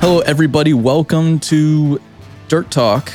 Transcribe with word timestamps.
Hello, 0.00 0.20
everybody. 0.20 0.72
Welcome 0.72 1.38
to 1.40 2.00
Dirt 2.48 2.70
Talk, 2.70 3.12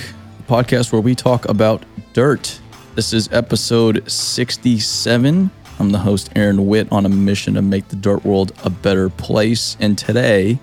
podcast 0.47 0.91
where 0.91 1.01
we 1.01 1.15
talk 1.15 1.49
about 1.49 1.83
dirt. 2.13 2.59
This 2.93 3.11
is 3.11 3.27
episode 3.33 4.07
67. 4.09 5.49
I'm 5.79 5.89
the 5.89 5.97
host, 5.97 6.29
Aaron 6.35 6.67
Witt, 6.67 6.87
on 6.91 7.07
a 7.07 7.09
mission 7.09 7.55
to 7.55 7.63
make 7.63 7.87
the 7.87 7.95
dirt 7.95 8.23
world 8.23 8.51
a 8.63 8.69
better 8.69 9.09
place. 9.09 9.75
And 9.79 9.97
today, 9.97 10.59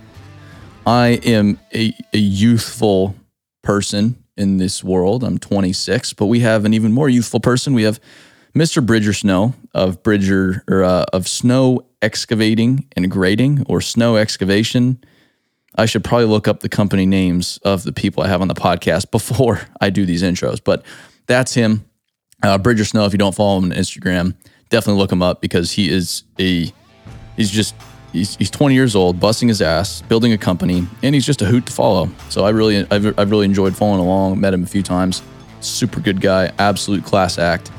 I 0.87 1.19
am 1.25 1.59
a, 1.75 1.93
a 2.15 2.19
youthful 2.19 3.17
person 3.65 4.23
in 4.37 4.59
this 4.59 4.85
world. 4.85 5.25
I'm 5.25 5.39
26, 5.39 6.13
but 6.13 6.27
we 6.27 6.39
have 6.39 6.65
an 6.65 6.73
even 6.73 6.93
more 6.93 7.09
youthful 7.09 7.41
person. 7.41 7.75
We 7.75 7.83
have 7.83 7.99
Mr. 8.55 8.85
Bridger 8.87 9.13
Snow 9.13 9.55
of 9.75 10.05
Bridger 10.05 10.63
or 10.69 10.85
uh, 10.85 11.05
of 11.13 11.27
Snow 11.27 11.85
Excavating 12.01 12.87
and 12.95 13.11
Grading 13.11 13.65
or 13.69 13.81
Snow 13.81 14.15
Excavation. 14.15 15.03
I 15.77 15.87
should 15.87 16.05
probably 16.05 16.27
look 16.27 16.49
up 16.49 16.61
the 16.61 16.69
company 16.69 17.07
names 17.07 17.59
of 17.65 17.85
the 17.85 17.93
people 17.93 18.23
I 18.23 18.29
have 18.29 18.43
on 18.43 18.49
the 18.49 18.55
podcast 18.55 19.11
before 19.11 19.61
I 19.81 19.91
do 19.91 20.05
these 20.05 20.23
intros, 20.23 20.61
but 20.63 20.85
that's 21.27 21.55
him. 21.55 21.85
Uh, 22.43 22.59
Bridger 22.59 22.85
Snow, 22.85 23.05
if 23.07 23.13
you 23.13 23.19
don't 23.19 23.35
follow 23.35 23.59
him 23.59 23.65
on 23.65 23.71
Instagram, 23.71 24.35
definitely 24.69 25.01
look 25.01 25.13
him 25.13 25.23
up 25.23 25.41
because 25.41 25.73
he 25.73 25.91
is 25.91 26.25
a, 26.39 26.73
he's 27.37 27.51
just, 27.51 27.75
he's, 28.13 28.37
he's 28.37 28.51
20 28.51 28.75
years 28.75 28.97
old, 28.97 29.21
busting 29.21 29.49
his 29.49 29.63
ass, 29.63 30.03
building 30.03 30.33
a 30.33 30.39
company, 30.39 30.87
and 31.03 31.15
he's 31.15 31.25
just 31.25 31.41
a 31.41 31.47
hoot 31.47 31.67
to 31.67 31.73
follow. 31.73 32.11
So 32.29 32.45
I 32.45 32.51
really, 32.51 32.87
I've, 32.91 33.19
I've 33.19 33.31
really 33.31 33.45
enjoyed 33.45 33.77
following 33.77 34.01
along, 34.01 34.41
met 34.41 34.53
him 34.53 34.65
a 34.65 34.67
few 34.67 34.83
times. 34.83 35.23
Super 35.61 36.01
good 36.01 36.21
guy, 36.21 36.53
absolute 36.59 37.05
class 37.05 37.39
act. 37.39 37.71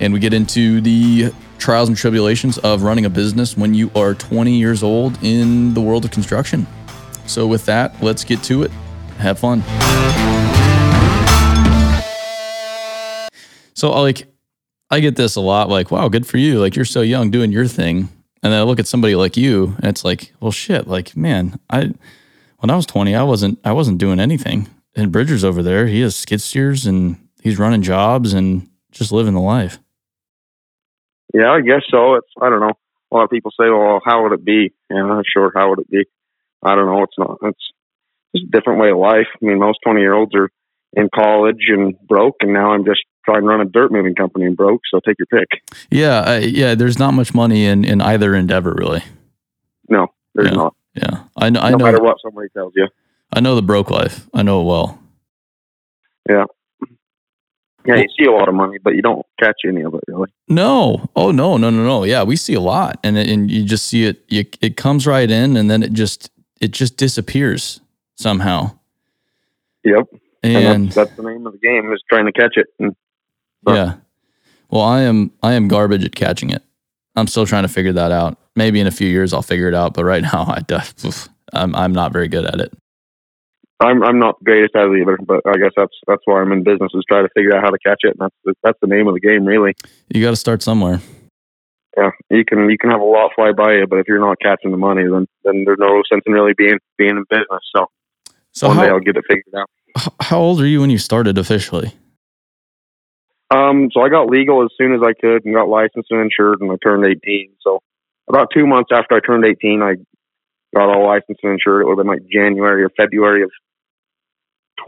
And 0.00 0.12
we 0.12 0.18
get 0.18 0.34
into 0.34 0.80
the 0.80 1.32
trials 1.58 1.88
and 1.88 1.96
tribulations 1.96 2.58
of 2.58 2.82
running 2.82 3.04
a 3.04 3.10
business 3.10 3.56
when 3.56 3.72
you 3.74 3.90
are 3.94 4.12
20 4.12 4.58
years 4.58 4.82
old 4.82 5.16
in 5.22 5.72
the 5.72 5.80
world 5.80 6.04
of 6.04 6.10
construction. 6.10 6.66
So, 7.26 7.46
with 7.46 7.66
that, 7.66 8.02
let's 8.02 8.24
get 8.24 8.42
to 8.44 8.62
it. 8.62 8.70
Have 9.18 9.38
fun. 9.38 9.62
So, 13.74 13.90
like, 14.00 14.26
I 14.90 15.00
get 15.00 15.16
this 15.16 15.36
a 15.36 15.40
lot 15.40 15.68
like, 15.68 15.90
wow, 15.90 16.08
good 16.08 16.26
for 16.26 16.38
you. 16.38 16.60
Like, 16.60 16.76
you're 16.76 16.84
so 16.84 17.00
young 17.00 17.30
doing 17.30 17.52
your 17.52 17.66
thing. 17.66 18.08
And 18.42 18.52
then 18.52 18.60
I 18.60 18.62
look 18.62 18.78
at 18.78 18.86
somebody 18.86 19.14
like 19.14 19.36
you 19.36 19.74
and 19.78 19.86
it's 19.86 20.04
like, 20.04 20.32
well, 20.40 20.52
shit, 20.52 20.86
like, 20.86 21.16
man, 21.16 21.58
I, 21.70 21.94
when 22.58 22.70
I 22.70 22.76
was 22.76 22.86
20, 22.86 23.14
I 23.14 23.22
wasn't, 23.22 23.58
I 23.64 23.72
wasn't 23.72 23.98
doing 23.98 24.20
anything. 24.20 24.68
And 24.94 25.10
Bridger's 25.10 25.44
over 25.44 25.62
there. 25.62 25.86
He 25.86 26.02
has 26.02 26.14
skid 26.14 26.40
steers 26.40 26.86
and 26.86 27.16
he's 27.42 27.58
running 27.58 27.82
jobs 27.82 28.32
and 28.32 28.68
just 28.92 29.12
living 29.12 29.34
the 29.34 29.40
life. 29.40 29.78
Yeah, 31.32 31.50
I 31.50 31.62
guess 31.62 31.82
so. 31.90 32.14
It's, 32.14 32.28
I 32.40 32.48
don't 32.48 32.60
know. 32.60 32.72
A 33.10 33.14
lot 33.14 33.24
of 33.24 33.30
people 33.30 33.50
say, 33.50 33.68
well, 33.70 34.00
how 34.04 34.22
would 34.22 34.32
it 34.32 34.44
be? 34.44 34.72
Yeah, 34.90 34.98
I'm 35.02 35.08
not 35.08 35.24
sure. 35.26 35.50
How 35.54 35.70
would 35.70 35.80
it 35.80 35.90
be? 35.90 36.04
I 36.64 36.74
don't 36.74 36.86
know. 36.86 37.02
It's 37.02 37.18
not. 37.18 37.38
It's 37.42 37.72
just 38.34 38.46
a 38.46 38.50
different 38.50 38.80
way 38.80 38.90
of 38.90 38.98
life. 38.98 39.26
I 39.40 39.44
mean, 39.44 39.58
most 39.58 39.78
twenty 39.84 40.00
year 40.00 40.14
olds 40.14 40.34
are 40.34 40.50
in 40.94 41.08
college 41.14 41.64
and 41.68 41.94
broke, 42.06 42.36
and 42.40 42.52
now 42.52 42.72
I'm 42.72 42.84
just 42.84 43.00
trying 43.24 43.42
to 43.42 43.46
run 43.46 43.60
a 43.60 43.64
dirt 43.64 43.92
moving 43.92 44.14
company 44.14 44.46
and 44.46 44.56
broke. 44.56 44.82
So 44.90 45.00
take 45.06 45.16
your 45.18 45.26
pick. 45.26 45.62
Yeah, 45.90 46.18
uh, 46.20 46.40
yeah. 46.42 46.74
There's 46.74 46.98
not 46.98 47.14
much 47.14 47.34
money 47.34 47.64
in 47.64 47.84
in 47.84 48.00
either 48.00 48.34
endeavor, 48.34 48.74
really. 48.76 49.02
No, 49.88 50.08
there's 50.34 50.48
yeah. 50.48 50.54
not. 50.54 50.74
Yeah, 50.94 51.24
I 51.36 51.50
know. 51.50 51.60
I 51.60 51.70
no 51.70 51.78
know. 51.78 51.84
matter 51.84 52.02
what 52.02 52.16
somebody 52.22 52.48
tells 52.50 52.72
you. 52.76 52.88
I 53.32 53.40
know 53.40 53.56
the 53.56 53.62
broke 53.62 53.90
life. 53.90 54.28
I 54.32 54.42
know 54.42 54.60
it 54.62 54.64
well. 54.64 54.98
Yeah. 56.28 56.44
Yeah, 57.86 57.96
you 57.96 58.06
see 58.18 58.24
a 58.24 58.32
lot 58.32 58.48
of 58.48 58.54
money, 58.54 58.78
but 58.82 58.94
you 58.94 59.02
don't 59.02 59.26
catch 59.38 59.56
any 59.68 59.82
of 59.82 59.92
it 59.92 60.00
really. 60.06 60.28
No. 60.48 61.06
Oh 61.14 61.30
no, 61.32 61.58
no, 61.58 61.68
no, 61.68 61.84
no. 61.84 62.04
Yeah, 62.04 62.22
we 62.22 62.36
see 62.36 62.54
a 62.54 62.60
lot, 62.60 62.98
and 63.04 63.18
and 63.18 63.50
you 63.50 63.62
just 63.64 63.86
see 63.86 64.04
it. 64.04 64.24
You, 64.28 64.44
it 64.62 64.78
comes 64.78 65.06
right 65.06 65.30
in, 65.30 65.56
and 65.56 65.70
then 65.70 65.82
it 65.82 65.92
just 65.92 66.30
it 66.64 66.70
just 66.70 66.96
disappears 66.96 67.82
somehow. 68.16 68.78
Yep. 69.84 70.08
And, 70.42 70.56
and 70.56 70.86
that's, 70.86 70.94
that's, 70.94 71.16
the 71.16 71.22
name 71.22 71.46
of 71.46 71.52
the 71.52 71.58
game 71.58 71.92
is 71.92 72.02
trying 72.08 72.24
to 72.24 72.32
catch 72.32 72.56
it. 72.56 72.68
And, 72.78 72.96
yeah. 73.66 73.96
Well, 74.70 74.82
I 74.82 75.02
am 75.02 75.30
I 75.42 75.52
am 75.52 75.68
garbage 75.68 76.04
at 76.04 76.14
catching 76.14 76.50
it. 76.50 76.62
I'm 77.16 77.26
still 77.26 77.46
trying 77.46 77.64
to 77.64 77.68
figure 77.68 77.92
that 77.92 78.12
out. 78.12 78.38
Maybe 78.56 78.80
in 78.80 78.86
a 78.86 78.90
few 78.90 79.08
years 79.08 79.34
I'll 79.34 79.42
figure 79.42 79.68
it 79.68 79.74
out, 79.74 79.92
but 79.92 80.04
right 80.04 80.22
now 80.32 80.46
I 80.48 80.62
I'm 81.52 81.74
I'm 81.74 81.92
not 81.92 82.12
very 82.12 82.28
good 82.28 82.46
at 82.46 82.60
it. 82.60 82.72
I'm 83.78 84.02
I'm 84.02 84.18
not 84.18 84.38
the 84.38 84.44
greatest 84.46 84.74
at 84.74 84.86
it 84.86 85.00
either, 85.00 85.18
but 85.18 85.40
I 85.46 85.58
guess 85.58 85.72
that's 85.76 85.94
that's 86.06 86.22
why 86.24 86.40
I'm 86.40 86.50
in 86.52 86.64
business 86.64 86.92
is 86.94 87.04
try 87.06 87.20
to 87.20 87.28
figure 87.36 87.54
out 87.54 87.62
how 87.62 87.70
to 87.70 87.78
catch 87.84 88.00
it. 88.04 88.16
And 88.18 88.30
that's 88.46 88.56
that's 88.62 88.78
the 88.80 88.88
name 88.88 89.06
of 89.06 89.14
the 89.14 89.20
game, 89.20 89.44
really. 89.44 89.74
You 90.08 90.22
got 90.22 90.30
to 90.30 90.36
start 90.36 90.62
somewhere. 90.62 91.00
Yeah, 91.96 92.10
you 92.30 92.44
can 92.44 92.68
you 92.70 92.78
can 92.78 92.90
have 92.90 93.00
a 93.00 93.04
lot 93.04 93.30
fly 93.34 93.52
by 93.52 93.74
you, 93.74 93.86
but 93.86 93.98
if 93.98 94.08
you're 94.08 94.18
not 94.18 94.40
catching 94.40 94.70
the 94.70 94.76
money, 94.76 95.02
then 95.02 95.26
then 95.44 95.64
there's 95.64 95.78
no 95.78 96.02
sense 96.10 96.22
in 96.26 96.32
really 96.32 96.54
being 96.56 96.78
being 96.98 97.10
in 97.16 97.24
business. 97.30 97.62
So, 97.74 97.86
so 98.52 98.68
one 98.68 98.76
how, 98.76 98.82
day 98.82 98.88
I'll 98.88 99.00
get 99.00 99.16
it 99.16 99.24
figured 99.28 99.54
out. 99.56 99.68
How 100.20 100.40
old 100.40 100.60
are 100.60 100.66
you 100.66 100.80
when 100.80 100.90
you 100.90 100.98
started 100.98 101.38
officially? 101.38 101.92
Um, 103.50 103.90
so 103.92 104.00
I 104.00 104.08
got 104.08 104.28
legal 104.28 104.64
as 104.64 104.70
soon 104.76 104.94
as 104.94 105.00
I 105.04 105.12
could 105.12 105.44
and 105.44 105.54
got 105.54 105.68
licensed 105.68 106.10
and 106.10 106.20
insured, 106.20 106.60
and 106.60 106.72
I 106.72 106.76
turned 106.82 107.06
18. 107.06 107.50
So 107.60 107.80
about 108.28 108.48
two 108.52 108.66
months 108.66 108.90
after 108.92 109.14
I 109.14 109.20
turned 109.20 109.44
18, 109.44 109.82
I 109.82 109.94
got 110.74 110.88
all 110.88 111.06
licensed 111.06 111.40
and 111.44 111.52
insured. 111.52 111.82
It 111.82 111.84
would 111.86 111.98
have 111.98 112.04
been 112.04 112.12
like 112.12 112.26
January 112.28 112.82
or 112.82 112.90
February 112.90 113.44
of 113.44 113.50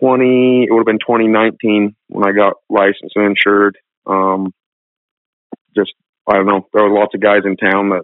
20. 0.00 0.64
It 0.64 0.72
would 0.72 0.80
have 0.80 0.86
been 0.86 0.98
2019 0.98 1.94
when 2.08 2.28
I 2.28 2.32
got 2.32 2.54
licensed 2.68 3.14
and 3.14 3.26
insured. 3.26 3.78
Um, 4.06 4.52
just 5.76 5.92
I 6.26 6.34
don't 6.34 6.46
know. 6.46 6.66
There 6.72 6.84
were 6.84 6.98
lots 6.98 7.14
of 7.14 7.20
guys 7.20 7.42
in 7.44 7.56
town 7.56 7.90
that 7.90 8.02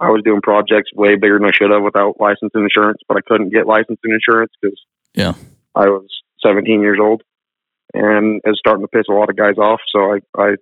I 0.00 0.10
was 0.10 0.22
doing 0.24 0.40
projects 0.42 0.92
way 0.94 1.16
bigger 1.16 1.38
than 1.38 1.48
I 1.48 1.52
should 1.54 1.70
have 1.70 1.82
without 1.82 2.20
license 2.20 2.52
and 2.54 2.64
insurance, 2.64 3.00
but 3.08 3.16
I 3.16 3.20
couldn't 3.26 3.52
get 3.52 3.66
license 3.66 3.98
and 4.04 4.12
insurance 4.12 4.52
because 4.60 4.80
yeah, 5.14 5.34
I 5.74 5.86
was 5.86 6.06
17 6.44 6.80
years 6.80 6.98
old, 7.00 7.22
and 7.94 8.40
it 8.44 8.48
was 8.48 8.58
starting 8.58 8.84
to 8.84 8.88
piss 8.88 9.06
a 9.08 9.12
lot 9.12 9.30
of 9.30 9.36
guys 9.36 9.58
off. 9.58 9.80
So 9.94 10.12
I 10.12 10.18
I 10.36 10.56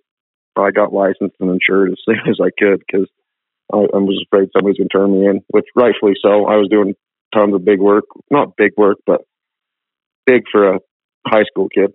I 0.56 0.70
got 0.70 0.92
licensed 0.92 1.36
and 1.40 1.50
insured 1.50 1.90
as 1.92 1.98
soon 2.04 2.20
as 2.28 2.38
I 2.40 2.50
could 2.56 2.82
because 2.86 3.08
I, 3.72 3.78
I 3.78 3.98
was 3.98 4.24
afraid 4.26 4.50
somebody's 4.56 4.78
gonna 4.78 4.88
turn 4.88 5.12
me 5.12 5.26
in, 5.26 5.42
which 5.48 5.66
rightfully 5.74 6.14
so. 6.22 6.46
I 6.46 6.56
was 6.56 6.68
doing 6.70 6.94
tons 7.34 7.54
of 7.54 7.64
big 7.64 7.80
work, 7.80 8.04
not 8.30 8.56
big 8.56 8.72
work, 8.76 8.98
but 9.06 9.22
big 10.26 10.42
for 10.50 10.74
a 10.74 10.78
high 11.26 11.44
school 11.44 11.68
kid. 11.68 11.92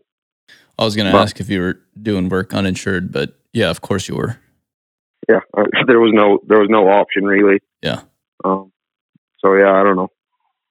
I 0.77 0.85
was 0.85 0.95
going 0.95 1.11
to 1.11 1.17
ask 1.17 1.39
if 1.39 1.49
you 1.49 1.59
were 1.59 1.79
doing 2.01 2.29
work 2.29 2.53
uninsured, 2.53 3.11
but 3.11 3.37
yeah, 3.51 3.69
of 3.69 3.81
course 3.81 4.07
you 4.07 4.15
were. 4.15 4.39
Yeah, 5.29 5.41
there 5.87 5.99
was 5.99 6.11
no 6.13 6.39
there 6.47 6.59
was 6.59 6.69
no 6.69 6.89
option 6.89 7.23
really. 7.23 7.59
Yeah. 7.81 8.01
Um, 8.43 8.71
so 9.39 9.53
yeah, 9.53 9.71
I 9.71 9.83
don't 9.83 9.95
know. 9.95 10.09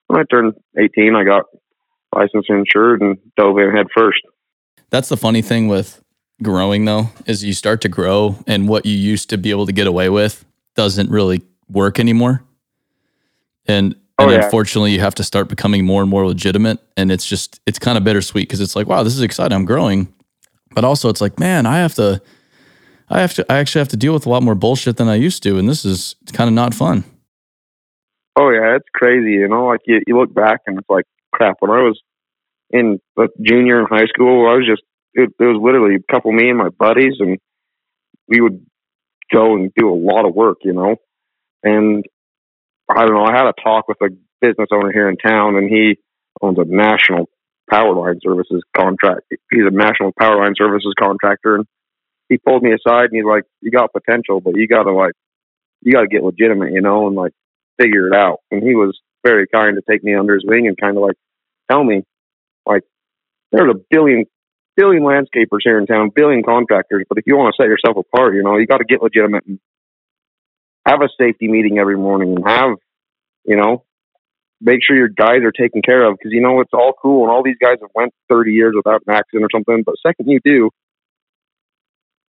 When 0.09 0.21
I 0.21 0.25
turned 0.25 0.55
18, 0.79 1.15
I 1.15 1.25
got 1.25 1.45
licensed 2.15 2.51
and 2.51 2.61
insured 2.61 3.01
and 3.03 3.19
dove 3.37 3.59
in 3.59 3.71
head 3.71 3.87
first. 3.95 4.21
That's 4.91 5.09
the 5.09 5.17
funny 5.17 5.43
thing 5.43 5.69
with 5.69 6.03
growing 6.43 6.85
though, 6.85 7.11
is 7.27 7.45
you 7.45 7.53
start 7.53 7.81
to 7.83 7.89
grow 7.89 8.37
and 8.47 8.69
what 8.69 8.85
you 8.85 8.97
used 8.97 9.31
to 9.31 9.39
be 9.39 9.51
able 9.51 9.67
to 9.67 9.73
get 9.73 9.87
away 9.87 10.09
with 10.09 10.45
doesn't 10.75 11.11
really 11.11 11.43
work 11.69 12.01
anymore. 12.01 12.43
And 13.67 13.95
and 14.19 14.31
oh, 14.31 14.33
yeah. 14.33 14.45
unfortunately 14.45 14.93
you 14.93 15.01
have 15.01 15.15
to 15.15 15.25
start 15.25 15.49
becoming 15.49 15.85
more 15.85 16.03
and 16.03 16.11
more 16.11 16.27
legitimate 16.27 16.81
and 16.97 17.13
it's 17.13 17.25
just 17.25 17.61
it's 17.67 17.79
kind 17.79 17.97
of 17.97 18.05
bittersweet 18.05 18.49
because 18.49 18.61
it's 18.61 18.75
like 18.75 18.87
wow 18.87 19.03
this 19.03 19.15
is 19.15 19.23
exciting 19.23 19.55
i'm 19.55 19.65
growing 19.65 20.13
but 20.73 20.85
also 20.85 21.09
it's 21.09 21.21
like 21.21 21.39
man 21.39 21.67
i 21.67 21.79
have 21.79 21.95
to 21.95 22.21
I 23.11 23.21
have 23.21 23.35
to 23.35 23.53
I 23.53 23.59
actually 23.59 23.81
have 23.81 23.89
to 23.89 23.97
deal 23.97 24.13
with 24.13 24.27
a 24.27 24.29
lot 24.29 24.43
more 24.43 24.55
bullshit 24.55 24.97
than 24.97 25.09
I 25.09 25.15
used 25.15 25.43
to, 25.45 25.59
and 25.59 25.69
this 25.69 25.85
is 25.85 26.17
kind 26.33 26.49
of 26.49 26.55
not 26.55 26.75
fun. 26.75 27.05
Oh 28.37 28.51
yeah, 28.51 28.77
it's 28.77 28.89
crazy. 28.95 29.33
You 29.33 29.49
know, 29.49 29.67
like 29.67 29.81
you, 29.87 30.01
you 30.07 30.19
look 30.19 30.33
back 30.33 30.61
and 30.67 30.79
it's 30.79 30.89
like 30.89 31.05
crap. 31.33 31.57
When 31.61 31.71
I 31.71 31.83
was 31.83 32.01
in 32.71 33.01
a 33.19 33.27
junior 33.41 33.81
in 33.81 33.87
high 33.87 34.07
school, 34.07 34.49
I 34.49 34.55
was 34.55 34.67
just 34.69 34.83
it, 35.15 35.31
it 35.39 35.45
was 35.45 35.61
literally 35.61 35.97
a 35.97 36.13
couple 36.13 36.33
me 36.33 36.49
and 36.49 36.59
my 36.59 36.69
buddies, 36.69 37.15
and 37.19 37.39
we 38.29 38.41
would 38.41 38.65
go 39.33 39.55
and 39.55 39.73
do 39.77 39.91
a 39.91 39.97
lot 39.97 40.27
of 40.27 40.35
work. 40.35 40.59
You 40.63 40.75
know, 40.75 40.97
and 41.63 42.05
I 42.89 43.07
don't 43.07 43.15
know. 43.15 43.25
I 43.25 43.33
had 43.33 43.47
a 43.47 43.55
talk 43.63 43.89
with 43.89 43.99
a 44.03 44.11
business 44.41 44.69
owner 44.73 44.93
here 44.93 45.09
in 45.09 45.17
town, 45.17 45.57
and 45.57 45.69
he 45.69 45.97
owns 46.43 46.59
a 46.59 46.65
national 46.65 47.29
power 47.71 47.95
line 47.95 48.21
services 48.23 48.63
contract. 48.77 49.23
He's 49.51 49.67
a 49.67 49.71
national 49.71 50.13
power 50.19 50.43
line 50.43 50.55
services 50.57 50.95
contractor, 51.01 51.57
and 51.57 51.67
he 52.29 52.39
pulled 52.39 52.63
me 52.63 52.73
aside 52.73 53.07
and 53.07 53.17
he's 53.17 53.25
like, 53.25 53.45
"You 53.61 53.71
got 53.71 53.93
potential, 53.93 54.41
but 54.41 54.57
you 54.57 54.67
got 54.69 54.85
to 54.85 54.93
like, 54.93 55.13
you 55.83 55.93
got 55.93 56.03
to 56.03 56.09
get 56.09 56.25
legitimate, 56.25 56.73
you 56.73 56.81
know, 56.81 57.07
and 57.07 57.17
like 57.17 57.33
figure 57.81 58.09
it 58.09 58.15
out." 58.15 58.41
And 58.51 58.63
he 58.63 58.75
was 58.75 58.99
very 59.25 59.47
kind 59.47 59.77
to 59.77 59.83
take 59.91 60.05
me 60.05 60.15
under 60.15 60.35
his 60.35 60.45
wing 60.47 60.67
and 60.67 60.77
kind 60.77 60.97
of 60.97 61.03
like 61.03 61.17
tell 61.71 61.83
me, 61.83 62.03
like, 62.67 62.83
there's 63.53 63.71
a 63.71 63.79
billion 63.91 64.25
billion 64.77 65.03
landscapers 65.03 65.65
here 65.65 65.79
in 65.79 65.87
town, 65.87 66.11
billion 66.15 66.45
contractors, 66.45 67.05
but 67.09 67.19
if 67.19 67.25
you 67.27 67.37
want 67.37 67.53
to 67.53 67.63
set 67.63 67.69
yourself 67.69 67.97
apart, 67.97 68.35
you 68.35 68.43
know, 68.45 68.57
you 68.57 68.67
got 68.67 68.79
to 68.79 68.85
get 68.85 69.03
legitimate 69.03 69.45
and 69.45 69.59
have 70.87 71.03
a 71.03 71.09
safety 71.21 71.49
meeting 71.49 71.79
every 71.79 71.97
morning 71.97 72.37
and 72.37 72.49
have, 72.49 72.77
you 73.45 73.57
know, 73.57 73.85
make 74.61 74.79
sure 74.87 74.97
your 74.97 75.09
guys 75.09 75.41
are 75.43 75.53
taken 75.53 75.83
care 75.83 76.09
of 76.09 76.17
because 76.17 76.33
you 76.33 76.41
know 76.41 76.61
it's 76.61 76.73
all 76.73 76.93
cool 77.01 77.25
and 77.25 77.31
all 77.31 77.43
these 77.43 77.59
guys 77.61 77.79
have 77.81 77.91
went 77.95 78.13
30 78.29 78.53
years 78.53 78.73
without 78.77 79.03
an 79.07 79.15
accident 79.15 79.45
or 79.45 79.49
something, 79.53 79.83
but 79.85 79.97
second 80.05 80.29
you 80.29 80.39
do, 80.45 80.71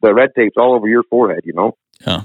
the 0.05 0.13
red 0.13 0.33
tape's 0.35 0.55
all 0.57 0.73
over 0.73 0.87
your 0.87 1.03
forehead, 1.03 1.41
you 1.43 1.53
know. 1.53 1.75
Yeah. 2.05 2.21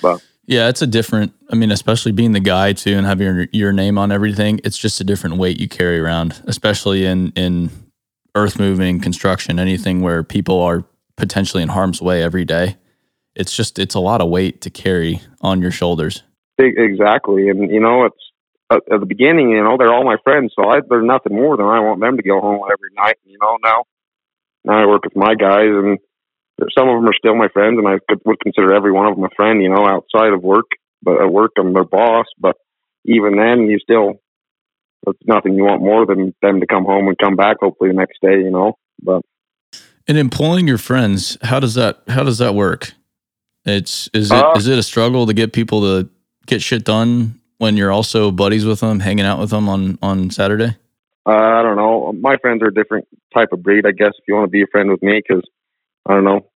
But 0.00 0.22
yeah, 0.46 0.68
it's 0.68 0.80
a 0.80 0.86
different. 0.86 1.32
I 1.50 1.56
mean, 1.56 1.70
especially 1.70 2.12
being 2.12 2.32
the 2.32 2.40
guy 2.40 2.72
too 2.72 2.96
and 2.96 3.06
having 3.06 3.26
your, 3.26 3.46
your 3.52 3.72
name 3.72 3.98
on 3.98 4.12
everything. 4.12 4.60
It's 4.64 4.78
just 4.78 5.00
a 5.00 5.04
different 5.04 5.36
weight 5.36 5.60
you 5.60 5.68
carry 5.68 5.98
around, 5.98 6.40
especially 6.46 7.04
in 7.04 7.32
in 7.32 7.70
earth 8.34 8.58
moving 8.58 9.00
construction, 9.00 9.58
anything 9.58 10.02
where 10.02 10.22
people 10.22 10.60
are 10.60 10.84
potentially 11.16 11.62
in 11.62 11.70
harm's 11.70 12.00
way 12.00 12.22
every 12.22 12.44
day. 12.44 12.76
It's 13.34 13.54
just 13.54 13.78
it's 13.78 13.94
a 13.94 14.00
lot 14.00 14.20
of 14.20 14.28
weight 14.28 14.60
to 14.62 14.70
carry 14.70 15.20
on 15.40 15.60
your 15.60 15.72
shoulders. 15.72 16.22
Exactly, 16.58 17.48
and 17.48 17.70
you 17.70 17.80
know 17.80 18.04
it's 18.04 18.16
at, 18.70 18.82
at 18.92 19.00
the 19.00 19.06
beginning. 19.06 19.50
You 19.50 19.64
know 19.64 19.76
they're 19.76 19.92
all 19.92 20.04
my 20.04 20.16
friends, 20.22 20.52
so 20.54 20.68
I, 20.68 20.80
there's 20.88 21.04
nothing 21.04 21.34
more 21.34 21.56
than 21.56 21.66
I 21.66 21.80
want 21.80 22.00
them 22.00 22.16
to 22.16 22.22
go 22.22 22.40
home 22.40 22.60
every 22.64 22.90
night. 22.96 23.16
You 23.24 23.36
know 23.42 23.58
now, 23.62 23.84
now 24.64 24.82
I 24.82 24.86
work 24.86 25.04
with 25.04 25.16
my 25.16 25.34
guys, 25.34 25.68
and 25.68 25.98
some 26.76 26.88
of 26.88 26.96
them 26.96 27.08
are 27.08 27.14
still 27.18 27.34
my 27.34 27.48
friends, 27.48 27.78
and 27.78 27.86
I 27.86 27.98
could, 28.08 28.20
would 28.24 28.40
consider 28.40 28.74
every 28.74 28.92
one 28.92 29.06
of 29.06 29.14
them 29.14 29.24
a 29.24 29.34
friend. 29.36 29.62
You 29.62 29.68
know, 29.68 29.86
outside 29.86 30.32
of 30.32 30.42
work, 30.42 30.66
but 31.02 31.20
at 31.20 31.30
work 31.30 31.52
I'm 31.58 31.72
their 31.72 31.84
boss. 31.84 32.26
But 32.38 32.56
even 33.04 33.36
then, 33.36 33.68
you 33.68 33.78
still 33.78 34.20
there's 35.04 35.16
nothing 35.26 35.54
you 35.54 35.64
want 35.64 35.82
more 35.82 36.06
than 36.06 36.34
them 36.42 36.60
to 36.60 36.66
come 36.66 36.84
home 36.84 37.08
and 37.08 37.18
come 37.18 37.36
back 37.36 37.58
hopefully 37.60 37.90
the 37.90 37.96
next 37.96 38.18
day. 38.22 38.38
You 38.40 38.50
know, 38.50 38.78
but 39.02 39.22
and 40.08 40.16
employing 40.16 40.66
your 40.66 40.78
friends, 40.78 41.36
how 41.42 41.60
does 41.60 41.74
that 41.74 42.02
how 42.08 42.22
does 42.22 42.38
that 42.38 42.54
work? 42.54 42.92
It's 43.64 44.08
is 44.14 44.30
it 44.30 44.36
Uh, 44.36 44.54
is 44.56 44.68
it 44.68 44.78
a 44.78 44.82
struggle 44.82 45.26
to 45.26 45.34
get 45.34 45.52
people 45.52 45.80
to 45.82 46.08
get 46.46 46.62
shit 46.62 46.84
done 46.84 47.40
when 47.58 47.76
you're 47.76 47.92
also 47.92 48.30
buddies 48.30 48.64
with 48.64 48.80
them, 48.80 49.00
hanging 49.00 49.26
out 49.26 49.38
with 49.38 49.50
them 49.50 49.68
on 49.68 49.98
on 50.00 50.30
Saturday? 50.30 50.76
Uh, 51.26 51.32
I 51.32 51.62
don't 51.62 51.76
know. 51.76 52.12
My 52.12 52.36
friends 52.36 52.62
are 52.62 52.68
a 52.68 52.74
different 52.74 53.08
type 53.34 53.48
of 53.52 53.62
breed, 53.62 53.84
I 53.84 53.90
guess. 53.90 54.12
If 54.16 54.28
you 54.28 54.34
want 54.34 54.46
to 54.46 54.50
be 54.50 54.62
a 54.62 54.66
friend 54.70 54.88
with 54.88 55.02
me, 55.02 55.20
because 55.26 55.42
I 56.06 56.14
don't 56.14 56.24
know, 56.24 56.50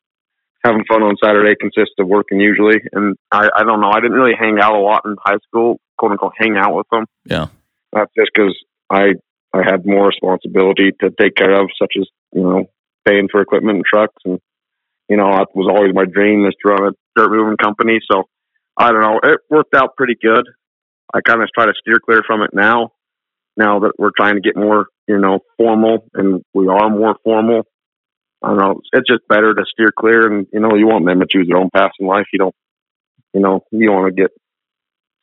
having 0.63 0.83
fun 0.87 1.03
on 1.03 1.15
Saturday 1.23 1.55
consists 1.59 1.95
of 1.99 2.07
working 2.07 2.39
usually, 2.39 2.77
and 2.91 3.15
I, 3.31 3.49
I 3.55 3.63
don't 3.63 3.81
know. 3.81 3.89
I 3.89 3.99
didn't 3.99 4.17
really 4.17 4.35
hang 4.37 4.59
out 4.59 4.75
a 4.75 4.79
lot 4.79 5.03
in 5.05 5.15
high 5.23 5.37
school, 5.47 5.79
quote 5.97 6.11
unquote, 6.11 6.33
hang 6.37 6.57
out 6.57 6.75
with 6.75 6.87
them. 6.91 7.05
Yeah. 7.25 7.47
That's 7.91 8.11
just 8.15 8.31
because 8.33 8.55
I 8.89 9.13
I 9.53 9.63
had 9.63 9.85
more 9.85 10.07
responsibility 10.07 10.91
to 11.01 11.09
take 11.19 11.35
care 11.35 11.59
of, 11.59 11.69
such 11.81 11.93
as 11.97 12.07
you 12.33 12.43
know 12.43 12.65
paying 13.05 13.27
for 13.31 13.41
equipment 13.41 13.77
and 13.77 13.85
trucks, 13.85 14.21
and 14.25 14.39
you 15.07 15.17
know 15.17 15.31
that 15.31 15.47
was 15.55 15.67
always 15.67 15.93
my 15.93 16.05
dream 16.05 16.45
is 16.45 16.53
to 16.63 16.71
run 16.71 16.87
a 16.87 16.91
dirt 17.15 17.31
moving 17.31 17.57
company. 17.57 17.99
So 18.11 18.23
I 18.77 18.91
don't 18.91 19.01
know. 19.01 19.19
It 19.23 19.39
worked 19.49 19.73
out 19.73 19.95
pretty 19.97 20.15
good. 20.21 20.45
I 21.13 21.21
kind 21.21 21.41
of 21.41 21.49
try 21.53 21.65
to 21.65 21.73
steer 21.79 21.99
clear 22.03 22.21
from 22.25 22.41
it 22.43 22.51
now. 22.53 22.91
Now 23.57 23.79
that 23.79 23.93
we're 23.97 24.11
trying 24.15 24.35
to 24.35 24.41
get 24.41 24.55
more, 24.55 24.85
you 25.07 25.17
know, 25.17 25.39
formal, 25.57 26.05
and 26.13 26.43
we 26.53 26.67
are 26.67 26.89
more 26.89 27.15
formal. 27.23 27.63
I 28.41 28.49
don't 28.49 28.57
know. 28.57 28.81
It's 28.93 29.07
just 29.07 29.27
better 29.27 29.53
to 29.53 29.65
steer 29.71 29.91
clear, 29.97 30.27
and 30.27 30.47
you 30.53 30.59
know, 30.59 30.75
you 30.75 30.87
want 30.87 31.05
them 31.05 31.19
to 31.19 31.27
choose 31.29 31.47
their 31.47 31.57
own 31.57 31.69
path 31.69 31.91
in 31.99 32.07
life. 32.07 32.27
You 32.31 32.39
don't, 32.39 32.55
you 33.33 33.41
know, 33.41 33.65
you 33.71 33.91
want 33.91 34.15
to 34.15 34.21
get 34.21 34.31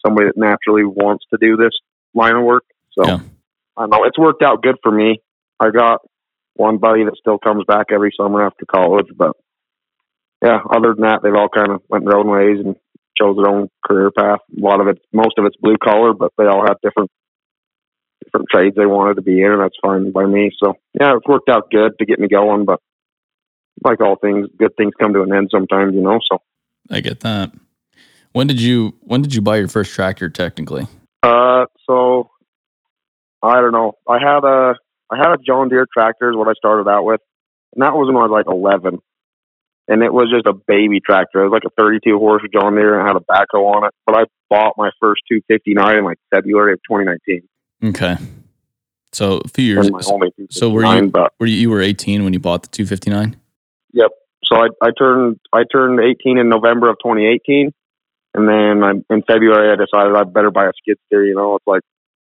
somebody 0.05 0.29
that 0.29 0.37
naturally 0.37 0.85
wants 0.85 1.25
to 1.33 1.39
do 1.41 1.57
this 1.57 1.73
line 2.15 2.37
of 2.37 2.45
work. 2.45 2.65
So 2.99 3.07
Yeah. 3.07 3.21
I 3.77 3.83
don't 3.83 3.91
know. 3.91 4.05
It's 4.05 4.19
worked 4.19 4.43
out 4.43 4.63
good 4.63 4.77
for 4.83 4.91
me. 4.93 5.21
I 5.61 5.71
got 5.71 6.01
one 6.55 6.79
buddy 6.79 7.05
that 7.05 7.17
still 7.19 7.39
comes 7.39 7.65
back 7.67 7.87
every 7.91 8.13
summer 8.17 8.45
after 8.45 8.65
college, 8.65 9.09
but 9.15 9.37
yeah, 10.43 10.59
other 10.71 10.95
than 10.95 11.03
that, 11.03 11.21
they've 11.23 11.35
all 11.35 11.49
kind 11.49 11.73
of 11.73 11.83
went 11.89 12.05
their 12.05 12.17
own 12.17 12.29
ways 12.29 12.59
and 12.65 12.77
chose 13.19 13.37
their 13.37 13.49
own 13.49 13.69
career 13.87 14.11
path. 14.11 14.41
A 14.57 14.61
lot 14.61 14.81
of 14.81 14.89
it, 14.89 14.99
most 15.13 15.39
of 15.39 15.45
it's 15.47 15.57
blue 15.57 15.77
collar, 15.83 16.13
but 16.13 16.33
they 16.37 16.45
all 16.45 16.67
have 16.67 16.81
different 16.83 17.11
different 18.25 18.49
trades 18.53 18.77
they 18.77 18.87
wanted 18.87 19.15
to 19.15 19.23
be 19.23 19.41
in, 19.41 19.53
and 19.53 19.61
that's 19.61 19.77
fine 19.81 20.11
by 20.13 20.27
me. 20.27 20.51
So 20.63 20.75
yeah, 20.99 21.17
it's 21.17 21.27
worked 21.27 21.49
out 21.49 21.71
good 21.71 21.93
to 21.99 22.07
get 22.07 22.19
me 22.19 22.29
going, 22.29 22.65
but 22.65 22.81
like 23.84 24.00
all 24.00 24.17
things, 24.17 24.49
good 24.58 24.76
things 24.76 24.93
come 25.00 25.12
to 25.14 25.23
an 25.23 25.34
end 25.34 25.49
sometimes, 25.50 25.94
you 25.94 26.00
know. 26.00 26.19
So 26.31 26.38
I 26.90 27.00
get 27.00 27.20
that. 27.20 27.52
When 28.32 28.46
did 28.46 28.61
you 28.61 28.94
when 29.00 29.23
did 29.23 29.34
you 29.34 29.40
buy 29.40 29.56
your 29.56 29.69
first 29.69 29.93
tractor 29.93 30.28
technically? 30.28 30.87
Uh, 31.23 31.67
so 31.87 32.31
I 33.43 33.61
don't 33.61 33.73
know. 33.73 33.94
I 34.08 34.19
had 34.19 34.44
a 34.44 34.75
I 35.11 35.17
had 35.17 35.32
a 35.32 35.38
John 35.38 35.69
Deere 35.69 35.87
tractor 35.93 36.31
is 36.31 36.37
what 36.37 36.49
I 36.49 36.52
started 36.55 36.88
out 36.90 37.05
with, 37.05 37.20
and 37.75 37.82
that 37.82 37.94
was 37.94 38.08
when 38.08 38.17
I 38.17 38.26
was 38.26 38.31
like 38.31 38.46
11, 38.46 38.99
and 39.88 40.02
it 40.02 40.12
was 40.12 40.31
just 40.31 40.46
a 40.46 40.52
baby 40.52 41.00
tractor. 41.00 41.40
It 41.40 41.49
was 41.49 41.52
like 41.52 41.64
a 41.64 41.75
32 41.81 42.19
horse 42.19 42.43
John 42.52 42.75
Deere 42.75 42.99
and 42.99 43.08
had 43.08 43.17
a 43.17 43.20
backhoe 43.20 43.75
on 43.75 43.87
it. 43.87 43.94
But 44.05 44.17
I 44.17 44.25
bought 44.50 44.75
my 44.76 44.90
first 45.00 45.22
259 45.31 45.96
in 45.96 46.05
like 46.05 46.19
February 46.34 46.72
of 46.72 46.81
2019. 46.88 47.49
Okay. 47.84 48.17
So 49.12 49.40
a 49.44 49.49
few 49.49 49.64
years. 49.64 49.88
So 50.50 50.70
were 50.70 50.84
you 50.84 51.08
But 51.08 51.32
were 51.38 51.46
you, 51.46 51.56
you 51.56 51.70
were 51.70 51.81
18 51.81 52.25
when 52.25 52.32
you 52.32 52.40
bought 52.40 52.62
the 52.62 52.69
259? 53.94 54.09
so 54.47 54.56
I 54.56 54.69
I 54.81 54.91
turned 54.97 55.38
I 55.53 55.65
turned 55.71 56.00
18 56.00 56.38
in 56.38 56.49
November 56.49 56.89
of 56.91 56.96
2018, 57.03 57.72
and 58.34 58.49
then 58.49 58.84
I, 58.84 59.15
in 59.15 59.22
February 59.22 59.72
I 59.72 59.77
decided 59.77 60.17
I 60.17 60.25
better 60.25 60.51
buy 60.51 60.67
a 60.67 60.72
skid 60.81 60.99
steer. 61.06 61.25
You 61.25 61.34
know, 61.34 61.56
it's 61.56 61.67
like 61.67 61.82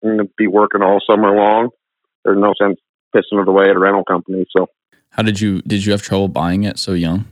I'm 0.02 0.16
gonna 0.16 0.28
be 0.36 0.46
working 0.46 0.82
all 0.82 1.00
summer 1.08 1.34
long. 1.34 1.70
There's 2.24 2.38
no 2.38 2.54
sense 2.60 2.78
pissing 3.14 3.40
it 3.42 3.48
away 3.48 3.64
at 3.64 3.76
a 3.76 3.78
rental 3.78 4.04
company. 4.04 4.46
So 4.56 4.68
How 5.10 5.22
did 5.22 5.40
you 5.40 5.62
did 5.62 5.84
you 5.84 5.92
have 5.92 6.02
trouble 6.02 6.28
buying 6.28 6.64
it 6.64 6.78
so 6.78 6.92
young? 6.92 7.26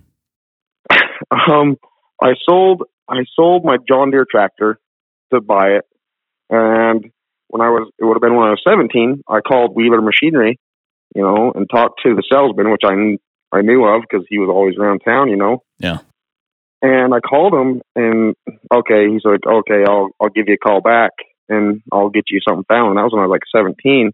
um, 1.31 1.77
I 2.23 2.35
sold 2.49 2.83
I 3.09 3.25
sold 3.35 3.65
my 3.65 3.77
John 3.89 4.11
Deere 4.11 4.27
tractor 4.31 4.79
to 5.33 5.41
buy 5.41 5.79
it, 5.79 5.85
and 6.51 7.05
when 7.49 7.63
I 7.63 7.71
was 7.71 7.91
it 7.99 8.05
would 8.05 8.15
have 8.15 8.23
been 8.23 8.37
when 8.37 8.49
I 8.49 8.51
was 8.51 8.63
17. 8.69 9.23
I 9.29 9.41
called 9.41 9.75
Wheeler 9.75 10.03
Machinery, 10.03 10.59
you 11.15 11.23
know, 11.23 11.53
and 11.55 11.69
talked 11.71 12.01
to 12.05 12.15
the 12.15 12.23
salesman, 12.31 12.71
which 12.71 12.83
I 12.85 13.17
I 13.57 13.63
knew 13.63 13.85
of 13.85 14.03
because 14.03 14.27
he 14.29 14.39
was 14.39 14.49
always 14.49 14.77
around 14.77 15.01
town, 15.01 15.29
you 15.29 15.37
know. 15.37 15.63
Yeah. 15.79 15.99
And 16.83 17.15
I 17.15 17.21
called 17.21 17.55
him, 17.55 17.83
and 17.95 18.35
okay, 18.73 19.09
he's 19.11 19.25
like, 19.25 19.41
okay, 19.47 19.85
I'll 19.89 20.11
I'll 20.21 20.29
give 20.29 20.47
you 20.47 20.55
a 20.55 20.59
call 20.59 20.81
back, 20.81 21.13
and 21.49 21.83
I'll 21.91 22.11
get 22.11 22.25
you 22.31 22.41
something 22.47 22.65
found. 22.69 22.91
And 22.91 22.99
that 22.99 23.05
was 23.05 23.13
when 23.13 23.23
I 23.23 23.27
was 23.27 23.35
like 23.35 23.49
17. 23.51 24.07
And 24.07 24.13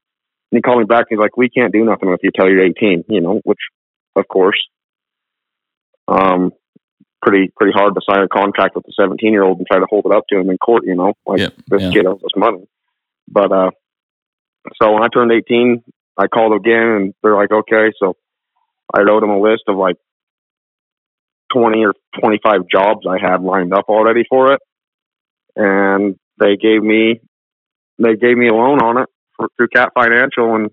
he 0.51 0.63
called 0.63 0.79
me 0.79 0.85
back. 0.85 1.07
And 1.11 1.19
he's 1.19 1.23
like, 1.23 1.37
we 1.37 1.51
can't 1.51 1.73
do 1.73 1.85
nothing 1.85 2.11
with 2.11 2.21
you 2.23 2.31
till 2.35 2.49
you're 2.49 2.65
18, 2.65 3.05
you 3.09 3.21
know, 3.21 3.41
which 3.45 3.59
of 4.17 4.29
course, 4.29 4.59
um, 6.09 6.53
pretty 7.23 7.53
pretty 7.57 7.73
hard 7.73 7.95
to 7.95 8.01
sign 8.09 8.23
a 8.23 8.29
contract 8.29 8.75
with 8.77 8.85
a 8.87 8.93
17 9.01 9.33
year 9.33 9.43
old 9.43 9.59
and 9.59 9.67
try 9.67 9.79
to 9.79 9.87
hold 9.89 10.07
it 10.07 10.13
up 10.13 10.25
to 10.29 10.39
him 10.39 10.51
in 10.51 10.59
court, 10.59 10.85
you 10.85 10.95
know, 10.95 11.15
like 11.27 11.41
Yep, 11.41 11.55
this 11.69 11.83
yeah. 11.83 11.91
kid 11.91 12.07
owes 12.07 12.23
us 12.23 12.37
money. 12.37 12.67
But 13.29 13.53
uh, 13.53 13.71
so 14.81 14.93
when 14.93 15.03
I 15.03 15.09
turned 15.09 15.33
18, 15.33 15.83
I 16.17 16.27
called 16.27 16.55
again, 16.55 16.83
and 16.83 17.15
they're 17.23 17.37
like, 17.37 17.51
okay, 17.51 17.93
so 17.99 18.17
I 18.93 19.01
wrote 19.03 19.21
them 19.21 19.31
a 19.31 19.41
list 19.41 19.63
of 19.69 19.77
like 19.77 19.97
20 21.53 21.85
or 21.85 21.95
25 22.21 22.63
jobs 22.71 23.07
I 23.09 23.19
had 23.21 23.43
lined 23.43 23.75
up 23.75 23.87
already 23.89 24.25
for 24.29 24.53
it. 24.53 24.61
And 25.57 26.17
they 26.41 26.57
gave 26.57 26.83
me, 26.83 27.21
they 27.99 28.17
gave 28.17 28.37
me 28.37 28.49
a 28.49 28.55
loan 28.55 28.81
on 28.81 28.99
it 28.99 29.09
for, 29.37 29.49
through 29.57 29.69
Cat 29.69 29.91
Financial. 29.95 30.55
And 30.55 30.71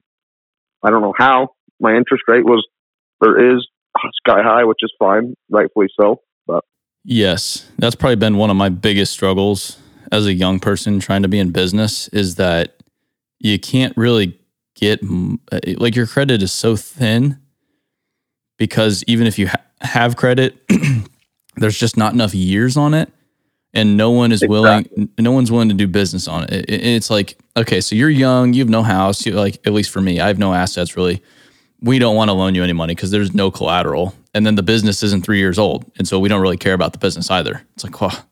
I 0.83 0.89
don't 0.89 1.01
know 1.01 1.13
how 1.17 1.49
my 1.79 1.95
interest 1.95 2.23
rate 2.27 2.45
was, 2.45 2.65
or 3.21 3.55
is 3.57 3.67
sky 4.25 4.41
high, 4.41 4.63
which 4.63 4.79
is 4.81 4.93
fine, 4.97 5.33
rightfully 5.49 5.87
so. 5.99 6.21
But 6.47 6.63
Yes, 7.03 7.69
that's 7.77 7.95
probably 7.95 8.15
been 8.15 8.37
one 8.37 8.49
of 8.49 8.55
my 8.55 8.69
biggest 8.69 9.11
struggles 9.11 9.77
as 10.11 10.25
a 10.25 10.33
young 10.33 10.59
person 10.59 10.99
trying 10.99 11.23
to 11.23 11.27
be 11.27 11.39
in 11.39 11.51
business 11.51 12.07
is 12.09 12.35
that 12.35 12.81
you 13.39 13.59
can't 13.59 13.95
really 13.95 14.39
get 14.75 15.01
like 15.77 15.95
your 15.95 16.07
credit 16.07 16.41
is 16.41 16.51
so 16.51 16.75
thin 16.75 17.37
because 18.59 19.03
even 19.07 19.25
if 19.25 19.39
you 19.39 19.47
ha- 19.47 19.61
have 19.81 20.15
credit, 20.15 20.55
there's 21.55 21.79
just 21.79 21.97
not 21.97 22.13
enough 22.13 22.35
years 22.35 22.77
on 22.77 22.93
it, 22.93 23.09
and 23.73 23.97
no 23.97 24.11
one 24.11 24.31
is 24.31 24.43
willing. 24.47 25.09
No 25.17 25.31
one's 25.31 25.51
willing 25.51 25.69
to 25.69 25.75
do 25.75 25.87
business 25.87 26.27
on 26.27 26.43
it. 26.43 26.51
It- 26.69 26.85
It's 26.85 27.09
like 27.09 27.37
okay, 27.57 27.81
so 27.81 27.95
you're 27.95 28.09
young, 28.09 28.53
you 28.53 28.61
have 28.61 28.69
no 28.69 28.83
house. 28.83 29.25
You 29.25 29.33
like 29.33 29.59
at 29.65 29.73
least 29.73 29.89
for 29.89 30.01
me, 30.01 30.19
I 30.19 30.27
have 30.27 30.37
no 30.37 30.53
assets 30.53 30.95
really. 30.95 31.21
We 31.81 31.97
don't 31.97 32.15
want 32.15 32.27
to 32.29 32.33
loan 32.33 32.55
you 32.55 32.63
any 32.63 32.73
money 32.73 32.93
because 32.93 33.09
there's 33.09 33.33
no 33.33 33.49
collateral, 33.51 34.13
and 34.33 34.45
then 34.45 34.55
the 34.55 34.63
business 34.63 35.01
isn't 35.01 35.23
three 35.23 35.39
years 35.39 35.57
old, 35.57 35.89
and 35.97 36.05
so 36.07 36.19
we 36.19 36.27
don't 36.29 36.41
really 36.41 36.57
care 36.57 36.73
about 36.73 36.91
the 36.91 36.99
business 36.99 37.31
either. 37.31 37.61
It's 37.73 37.85
like, 37.85 38.01
well, 38.01 38.25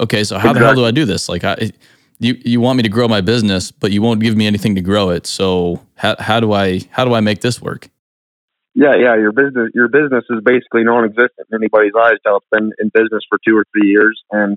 okay, 0.00 0.24
so 0.24 0.38
how 0.38 0.54
the 0.54 0.60
hell 0.60 0.74
do 0.74 0.86
I 0.86 0.90
do 0.90 1.04
this? 1.04 1.28
Like, 1.28 1.44
I, 1.44 1.70
you 2.18 2.34
you 2.44 2.60
want 2.62 2.78
me 2.78 2.82
to 2.82 2.88
grow 2.88 3.06
my 3.06 3.20
business, 3.20 3.70
but 3.70 3.90
you 3.92 4.00
won't 4.00 4.20
give 4.20 4.36
me 4.36 4.46
anything 4.46 4.74
to 4.76 4.80
grow 4.80 5.10
it. 5.10 5.26
So 5.26 5.82
how 5.96 6.16
how 6.18 6.40
do 6.40 6.52
I 6.54 6.80
how 6.90 7.04
do 7.04 7.12
I 7.12 7.20
make 7.20 7.42
this 7.42 7.60
work? 7.60 7.90
Yeah, 8.74 8.94
yeah. 8.98 9.14
Your 9.14 9.32
business, 9.32 9.70
your 9.72 9.88
business 9.88 10.24
is 10.30 10.40
basically 10.44 10.82
non-existent 10.82 11.46
in 11.50 11.54
anybody's 11.56 11.92
eyes 11.98 12.18
till 12.26 12.38
it's 12.38 12.46
been 12.50 12.72
in 12.78 12.90
business 12.92 13.22
for 13.28 13.38
two 13.46 13.56
or 13.56 13.64
three 13.72 13.88
years, 13.88 14.20
and 14.32 14.56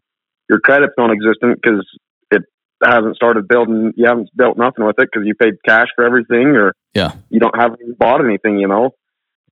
your 0.50 0.59
credit's 0.59 0.93
non-existent 0.97 1.59
because 1.62 1.86
it 2.31 2.41
hasn't 2.83 3.15
started 3.15 3.47
building. 3.47 3.93
You 3.95 4.07
haven't 4.07 4.29
built 4.36 4.57
nothing 4.57 4.86
with 4.86 4.95
it 4.97 5.09
because 5.12 5.27
you 5.27 5.36
paid 5.36 5.55
cash 5.63 5.88
for 5.95 6.03
everything, 6.03 6.55
or 6.55 6.74
Yeah. 6.95 7.12
you 7.29 7.39
don't 7.39 7.55
have 7.55 7.75
bought 8.00 8.25
anything. 8.25 8.57
You 8.57 8.67
know, 8.67 8.95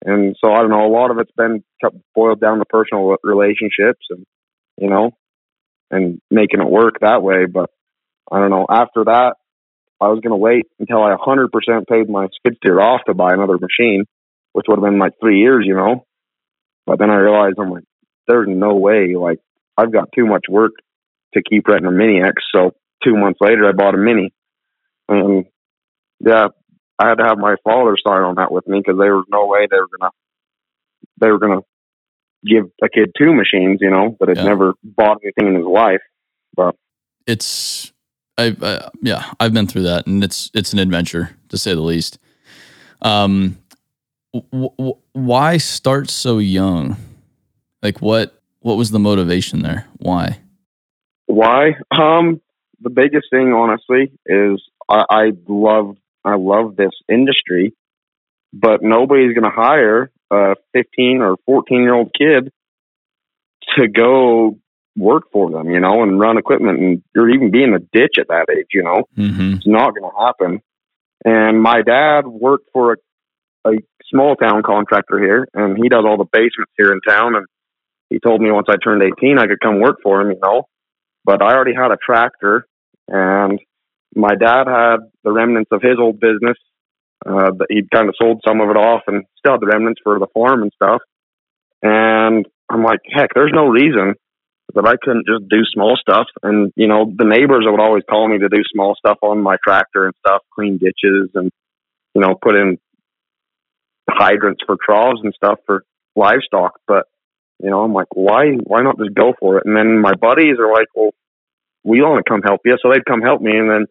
and 0.03 0.35
so 0.43 0.51
I 0.51 0.61
don't 0.61 0.71
know. 0.71 0.85
A 0.85 0.89
lot 0.89 1.11
of 1.11 1.19
it's 1.19 1.31
been 1.37 1.63
kept 1.79 1.95
boiled 2.15 2.41
down 2.41 2.57
to 2.57 2.65
personal 2.65 3.17
relationships, 3.23 4.05
and 4.09 4.25
you 4.77 4.89
know, 4.89 5.11
and 5.91 6.19
making 6.31 6.59
it 6.61 6.67
work 6.67 7.01
that 7.01 7.21
way. 7.21 7.45
But 7.45 7.69
I 8.31 8.39
don't 8.39 8.49
know. 8.49 8.65
After 8.67 9.03
that, 9.03 9.35
I 10.01 10.07
was 10.07 10.21
going 10.21 10.31
to 10.31 10.37
wait 10.37 10.65
until 10.79 11.03
I 11.03 11.15
100% 11.15 11.87
paid 11.87 12.09
my 12.09 12.27
skid 12.33 12.57
steer 12.57 12.79
off 12.79 13.01
to 13.05 13.13
buy 13.13 13.31
another 13.31 13.59
machine 13.59 14.05
which 14.55 14.67
would 14.69 14.79
have 14.79 14.85
been 14.89 14.99
like 14.99 15.11
three 15.19 15.41
years, 15.41 15.65
you 15.67 15.75
know. 15.75 16.05
But 16.85 16.97
then 16.97 17.09
I 17.09 17.15
realized 17.15 17.57
I'm 17.59 17.71
like, 17.71 17.83
there's 18.25 18.47
no 18.47 18.75
way. 18.75 19.13
Like 19.17 19.39
I've 19.77 19.91
got 19.91 20.13
too 20.15 20.25
much 20.25 20.45
work 20.47 20.71
to 21.33 21.43
keep 21.43 21.67
renting 21.67 21.87
a 21.87 21.91
Mini 21.91 22.21
X. 22.23 22.41
So 22.53 22.71
two 23.03 23.17
months 23.17 23.39
later, 23.41 23.67
I 23.67 23.73
bought 23.73 23.95
a 23.95 23.97
Mini, 23.97 24.31
and 25.09 25.43
yeah, 26.21 26.47
I 26.97 27.09
had 27.09 27.17
to 27.17 27.25
have 27.25 27.37
my 27.37 27.57
father 27.65 27.97
sign 28.01 28.21
on 28.21 28.35
that 28.35 28.49
with 28.49 28.65
me 28.65 28.79
because 28.79 28.97
there 28.97 29.15
was 29.15 29.25
no 29.29 29.45
way 29.45 29.67
they 29.69 29.75
were 29.75 29.89
gonna 29.99 30.11
they 31.19 31.29
were 31.29 31.39
gonna 31.39 31.61
give 32.45 32.71
a 32.81 32.87
kid 32.87 33.11
two 33.17 33.33
machines, 33.33 33.79
you 33.81 33.89
know, 33.89 34.15
but 34.17 34.29
had 34.29 34.37
Yeah. 34.37 34.45
never 34.45 34.73
bought 34.85 35.17
anything 35.21 35.49
in 35.49 35.55
his 35.55 35.67
life. 35.67 36.01
But 36.55 36.75
it's 37.27 37.91
I, 38.37 38.55
I 38.61 38.89
yeah 39.01 39.33
I've 39.37 39.53
been 39.53 39.67
through 39.67 39.83
that, 39.83 40.07
and 40.07 40.23
it's 40.23 40.49
it's 40.53 40.71
an 40.71 40.79
adventure 40.79 41.35
to 41.49 41.57
say 41.57 41.73
the 41.73 41.81
least. 41.81 42.19
Um, 43.01 43.57
w- 44.51 44.71
w- 44.77 44.97
why 45.13 45.57
start 45.57 46.09
so 46.09 46.37
young? 46.37 46.97
Like 47.81 48.01
what 48.01 48.41
what 48.59 48.77
was 48.77 48.91
the 48.91 48.99
motivation 48.99 49.61
there? 49.61 49.87
Why? 49.97 50.39
Why? 51.27 51.75
Um, 51.91 52.41
the 52.81 52.89
biggest 52.89 53.27
thing, 53.29 53.53
honestly, 53.53 54.11
is 54.25 54.61
I, 54.89 55.03
I 55.09 55.31
love 55.47 55.97
I 56.23 56.35
love 56.35 56.75
this 56.75 56.93
industry, 57.09 57.73
but 58.53 58.81
nobody's 58.81 59.33
going 59.33 59.43
to 59.43 59.55
hire 59.55 60.11
a 60.31 60.55
15 60.73 61.21
or 61.21 61.37
14 61.45 61.81
year 61.81 61.93
old 61.93 62.11
kid 62.17 62.51
to 63.77 63.87
go 63.87 64.57
work 64.97 65.31
for 65.31 65.51
them, 65.51 65.69
you 65.69 65.79
know, 65.79 66.03
and 66.03 66.19
run 66.19 66.37
equipment, 66.37 66.79
and 66.79 67.03
or 67.15 67.29
even 67.29 67.51
be 67.51 67.63
in 67.63 67.73
a 67.73 67.79
ditch 67.79 68.15
at 68.19 68.29
that 68.29 68.47
age, 68.49 68.67
you 68.73 68.83
know. 68.83 69.03
Mm-hmm. 69.17 69.55
It's 69.55 69.67
not 69.67 69.93
going 69.95 70.09
to 70.09 70.25
happen. 70.25 70.61
And 71.23 71.61
my 71.61 71.81
dad 71.81 72.27
worked 72.27 72.69
for 72.71 72.93
a, 72.93 73.69
a 73.69 73.77
small 74.11 74.35
town 74.35 74.63
contractor 74.63 75.19
here, 75.19 75.47
and 75.53 75.77
he 75.77 75.89
does 75.89 76.05
all 76.05 76.17
the 76.17 76.29
basements 76.31 76.71
here 76.77 76.91
in 76.91 77.01
town. 77.01 77.35
And 77.35 77.45
he 78.09 78.19
told 78.19 78.41
me 78.41 78.51
once 78.51 78.67
I 78.69 78.75
turned 78.83 79.03
18, 79.03 79.39
I 79.39 79.47
could 79.47 79.59
come 79.59 79.79
work 79.79 79.97
for 80.03 80.21
him, 80.21 80.31
you 80.31 80.39
know. 80.41 80.63
But 81.23 81.41
I 81.41 81.53
already 81.53 81.73
had 81.73 81.91
a 81.91 81.97
tractor, 81.97 82.67
and 83.07 83.59
my 84.15 84.35
dad 84.35 84.67
had 84.67 84.97
the 85.23 85.31
remnants 85.31 85.71
of 85.71 85.81
his 85.81 85.97
old 85.99 86.19
business. 86.19 86.57
Uh, 87.25 87.51
he'd 87.69 87.89
kind 87.89 88.07
of 88.07 88.15
sold 88.21 88.41
some 88.47 88.61
of 88.61 88.69
it 88.69 88.77
off 88.77 89.01
and 89.07 89.23
still 89.39 89.53
had 89.53 89.61
the 89.61 89.67
remnants 89.67 90.01
for 90.03 90.19
the 90.19 90.27
farm 90.33 90.61
and 90.61 90.71
stuff. 90.75 91.01
And 91.81 92.45
I'm 92.69 92.83
like, 92.83 92.99
heck, 93.11 93.29
there's 93.33 93.51
no 93.53 93.67
reason 93.67 94.15
that 94.73 94.85
I 94.85 94.95
couldn't 95.01 95.27
just 95.27 95.49
do 95.49 95.63
small 95.65 95.97
stuff. 95.97 96.27
And, 96.43 96.71
you 96.75 96.87
know, 96.87 97.11
the 97.15 97.25
neighbors 97.25 97.65
would 97.65 97.79
always 97.79 98.03
call 98.09 98.27
me 98.27 98.39
to 98.39 98.49
do 98.49 98.61
small 98.73 98.95
stuff 98.95 99.17
on 99.21 99.41
my 99.41 99.57
tractor 99.63 100.05
and 100.05 100.13
stuff, 100.25 100.41
clean 100.53 100.77
ditches 100.77 101.29
and, 101.33 101.51
you 102.13 102.21
know, 102.21 102.35
put 102.41 102.55
in 102.55 102.77
hydrants 104.09 104.61
for 104.65 104.77
troughs 104.83 105.19
and 105.23 105.33
stuff 105.33 105.59
for 105.65 105.83
livestock. 106.15 106.79
But, 106.87 107.07
you 107.61 107.69
know, 107.69 107.83
I'm 107.83 107.93
like, 107.93 108.07
why, 108.13 108.51
why 108.63 108.81
not 108.81 108.97
just 108.97 109.13
go 109.13 109.33
for 109.39 109.57
it? 109.57 109.65
And 109.65 109.75
then 109.75 109.99
my 109.99 110.13
buddies 110.13 110.57
are 110.59 110.71
like, 110.71 110.87
well, 110.95 111.11
we 111.83 112.01
want 112.01 112.23
to 112.23 112.29
come 112.29 112.41
help 112.41 112.61
you. 112.65 112.77
So 112.81 112.89
they'd 112.91 113.05
come 113.05 113.21
help 113.21 113.41
me. 113.41 113.57
And 113.57 113.69
then 113.69 113.85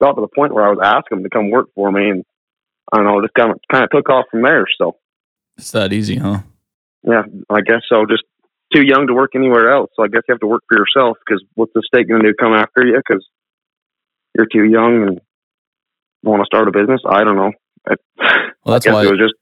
got 0.00 0.12
to 0.12 0.20
the 0.20 0.28
point 0.28 0.54
where 0.54 0.66
I 0.66 0.70
was 0.70 0.80
asking 0.82 1.18
them 1.18 1.24
to 1.24 1.30
come 1.30 1.50
work 1.50 1.68
for 1.74 1.90
me. 1.90 2.10
And 2.10 2.24
I 2.92 2.96
don't 2.98 3.06
know, 3.06 3.20
just 3.22 3.34
kind 3.34 3.52
of, 3.52 3.60
kind 3.70 3.84
of 3.84 3.90
took 3.90 4.08
off 4.10 4.26
from 4.30 4.42
there. 4.42 4.66
So, 4.78 4.96
It's 5.56 5.70
that 5.70 5.92
easy, 5.92 6.16
huh? 6.16 6.40
yeah, 7.04 7.22
I 7.50 7.60
guess 7.60 7.82
so. 7.88 8.06
Just 8.06 8.24
too 8.72 8.82
young 8.82 9.06
to 9.06 9.14
work 9.14 9.32
anywhere 9.34 9.72
else. 9.72 9.90
So 9.96 10.02
I 10.02 10.08
guess 10.08 10.22
you 10.28 10.32
have 10.32 10.40
to 10.40 10.46
work 10.46 10.62
for 10.68 10.78
yourself 10.78 11.16
because 11.24 11.42
what's 11.54 11.72
the 11.74 11.82
state 11.86 12.08
going 12.08 12.22
to 12.22 12.28
do? 12.28 12.34
Come 12.38 12.54
after 12.54 12.86
you 12.86 12.96
because 12.96 13.26
you're 14.34 14.46
too 14.46 14.64
young 14.64 15.06
and 15.08 15.20
want 16.22 16.40
to 16.40 16.46
start 16.46 16.68
a 16.68 16.72
business? 16.72 17.00
I 17.06 17.24
don't 17.24 17.36
know. 17.36 17.52
I, 17.88 17.94
Well, 18.64 18.74
that's 18.74 18.86
why 18.86 19.04
it 19.04 19.10
was 19.10 19.18
just 19.18 19.34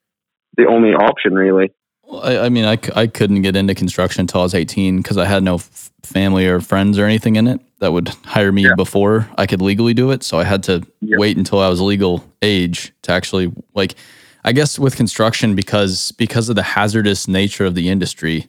the 0.56 0.66
only 0.66 0.90
option, 0.90 1.34
really. 1.34 1.72
I, 2.12 2.38
I 2.38 2.48
mean, 2.48 2.64
I, 2.64 2.76
I 2.96 3.06
couldn't 3.06 3.42
get 3.42 3.54
into 3.56 3.74
construction 3.74 4.22
until 4.22 4.40
I 4.40 4.44
was 4.44 4.54
18 4.54 4.96
because 4.98 5.16
I 5.16 5.26
had 5.26 5.42
no 5.44 5.56
f- 5.56 5.90
family 6.02 6.46
or 6.46 6.60
friends 6.60 6.98
or 6.98 7.04
anything 7.04 7.36
in 7.36 7.46
it 7.46 7.60
that 7.78 7.92
would 7.92 8.08
hire 8.24 8.50
me 8.50 8.64
Yeah. 8.64 8.74
before 8.76 9.28
I 9.38 9.46
could 9.46 9.62
legally 9.62 9.94
do 9.94 10.10
it. 10.10 10.22
So 10.24 10.38
I 10.38 10.44
had 10.44 10.62
to 10.64 10.82
Yeah. 11.00 11.18
wait 11.18 11.36
until 11.36 11.60
I 11.60 11.68
was 11.68 11.80
legal 11.80 12.24
age 12.42 12.92
to 13.02 13.12
actually 13.12 13.52
like. 13.74 13.94
I 14.42 14.52
guess 14.52 14.78
with 14.78 14.96
construction 14.96 15.54
because 15.54 16.12
because 16.12 16.48
of 16.48 16.56
the 16.56 16.62
hazardous 16.62 17.28
nature 17.28 17.66
of 17.66 17.74
the 17.74 17.90
industry, 17.90 18.48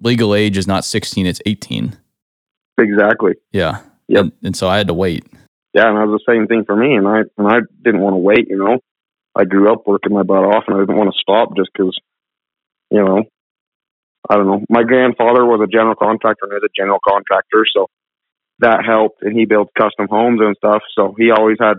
legal 0.00 0.34
age 0.36 0.56
is 0.56 0.66
not 0.68 0.84
16; 0.84 1.26
it's 1.26 1.40
18. 1.44 1.96
Exactly. 2.78 3.32
Yeah. 3.52 3.80
Yep. 4.08 4.20
And, 4.22 4.32
and 4.42 4.56
so 4.56 4.68
I 4.68 4.78
had 4.78 4.86
to 4.88 4.94
wait. 4.94 5.26
Yeah, 5.74 5.88
and 5.88 5.96
that 5.98 6.06
was 6.06 6.20
the 6.26 6.32
same 6.32 6.46
thing 6.46 6.64
for 6.64 6.76
me. 6.76 6.94
And 6.94 7.06
I 7.08 7.22
and 7.36 7.48
I 7.48 7.58
didn't 7.82 8.00
want 8.00 8.14
to 8.14 8.18
wait. 8.18 8.46
You 8.48 8.56
know, 8.56 8.78
I 9.34 9.44
grew 9.44 9.72
up 9.72 9.86
working 9.86 10.12
my 10.12 10.22
butt 10.22 10.44
off, 10.44 10.64
and 10.66 10.76
I 10.76 10.80
didn't 10.80 10.96
want 10.96 11.10
to 11.12 11.18
stop 11.20 11.56
just 11.56 11.70
because, 11.72 11.96
you 12.90 13.02
know, 13.02 13.24
I 14.28 14.36
don't 14.36 14.46
know. 14.46 14.64
My 14.68 14.82
grandfather 14.82 15.44
was 15.44 15.60
a 15.62 15.70
general 15.70 15.94
contractor 15.94 16.46
and 16.46 16.52
is 16.52 16.62
a 16.64 16.80
general 16.80 16.98
contractor, 17.06 17.64
so 17.74 17.86
that 18.60 18.84
helped. 18.84 19.22
And 19.22 19.36
he 19.36 19.46
built 19.46 19.70
custom 19.76 20.06
homes 20.08 20.40
and 20.42 20.56
stuff, 20.56 20.82
so 20.94 21.14
he 21.18 21.30
always 21.30 21.56
had 21.60 21.74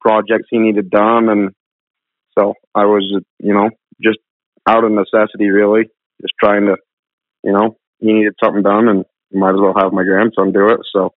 projects 0.00 0.48
he 0.50 0.58
needed 0.58 0.90
done. 0.90 1.28
And 1.28 1.50
so 2.38 2.54
I 2.74 2.84
was, 2.84 3.04
you 3.38 3.54
know, 3.54 3.70
just 4.02 4.18
out 4.66 4.84
of 4.84 4.92
necessity, 4.92 5.50
really, 5.50 5.84
just 6.20 6.34
trying 6.42 6.66
to, 6.66 6.76
you 7.42 7.52
know, 7.52 7.76
he 7.98 8.12
needed 8.12 8.34
something 8.42 8.62
done, 8.62 8.88
and 8.88 9.04
might 9.32 9.50
as 9.50 9.60
well 9.60 9.74
have 9.76 9.92
my 9.92 10.04
grandson 10.04 10.52
do 10.52 10.68
it. 10.68 10.80
So 10.92 11.12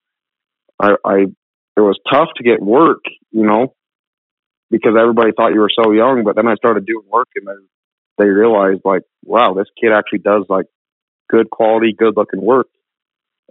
I, 0.79 0.95
I 1.05 1.15
it 1.77 1.81
was 1.81 1.99
tough 2.11 2.29
to 2.37 2.43
get 2.43 2.61
work, 2.61 3.03
you 3.31 3.45
know, 3.45 3.73
because 4.69 4.93
everybody 4.99 5.31
thought 5.35 5.53
you 5.53 5.59
were 5.59 5.71
so 5.73 5.91
young. 5.91 6.23
But 6.23 6.35
then 6.35 6.47
I 6.47 6.55
started 6.55 6.85
doing 6.85 7.05
work, 7.11 7.29
and 7.35 7.47
then 7.47 7.67
they 8.17 8.27
realized, 8.27 8.81
like, 8.83 9.03
wow, 9.23 9.53
this 9.53 9.67
kid 9.79 9.91
actually 9.93 10.19
does 10.19 10.45
like 10.49 10.65
good 11.29 11.49
quality, 11.49 11.93
good 11.97 12.15
looking 12.15 12.41
work, 12.41 12.67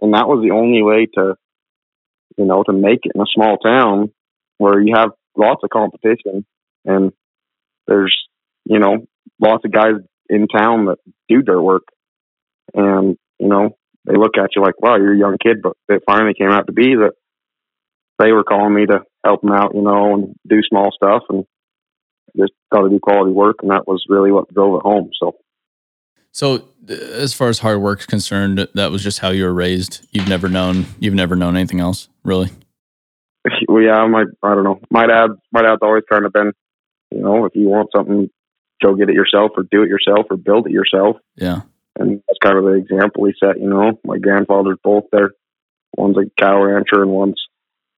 and 0.01 0.13
that 0.13 0.27
was 0.27 0.43
the 0.43 0.53
only 0.53 0.81
way 0.81 1.07
to, 1.15 1.35
you 2.37 2.45
know, 2.45 2.63
to 2.63 2.73
make 2.73 2.99
it 3.03 3.11
in 3.15 3.21
a 3.21 3.25
small 3.33 3.57
town 3.57 4.11
where 4.57 4.79
you 4.81 4.95
have 4.95 5.11
lots 5.35 5.63
of 5.63 5.69
competition 5.69 6.45
and 6.83 7.11
there's, 7.87 8.15
you 8.65 8.79
know, 8.79 9.05
lots 9.39 9.63
of 9.65 9.71
guys 9.71 9.93
in 10.29 10.47
town 10.47 10.85
that 10.85 10.97
do 11.29 11.41
dirt 11.41 11.61
work, 11.61 11.83
and 12.73 13.17
you 13.39 13.47
know, 13.47 13.77
they 14.05 14.17
look 14.17 14.37
at 14.37 14.55
you 14.55 14.61
like, 14.61 14.81
wow, 14.81 14.97
you're 14.97 15.13
a 15.13 15.17
young 15.17 15.37
kid, 15.41 15.57
but 15.61 15.73
it 15.89 16.03
finally 16.05 16.33
came 16.37 16.49
out 16.49 16.67
to 16.67 16.73
be 16.73 16.95
that 16.95 17.13
they 18.19 18.31
were 18.31 18.43
calling 18.43 18.73
me 18.73 18.85
to 18.85 19.01
help 19.23 19.41
them 19.41 19.51
out, 19.51 19.75
you 19.75 19.81
know, 19.81 20.13
and 20.13 20.35
do 20.47 20.61
small 20.67 20.91
stuff 20.91 21.23
and 21.29 21.45
just 22.37 22.53
got 22.71 22.81
to 22.81 22.89
do 22.89 22.99
quality 22.99 23.31
work. 23.31 23.57
And 23.61 23.71
that 23.71 23.87
was 23.87 24.05
really 24.07 24.31
what 24.31 24.53
drove 24.53 24.75
it 24.75 24.83
home. 24.83 25.09
So, 25.19 25.35
So 26.31 26.55
uh, 26.89 26.93
as 26.93 27.33
far 27.33 27.49
as 27.49 27.59
hard 27.59 27.81
work's 27.81 28.05
concerned, 28.05 28.67
that 28.73 28.91
was 28.91 29.03
just 29.03 29.19
how 29.19 29.29
you 29.29 29.43
were 29.43 29.53
raised. 29.53 30.07
You've 30.11 30.29
never 30.29 30.49
known 30.49 30.85
you've 30.99 31.13
never 31.13 31.35
known 31.35 31.55
anything 31.55 31.79
else, 31.79 32.09
really. 32.23 32.49
well, 33.67 33.81
yeah, 33.81 34.05
my, 34.07 34.23
I 34.43 34.55
don't 34.55 34.63
know. 34.63 34.79
My 34.91 35.07
dad, 35.07 35.29
my 35.51 35.61
dad's 35.61 35.81
always 35.81 36.03
kind 36.09 36.25
of 36.25 36.33
been, 36.33 36.51
you 37.11 37.21
know, 37.21 37.45
if 37.45 37.55
you 37.55 37.67
want 37.67 37.89
something, 37.95 38.29
go 38.83 38.95
get 38.95 39.09
it 39.09 39.15
yourself 39.15 39.51
or 39.55 39.63
do 39.63 39.83
it 39.83 39.89
yourself 39.89 40.27
or 40.29 40.37
build 40.37 40.67
it 40.67 40.71
yourself. 40.71 41.17
Yeah. 41.35 41.61
And 41.99 42.21
that's 42.27 42.39
kind 42.43 42.57
of 42.57 42.65
the 42.65 42.73
example 42.73 43.25
he 43.25 43.33
set, 43.43 43.59
you 43.59 43.69
know. 43.69 43.99
My 44.03 44.17
grandfather's 44.17 44.77
both 44.83 45.05
there. 45.11 45.31
One's 45.95 46.17
a 46.17 46.29
cow 46.39 46.61
rancher 46.61 47.01
and 47.01 47.09
one's, 47.09 47.41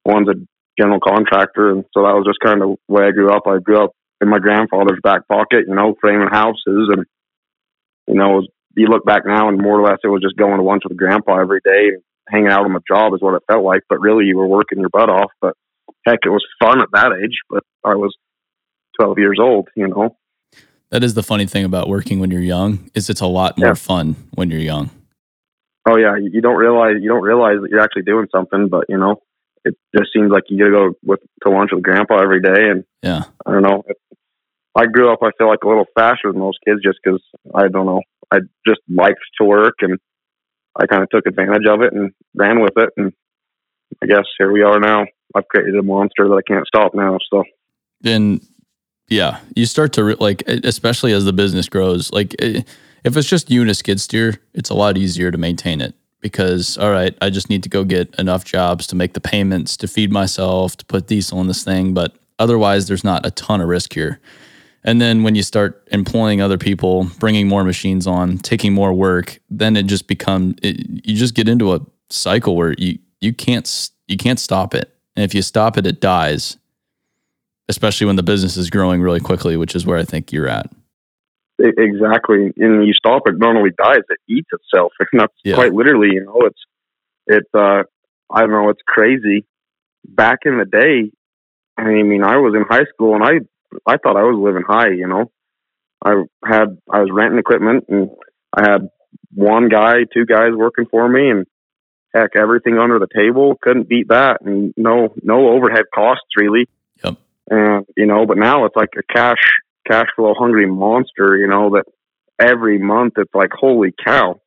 one's 0.06 0.30
a 0.30 0.36
general 0.80 1.00
contractor. 1.00 1.72
And 1.72 1.84
so 1.94 2.04
that 2.04 2.16
was 2.16 2.26
just 2.26 2.40
kind 2.40 2.62
of 2.62 2.78
the 2.88 2.94
way 2.94 3.04
I 3.06 3.12
grew 3.12 3.32
up. 3.32 3.44
I 3.48 3.60
grew 3.60 3.84
up 3.84 3.92
in 4.22 4.30
my 4.30 4.40
grandfather's 4.40 5.00
back 5.04 5.28
pocket, 5.28 5.66
you 5.68 5.76
know, 5.76 5.96
framing 6.00 6.28
houses 6.30 6.90
and, 6.96 7.06
you 8.08 8.16
know, 8.16 8.42
you 8.76 8.88
look 8.88 9.06
back 9.06 9.24
now 9.26 9.50
and 9.50 9.62
more 9.62 9.80
or 9.80 9.84
less 9.84 10.00
it 10.04 10.08
was 10.08 10.22
just 10.22 10.38
going 10.38 10.58
to 10.58 10.64
lunch 10.64 10.84
with 10.88 10.98
grandpa 10.98 11.40
every 11.40 11.60
day 11.64 11.90
and 11.94 12.02
hanging 12.30 12.50
out 12.50 12.66
on 12.66 12.74
the 12.74 12.82
job 12.88 13.14
is 13.14 13.22
what 13.22 13.36
it 13.36 13.44
felt 13.52 13.64
like. 13.64 13.82
But 13.90 14.00
really, 14.00 14.26
you 14.26 14.38
were 14.38 14.48
working 14.48 14.80
your 14.80 14.90
butt 14.90 15.10
off. 15.10 15.32
But 15.42 15.56
heck, 16.06 16.20
it 16.26 16.30
was 16.30 16.46
fun 16.62 16.82
at 16.82 16.90
that 16.94 17.12
age. 17.24 17.40
But 17.50 17.64
I 17.84 17.96
was 17.96 18.16
12 19.00 19.18
years 19.18 19.38
old, 19.42 19.68
you 19.76 19.88
know. 19.88 20.16
That 20.92 21.04
is 21.04 21.14
the 21.14 21.24
funny 21.24 21.46
thing 21.46 21.66
about 21.66 21.88
working 21.88 22.20
when 22.20 22.32
you're 22.32 22.42
young 22.42 22.90
is 22.96 23.10
it's 23.10 23.22
a 23.22 23.28
lot 23.28 23.58
more 23.58 23.70
Yeah. 23.70 23.74
fun 23.76 24.16
when 24.34 24.50
you're 24.50 24.60
young. 24.62 24.90
Oh 25.88 25.98
yeah, 25.98 26.16
you 26.18 26.42
don't 26.42 26.58
realize 26.58 26.96
you 27.02 27.10
don't 27.10 27.22
realize 27.24 27.58
that 27.62 27.70
you're 27.70 27.80
actually 27.80 28.04
doing 28.04 28.28
something, 28.32 28.68
but 28.68 28.86
you 28.90 28.98
know, 28.98 29.22
it 29.70 29.98
just 29.98 30.12
seems 30.14 30.32
like 30.32 30.44
you 30.50 30.58
got 30.58 30.66
to 30.66 30.72
go 30.72 30.94
with 31.04 31.20
to 31.44 31.52
lunch 31.52 31.72
with 31.74 31.84
grandpa 31.84 32.18
every 32.22 32.42
day, 32.42 32.70
and 32.70 32.84
Yeah. 33.04 33.24
I 33.46 33.52
don't 33.52 33.64
know. 33.64 33.84
I 34.76 34.86
grew 34.86 35.12
up, 35.12 35.20
I 35.22 35.32
feel 35.38 35.48
like 35.48 35.64
a 35.64 35.68
little 35.68 35.86
faster 35.96 36.32
than 36.32 36.40
most 36.40 36.60
kids, 36.66 36.82
just 36.84 37.00
because 37.04 37.22
I 37.54 37.68
don't 37.68 37.86
know. 37.86 38.02
I 38.32 38.40
just 38.68 38.82
liked 38.88 39.20
to 39.40 39.46
work, 39.46 39.76
and 39.82 39.98
I 40.76 40.86
kind 40.86 41.04
of 41.04 41.10
took 41.10 41.26
advantage 41.26 41.68
of 41.68 41.82
it 41.82 41.94
and 41.94 42.12
ran 42.36 42.62
with 42.62 42.74
it, 42.78 42.90
and 42.98 43.14
I 44.02 44.06
guess 44.06 44.26
here 44.38 44.52
we 44.52 44.62
are 44.62 44.80
now. 44.80 45.06
I've 45.36 45.48
created 45.48 45.76
a 45.76 45.84
monster 45.84 46.28
that 46.28 46.36
I 46.36 46.42
can't 46.48 46.66
stop 46.68 46.94
now. 46.96 47.18
So 47.32 47.44
then 48.02 48.42
yeah, 49.10 49.40
you 49.56 49.66
start 49.66 49.94
to 49.94 50.04
re- 50.04 50.16
like, 50.20 50.44
especially 50.48 51.14
as 51.14 51.26
the 51.26 51.34
business 51.34 51.68
grows. 51.68 52.12
Like, 52.12 52.36
if 52.40 53.18
it's 53.18 53.28
just 53.28 53.50
you 53.50 53.62
and 53.62 53.70
a 53.70 53.74
skid 53.74 54.00
steer, 54.00 54.36
it's 54.54 54.70
a 54.70 54.76
lot 54.76 54.98
easier 54.98 55.32
to 55.32 55.38
maintain 55.38 55.82
it 55.82 55.96
because, 56.22 56.78
all 56.78 56.92
right, 56.92 57.18
I 57.22 57.30
just 57.30 57.50
need 57.50 57.64
to 57.64 57.70
go 57.70 57.84
get 57.84 58.14
enough 58.20 58.44
jobs 58.46 58.88
to 58.88 58.96
make 58.96 59.14
the 59.14 59.22
payments, 59.22 59.78
to 59.78 59.88
feed 59.88 60.12
myself, 60.12 60.78
to 60.78 60.86
put 60.86 61.08
diesel 61.08 61.42
in 61.42 61.48
this 61.48 61.64
thing. 61.64 61.94
But 61.94 62.18
otherwise, 62.38 62.88
there's 62.88 63.04
not 63.04 63.26
a 63.26 63.32
ton 63.32 63.62
of 63.62 63.68
risk 63.68 63.94
here. 63.94 64.20
And 64.84 65.02
then 65.02 65.24
when 65.24 65.36
you 65.36 65.44
start 65.44 65.88
employing 65.92 66.42
other 66.42 66.58
people, 66.58 67.10
bringing 67.20 67.48
more 67.48 67.64
machines 67.64 68.08
on, 68.08 68.38
taking 68.38 68.74
more 68.74 68.94
work, 68.94 69.40
then 69.50 69.76
it 69.76 69.88
just 69.88 70.08
become 70.08 70.56
it, 70.62 71.06
you 71.06 71.16
just 71.16 71.36
get 71.36 71.50
into 71.50 71.74
a 71.74 71.82
cycle 72.10 72.56
where 72.56 72.74
you 72.78 72.98
you 73.20 73.34
can't 73.34 73.90
you 74.08 74.16
can't 74.16 74.40
stop 74.40 74.74
it. 74.74 74.96
And 75.18 75.26
if 75.26 75.36
you 75.36 75.42
stop 75.42 75.78
it, 75.78 75.86
it 75.86 76.00
dies 76.00 76.58
especially 77.70 78.08
when 78.08 78.18
the 78.18 78.24
business 78.24 78.58
is 78.58 78.70
growing 78.70 79.02
really 79.02 79.20
quickly, 79.20 79.56
which 79.56 79.76
is 79.76 79.86
where 79.86 79.98
I 79.98 80.04
think 80.04 80.34
you're 80.34 80.50
at. 80.50 80.70
Exactly, 81.60 82.54
and 82.58 82.88
you 82.88 82.94
stop 82.94 83.24
it, 83.26 83.38
not 83.38 83.56
only 83.56 83.72
dies, 83.72 84.04
it 84.10 84.20
eats 84.30 84.50
itself, 84.52 84.94
and 85.12 85.22
that's 85.22 85.34
Yeah. 85.44 85.56
quite 85.56 85.74
literally. 85.74 86.10
You 86.14 86.26
know, 86.26 86.42
it's 86.46 86.60
it's 87.28 87.50
uh, 87.54 87.84
I 88.32 88.42
don't 88.42 88.52
know, 88.52 88.70
it's 88.70 88.82
crazy. 88.86 89.46
Back 90.08 90.40
in 90.46 90.58
the 90.58 90.66
day, 90.66 91.12
I 91.78 91.84
mean, 92.04 92.24
I 92.24 92.38
was 92.38 92.56
in 92.56 92.64
high 92.70 92.86
school 92.94 93.16
and 93.16 93.24
I 93.24 93.40
I 93.86 93.98
thought 93.98 94.18
I 94.18 94.24
was 94.24 94.40
living 94.42 94.64
high. 94.68 94.90
You 94.90 95.08
know, 95.08 95.32
I 96.04 96.24
had 96.46 96.78
I 96.92 97.02
was 97.02 97.10
renting 97.12 97.40
equipment 97.40 97.86
and 97.90 98.10
I 98.54 98.70
had 98.70 98.90
one 99.34 99.70
guy, 99.70 100.06
two 100.14 100.26
guys 100.26 100.52
working 100.56 100.86
for 100.90 101.08
me, 101.08 101.30
and 101.30 101.46
heck, 102.14 102.36
everything 102.36 102.78
under 102.78 103.00
the 103.00 103.08
table 103.14 103.58
couldn't 103.62 103.90
beat 103.90 104.08
that, 104.10 104.42
and 104.42 104.74
no 104.78 105.14
no 105.22 105.50
overhead 105.50 105.86
costs 105.94 106.28
really. 106.38 106.68
Yep. 107.04 107.18
And 107.50 107.86
you 107.98 108.06
know, 108.06 108.26
but 108.26 108.38
now 108.38 108.66
it's 108.66 108.76
like 108.76 108.94
a 108.98 109.04
cash 109.14 109.44
cash 109.90 110.08
flow 110.16 110.34
hungry 110.38 110.68
monster. 110.68 111.38
You 111.38 111.48
know 111.48 111.72
that 111.72 111.86
every 112.40 112.78
month 112.80 113.14
it's 113.18 113.34
like 113.34 113.52
holy 113.54 113.94
cow. 114.06 114.40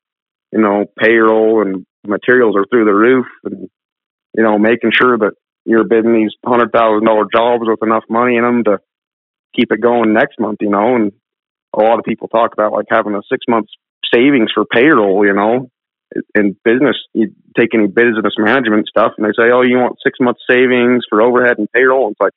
You 0.53 0.61
know, 0.61 0.85
payroll 0.99 1.63
and 1.63 1.87
materials 2.07 2.57
are 2.57 2.67
through 2.71 2.85
the 2.85 2.95
roof, 2.95 3.27
and 3.45 3.69
you 4.37 4.43
know, 4.43 4.59
making 4.59 4.93
sure 4.99 5.17
that 5.19 5.33
you're 5.65 5.85
bidding 5.85 6.15
these 6.15 6.35
hundred 6.45 6.73
thousand 6.73 7.07
dollar 7.07 7.27
jobs 7.33 7.65
with 7.67 7.83
enough 7.83 8.05
money 8.09 8.37
in 8.37 8.43
them 8.43 8.65
to 8.65 8.79
keep 9.55 9.71
it 9.73 9.81
going 9.81 10.13
next 10.13 10.39
month. 10.41 10.59
You 10.61 10.71
know, 10.71 10.97
and 10.97 11.13
a 11.77 11.83
lot 11.83 11.99
of 11.99 12.05
people 12.05 12.29
talk 12.29 12.53
about 12.53 12.73
like 12.73 12.87
having 12.91 13.15
a 13.15 13.23
six 13.31 13.45
months 13.49 13.73
savings 14.13 14.51
for 14.55 14.65
payroll. 14.65 15.25
You 15.25 15.35
know, 15.35 15.71
in 16.35 16.57
business, 16.65 16.97
you 17.15 17.35
take 17.59 17.75
any 17.75 17.87
business 17.87 18.35
management 18.37 18.89
stuff, 18.89 19.13
and 19.17 19.27
they 19.27 19.33
say, 19.37 19.51
"Oh, 19.53 19.63
you 19.63 19.79
want 19.79 19.99
six 20.05 20.19
months 20.21 20.43
savings 20.49 21.05
for 21.09 21.23
overhead 21.23 21.59
and 21.59 21.71
payroll?" 21.73 22.11
It's 22.11 22.21
like 22.21 22.33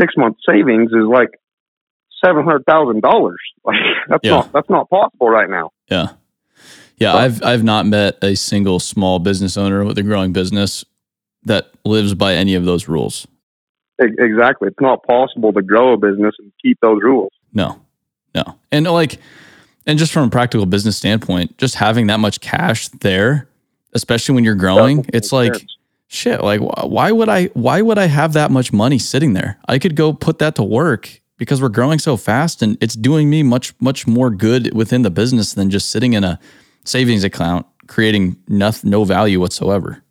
six 0.00 0.14
months 0.16 0.40
savings 0.48 0.90
is 0.90 1.06
like 1.08 1.30
seven 2.24 2.44
hundred 2.44 2.64
thousand 2.66 3.02
dollars. 3.02 3.40
Like 3.64 3.76
that's 4.08 4.20
Yeah. 4.24 4.30
not 4.36 4.52
that's 4.52 4.70
not 4.70 4.88
possible 4.88 5.28
right 5.28 5.48
now. 5.50 5.70
Yeah. 5.90 6.08
Yeah, 6.96 7.12
But- 7.12 7.20
I've 7.22 7.42
I've 7.44 7.64
not 7.64 7.86
met 7.86 8.16
a 8.22 8.34
single 8.34 8.80
small 8.80 9.18
business 9.18 9.56
owner 9.56 9.84
with 9.84 9.98
a 9.98 10.02
growing 10.02 10.32
business 10.32 10.84
that 11.44 11.70
lives 11.84 12.14
by 12.14 12.34
any 12.34 12.54
of 12.54 12.64
those 12.64 12.88
rules. 12.88 13.26
Exactly, 14.00 14.68
it's 14.68 14.80
not 14.80 15.02
possible 15.04 15.52
to 15.52 15.60
grow 15.60 15.92
a 15.92 15.96
business 15.96 16.34
and 16.38 16.52
keep 16.62 16.78
those 16.80 17.00
rules. 17.02 17.32
No. 17.52 17.80
No. 18.34 18.44
And 18.70 18.86
like 18.86 19.18
and 19.86 19.98
just 19.98 20.12
from 20.12 20.28
a 20.28 20.30
practical 20.30 20.66
business 20.66 20.96
standpoint, 20.96 21.58
just 21.58 21.74
having 21.74 22.06
that 22.06 22.20
much 22.20 22.40
cash 22.40 22.88
there, 22.88 23.48
especially 23.94 24.34
when 24.36 24.44
you're 24.44 24.54
growing, 24.54 25.04
it's 25.12 25.32
like 25.32 25.54
sense. 25.56 25.76
shit, 26.06 26.42
like 26.42 26.60
why 26.60 27.10
would 27.12 27.28
I 27.28 27.46
why 27.54 27.82
would 27.82 27.98
I 27.98 28.06
have 28.06 28.32
that 28.34 28.50
much 28.50 28.72
money 28.72 28.98
sitting 28.98 29.32
there? 29.32 29.58
I 29.68 29.78
could 29.78 29.96
go 29.96 30.12
put 30.12 30.38
that 30.38 30.54
to 30.56 30.62
work 30.62 31.17
because 31.38 31.62
we're 31.62 31.68
growing 31.70 31.98
so 31.98 32.16
fast 32.16 32.60
and 32.62 32.76
it's 32.80 32.94
doing 32.94 33.30
me 33.30 33.42
much 33.42 33.72
much 33.80 34.06
more 34.06 34.30
good 34.30 34.74
within 34.74 35.02
the 35.02 35.10
business 35.10 35.54
than 35.54 35.70
just 35.70 35.88
sitting 35.90 36.12
in 36.12 36.24
a 36.24 36.38
savings 36.84 37.24
account 37.24 37.66
creating 37.86 38.36
no, 38.48 38.70
no 38.84 39.04
value 39.04 39.40
whatsoever. 39.40 40.02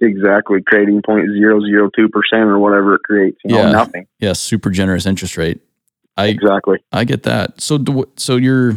exactly 0.00 0.60
creating 0.66 1.00
point 1.04 1.26
zero 1.32 1.60
zero 1.60 1.88
two 1.96 2.08
percent 2.08 2.48
or 2.48 2.58
whatever 2.58 2.94
it 2.96 3.02
creates. 3.04 3.38
You 3.44 3.54
know, 3.54 3.62
Yeah. 3.62 3.70
nothing. 3.70 4.06
Yeah, 4.18 4.32
super 4.32 4.70
generous 4.70 5.06
interest 5.06 5.36
rate. 5.36 5.60
I 6.16 6.26
Exactly. 6.28 6.78
I 6.92 7.04
get 7.04 7.22
that. 7.24 7.60
So 7.60 7.78
so 8.16 8.36
you're 8.36 8.74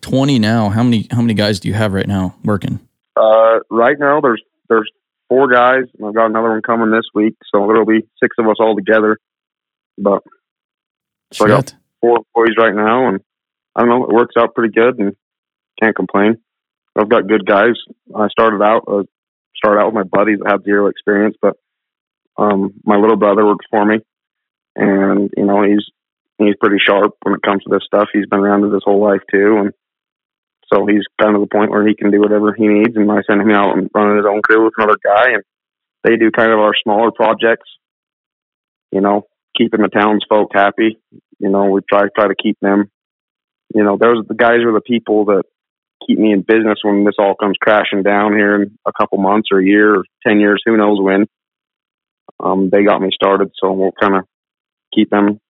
20 0.00 0.38
now. 0.38 0.68
How 0.68 0.82
many 0.82 1.06
how 1.10 1.20
many 1.20 1.34
guys 1.34 1.60
do 1.60 1.68
you 1.68 1.74
have 1.74 1.92
right 1.92 2.06
now 2.08 2.34
working? 2.44 2.80
Uh, 3.16 3.60
right 3.70 3.98
now, 3.98 4.20
there's 4.20 4.42
there's 4.68 4.90
four 5.28 5.48
guys, 5.48 5.84
and 5.98 6.06
I've 6.06 6.14
got 6.14 6.26
another 6.26 6.50
one 6.50 6.62
coming 6.62 6.90
this 6.90 7.06
week, 7.14 7.34
so 7.52 7.66
there'll 7.66 7.86
be 7.86 8.06
six 8.22 8.36
of 8.38 8.46
us 8.46 8.56
all 8.60 8.76
together. 8.76 9.18
But 9.98 10.22
So 11.32 11.44
I 11.44 11.48
got- 11.48 11.74
four 12.00 12.18
employees 12.18 12.56
right 12.58 12.74
now, 12.74 13.08
and 13.08 13.20
I 13.74 13.80
don't 13.80 13.88
know, 13.88 14.04
it 14.04 14.12
works 14.14 14.34
out 14.38 14.54
pretty 14.54 14.72
good, 14.72 14.98
and 14.98 15.16
can't 15.82 15.96
complain. 15.96 16.38
I've 16.96 17.08
got 17.08 17.28
good 17.28 17.44
guys. 17.44 17.74
I 18.14 18.28
started 18.28 18.62
out 18.62 18.84
uh, 18.88 19.02
started 19.54 19.80
out 19.80 19.86
with 19.86 19.94
my 19.94 20.02
buddies 20.04 20.38
that 20.42 20.50
had 20.50 20.64
zero 20.64 20.86
experience, 20.86 21.36
but 21.40 21.56
um, 22.38 22.74
my 22.84 22.96
little 22.96 23.16
brother 23.16 23.44
works 23.44 23.66
for 23.70 23.84
me, 23.84 23.98
and 24.74 25.30
you 25.36 25.44
know 25.44 25.62
he's 25.62 25.84
he's 26.38 26.54
pretty 26.60 26.78
sharp 26.78 27.14
when 27.22 27.34
it 27.34 27.42
comes 27.42 27.62
to 27.64 27.70
this 27.70 27.84
stuff. 27.86 28.08
He's 28.12 28.26
been 28.26 28.40
around 28.40 28.64
it 28.64 28.72
his 28.72 28.82
whole 28.84 29.02
life 29.02 29.20
too, 29.30 29.58
and 29.58 29.72
so 30.72 30.86
he's 30.86 31.04
kind 31.20 31.34
of 31.34 31.42
the 31.42 31.48
point 31.52 31.70
where 31.70 31.86
he 31.86 31.94
can 31.94 32.10
do 32.10 32.20
whatever 32.20 32.54
he 32.54 32.66
needs. 32.66 32.96
And 32.96 33.10
I 33.10 33.20
send 33.26 33.40
him 33.40 33.50
out 33.50 33.76
and 33.76 33.90
running 33.94 34.16
his 34.16 34.26
own 34.26 34.42
crew 34.42 34.64
with 34.64 34.74
another 34.78 34.98
guy, 35.04 35.32
and 35.32 35.42
they 36.02 36.16
do 36.16 36.30
kind 36.30 36.52
of 36.52 36.58
our 36.58 36.72
smaller 36.82 37.10
projects. 37.10 37.68
You 38.92 39.00
know, 39.00 39.26
keeping 39.56 39.82
the 39.82 39.88
townsfolk 39.88 40.50
happy. 40.52 40.98
You 41.38 41.48
know, 41.48 41.66
we 41.66 41.80
try 41.88 42.08
try 42.14 42.28
to 42.28 42.34
keep 42.40 42.58
them. 42.60 42.90
You 43.74 43.84
know, 43.84 43.96
those 44.00 44.26
the 44.26 44.34
guys 44.34 44.60
are 44.64 44.72
the 44.72 44.80
people 44.80 45.26
that 45.26 45.44
keep 46.06 46.18
me 46.18 46.32
in 46.32 46.42
business 46.42 46.78
when 46.82 47.04
this 47.04 47.16
all 47.18 47.34
comes 47.34 47.56
crashing 47.60 48.02
down 48.02 48.32
here 48.32 48.62
in 48.62 48.78
a 48.86 48.92
couple 48.92 49.18
months 49.18 49.48
or 49.52 49.58
a 49.58 49.64
year 49.64 49.96
or 49.96 50.04
ten 50.26 50.40
years, 50.40 50.62
who 50.64 50.76
knows 50.76 51.00
when. 51.00 51.26
Um, 52.38 52.68
they 52.70 52.84
got 52.84 53.00
me 53.00 53.08
started, 53.14 53.50
so 53.60 53.72
we'll 53.72 53.92
kind 53.92 54.16
of 54.16 54.24
keep 54.94 55.10
them 55.10 55.40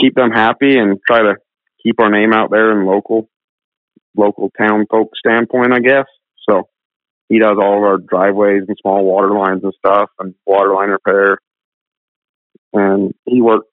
keep 0.00 0.14
them 0.14 0.30
happy 0.30 0.78
and 0.78 0.98
try 1.06 1.22
to 1.22 1.36
keep 1.82 2.00
our 2.00 2.10
name 2.10 2.32
out 2.32 2.50
there 2.50 2.72
in 2.72 2.86
local 2.86 3.28
local 4.16 4.50
town 4.58 4.86
folk 4.90 5.10
standpoint, 5.16 5.72
I 5.72 5.80
guess. 5.80 6.06
So 6.48 6.68
he 7.28 7.38
does 7.38 7.56
all 7.60 7.78
of 7.78 7.84
our 7.84 7.98
driveways 7.98 8.64
and 8.68 8.76
small 8.80 9.04
water 9.04 9.30
lines 9.30 9.62
and 9.62 9.72
stuff 9.78 10.10
and 10.18 10.34
water 10.46 10.74
line 10.74 10.90
repair. 10.90 11.38
And 12.72 13.14
he 13.26 13.40
works 13.40 13.66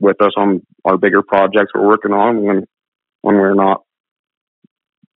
with 0.00 0.20
us 0.20 0.32
on 0.36 0.64
our 0.84 0.96
bigger 0.98 1.22
projects 1.22 1.72
we're 1.74 1.86
working 1.86 2.12
on 2.12 2.42
when 2.42 2.66
when 3.22 3.36
we're 3.36 3.54
not 3.54 3.82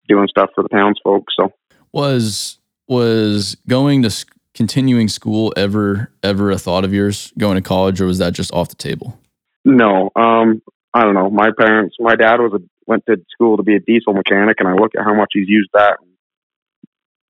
doing 0.09 0.29
stuff 0.29 0.51
for 0.55 0.63
the 0.63 0.69
townsfolk. 0.69 1.25
So 1.39 1.53
Was 1.93 2.59
was 2.87 3.57
going 3.67 4.03
to 4.03 4.25
continuing 4.55 5.09
school 5.09 5.53
ever 5.57 6.13
ever 6.23 6.51
a 6.51 6.59
thought 6.59 6.85
of 6.85 6.95
yours 6.95 7.33
going 7.37 7.57
to 7.57 7.63
college 7.63 8.01
or 8.01 8.07
was 8.07 8.19
that 8.19 8.33
just 8.33 8.53
off 8.53 8.69
the 8.69 8.77
table? 8.77 9.19
no, 9.67 10.11
um, 10.15 10.63
I 10.95 11.03
don't 11.03 11.15
know. 11.15 11.29
My 11.29 11.51
parents, 11.59 11.97
my 11.99 12.15
dad 12.15 12.37
was 12.37 12.53
a 12.55 12.63
went 12.87 13.05
to 13.07 13.17
school 13.31 13.57
to 13.57 13.65
be 13.65 13.75
a 13.75 13.81
diesel 13.81 14.15
mechanic, 14.15 14.57
and 14.61 14.69
I 14.69 14.75
look 14.75 14.93
at 14.97 15.05
how 15.05 15.13
much 15.13 15.31
he's 15.33 15.49
used 15.49 15.71
that. 15.75 15.99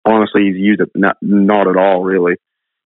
Honestly, 0.04 0.44
he's 0.44 0.56
used 0.56 0.80
it 0.80 0.90
not, 0.94 1.16
not 1.22 1.66
at 1.66 1.76
all, 1.76 2.04
really. 2.04 2.34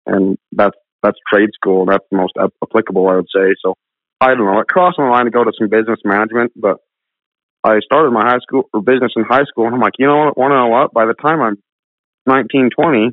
And 0.06 0.36
that's 0.52 0.76
that's 1.02 1.18
trade 1.32 1.50
school. 1.54 1.86
That's 1.86 2.04
the 2.10 2.16
most 2.16 2.32
ap- 2.38 2.54
applicable, 2.62 3.08
I 3.08 3.16
would 3.16 3.28
say. 3.34 3.54
So 3.62 3.74
I 4.20 4.28
don't 4.28 4.44
know. 4.44 4.60
It 4.60 4.68
crossed 4.68 4.98
my 4.98 5.08
mind 5.08 5.26
to 5.26 5.30
go 5.30 5.44
to 5.44 5.52
some 5.58 5.68
business 5.68 6.00
management, 6.04 6.52
but 6.56 6.78
I 7.64 7.80
started 7.84 8.10
my 8.12 8.24
high 8.24 8.38
school 8.40 8.64
or 8.72 8.82
business 8.82 9.12
in 9.16 9.24
high 9.24 9.44
school, 9.44 9.66
and 9.66 9.74
I'm 9.74 9.80
like, 9.80 9.94
you 9.98 10.06
know 10.06 10.16
what? 10.16 10.38
Want 10.38 10.52
to 10.52 10.56
know 10.56 10.68
what? 10.68 10.92
By 10.92 11.06
the 11.06 11.14
time 11.14 11.40
I'm 11.40 11.56
19, 12.26 12.70
20, 12.76 13.10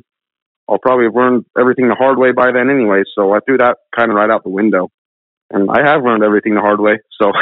I'll 0.68 0.78
probably 0.78 1.06
have 1.06 1.14
learned 1.14 1.44
everything 1.58 1.88
the 1.88 1.94
hard 1.94 2.18
way 2.18 2.32
by 2.32 2.52
then, 2.52 2.70
anyway. 2.70 3.02
So 3.14 3.32
I 3.32 3.40
threw 3.40 3.58
that 3.58 3.78
kind 3.96 4.10
of 4.10 4.16
right 4.16 4.30
out 4.30 4.44
the 4.44 4.50
window, 4.50 4.90
and 5.50 5.70
I 5.70 5.86
have 5.86 6.02
learned 6.02 6.24
everything 6.24 6.54
the 6.54 6.60
hard 6.60 6.80
way. 6.80 6.98
So 7.20 7.32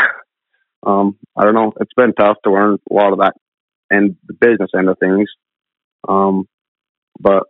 um, 0.91 1.17
I 1.37 1.45
don't 1.45 1.55
know. 1.55 1.73
It's 1.81 1.95
been 1.95 2.13
tough 2.13 2.37
to 2.45 2.53
learn 2.53 2.79
a 2.91 2.95
lot 2.95 3.13
of 3.13 3.21
that 3.21 3.35
and 3.91 4.17
the 4.27 4.35
business 4.35 4.71
end 4.77 4.89
of 4.89 4.99
things. 4.99 5.29
Um, 6.09 6.47
but 7.19 7.45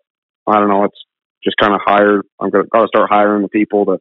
I 0.46 0.58
don't 0.58 0.68
know. 0.68 0.84
It's 0.84 1.04
just 1.44 1.56
kind 1.56 1.74
of 1.74 1.80
hire. 1.84 2.22
I'm 2.40 2.50
gonna 2.50 2.64
got 2.64 2.82
to 2.82 2.88
start 2.88 3.10
hiring 3.10 3.42
the 3.42 3.48
people 3.48 3.84
that 3.86 4.00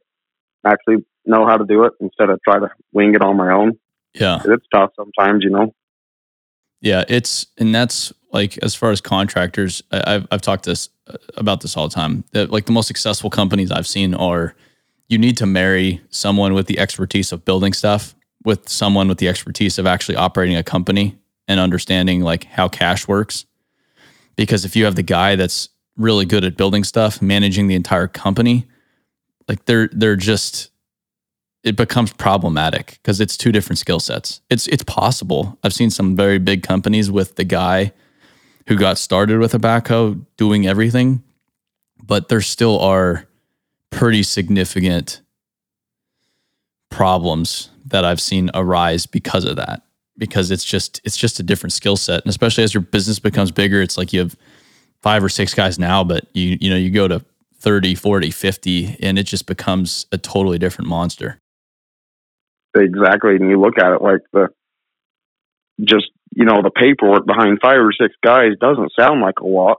actually 0.64 1.04
know 1.26 1.46
how 1.46 1.56
to 1.56 1.64
do 1.64 1.84
it 1.84 1.92
instead 2.00 2.30
of 2.30 2.40
try 2.42 2.58
to 2.58 2.70
wing 2.92 3.14
it 3.14 3.22
on 3.22 3.36
my 3.36 3.52
own. 3.52 3.78
Yeah, 4.14 4.40
it's 4.44 4.66
tough 4.72 4.90
sometimes, 4.96 5.44
you 5.44 5.50
know. 5.50 5.74
Yeah, 6.80 7.04
it's 7.08 7.46
and 7.58 7.74
that's 7.74 8.12
like 8.32 8.58
as 8.58 8.74
far 8.74 8.90
as 8.90 9.00
contractors, 9.00 9.82
I, 9.90 10.14
I've 10.14 10.26
I've 10.30 10.42
talked 10.42 10.64
this 10.64 10.88
uh, 11.06 11.16
about 11.36 11.60
this 11.60 11.76
all 11.76 11.88
the 11.88 11.94
time. 11.94 12.24
That 12.32 12.50
like 12.50 12.66
the 12.66 12.72
most 12.72 12.88
successful 12.88 13.30
companies 13.30 13.70
I've 13.70 13.86
seen 13.86 14.14
are 14.14 14.54
you 15.08 15.18
need 15.18 15.36
to 15.38 15.46
marry 15.46 16.00
someone 16.10 16.54
with 16.54 16.66
the 16.66 16.78
expertise 16.78 17.32
of 17.32 17.44
building 17.44 17.72
stuff 17.72 18.14
with 18.44 18.68
someone 18.68 19.08
with 19.08 19.18
the 19.18 19.28
expertise 19.28 19.78
of 19.78 19.86
actually 19.86 20.16
operating 20.16 20.56
a 20.56 20.62
company 20.62 21.18
and 21.48 21.58
understanding 21.58 22.20
like 22.20 22.44
how 22.44 22.68
cash 22.68 23.08
works. 23.08 23.46
Because 24.36 24.64
if 24.64 24.76
you 24.76 24.84
have 24.84 24.96
the 24.96 25.02
guy 25.02 25.36
that's 25.36 25.70
really 25.96 26.24
good 26.24 26.44
at 26.44 26.56
building 26.56 26.84
stuff, 26.84 27.22
managing 27.22 27.66
the 27.66 27.74
entire 27.74 28.08
company, 28.08 28.66
like 29.48 29.64
they're 29.66 29.88
they're 29.92 30.16
just 30.16 30.70
it 31.62 31.76
becomes 31.76 32.12
problematic 32.12 32.98
because 33.02 33.20
it's 33.20 33.36
two 33.36 33.50
different 33.50 33.78
skill 33.78 34.00
sets. 34.00 34.40
It's 34.50 34.66
it's 34.68 34.84
possible. 34.84 35.58
I've 35.62 35.72
seen 35.72 35.90
some 35.90 36.14
very 36.14 36.38
big 36.38 36.62
companies 36.62 37.10
with 37.10 37.36
the 37.36 37.44
guy 37.44 37.92
who 38.66 38.76
got 38.76 38.98
started 38.98 39.38
with 39.38 39.54
a 39.54 39.58
backhoe 39.58 40.24
doing 40.36 40.66
everything, 40.66 41.22
but 42.02 42.28
there 42.28 42.40
still 42.40 42.78
are 42.80 43.26
pretty 43.90 44.22
significant 44.22 45.20
problems 46.90 47.70
that 47.86 48.04
I've 48.04 48.20
seen 48.20 48.50
arise 48.54 49.06
because 49.06 49.44
of 49.44 49.56
that. 49.56 49.82
Because 50.16 50.50
it's 50.50 50.64
just 50.64 51.00
it's 51.02 51.16
just 51.16 51.40
a 51.40 51.42
different 51.42 51.72
skill 51.72 51.96
set, 51.96 52.22
and 52.22 52.30
especially 52.30 52.62
as 52.62 52.72
your 52.72 52.82
business 52.82 53.18
becomes 53.18 53.50
bigger, 53.50 53.82
it's 53.82 53.98
like 53.98 54.12
you 54.12 54.20
have 54.20 54.36
five 55.04 55.22
or 55.22 55.28
six 55.28 55.52
guys 55.52 55.78
now, 55.78 56.02
but 56.02 56.24
you 56.32 56.56
you 56.62 56.70
know 56.70 56.76
you 56.76 56.90
go 56.90 57.06
to 57.06 57.22
30, 57.58 57.94
40, 57.94 58.30
50 58.30 58.96
and 59.00 59.18
it 59.18 59.24
just 59.24 59.46
becomes 59.46 60.06
a 60.12 60.18
totally 60.18 60.58
different 60.58 60.88
monster. 60.88 61.38
Exactly, 62.74 63.36
and 63.36 63.50
you 63.50 63.60
look 63.60 63.78
at 63.78 63.92
it 63.92 64.00
like 64.00 64.22
the 64.32 64.48
just 65.80 66.06
you 66.34 66.46
know 66.46 66.62
the 66.62 66.70
paperwork 66.70 67.26
behind 67.26 67.58
five 67.62 67.78
or 67.78 67.92
six 67.92 68.14
guys 68.24 68.52
doesn't 68.58 68.92
sound 68.98 69.20
like 69.20 69.40
a 69.40 69.46
lot, 69.46 69.76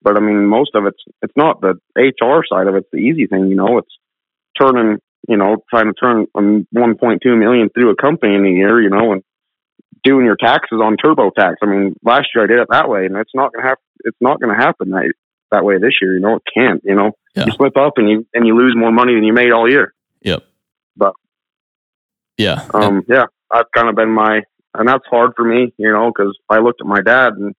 but 0.00 0.16
I 0.16 0.20
mean 0.20 0.46
most 0.46 0.70
of 0.76 0.86
it's 0.86 1.02
it's 1.22 1.36
not 1.36 1.60
the 1.60 1.74
HR 1.96 2.44
side 2.48 2.68
of 2.68 2.76
it. 2.76 2.84
It's 2.84 2.90
the 2.92 2.98
easy 2.98 3.26
thing, 3.26 3.48
you 3.48 3.56
know. 3.56 3.78
It's 3.78 3.98
turning 4.60 4.98
you 5.28 5.36
know, 5.36 5.56
trying 5.70 5.86
to 5.86 5.92
turn 5.92 6.26
1.2 6.34 7.38
million 7.38 7.68
through 7.70 7.90
a 7.90 7.96
company 7.96 8.34
in 8.34 8.44
a 8.44 8.50
year, 8.50 8.82
you 8.82 8.90
know, 8.90 9.12
and 9.12 9.22
doing 10.04 10.24
your 10.24 10.36
taxes 10.36 10.80
on 10.82 10.96
TurboTax. 10.96 11.54
I 11.62 11.66
mean, 11.66 11.94
last 12.02 12.28
year 12.34 12.44
I 12.44 12.46
did 12.46 12.58
it 12.58 12.68
that 12.70 12.88
way, 12.88 13.06
and 13.06 13.16
it's 13.16 13.34
not 13.34 13.52
gonna 13.52 13.66
happen. 13.66 13.84
It's 14.04 14.16
not 14.20 14.40
gonna 14.40 14.56
happen 14.56 14.90
that 14.90 15.12
that 15.50 15.64
way 15.64 15.78
this 15.78 15.94
year. 16.00 16.14
You 16.14 16.20
know, 16.20 16.36
it 16.36 16.42
can't. 16.52 16.82
You 16.84 16.94
know, 16.94 17.12
yeah. 17.34 17.44
you 17.46 17.52
slip 17.52 17.76
up 17.76 17.94
and 17.96 18.08
you 18.08 18.26
and 18.34 18.46
you 18.46 18.56
lose 18.56 18.74
more 18.76 18.92
money 18.92 19.14
than 19.14 19.24
you 19.24 19.32
made 19.32 19.52
all 19.52 19.70
year. 19.70 19.94
Yep. 20.22 20.44
But 20.96 21.14
yeah, 22.36 22.66
um, 22.74 23.02
yeah, 23.08 23.24
that's 23.50 23.68
kind 23.74 23.88
of 23.88 23.94
been 23.94 24.10
my, 24.10 24.42
and 24.74 24.88
that's 24.88 25.06
hard 25.08 25.32
for 25.36 25.44
me, 25.44 25.72
you 25.76 25.92
know, 25.92 26.10
because 26.14 26.36
I 26.48 26.58
looked 26.58 26.80
at 26.80 26.86
my 26.86 27.00
dad 27.00 27.34
and 27.34 27.54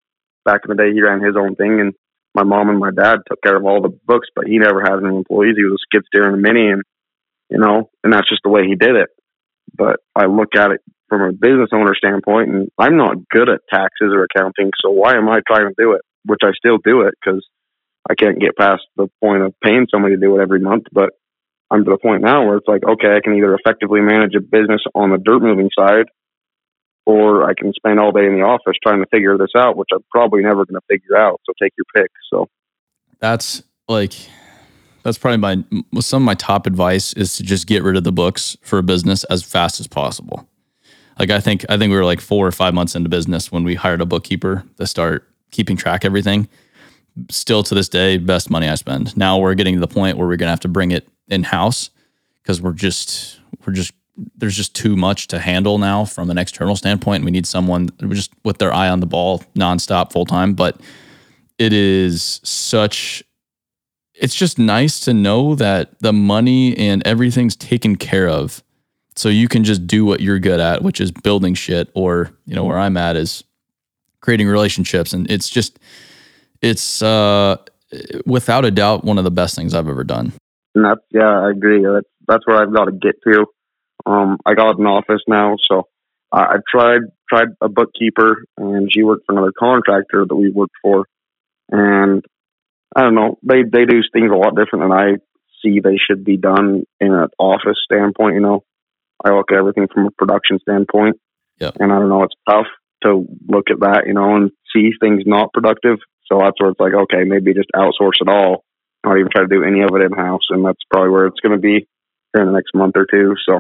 back 0.45 0.62
in 0.65 0.75
the 0.75 0.82
day 0.82 0.91
he 0.93 1.01
ran 1.01 1.21
his 1.21 1.36
own 1.38 1.56
thing, 1.56 1.79
and 1.79 1.93
my 2.36 2.43
mom 2.43 2.69
and 2.69 2.79
my 2.79 2.91
dad 2.91 3.19
took 3.27 3.41
care 3.41 3.56
of 3.56 3.65
all 3.65 3.82
the 3.82 3.97
books, 4.06 4.27
but 4.36 4.47
he 4.47 4.58
never 4.58 4.82
had 4.82 5.03
any 5.03 5.15
employees. 5.15 5.56
He 5.56 5.63
was 5.63 5.79
a 5.79 5.84
skid 5.84 6.06
steer 6.08 6.27
and 6.27 6.36
a 6.36 6.38
mini, 6.38 6.69
and 6.69 6.84
you 7.49 7.58
know, 7.58 7.89
and 8.03 8.12
that's 8.12 8.29
just 8.29 8.41
the 8.43 8.49
way 8.49 8.67
he 8.67 8.75
did 8.75 8.95
it. 8.95 9.10
But 9.75 9.99
I 10.15 10.25
look 10.25 10.56
at 10.56 10.71
it 10.71 10.82
from 11.17 11.30
a 11.30 11.34
business 11.34 11.69
owner 11.71 11.93
standpoint, 11.95 12.49
and 12.49 12.69
I'm 12.80 12.97
not 12.97 13.17
good 13.30 13.49
at 13.49 13.62
taxes 13.71 14.12
or 14.12 14.23
accounting, 14.23 14.71
so 14.82 14.89
why 14.89 15.15
am 15.15 15.30
I 15.30 15.41
trying 15.45 15.67
to 15.67 15.76
do 15.78 15.93
it? 15.93 16.02
Which 16.26 16.39
I 16.43 16.52
still 16.58 16.80
do 16.84 17.02
it 17.02 17.13
because 17.23 17.45
I 18.10 18.15
can't 18.15 18.39
get 18.39 18.58
past 18.58 18.82
the 18.97 19.08
point 19.21 19.43
of 19.43 19.54
paying 19.63 19.88
somebody 19.91 20.15
to 20.15 20.21
do 20.21 20.39
it 20.39 20.41
every 20.41 20.60
month. 20.60 20.86
But 20.91 21.12
I'm 21.69 21.86
to 21.86 21.91
the 21.91 21.97
point 21.97 22.23
now 22.23 22.45
where 22.45 22.58
it's 22.58 22.67
like, 22.67 22.84
okay, 22.84 23.15
I 23.15 23.19
can 23.23 23.36
either 23.38 23.54
effectively 23.54 24.02
manage 24.02 24.34
a 24.36 24.41
business 24.41 24.82
on 24.95 25.12
the 25.12 25.17
dirt 25.17 25.41
moving 25.41 25.69
side, 25.78 26.06
or 27.06 27.47
I 27.47 27.54
can 27.54 27.73
spend 27.73 27.99
all 27.99 28.12
day 28.12 28.26
in 28.26 28.34
the 28.34 28.43
office 28.43 28.78
trying 28.82 29.02
to 29.02 29.08
figure 29.12 29.38
this 29.38 29.52
out, 29.56 29.78
which 29.78 29.89
I'm 29.93 30.04
probably 30.10 30.41
never 30.41 30.65
going 30.65 30.80
to 30.80 30.88
figure 30.89 31.17
out. 31.17 31.41
So 31.45 31.54
take 31.62 31.73
your 31.78 31.86
pick. 31.95 32.12
So 32.32 32.47
that's 33.19 33.62
like 33.88 34.13
that's 35.04 35.19
probably 35.19 35.38
my 35.38 36.02
some 36.02 36.23
of 36.23 36.26
my 36.26 36.34
top 36.34 36.65
advice 36.65 37.13
is 37.13 37.36
to 37.38 37.43
just 37.43 37.67
get 37.67 37.84
rid 37.84 37.97
of 37.97 38.04
the 38.04 38.12
books 38.12 38.58
for 38.63 38.80
a 38.80 38.84
business 38.84 39.23
as 39.26 39.43
fast 39.43 39.80
as 39.80 39.86
possible. 39.86 40.47
Like 41.19 41.30
I 41.30 41.39
think 41.39 41.65
I 41.69 41.78
think 41.78 41.91
we 41.91 41.97
were 41.97 42.06
like 42.06 42.21
four 42.21 42.47
or 42.47 42.52
five 42.52 42.73
months 42.73 42.95
into 42.95 43.10
business 43.10 43.52
when 43.52 43.63
we 43.63 43.76
hired 43.76 44.02
a 44.02 44.06
bookkeeper 44.06 44.63
to 44.78 44.88
start 44.88 45.28
keeping 45.52 45.78
track 45.78 46.04
of 46.04 46.08
everything. 46.08 46.47
Still 47.30 47.62
to 47.63 47.76
this 47.76 47.89
day, 47.89 48.17
best 48.17 48.49
money 48.49 48.67
I 48.67 48.76
spend. 48.76 49.15
Now 49.15 49.38
we're 49.38 49.54
getting 49.54 49.76
to 49.76 49.80
the 49.80 49.88
point 49.88 50.17
where 50.17 50.28
we're 50.28 50.38
gonna 50.38 50.52
have 50.52 50.60
to 50.62 50.67
bring 50.67 50.91
it 50.91 51.08
in 51.28 51.43
house 51.43 51.89
because 52.41 52.62
we're 52.62 52.73
just 52.73 53.39
we're 53.65 53.73
just 53.73 53.93
there's 54.36 54.56
just 54.56 54.76
too 54.76 54.95
much 54.95 55.28
to 55.28 55.39
handle 55.39 55.78
now 55.78 56.06
from 56.06 56.30
an 56.30 56.38
external 56.38 56.76
standpoint. 56.76 57.23
We 57.23 57.32
need 57.32 57.47
someone 57.47 57.89
just 58.10 58.32
with 58.43 58.60
their 58.60 58.73
eye 58.73 58.89
on 58.89 58.99
the 58.99 59.06
ball 59.06 59.43
nonstop 59.56 60.12
full 60.12 60.26
time. 60.26 60.54
But 60.54 60.80
it 61.58 61.73
is 61.73 62.39
such 62.43 63.23
it's 64.13 64.36
just 64.36 64.60
nice 64.60 64.99
to 65.02 65.13
know 65.13 65.56
that 65.56 65.99
the 65.99 66.13
money 66.13 66.78
and 66.78 67.06
everything's 67.06 67.56
taken 67.56 67.95
care 67.95 68.30
of. 68.30 68.63
So 69.15 69.30
you 69.30 69.47
can 69.47 69.63
just 69.63 69.86
do 69.86 70.06
what 70.06 70.21
you're 70.21 70.39
good 70.39 70.60
at, 70.60 70.82
which 70.82 70.99
is 70.99 71.12
building 71.12 71.54
shit, 71.54 71.89
or, 71.93 72.32
you 72.45 72.56
know, 72.56 72.65
where 72.65 72.80
I'm 72.80 72.97
at 72.97 73.15
is 73.15 73.43
creating 74.21 74.47
relationships. 74.47 75.13
And 75.13 75.30
it's 75.30 75.49
just, 75.49 75.80
it's 76.62 77.02
uh, 77.02 77.58
without 78.26 78.65
a 78.65 78.71
doubt 78.71 79.04
one 79.04 79.17
of 79.17 79.23
the 79.23 79.32
best 79.32 79.56
things 79.56 79.73
I've 79.73 79.88
ever 79.88 80.04
done. 80.04 80.34
And 80.76 80.86
that's, 80.86 81.02
yeah, 81.12 81.30
I 81.30 81.52
agree. 81.52 81.84
That's, 81.84 82.08
that's 82.28 82.47
where 82.47 82.62
I've 82.62 82.73
got 82.73 82.86
to 82.86 82.91
get 82.91 83.15
to. 83.28 83.45
Um, 84.06 84.38
I 84.45 84.54
got 84.54 84.80
an 84.80 84.86
office 84.86 85.21
now, 85.28 85.56
so 85.69 85.88
I, 86.32 86.41
I 86.41 86.56
tried 86.69 87.02
tried 87.30 87.49
a 87.62 87.69
bookkeeper, 87.69 88.43
and 88.58 88.89
she 88.91 89.04
worked 89.04 89.26
for 89.26 89.34
another 89.34 89.54
contractor 89.58 90.26
that 90.28 90.36
we 90.36 90.52
worked 90.52 90.76
for, 90.82 91.06
and 91.69 92.23
I 92.95 93.02
don't 93.02 93.15
know. 93.15 93.38
They 93.43 93.63
they 93.63 93.86
do 93.86 94.02
things 94.12 94.32
a 94.32 94.36
lot 94.36 94.56
different 94.56 94.84
than 94.84 94.91
I 94.91 95.13
see 95.62 95.80
they 95.80 95.97
should 95.97 96.26
be 96.26 96.38
done 96.38 96.84
in 96.99 97.13
an 97.13 97.30
office 97.39 97.78
standpoint. 97.86 98.36
You 98.36 98.41
know, 98.41 98.63
I 99.23 99.29
look 99.31 99.51
at 99.51 99.57
everything 99.57 99.88
from 99.93 100.07
a 100.07 100.12
production 100.12 100.59
standpoint. 100.59 101.17
Yeah. 101.59 101.71
And 101.79 101.91
I 101.91 101.99
don't 101.99 102.09
know. 102.09 102.23
It's 102.23 102.36
tough 102.49 102.67
to 103.03 103.25
look 103.47 103.69
at 103.69 103.79
that, 103.81 104.03
you 104.07 104.13
know, 104.13 104.36
and 104.36 104.51
see 104.75 104.91
things 104.99 105.23
not 105.25 105.53
productive. 105.53 105.99
So 106.25 106.39
that's 106.39 106.59
where 106.59 106.71
it's 106.71 106.79
like, 106.79 106.93
okay, 106.93 107.23
maybe 107.25 107.53
just 107.53 107.69
outsource 107.75 108.21
it 108.21 108.29
all, 108.29 108.63
not 109.05 109.17
even 109.17 109.29
try 109.31 109.43
to 109.43 109.47
do 109.47 109.63
any 109.63 109.81
of 109.81 109.89
it 109.93 110.01
in 110.01 110.12
house, 110.13 110.43
and 110.49 110.65
that's 110.65 110.79
probably 110.89 111.09
where 111.09 111.27
it's 111.27 111.39
going 111.41 111.55
to 111.55 111.62
be 111.62 111.88
here 112.33 112.41
in 112.41 112.47
the 112.47 112.53
next 112.53 112.73
month 112.73 112.93
or 112.95 113.05
two. 113.09 113.36
So, 113.47 113.59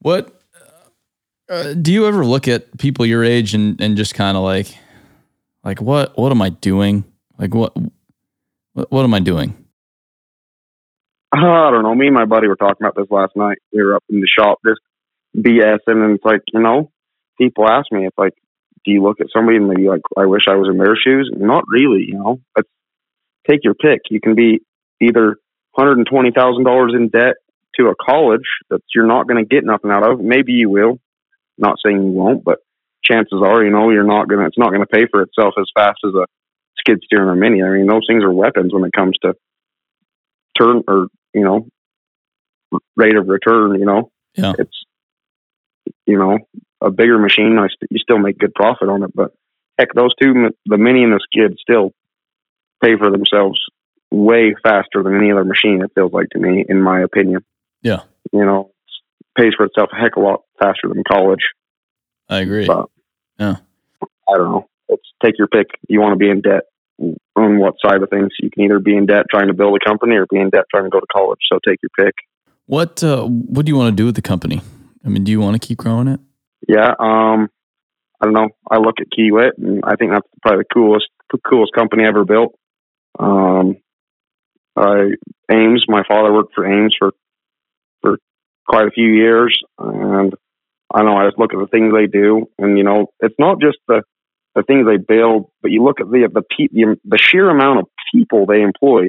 what 0.00 0.32
uh, 1.48 1.74
do 1.74 1.92
you 1.92 2.06
ever 2.06 2.24
look 2.24 2.48
at 2.48 2.76
people 2.78 3.06
your 3.06 3.24
age 3.24 3.54
and 3.54 3.80
and 3.80 3.96
just 3.96 4.14
kind 4.14 4.36
of 4.36 4.42
like, 4.42 4.76
like 5.64 5.80
what 5.80 6.16
what 6.18 6.32
am 6.32 6.42
I 6.42 6.50
doing? 6.50 7.04
Like 7.38 7.54
what 7.54 7.74
what 8.74 9.04
am 9.04 9.14
I 9.14 9.20
doing? 9.20 9.61
I 11.34 11.70
don't 11.70 11.82
know. 11.82 11.94
Me 11.94 12.06
and 12.06 12.14
my 12.14 12.26
buddy 12.26 12.46
were 12.46 12.56
talking 12.56 12.84
about 12.84 12.94
this 12.94 13.10
last 13.10 13.32
night. 13.36 13.58
We 13.72 13.82
were 13.82 13.96
up 13.96 14.04
in 14.10 14.20
the 14.20 14.26
shop 14.26 14.58
just 14.66 14.80
BSing, 15.36 16.04
and 16.04 16.16
it's 16.16 16.24
like 16.24 16.42
you 16.52 16.60
know, 16.60 16.90
people 17.38 17.68
ask 17.68 17.90
me, 17.90 18.06
it's 18.06 18.18
like, 18.18 18.34
do 18.84 18.92
you 18.92 19.02
look 19.02 19.20
at 19.20 19.28
somebody 19.34 19.56
and 19.56 19.68
maybe 19.68 19.88
like, 19.88 20.02
I 20.16 20.26
wish 20.26 20.42
I 20.48 20.56
was 20.56 20.68
in 20.70 20.78
their 20.78 20.96
shoes? 20.96 21.30
Not 21.34 21.64
really. 21.68 22.04
You 22.06 22.14
know, 22.18 22.40
it's, 22.56 22.68
take 23.48 23.60
your 23.64 23.74
pick. 23.74 24.00
You 24.10 24.20
can 24.20 24.34
be 24.34 24.60
either 25.00 25.36
hundred 25.74 25.98
and 25.98 26.06
twenty 26.06 26.30
thousand 26.30 26.64
dollars 26.64 26.92
in 26.94 27.08
debt 27.08 27.36
to 27.76 27.86
a 27.86 27.94
college 27.94 28.46
that 28.68 28.80
you're 28.94 29.06
not 29.06 29.26
going 29.26 29.42
to 29.42 29.48
get 29.48 29.64
nothing 29.64 29.90
out 29.90 30.08
of. 30.08 30.20
Maybe 30.20 30.52
you 30.52 30.68
will. 30.68 30.98
Not 31.56 31.76
saying 31.84 31.96
you 31.96 32.12
won't, 32.12 32.44
but 32.44 32.58
chances 33.02 33.40
are, 33.42 33.64
you 33.64 33.70
know, 33.70 33.90
you're 33.90 34.04
not 34.04 34.28
gonna. 34.28 34.46
It's 34.46 34.58
not 34.58 34.68
going 34.70 34.80
to 34.80 34.86
pay 34.86 35.06
for 35.10 35.22
itself 35.22 35.54
as 35.58 35.66
fast 35.74 36.00
as 36.04 36.12
a 36.14 36.26
skid 36.78 37.00
steer 37.04 37.30
a 37.30 37.36
mini. 37.36 37.62
I 37.62 37.70
mean, 37.70 37.86
those 37.86 38.04
things 38.06 38.22
are 38.22 38.32
weapons 38.32 38.74
when 38.74 38.84
it 38.84 38.92
comes 38.94 39.16
to 39.22 39.34
turn 40.58 40.82
or 40.88 41.06
you 41.34 41.42
know 41.42 41.68
rate 42.96 43.16
of 43.16 43.28
return. 43.28 43.78
You 43.78 43.86
know, 43.86 44.10
yeah. 44.34 44.52
it's 44.58 44.84
you 46.06 46.18
know 46.18 46.38
a 46.80 46.90
bigger 46.90 47.18
machine. 47.18 47.58
I 47.58 47.68
st- 47.68 47.90
you 47.90 47.98
still 47.98 48.18
make 48.18 48.38
good 48.38 48.54
profit 48.54 48.88
on 48.88 49.02
it, 49.02 49.10
but 49.14 49.32
heck, 49.78 49.94
those 49.94 50.14
two, 50.20 50.50
the 50.66 50.78
mini 50.78 51.02
and 51.02 51.12
the 51.12 51.20
skid, 51.22 51.58
still 51.60 51.92
pay 52.82 52.96
for 52.96 53.10
themselves 53.10 53.60
way 54.10 54.54
faster 54.62 55.02
than 55.02 55.16
any 55.16 55.32
other 55.32 55.44
machine. 55.44 55.82
It 55.82 55.92
feels 55.94 56.12
like 56.12 56.30
to 56.30 56.38
me, 56.38 56.64
in 56.68 56.82
my 56.82 57.00
opinion. 57.00 57.44
Yeah, 57.82 58.02
you 58.32 58.44
know, 58.44 58.72
pays 59.36 59.54
for 59.56 59.66
itself 59.66 59.90
a 59.92 59.96
heck 59.96 60.16
of 60.16 60.22
a 60.22 60.26
lot 60.26 60.42
faster 60.58 60.88
than 60.88 61.02
college. 61.04 61.44
I 62.28 62.40
agree. 62.40 62.66
But, 62.66 62.88
yeah, 63.38 63.56
I 64.28 64.36
don't 64.36 64.50
know. 64.50 64.68
It's 64.88 65.02
take 65.22 65.38
your 65.38 65.48
pick. 65.48 65.68
You 65.88 66.00
want 66.00 66.12
to 66.12 66.18
be 66.18 66.30
in 66.30 66.40
debt 66.40 66.64
on 67.36 67.58
what 67.58 67.74
side 67.84 68.02
of 68.02 68.10
things. 68.10 68.30
You 68.40 68.50
can 68.50 68.64
either 68.64 68.78
be 68.78 68.96
in 68.96 69.06
debt 69.06 69.26
trying 69.30 69.48
to 69.48 69.54
build 69.54 69.78
a 69.80 69.84
company 69.84 70.16
or 70.16 70.26
be 70.30 70.38
in 70.38 70.50
debt 70.50 70.64
trying 70.70 70.84
to 70.84 70.90
go 70.90 71.00
to 71.00 71.06
college. 71.12 71.40
So 71.50 71.58
take 71.66 71.78
your 71.82 72.06
pick. 72.06 72.14
What 72.66 73.02
uh, 73.02 73.24
What 73.24 73.66
do 73.66 73.70
you 73.70 73.76
want 73.76 73.96
to 73.96 73.96
do 73.96 74.06
with 74.06 74.14
the 74.14 74.22
company? 74.22 74.60
I 75.04 75.08
mean, 75.08 75.24
do 75.24 75.32
you 75.32 75.40
want 75.40 75.60
to 75.60 75.66
keep 75.66 75.78
growing 75.78 76.08
it? 76.08 76.20
Yeah. 76.68 76.94
Um, 76.98 77.48
I 78.20 78.26
don't 78.26 78.34
know. 78.34 78.50
I 78.70 78.78
look 78.78 78.96
at 79.00 79.08
Kiewit, 79.16 79.58
and 79.58 79.82
I 79.84 79.96
think 79.96 80.12
that's 80.12 80.26
probably 80.42 80.64
the 80.68 80.74
coolest 80.74 81.06
coolest 81.48 81.72
company 81.72 82.04
ever 82.04 82.24
built. 82.24 82.54
Um, 83.18 83.78
I 84.76 85.10
Ames. 85.50 85.84
My 85.88 86.02
father 86.06 86.32
worked 86.32 86.54
for 86.54 86.64
Ames 86.64 86.94
for 86.98 87.12
for 88.00 88.18
quite 88.68 88.86
a 88.86 88.92
few 88.92 89.08
years, 89.08 89.58
and 89.78 90.32
I 90.92 91.02
know 91.02 91.16
I 91.16 91.26
just 91.26 91.38
look 91.38 91.52
at 91.52 91.58
the 91.58 91.66
things 91.66 91.92
they 91.92 92.06
do, 92.06 92.46
and 92.58 92.78
you 92.78 92.84
know, 92.84 93.06
it's 93.20 93.34
not 93.38 93.60
just 93.60 93.78
the 93.88 94.02
the 94.54 94.62
things 94.62 94.86
they 94.86 94.98
build, 94.98 95.50
but 95.62 95.70
you 95.70 95.82
look 95.82 96.00
at 96.00 96.10
the 96.10 96.28
the 96.32 96.42
the, 96.72 96.96
the 97.04 97.18
sheer 97.18 97.48
amount 97.48 97.80
of 97.80 97.86
people 98.14 98.46
they 98.46 98.62
employ. 98.62 99.08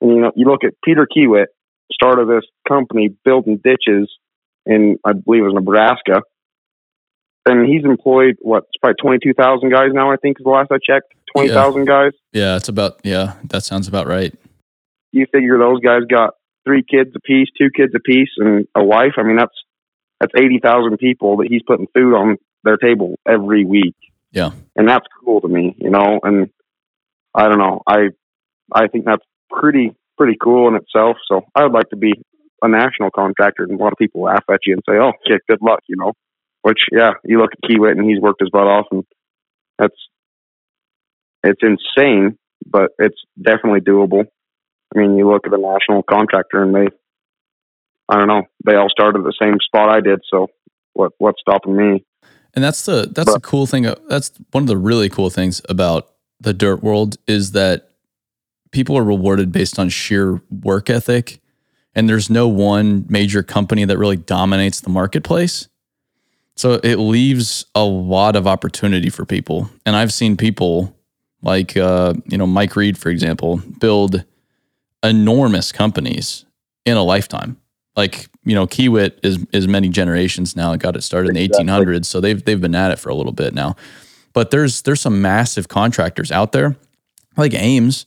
And 0.00 0.10
you 0.10 0.20
know, 0.20 0.32
you 0.36 0.46
look 0.46 0.64
at 0.64 0.74
Peter 0.84 1.06
Kiewit 1.06 1.46
started 1.92 2.28
this 2.28 2.44
company 2.68 3.08
building 3.24 3.60
ditches 3.62 4.10
in 4.66 4.98
I 5.04 5.12
believe 5.12 5.42
it 5.42 5.46
was 5.46 5.54
Nebraska, 5.54 6.22
and 7.46 7.66
he's 7.66 7.84
employed 7.84 8.36
what 8.40 8.64
it's 8.64 8.76
probably 8.80 8.96
twenty 9.00 9.18
two 9.22 9.34
thousand 9.34 9.70
guys 9.70 9.90
now. 9.92 10.12
I 10.12 10.16
think 10.16 10.38
is 10.38 10.44
the 10.44 10.50
last 10.50 10.70
I 10.70 10.76
checked, 10.76 11.14
twenty 11.34 11.48
thousand 11.48 11.86
yeah. 11.86 11.92
guys. 11.92 12.12
Yeah, 12.32 12.56
it's 12.56 12.68
about 12.68 13.00
yeah, 13.04 13.34
that 13.44 13.64
sounds 13.64 13.88
about 13.88 14.06
right. 14.06 14.34
You 15.10 15.26
figure 15.32 15.58
those 15.58 15.80
guys 15.80 16.02
got 16.08 16.34
three 16.66 16.82
kids 16.82 17.10
apiece, 17.16 17.48
two 17.56 17.70
kids 17.74 17.92
apiece, 17.96 18.28
and 18.36 18.68
a 18.74 18.84
wife. 18.84 19.14
I 19.16 19.22
mean, 19.22 19.36
that's 19.36 19.56
that's 20.20 20.32
eighty 20.36 20.60
thousand 20.62 20.98
people 20.98 21.38
that 21.38 21.48
he's 21.48 21.62
putting 21.66 21.86
food 21.94 22.14
on 22.14 22.36
their 22.62 22.76
table 22.76 23.18
every 23.26 23.64
week. 23.64 23.96
Yeah, 24.30 24.50
and 24.76 24.88
that's 24.88 25.06
cool 25.24 25.40
to 25.40 25.48
me, 25.48 25.74
you 25.78 25.90
know. 25.90 26.20
And 26.22 26.50
I 27.34 27.48
don't 27.48 27.58
know, 27.58 27.82
I 27.86 28.08
I 28.72 28.88
think 28.88 29.04
that's 29.04 29.24
pretty 29.50 29.94
pretty 30.16 30.36
cool 30.42 30.68
in 30.68 30.74
itself. 30.74 31.16
So 31.30 31.42
I 31.54 31.62
would 31.62 31.72
like 31.72 31.90
to 31.90 31.96
be 31.96 32.12
a 32.62 32.68
national 32.68 33.10
contractor, 33.10 33.62
and 33.62 33.78
a 33.78 33.82
lot 33.82 33.92
of 33.92 33.98
people 33.98 34.22
laugh 34.22 34.44
at 34.50 34.60
you 34.66 34.74
and 34.74 34.82
say, 34.88 34.96
"Oh, 34.98 35.12
yeah, 35.26 35.36
good 35.48 35.62
luck," 35.62 35.80
you 35.88 35.96
know. 35.96 36.12
Which, 36.62 36.80
yeah, 36.92 37.12
you 37.24 37.38
look 37.38 37.52
at 37.52 37.70
Kiewit, 37.70 37.92
and 37.92 38.08
he's 38.08 38.20
worked 38.20 38.40
his 38.40 38.50
butt 38.50 38.66
off, 38.66 38.86
and 38.90 39.04
that's 39.78 39.94
it's 41.44 41.62
insane, 41.62 42.36
but 42.66 42.90
it's 42.98 43.20
definitely 43.40 43.80
doable. 43.80 44.24
I 44.94 44.98
mean, 44.98 45.16
you 45.16 45.30
look 45.30 45.46
at 45.46 45.52
a 45.52 45.58
national 45.58 46.02
contractor, 46.02 46.62
and 46.62 46.74
they, 46.74 46.88
I 48.08 48.16
don't 48.16 48.26
know, 48.26 48.42
they 48.66 48.74
all 48.74 48.88
started 48.90 49.20
at 49.20 49.24
the 49.24 49.38
same 49.40 49.56
spot 49.64 49.90
I 49.90 50.00
did. 50.00 50.20
So 50.30 50.48
what 50.94 51.12
what's 51.18 51.40
stopping 51.40 51.76
me? 51.76 52.04
And 52.54 52.64
that's 52.64 52.84
the 52.84 53.08
that's 53.10 53.26
but, 53.26 53.34
the 53.34 53.40
cool 53.40 53.66
thing. 53.66 53.92
That's 54.08 54.32
one 54.50 54.64
of 54.64 54.68
the 54.68 54.76
really 54.76 55.08
cool 55.08 55.30
things 55.30 55.60
about 55.68 56.10
the 56.40 56.54
dirt 56.54 56.82
world 56.82 57.16
is 57.26 57.52
that 57.52 57.90
people 58.70 58.96
are 58.96 59.04
rewarded 59.04 59.52
based 59.52 59.78
on 59.78 59.88
sheer 59.88 60.42
work 60.50 60.90
ethic 60.90 61.40
and 61.94 62.08
there's 62.08 62.30
no 62.30 62.46
one 62.46 63.06
major 63.08 63.42
company 63.42 63.84
that 63.84 63.98
really 63.98 64.16
dominates 64.16 64.80
the 64.80 64.90
marketplace. 64.90 65.68
So 66.54 66.74
it 66.74 66.96
leaves 66.96 67.66
a 67.74 67.84
lot 67.84 68.36
of 68.36 68.46
opportunity 68.46 69.10
for 69.10 69.24
people. 69.24 69.70
And 69.86 69.96
I've 69.96 70.12
seen 70.12 70.36
people 70.36 70.96
like 71.42 71.76
uh, 71.76 72.14
you 72.26 72.38
know 72.38 72.46
Mike 72.46 72.76
Reed, 72.76 72.98
for 72.98 73.10
example, 73.10 73.58
build 73.78 74.24
enormous 75.02 75.72
companies 75.72 76.44
in 76.84 76.96
a 76.96 77.02
lifetime. 77.02 77.56
Like 77.96 78.28
you 78.48 78.54
know, 78.54 78.66
Kiewit 78.66 79.18
is 79.22 79.38
is 79.52 79.68
many 79.68 79.90
generations 79.90 80.56
now. 80.56 80.72
It 80.72 80.80
got 80.80 80.96
it 80.96 81.02
started 81.02 81.36
exactly. 81.36 81.60
in 81.60 81.66
the 81.66 81.72
1800s, 81.72 82.06
so 82.06 82.18
they've 82.18 82.42
they've 82.42 82.60
been 82.60 82.74
at 82.74 82.90
it 82.90 82.98
for 82.98 83.10
a 83.10 83.14
little 83.14 83.32
bit 83.32 83.52
now. 83.52 83.76
But 84.32 84.50
there's 84.50 84.82
there's 84.82 85.02
some 85.02 85.20
massive 85.20 85.68
contractors 85.68 86.32
out 86.32 86.52
there, 86.52 86.76
like 87.36 87.52
Ames. 87.52 88.06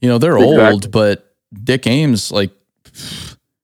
You 0.00 0.08
know, 0.08 0.18
they're 0.18 0.36
exactly. 0.36 0.64
old, 0.64 0.92
but 0.92 1.34
Dick 1.52 1.88
Ames, 1.88 2.30
like, 2.30 2.52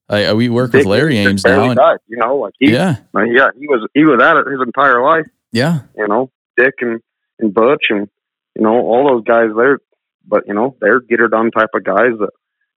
I, 0.08 0.32
we 0.32 0.48
work 0.48 0.72
Dick 0.72 0.80
with 0.80 0.86
Larry 0.86 1.16
Ames 1.16 1.44
now. 1.44 1.70
And, 1.70 1.76
died, 1.76 1.98
you 2.08 2.16
know, 2.16 2.36
like 2.38 2.54
he, 2.58 2.72
yeah, 2.72 2.96
yeah, 3.14 3.46
he 3.56 3.68
was 3.68 3.88
he 3.94 4.04
was 4.04 4.20
at 4.20 4.36
it 4.36 4.50
his 4.50 4.60
entire 4.60 5.02
life. 5.04 5.26
Yeah, 5.52 5.82
you 5.96 6.08
know, 6.08 6.32
Dick 6.56 6.74
and 6.80 7.00
and 7.38 7.54
Butch 7.54 7.86
and 7.90 8.08
you 8.56 8.62
know 8.62 8.74
all 8.74 9.08
those 9.08 9.22
guys. 9.22 9.50
They're 9.56 9.78
but 10.26 10.48
you 10.48 10.54
know 10.54 10.74
they're 10.80 10.98
get 10.98 11.20
her 11.20 11.28
done 11.28 11.52
type 11.52 11.70
of 11.72 11.84
guys 11.84 12.18
that 12.18 12.30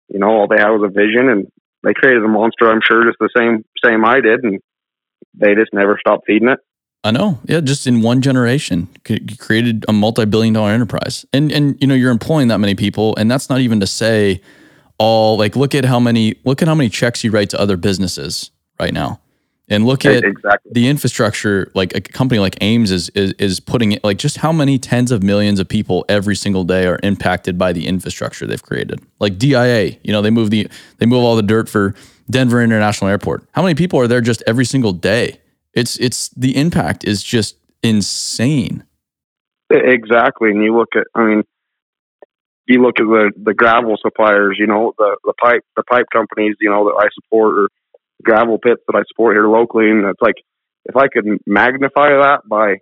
you 0.08 0.20
know 0.20 0.28
all 0.28 0.48
they 0.48 0.60
had 0.60 0.70
was 0.70 0.84
a 0.84 0.94
vision 0.94 1.30
and 1.30 1.52
they 1.84 1.94
created 1.94 2.24
a 2.24 2.28
monster. 2.28 2.70
I'm 2.70 2.82
sure 2.86 3.06
just 3.06 3.18
the 3.20 3.30
same 3.36 3.64
same 3.84 4.06
I 4.06 4.22
did, 4.22 4.44
and 4.44 4.60
they 5.34 5.56
just 5.56 5.74
never 5.74 5.98
stopped 6.00 6.26
feeding 6.28 6.50
it. 6.50 6.60
I 7.04 7.12
know. 7.12 7.40
Yeah, 7.46 7.62
just 7.62 7.88
in 7.88 8.02
one 8.02 8.22
generation, 8.22 8.90
you 9.08 9.38
created 9.38 9.86
a 9.88 9.94
multi-billion 9.94 10.54
dollar 10.54 10.72
enterprise. 10.72 11.26
And 11.32 11.52
and 11.52 11.78
you 11.80 11.88
know, 11.88 11.96
you're 11.96 12.12
employing 12.12 12.50
that 12.50 12.58
many 12.60 12.76
people 12.76 13.16
and 13.18 13.32
that's 13.32 13.50
not 13.50 13.62
even 13.62 13.80
to 13.80 13.88
say 13.88 14.42
all 14.98 15.38
like 15.38 15.56
look 15.56 15.74
at 15.74 15.86
how 15.86 16.00
many 16.00 16.36
look 16.44 16.62
at 16.62 16.68
how 16.68 16.76
many 16.76 16.90
checks 16.90 17.24
you 17.24 17.32
write 17.32 17.50
to 17.52 17.60
other 17.60 17.78
businesses 17.78 18.52
right 18.80 18.94
now. 18.94 19.22
And 19.72 19.86
look 19.86 20.04
at 20.04 20.24
exactly. 20.24 20.72
the 20.74 20.88
infrastructure 20.88 21.72
like 21.76 21.96
a 21.96 22.02
company 22.02 22.40
like 22.40 22.58
Ames 22.62 22.90
is, 22.90 23.10
is 23.10 23.34
is 23.34 23.60
putting 23.60 23.92
it 23.92 24.04
like 24.04 24.18
just 24.18 24.38
how 24.38 24.52
many 24.52 24.80
tens 24.80 25.12
of 25.12 25.22
millions 25.22 25.60
of 25.60 25.70
people 25.70 26.06
every 26.10 26.36
single 26.36 26.64
day 26.64 26.88
are 26.88 27.00
impacted 27.04 27.58
by 27.58 27.72
the 27.72 27.86
infrastructure 27.86 28.48
they've 28.48 28.64
created. 28.64 29.00
Like 29.20 29.38
DIA, 29.38 29.98
you 30.02 30.12
know, 30.12 30.24
they 30.24 30.32
move 30.32 30.50
the 30.50 30.68
they 30.98 31.06
move 31.06 31.24
all 31.24 31.36
the 31.36 31.44
dirt 31.44 31.70
for 31.70 31.94
Denver 32.32 32.64
International 32.64 33.12
Airport. 33.12 33.44
How 33.52 33.62
many 33.62 33.76
people 33.76 34.00
are 34.00 34.08
there 34.08 34.22
just 34.22 34.42
every 34.48 34.66
single 34.66 34.92
day? 34.92 35.40
It's 35.74 35.98
it's 35.98 36.30
the 36.30 36.58
impact 36.58 37.04
is 37.04 37.22
just 37.22 37.56
insane. 37.84 38.84
Exactly, 39.70 40.50
and 40.50 40.64
you 40.64 40.76
look 40.76 40.96
at 40.96 41.06
I 41.14 41.24
mean, 41.26 41.44
you 42.66 42.82
look 42.82 43.00
at 43.00 43.06
the 43.06 43.32
the 43.38 43.54
gravel 43.54 43.98
suppliers, 44.02 44.58
you 44.60 44.66
know, 44.66 44.94
the 44.98 45.16
the 45.24 45.34
pipe 45.34 45.64
the 45.76 45.84
pipe 45.84 46.08
companies, 46.12 46.56
you 46.60 46.72
know, 46.72 46.86
that 46.86 47.06
I 47.06 47.10
support 47.14 47.60
or 47.60 47.70
gravel 48.24 48.58
pits 48.58 48.82
that 48.88 48.98
I 48.98 49.04
support 49.08 49.36
here 49.36 49.48
locally, 49.48 49.90
and 49.90 50.06
it's 50.06 50.22
like 50.22 50.36
if 50.86 50.96
I 50.96 51.08
could 51.08 51.26
magnify 51.46 52.10
that 52.10 52.42
by 52.50 52.76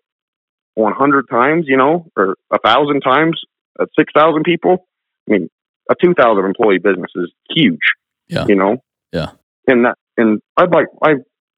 100 0.75 1.25
times, 1.29 1.65
you 1.67 1.77
know, 1.77 2.05
or 2.15 2.35
a 2.51 2.59
thousand 2.59 3.01
times 3.01 3.41
uh, 3.79 3.83
at 3.83 3.89
6,000 3.97 4.43
people, 4.43 4.87
I 5.27 5.33
mean, 5.33 5.49
a 5.89 5.95
2,000 6.01 6.45
employee 6.45 6.77
business 6.77 7.11
is 7.15 7.31
huge. 7.49 7.79
Yeah. 8.27 8.45
You 8.47 8.55
know. 8.55 8.77
Yeah. 9.11 9.31
And 9.67 9.85
that, 9.85 9.95
and 10.17 10.41
I'd 10.55 10.73
like 10.73 10.87
I 11.01 11.15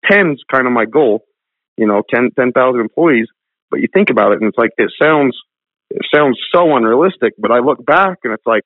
ten's 0.10 0.42
kind 0.52 0.68
of 0.68 0.74
my 0.74 0.86
goal, 0.86 1.24
you 1.78 1.88
know, 1.88 2.04
10 2.14 2.32
10,000 2.38 2.80
employees. 2.80 3.28
But 3.72 3.82
you 3.82 3.88
think 3.94 4.10
about 4.10 4.32
it, 4.32 4.42
and 4.42 4.50
it's 4.50 4.58
like 4.58 4.72
it 4.78 4.92
sounds 5.02 5.38
it 5.90 6.02
sounds 6.14 6.40
so 6.54 6.76
unrealistic. 6.76 7.34
But 7.38 7.52
I 7.52 7.60
look 7.60 7.86
back, 7.86 8.20
and 8.24 8.34
it's 8.34 8.46
like, 8.46 8.64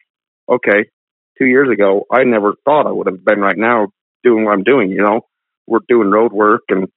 okay, 0.49 0.89
two 1.37 1.45
years 1.45 1.69
ago, 1.71 2.05
I 2.11 2.23
never 2.23 2.53
thought 2.65 2.87
I 2.87 2.91
would 2.91 3.07
have 3.07 3.23
been 3.23 3.39
right 3.39 3.57
now 3.57 3.87
doing 4.23 4.45
what 4.45 4.53
I'm 4.53 4.63
doing. 4.63 4.89
You 4.91 5.01
know, 5.01 5.21
we're 5.67 5.79
doing 5.87 6.09
road 6.09 6.33
work 6.33 6.63
and 6.69 6.87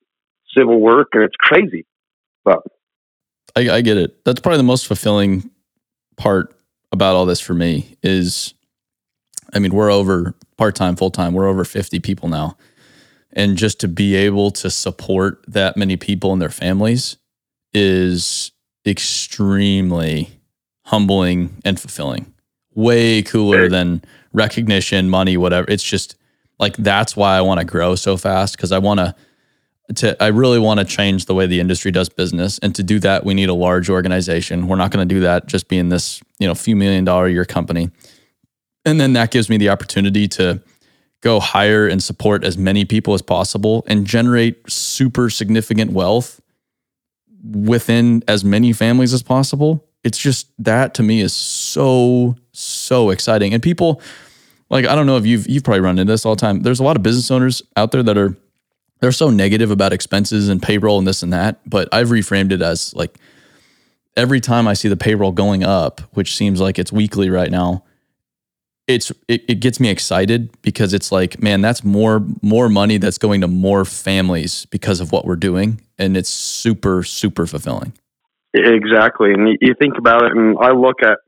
civil 0.56 0.80
work, 0.80 1.08
and 1.12 1.22
it's 1.22 1.36
crazy. 1.36 1.86
But 2.44 2.60
I, 3.54 3.70
I 3.70 3.80
get 3.80 3.96
it. 3.96 4.24
That's 4.24 4.40
probably 4.40 4.58
the 4.58 4.64
most 4.64 4.86
fulfilling 4.86 5.50
part 6.16 6.54
about 6.92 7.14
all 7.14 7.26
this 7.26 7.40
for 7.40 7.54
me 7.54 7.96
is, 8.02 8.54
I 9.52 9.58
mean, 9.58 9.72
we're 9.72 9.90
over 9.90 10.34
part 10.56 10.74
time, 10.74 10.96
full 10.96 11.10
time. 11.10 11.34
We're 11.34 11.48
over 11.48 11.64
50 11.64 12.00
people 12.00 12.28
now 12.28 12.56
and 13.36 13.56
just 13.56 13.78
to 13.80 13.86
be 13.86 14.16
able 14.16 14.50
to 14.50 14.70
support 14.70 15.44
that 15.46 15.76
many 15.76 15.96
people 15.96 16.32
and 16.32 16.40
their 16.40 16.48
families 16.48 17.18
is 17.72 18.50
extremely 18.86 20.30
humbling 20.86 21.60
and 21.64 21.78
fulfilling. 21.78 22.32
Way 22.74 23.22
cooler 23.22 23.68
than 23.68 24.02
recognition, 24.32 25.10
money, 25.10 25.36
whatever. 25.36 25.70
It's 25.70 25.82
just 25.82 26.16
like 26.58 26.76
that's 26.76 27.16
why 27.16 27.36
I 27.36 27.40
want 27.40 27.60
to 27.60 27.66
grow 27.66 27.94
so 27.94 28.16
fast 28.16 28.56
because 28.56 28.72
I 28.72 28.78
want 28.78 29.00
to 29.00 29.14
to 29.94 30.20
I 30.22 30.28
really 30.28 30.58
want 30.58 30.80
to 30.80 30.84
change 30.84 31.26
the 31.26 31.34
way 31.34 31.46
the 31.46 31.60
industry 31.60 31.92
does 31.92 32.08
business 32.08 32.58
and 32.58 32.74
to 32.74 32.82
do 32.82 32.98
that 33.00 33.24
we 33.24 33.34
need 33.34 33.48
a 33.48 33.54
large 33.54 33.88
organization. 33.88 34.66
We're 34.66 34.76
not 34.76 34.90
going 34.90 35.06
to 35.06 35.14
do 35.14 35.20
that 35.20 35.46
just 35.46 35.68
being 35.68 35.90
this, 35.90 36.20
you 36.38 36.46
know, 36.46 36.54
few 36.54 36.74
million 36.74 37.04
dollar 37.04 37.26
a 37.26 37.32
year 37.32 37.44
company. 37.44 37.90
And 38.84 39.00
then 39.00 39.12
that 39.14 39.30
gives 39.30 39.48
me 39.48 39.56
the 39.56 39.68
opportunity 39.68 40.28
to 40.28 40.60
go 41.20 41.40
hire 41.40 41.86
and 41.86 42.02
support 42.02 42.44
as 42.44 42.58
many 42.58 42.84
people 42.84 43.14
as 43.14 43.22
possible 43.22 43.84
and 43.86 44.06
generate 44.06 44.70
super 44.70 45.30
significant 45.30 45.92
wealth 45.92 46.40
within 47.44 48.22
as 48.28 48.44
many 48.44 48.72
families 48.72 49.12
as 49.12 49.22
possible. 49.22 49.84
It's 50.04 50.18
just 50.18 50.48
that 50.58 50.94
to 50.94 51.02
me 51.02 51.20
is 51.20 51.32
so 51.32 52.36
so 52.52 53.10
exciting. 53.10 53.54
And 53.54 53.62
people 53.62 54.00
like 54.70 54.86
I 54.86 54.94
don't 54.94 55.06
know 55.06 55.16
if 55.16 55.26
you've 55.26 55.48
you've 55.48 55.64
probably 55.64 55.80
run 55.80 55.98
into 55.98 56.12
this 56.12 56.26
all 56.26 56.34
the 56.34 56.40
time. 56.40 56.62
There's 56.62 56.80
a 56.80 56.84
lot 56.84 56.96
of 56.96 57.02
business 57.02 57.30
owners 57.30 57.62
out 57.76 57.92
there 57.92 58.02
that 58.02 58.18
are 58.18 58.36
they're 59.00 59.12
so 59.12 59.30
negative 59.30 59.70
about 59.70 59.92
expenses 59.92 60.48
and 60.48 60.62
payroll 60.62 60.98
and 60.98 61.06
this 61.06 61.22
and 61.22 61.32
that, 61.32 61.60
but 61.68 61.88
I've 61.92 62.08
reframed 62.08 62.52
it 62.52 62.62
as 62.62 62.94
like 62.94 63.18
every 64.16 64.40
time 64.40 64.66
I 64.66 64.74
see 64.74 64.88
the 64.88 64.96
payroll 64.96 65.32
going 65.32 65.62
up, 65.62 66.00
which 66.14 66.34
seems 66.34 66.60
like 66.60 66.78
it's 66.78 66.92
weekly 66.92 67.28
right 67.28 67.50
now, 67.50 67.84
it's 68.86 69.10
it, 69.28 69.44
it 69.48 69.60
gets 69.60 69.80
me 69.80 69.88
excited 69.88 70.50
because 70.62 70.94
it's 70.94 71.10
like 71.10 71.42
man 71.42 71.60
that's 71.60 71.82
more 71.82 72.24
more 72.42 72.68
money 72.68 72.98
that's 72.98 73.18
going 73.18 73.40
to 73.40 73.48
more 73.48 73.84
families 73.84 74.66
because 74.66 75.00
of 75.00 75.12
what 75.12 75.24
we're 75.24 75.36
doing 75.36 75.80
and 75.98 76.16
it's 76.16 76.28
super 76.28 77.02
super 77.02 77.46
fulfilling 77.46 77.92
exactly 78.54 79.32
and 79.32 79.58
you 79.60 79.74
think 79.80 79.98
about 79.98 80.22
it 80.22 80.32
and 80.32 80.56
i 80.60 80.70
look 80.70 81.02
at 81.02 81.18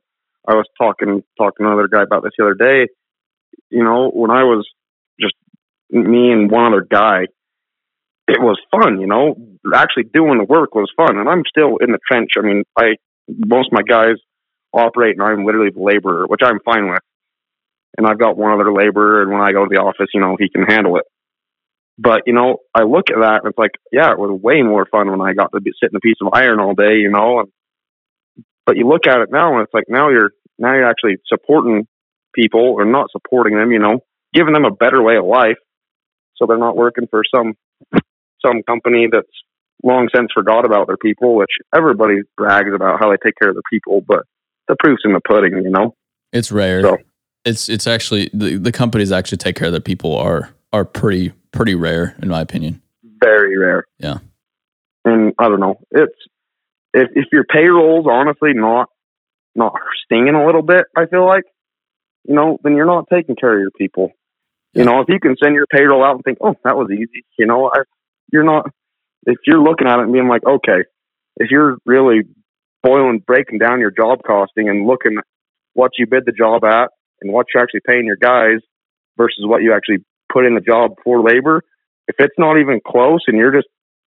i 0.47 0.55
was 0.55 0.67
talking 0.81 1.23
talking 1.37 1.65
to 1.65 1.73
another 1.73 1.89
guy 1.89 2.03
about 2.03 2.23
this 2.23 2.33
the 2.39 2.45
other 2.45 2.55
day 2.55 2.87
you 3.71 3.85
know 3.85 4.11
when 4.11 4.31
i 4.31 4.45
was 4.45 4.69
just 5.21 5.35
me 5.91 6.33
and 6.33 6.51
one 6.51 6.73
other 6.73 6.87
guy 6.89 7.25
it 8.29 8.41
was 8.41 8.61
fun, 8.71 9.01
you 9.01 9.07
know. 9.07 9.35
Actually 9.75 10.05
doing 10.05 10.39
the 10.39 10.45
work 10.45 10.75
was 10.75 10.93
fun, 10.97 11.17
and 11.19 11.29
I'm 11.29 11.43
still 11.49 11.79
in 11.79 11.91
the 11.93 11.99
trench. 12.07 12.33
I 12.37 12.43
mean, 12.43 12.63
I 12.77 12.97
most 13.27 13.69
of 13.69 13.73
my 13.73 13.83
guys 13.83 14.17
operate, 14.73 15.17
and 15.19 15.23
I'm 15.23 15.47
literally 15.47 15.71
the 15.71 15.83
laborer, 15.83 16.27
which 16.27 16.43
I'm 16.45 16.61
fine 16.61 16.91
with. 16.91 17.01
And 17.97 18.07
I've 18.07 18.19
got 18.19 18.37
one 18.37 18.53
other 18.53 18.73
laborer, 18.73 19.23
and 19.23 19.33
when 19.33 19.41
I 19.41 19.53
go 19.53 19.65
to 19.65 19.71
the 19.71 19.81
office, 19.81 20.09
you 20.13 20.21
know, 20.21 20.37
he 20.39 20.51
can 20.51 20.65
handle 20.69 20.99
it. 20.99 21.05
But 21.99 22.23
you 22.27 22.35
know, 22.35 22.59
I 22.75 22.83
look 22.83 23.11
at 23.11 23.19
that 23.19 23.41
and 23.43 23.51
it's 23.51 23.59
like, 23.59 23.73
yeah, 23.91 24.13
it 24.13 24.19
was 24.19 24.39
way 24.41 24.63
more 24.63 24.87
fun 24.87 25.11
when 25.11 25.21
I 25.21 25.33
got 25.33 25.51
to 25.53 25.61
be 25.61 25.73
sitting 25.83 25.97
a 25.97 26.01
piece 26.01 26.21
of 26.21 26.29
iron 26.33 26.61
all 26.61 26.75
day, 26.75 26.99
you 26.99 27.11
know. 27.11 27.41
And 27.41 27.49
but 28.67 28.77
you 28.77 28.87
look 28.87 29.07
at 29.07 29.21
it 29.21 29.33
now, 29.33 29.55
and 29.55 29.65
it's 29.65 29.75
like 29.75 29.89
now 29.89 30.11
you're 30.11 30.33
now 30.59 30.75
you're 30.75 30.89
actually 30.89 31.17
supporting 31.27 31.89
people 32.39 32.75
or 32.79 32.85
not 32.85 33.11
supporting 33.11 33.57
them, 33.57 33.73
you 33.73 33.79
know, 33.79 34.01
giving 34.33 34.53
them 34.53 34.65
a 34.65 34.71
better 34.71 35.03
way 35.03 35.17
of 35.17 35.25
life, 35.25 35.57
so 36.37 36.47
they're 36.47 36.59
not 36.59 36.77
working 36.77 37.07
for 37.11 37.23
some 37.35 37.55
some 38.45 38.63
company 38.63 39.09
that's 39.11 39.27
long 39.83 40.09
since 40.15 40.29
forgot 40.33 40.65
about 40.65 40.87
their 40.87 40.97
people, 40.97 41.35
which 41.37 41.51
everybody 41.75 42.17
brags 42.37 42.71
about 42.75 43.01
how 43.01 43.11
they 43.11 43.17
take 43.25 43.35
care 43.41 43.51
of 43.51 43.57
their 43.57 43.63
people, 43.73 44.01
but 44.07 44.23
the 44.69 44.77
proof's 44.83 45.03
in 45.05 45.13
the 45.13 45.21
pudding, 45.27 45.53
you 45.65 45.71
know. 45.71 45.95
It's 46.33 46.53
rare. 46.53 46.83
So, 46.83 46.99
it's 47.45 47.69
it's 47.69 47.87
actually 47.87 48.31
the, 48.33 48.57
the 48.57 48.73
companies 48.73 49.11
actually 49.11 49.39
take 49.39 49.57
care 49.57 49.69
of 49.69 49.73
their 49.73 49.81
people 49.81 50.17
are 50.17 50.51
are 50.73 50.85
pretty 50.85 51.33
pretty 51.53 51.75
rare 51.75 52.17
in 52.23 52.29
my 52.29 52.41
opinion. 52.41 52.83
Very 53.23 53.57
rare. 53.57 53.85
Yeah. 53.99 54.19
And 55.05 55.33
I 55.39 55.49
don't 55.49 55.61
know. 55.61 55.79
It's 55.91 56.13
if 56.93 57.09
if 57.15 57.27
your 57.33 57.45
payroll's 57.45 58.07
honestly 58.11 58.53
not 58.55 58.89
not 59.55 59.73
stinging 60.05 60.35
a 60.35 60.47
little 60.47 60.63
bit, 60.63 60.85
I 60.97 61.07
feel 61.07 61.27
like, 61.27 61.45
you 62.25 62.35
know, 62.35 62.59
then 62.63 62.77
you're 62.77 62.87
not 62.87 63.07
taking 63.13 63.37
care 63.37 63.55
of 63.55 63.61
your 63.61 63.71
people. 63.71 64.13
You 64.75 64.85
know, 64.85 65.01
if 65.01 65.09
you 65.09 65.19
can 65.19 65.37
send 65.43 65.55
your 65.55 65.67
payroll 65.67 66.05
out 66.05 66.17
and 66.17 66.25
think, 66.25 66.39
oh, 66.41 66.55
that 66.65 66.77
was 66.77 66.91
easy, 66.91 67.25
you 67.39 67.47
know, 67.47 67.71
I, 67.73 67.83
you're 68.33 68.45
not. 68.45 68.71
If 69.25 69.39
you're 69.47 69.63
looking 69.63 69.89
at 69.89 69.99
it 69.99 70.05
and 70.05 70.13
being 70.13 70.29
like, 70.29 70.47
okay, 70.47 70.85
if 71.37 71.51
you're 71.51 71.79
really 71.85 72.23
boiling, 72.83 73.23
breaking 73.27 73.59
down 73.59 73.81
your 73.81 73.91
job 73.91 74.21
costing 74.27 74.69
and 74.69 74.87
looking 74.87 75.17
what 75.75 75.93
you 75.99 76.07
bid 76.07 76.25
the 76.27 76.33
job 76.33 76.65
at 76.65 76.91
and 77.21 77.33
what 77.33 77.47
you're 77.53 77.63
actually 77.63 77.81
paying 77.87 78.07
your 78.07 78.17
guys 78.17 78.61
versus 79.17 79.45
what 79.45 79.63
you 79.63 79.75
actually 79.75 80.05
put 80.33 80.47
in 80.47 80.55
the 80.55 80.61
job 80.61 80.93
for 81.03 81.23
labor, 81.23 81.63
if 82.07 82.17
it's 82.19 82.39
not 82.39 82.59
even 82.59 82.81
close 82.87 83.21
and 83.27 83.37
you're 83.37 83.55
just 83.55 83.69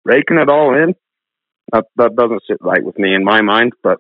raking 0.06 0.38
it 0.38 0.50
all 0.50 0.74
in, 0.74 0.96
that 1.72 1.86
that 1.98 2.16
doesn't 2.16 2.44
sit 2.48 2.58
right 2.62 2.84
with 2.84 2.98
me 2.98 3.13
in 3.13 3.24
my 3.24 3.42
mind. 3.42 3.74
But 3.82 3.98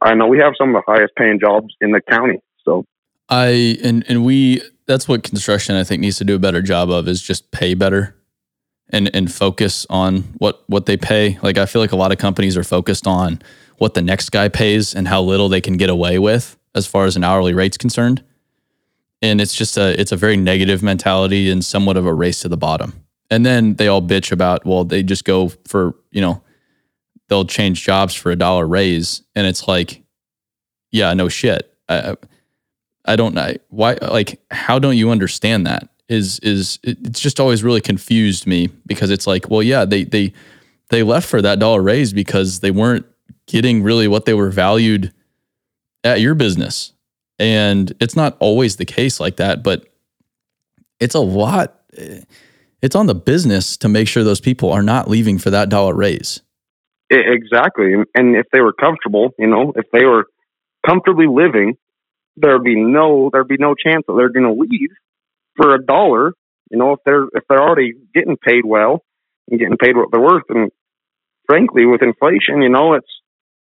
I 0.00 0.14
know 0.14 0.26
we 0.26 0.38
have 0.38 0.54
some 0.58 0.74
of 0.74 0.82
the 0.82 0.92
highest 0.92 1.14
paying 1.16 1.40
jobs 1.40 1.74
in 1.80 1.90
the 1.90 2.00
county. 2.00 2.40
So 2.64 2.84
I 3.28 3.78
and 3.82 4.04
and 4.08 4.24
we 4.24 4.62
that's 4.86 5.08
what 5.08 5.22
construction 5.22 5.74
I 5.74 5.84
think 5.84 6.00
needs 6.00 6.18
to 6.18 6.24
do 6.24 6.36
a 6.36 6.38
better 6.38 6.62
job 6.62 6.90
of 6.90 7.08
is 7.08 7.20
just 7.20 7.50
pay 7.50 7.74
better 7.74 8.16
and 8.90 9.14
and 9.14 9.32
focus 9.32 9.86
on 9.90 10.22
what 10.38 10.62
what 10.68 10.86
they 10.86 10.96
pay. 10.96 11.38
Like 11.42 11.58
I 11.58 11.66
feel 11.66 11.82
like 11.82 11.92
a 11.92 11.96
lot 11.96 12.12
of 12.12 12.18
companies 12.18 12.56
are 12.56 12.64
focused 12.64 13.06
on 13.06 13.42
what 13.78 13.94
the 13.94 14.02
next 14.02 14.30
guy 14.30 14.48
pays 14.48 14.94
and 14.94 15.08
how 15.08 15.22
little 15.22 15.48
they 15.48 15.60
can 15.60 15.76
get 15.76 15.90
away 15.90 16.18
with 16.18 16.56
as 16.74 16.86
far 16.86 17.04
as 17.04 17.16
an 17.16 17.24
hourly 17.24 17.52
rate's 17.52 17.76
concerned. 17.76 18.22
And 19.22 19.40
it's 19.40 19.54
just 19.54 19.76
a 19.76 19.98
it's 20.00 20.12
a 20.12 20.16
very 20.16 20.36
negative 20.36 20.82
mentality 20.82 21.50
and 21.50 21.64
somewhat 21.64 21.96
of 21.96 22.06
a 22.06 22.14
race 22.14 22.40
to 22.40 22.48
the 22.48 22.56
bottom. 22.56 23.02
And 23.28 23.44
then 23.44 23.74
they 23.74 23.88
all 23.88 24.02
bitch 24.02 24.30
about 24.30 24.64
well 24.64 24.84
they 24.84 25.02
just 25.02 25.24
go 25.24 25.48
for, 25.66 25.96
you 26.12 26.20
know, 26.20 26.42
they'll 27.28 27.44
change 27.44 27.82
jobs 27.82 28.14
for 28.14 28.30
a 28.30 28.36
dollar 28.36 28.66
raise 28.66 29.22
and 29.34 29.46
it's 29.46 29.66
like 29.66 30.02
yeah, 30.92 31.12
no 31.12 31.28
shit. 31.28 31.74
I 31.88 32.16
I 33.06 33.16
don't 33.16 33.34
know 33.34 33.54
why 33.68 33.98
like 34.02 34.40
how 34.50 34.78
don't 34.78 34.96
you 34.96 35.10
understand 35.10 35.66
that? 35.66 35.88
Is 36.08 36.38
is 36.40 36.78
it's 36.82 37.20
just 37.20 37.40
always 37.40 37.64
really 37.64 37.80
confused 37.80 38.46
me 38.46 38.68
because 38.86 39.10
it's 39.10 39.26
like, 39.26 39.50
well 39.50 39.62
yeah, 39.62 39.84
they 39.84 40.04
they 40.04 40.32
they 40.90 41.02
left 41.02 41.28
for 41.28 41.42
that 41.42 41.58
dollar 41.58 41.82
raise 41.82 42.12
because 42.12 42.60
they 42.60 42.70
weren't 42.70 43.06
getting 43.46 43.82
really 43.82 44.08
what 44.08 44.24
they 44.24 44.34
were 44.34 44.50
valued 44.50 45.12
at 46.04 46.20
your 46.20 46.34
business. 46.34 46.92
And 47.38 47.92
it's 48.00 48.16
not 48.16 48.36
always 48.40 48.76
the 48.76 48.84
case 48.84 49.20
like 49.20 49.36
that, 49.36 49.62
but 49.62 49.86
it's 51.00 51.14
a 51.14 51.20
lot. 51.20 51.80
Eh, 51.96 52.20
it's 52.82 52.94
on 52.94 53.06
the 53.06 53.14
business 53.14 53.76
to 53.78 53.88
make 53.88 54.06
sure 54.06 54.22
those 54.22 54.40
people 54.40 54.70
are 54.70 54.82
not 54.82 55.08
leaving 55.08 55.38
for 55.38 55.50
that 55.50 55.68
dollar 55.68 55.94
raise. 55.94 56.42
Exactly. 57.10 57.94
And 58.14 58.36
if 58.36 58.46
they 58.52 58.60
were 58.60 58.72
comfortable, 58.72 59.30
you 59.38 59.46
know, 59.46 59.72
if 59.76 59.86
they 59.92 60.04
were 60.04 60.26
comfortably 60.86 61.26
living, 61.26 61.76
there'd 62.36 62.64
be 62.64 62.76
no 62.76 63.30
there'd 63.32 63.48
be 63.48 63.56
no 63.58 63.74
chance 63.74 64.04
that 64.06 64.14
they're 64.16 64.28
going 64.28 64.46
to 64.46 64.60
leave 64.60 64.90
for 65.56 65.74
a 65.74 65.84
dollar. 65.84 66.32
You 66.70 66.78
know, 66.78 66.92
if 66.92 67.00
they're 67.04 67.24
if 67.32 67.44
they're 67.48 67.62
already 67.62 67.94
getting 68.14 68.36
paid 68.36 68.64
well 68.64 69.02
and 69.48 69.58
getting 69.58 69.76
paid 69.76 69.96
what 69.96 70.08
they're 70.10 70.20
worth, 70.20 70.44
and 70.48 70.70
frankly, 71.46 71.86
with 71.86 72.02
inflation, 72.02 72.62
you 72.62 72.68
know, 72.68 72.94
it's 72.94 73.10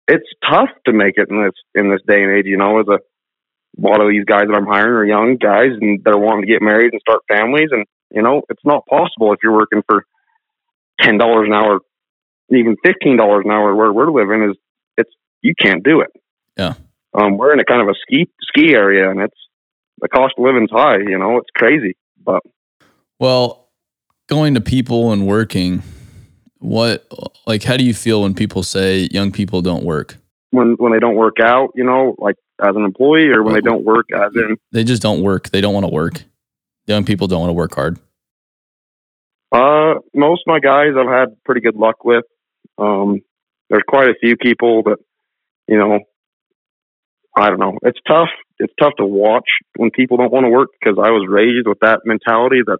it's 0.07 0.27
tough 0.47 0.69
to 0.85 0.93
make 0.93 1.15
it 1.17 1.29
in 1.29 1.43
this 1.43 1.53
in 1.73 1.89
this 1.89 2.01
day 2.07 2.21
and 2.21 2.37
age. 2.37 2.45
You 2.45 2.57
know, 2.57 2.79
as 2.79 2.87
a, 2.87 2.99
a 2.99 3.81
lot 3.81 4.01
of 4.01 4.09
these 4.09 4.25
guys 4.25 4.43
that 4.47 4.57
I'm 4.57 4.67
hiring 4.67 4.93
are 4.93 5.05
young 5.05 5.37
guys 5.37 5.71
and 5.79 6.03
they're 6.03 6.17
wanting 6.17 6.41
to 6.41 6.51
get 6.51 6.61
married 6.61 6.93
and 6.93 7.01
start 7.01 7.21
families, 7.27 7.69
and 7.71 7.85
you 8.13 8.21
know, 8.21 8.41
it's 8.49 8.65
not 8.65 8.85
possible 8.85 9.33
if 9.33 9.39
you're 9.41 9.55
working 9.55 9.83
for 9.87 10.05
ten 10.99 11.17
dollars 11.17 11.47
an 11.47 11.53
hour, 11.53 11.79
even 12.49 12.75
fifteen 12.83 13.17
dollars 13.17 13.43
an 13.45 13.51
hour 13.51 13.75
where 13.75 13.91
we're 13.91 14.11
living 14.11 14.49
is 14.49 14.57
it's 14.97 15.11
you 15.41 15.53
can't 15.55 15.83
do 15.83 16.01
it. 16.01 16.09
Yeah. 16.57 16.73
Um, 17.13 17.37
we're 17.37 17.53
in 17.53 17.59
a 17.59 17.65
kind 17.65 17.81
of 17.81 17.87
a 17.87 17.95
ski 18.01 18.29
ski 18.41 18.73
area, 18.73 19.09
and 19.09 19.19
it's 19.19 19.37
the 19.99 20.07
cost 20.07 20.35
of 20.37 20.43
living's 20.43 20.71
high. 20.71 20.97
You 20.97 21.17
know, 21.17 21.37
it's 21.37 21.49
crazy. 21.55 21.95
But 22.23 22.41
well, 23.19 23.69
going 24.27 24.53
to 24.53 24.61
people 24.61 25.11
and 25.11 25.27
working 25.27 25.83
what 26.61 27.07
like 27.47 27.63
how 27.63 27.75
do 27.75 27.83
you 27.83 27.93
feel 27.93 28.21
when 28.21 28.33
people 28.33 28.63
say 28.63 29.09
young 29.11 29.31
people 29.31 29.61
don't 29.61 29.83
work? 29.83 30.17
When 30.51 30.75
when 30.77 30.91
they 30.91 30.99
don't 30.99 31.15
work 31.15 31.37
out, 31.43 31.71
you 31.75 31.83
know, 31.83 32.15
like 32.19 32.35
as 32.63 32.75
an 32.75 32.85
employee 32.85 33.29
or 33.29 33.43
when 33.43 33.55
they 33.55 33.61
don't 33.61 33.83
work 33.83 34.05
as 34.13 34.31
in 34.35 34.57
they 34.71 34.83
just 34.83 35.01
don't 35.01 35.21
work. 35.21 35.49
They 35.49 35.59
don't 35.59 35.73
want 35.73 35.85
to 35.85 35.91
work. 35.91 36.23
Young 36.85 37.03
people 37.03 37.27
don't 37.27 37.41
want 37.41 37.49
to 37.49 37.53
work 37.53 37.75
hard. 37.75 37.99
Uh 39.51 39.95
most 40.13 40.43
of 40.45 40.47
my 40.47 40.59
guys 40.59 40.91
I've 40.97 41.09
had 41.09 41.35
pretty 41.43 41.61
good 41.61 41.75
luck 41.75 42.05
with. 42.05 42.25
Um 42.77 43.21
there's 43.69 43.83
quite 43.87 44.09
a 44.09 44.15
few 44.21 44.37
people 44.37 44.83
that 44.83 44.97
you 45.67 45.77
know 45.77 45.99
I 47.37 47.49
don't 47.49 47.59
know. 47.59 47.77
It's 47.83 47.99
tough. 48.07 48.29
It's 48.59 48.73
tough 48.79 48.93
to 48.97 49.05
watch 49.05 49.47
when 49.77 49.91
people 49.91 50.17
don't 50.17 50.31
want 50.31 50.45
to 50.45 50.49
work 50.49 50.69
because 50.79 50.97
I 51.01 51.11
was 51.11 51.27
raised 51.29 51.67
with 51.67 51.79
that 51.81 52.01
mentality 52.05 52.61
that 52.65 52.79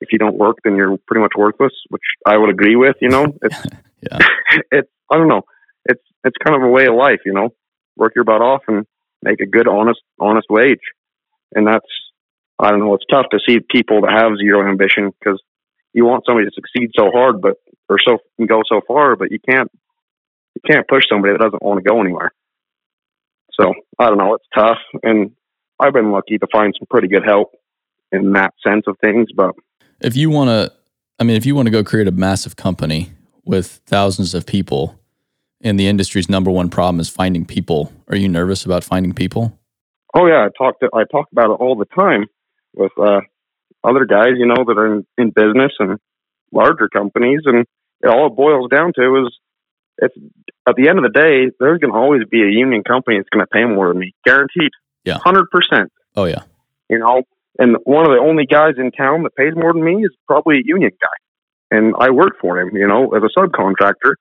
if 0.00 0.12
you 0.12 0.18
don't 0.18 0.36
work, 0.36 0.58
then 0.62 0.76
you're 0.76 0.96
pretty 1.06 1.22
much 1.22 1.32
worthless, 1.36 1.72
which 1.88 2.02
I 2.26 2.36
would 2.36 2.50
agree 2.50 2.76
with. 2.76 2.96
You 3.00 3.08
know, 3.08 3.26
it's 3.42 3.62
yeah. 4.02 4.18
it's 4.70 4.90
I 5.10 5.16
don't 5.16 5.28
know. 5.28 5.42
It's 5.86 6.02
it's 6.24 6.36
kind 6.44 6.60
of 6.60 6.68
a 6.68 6.70
way 6.70 6.86
of 6.86 6.94
life. 6.94 7.20
You 7.24 7.32
know, 7.32 7.50
work 7.96 8.12
your 8.14 8.24
butt 8.24 8.42
off 8.42 8.62
and 8.68 8.86
make 9.22 9.40
a 9.40 9.46
good, 9.46 9.68
honest, 9.68 10.00
honest 10.20 10.46
wage, 10.50 10.80
and 11.54 11.66
that's 11.66 11.86
I 12.58 12.70
don't 12.70 12.80
know. 12.80 12.94
It's 12.94 13.04
tough 13.10 13.26
to 13.32 13.38
see 13.46 13.60
people 13.60 14.02
that 14.02 14.12
have 14.12 14.38
zero 14.38 14.68
ambition 14.68 15.12
because 15.18 15.42
you 15.92 16.04
want 16.04 16.24
somebody 16.26 16.46
to 16.46 16.54
succeed 16.54 16.90
so 16.96 17.10
hard, 17.10 17.40
but 17.40 17.56
or 17.88 17.96
so 18.06 18.18
go 18.46 18.62
so 18.68 18.80
far, 18.86 19.16
but 19.16 19.30
you 19.30 19.38
can't 19.38 19.70
you 20.54 20.60
can't 20.70 20.86
push 20.88 21.04
somebody 21.08 21.32
that 21.32 21.42
doesn't 21.42 21.62
want 21.62 21.82
to 21.82 21.88
go 21.88 22.00
anywhere. 22.00 22.32
So 23.60 23.72
I 23.98 24.08
don't 24.08 24.18
know. 24.18 24.34
It's 24.34 24.44
tough, 24.54 24.78
and 25.02 25.32
I've 25.80 25.92
been 25.92 26.12
lucky 26.12 26.38
to 26.38 26.46
find 26.52 26.74
some 26.78 26.86
pretty 26.90 27.08
good 27.08 27.24
help 27.24 27.54
in 28.12 28.32
that 28.32 28.54
sense 28.64 28.84
of 28.86 28.96
things, 29.02 29.28
but 29.34 29.54
if 30.00 30.16
you 30.16 30.30
want 30.30 30.48
to, 30.48 30.72
I 31.18 31.24
mean, 31.24 31.36
if 31.36 31.46
you 31.46 31.54
want 31.54 31.66
to 31.66 31.72
go 31.72 31.82
create 31.82 32.08
a 32.08 32.12
massive 32.12 32.56
company 32.56 33.12
with 33.44 33.80
thousands 33.86 34.34
of 34.34 34.46
people, 34.46 34.98
and 35.62 35.80
the 35.80 35.88
industry's 35.88 36.28
number 36.28 36.50
one 36.50 36.68
problem 36.68 37.00
is 37.00 37.08
finding 37.08 37.44
people, 37.44 37.92
are 38.08 38.16
you 38.16 38.28
nervous 38.28 38.64
about 38.64 38.84
finding 38.84 39.12
people? 39.12 39.58
Oh 40.14 40.26
yeah, 40.26 40.46
I 40.46 40.48
talk 40.56 40.80
to, 40.80 40.90
I 40.94 41.04
talk 41.10 41.28
about 41.32 41.50
it 41.50 41.60
all 41.60 41.76
the 41.76 41.86
time 41.86 42.26
with 42.74 42.92
uh, 42.98 43.20
other 43.84 44.04
guys, 44.04 44.34
you 44.36 44.46
know, 44.46 44.64
that 44.66 44.78
are 44.78 44.94
in, 44.94 45.06
in 45.18 45.30
business 45.30 45.72
and 45.78 45.98
larger 46.52 46.88
companies, 46.88 47.40
and 47.44 47.66
it 48.02 48.08
all 48.08 48.26
it 48.28 48.36
boils 48.36 48.68
down 48.70 48.92
to 48.96 49.26
is 49.26 49.38
at 50.02 50.74
the 50.76 50.88
end 50.88 50.98
of 50.98 51.04
the 51.04 51.10
day, 51.10 51.50
there's 51.58 51.78
going 51.78 51.92
to 51.92 51.98
always 51.98 52.22
be 52.30 52.42
a 52.42 52.50
union 52.50 52.82
company 52.82 53.18
that's 53.18 53.28
going 53.30 53.44
to 53.44 53.50
pay 53.50 53.64
more 53.64 53.88
than 53.88 53.98
me, 53.98 54.14
guaranteed. 54.24 54.70
Yeah, 55.04 55.18
hundred 55.18 55.50
percent. 55.50 55.92
Oh 56.14 56.24
yeah. 56.24 56.42
You 56.88 56.98
know, 56.98 57.22
and 57.58 57.76
one 57.84 58.04
of 58.04 58.12
the 58.12 58.18
only 58.18 58.46
guys 58.46 58.74
in 58.78 58.90
town 58.92 59.22
that 59.22 59.34
pays 59.34 59.54
more 59.54 59.72
than 59.72 59.84
me 59.84 60.04
is 60.04 60.14
probably 60.26 60.56
a 60.58 60.62
union 60.64 60.90
guy. 61.00 61.76
And 61.76 61.94
I 61.98 62.10
work 62.10 62.34
for 62.40 62.60
him, 62.60 62.76
you 62.76 62.86
know, 62.86 63.12
as 63.14 63.22
a 63.22 63.38
subcontractor. 63.38 64.14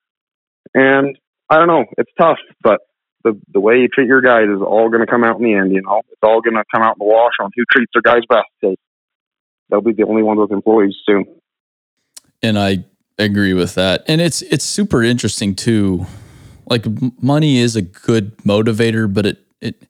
And 0.73 1.17
I 1.49 1.57
don't 1.57 1.67
know, 1.67 1.85
it's 1.97 2.11
tough, 2.19 2.39
but 2.61 2.79
the 3.23 3.39
the 3.51 3.59
way 3.59 3.77
you 3.79 3.87
treat 3.87 4.07
your 4.07 4.21
guys 4.21 4.45
is 4.45 4.61
all 4.61 4.89
going 4.89 5.05
to 5.05 5.11
come 5.11 5.23
out 5.23 5.37
in 5.37 5.43
the 5.43 5.53
end. 5.53 5.71
You 5.71 5.81
know, 5.81 6.01
it's 6.11 6.21
all 6.23 6.41
going 6.41 6.55
to 6.55 6.63
come 6.73 6.83
out 6.83 6.95
in 6.99 7.05
the 7.05 7.11
wash 7.11 7.33
on 7.39 7.51
who 7.55 7.63
treats 7.71 7.91
their 7.93 8.01
guys 8.01 8.23
best. 8.29 8.77
They'll 9.69 9.81
be 9.81 9.93
the 9.93 10.05
only 10.07 10.23
ones 10.23 10.39
with 10.39 10.51
employees 10.51 10.95
soon. 11.05 11.25
And 12.41 12.57
I 12.57 12.85
agree 13.17 13.53
with 13.53 13.75
that. 13.75 14.03
And 14.07 14.21
it's 14.21 14.41
it's 14.43 14.65
super 14.65 15.03
interesting 15.03 15.55
too. 15.55 16.05
Like 16.67 16.85
money 17.21 17.57
is 17.59 17.75
a 17.75 17.81
good 17.81 18.35
motivator, 18.39 19.11
but 19.11 19.25
it 19.25 19.45
it 19.61 19.87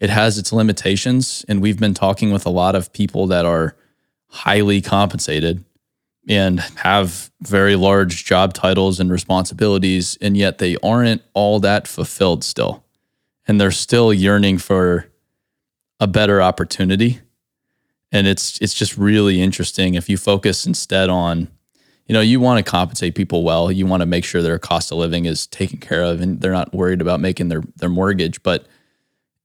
it 0.00 0.10
has 0.10 0.38
its 0.38 0.52
limitations. 0.52 1.44
And 1.48 1.60
we've 1.60 1.78
been 1.78 1.94
talking 1.94 2.32
with 2.32 2.46
a 2.46 2.50
lot 2.50 2.74
of 2.74 2.92
people 2.92 3.26
that 3.28 3.44
are 3.44 3.76
highly 4.28 4.80
compensated 4.80 5.64
and 6.28 6.60
have 6.76 7.30
very 7.42 7.76
large 7.76 8.24
job 8.24 8.54
titles 8.54 8.98
and 8.98 9.10
responsibilities, 9.10 10.16
and 10.20 10.36
yet 10.36 10.58
they 10.58 10.76
aren't 10.82 11.22
all 11.34 11.60
that 11.60 11.86
fulfilled 11.86 12.42
still. 12.42 12.82
And 13.46 13.60
they're 13.60 13.70
still 13.70 14.12
yearning 14.12 14.56
for 14.56 15.10
a 16.00 16.06
better 16.06 16.40
opportunity. 16.40 17.20
And 18.10 18.26
it's 18.26 18.58
it's 18.60 18.74
just 18.74 18.96
really 18.96 19.42
interesting 19.42 19.94
if 19.94 20.08
you 20.08 20.16
focus 20.16 20.66
instead 20.66 21.10
on, 21.10 21.48
you 22.06 22.12
know, 22.12 22.20
you 22.20 22.38
want 22.38 22.64
to 22.64 22.70
compensate 22.70 23.14
people 23.14 23.44
well. 23.44 23.72
You 23.72 23.86
want 23.86 24.02
to 24.02 24.06
make 24.06 24.24
sure 24.24 24.42
their 24.42 24.58
cost 24.58 24.92
of 24.92 24.98
living 24.98 25.24
is 25.24 25.46
taken 25.46 25.78
care 25.78 26.02
of 26.02 26.20
and 26.20 26.40
they're 26.40 26.52
not 26.52 26.74
worried 26.74 27.00
about 27.00 27.20
making 27.20 27.48
their 27.48 27.62
their 27.76 27.88
mortgage. 27.88 28.42
But 28.42 28.66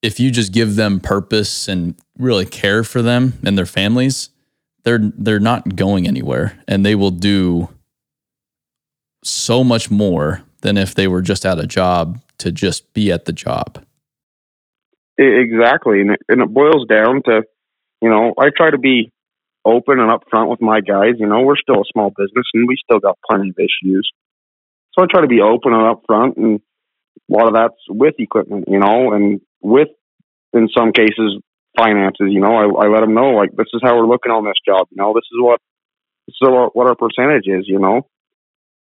if 0.01 0.19
you 0.19 0.31
just 0.31 0.51
give 0.51 0.75
them 0.75 0.99
purpose 0.99 1.67
and 1.67 1.95
really 2.17 2.45
care 2.45 2.83
for 2.83 3.01
them 3.01 3.33
and 3.45 3.57
their 3.57 3.65
families, 3.65 4.29
they're 4.83 4.99
they're 5.17 5.39
not 5.39 5.75
going 5.75 6.07
anywhere 6.07 6.59
and 6.67 6.85
they 6.85 6.95
will 6.95 7.11
do 7.11 7.69
so 9.23 9.63
much 9.63 9.89
more 9.89 10.43
than 10.61 10.77
if 10.77 10.95
they 10.95 11.07
were 11.07 11.21
just 11.21 11.45
at 11.45 11.59
a 11.59 11.67
job 11.67 12.19
to 12.39 12.51
just 12.51 12.93
be 12.93 13.11
at 13.11 13.25
the 13.25 13.33
job. 13.33 13.83
Exactly, 15.17 16.01
and 16.01 16.11
it, 16.11 16.21
and 16.29 16.41
it 16.41 16.53
boils 16.53 16.85
down 16.87 17.21
to, 17.23 17.43
you 18.01 18.09
know, 18.09 18.33
I 18.37 18.49
try 18.55 18.69
to 18.69 18.77
be 18.77 19.11
open 19.65 19.99
and 19.99 20.11
upfront 20.11 20.49
with 20.49 20.61
my 20.61 20.81
guys. 20.81 21.15
You 21.17 21.27
know, 21.27 21.41
we're 21.41 21.57
still 21.57 21.81
a 21.81 21.91
small 21.91 22.09
business 22.09 22.45
and 22.53 22.67
we 22.67 22.77
still 22.83 22.99
got 22.99 23.17
plenty 23.29 23.49
of 23.49 23.55
issues, 23.57 24.09
so 24.93 25.03
I 25.03 25.07
try 25.09 25.21
to 25.21 25.27
be 25.27 25.41
open 25.41 25.73
and 25.73 25.95
upfront, 25.95 26.37
and 26.37 26.59
a 27.29 27.33
lot 27.33 27.47
of 27.47 27.53
that's 27.53 27.79
with 27.87 28.15
equipment, 28.19 28.65
you 28.67 28.79
know, 28.79 29.13
and 29.13 29.39
with 29.61 29.89
in 30.53 30.67
some 30.75 30.91
cases 30.91 31.39
finances. 31.77 32.27
You 32.29 32.41
know, 32.41 32.55
I, 32.55 32.85
I 32.85 32.87
let 32.89 33.01
them 33.01 33.13
know 33.13 33.31
like 33.31 33.51
this 33.55 33.67
is 33.73 33.81
how 33.83 33.95
we're 33.95 34.07
looking 34.07 34.31
on 34.31 34.45
this 34.45 34.59
job. 34.65 34.87
You 34.91 34.97
know, 34.97 35.13
this 35.13 35.27
is 35.31 35.39
what 35.39 35.59
this 36.27 36.35
is 36.41 36.49
what 36.73 36.87
our 36.87 36.95
percentage 36.95 37.47
is. 37.47 37.65
You 37.67 37.79
know, 37.79 38.07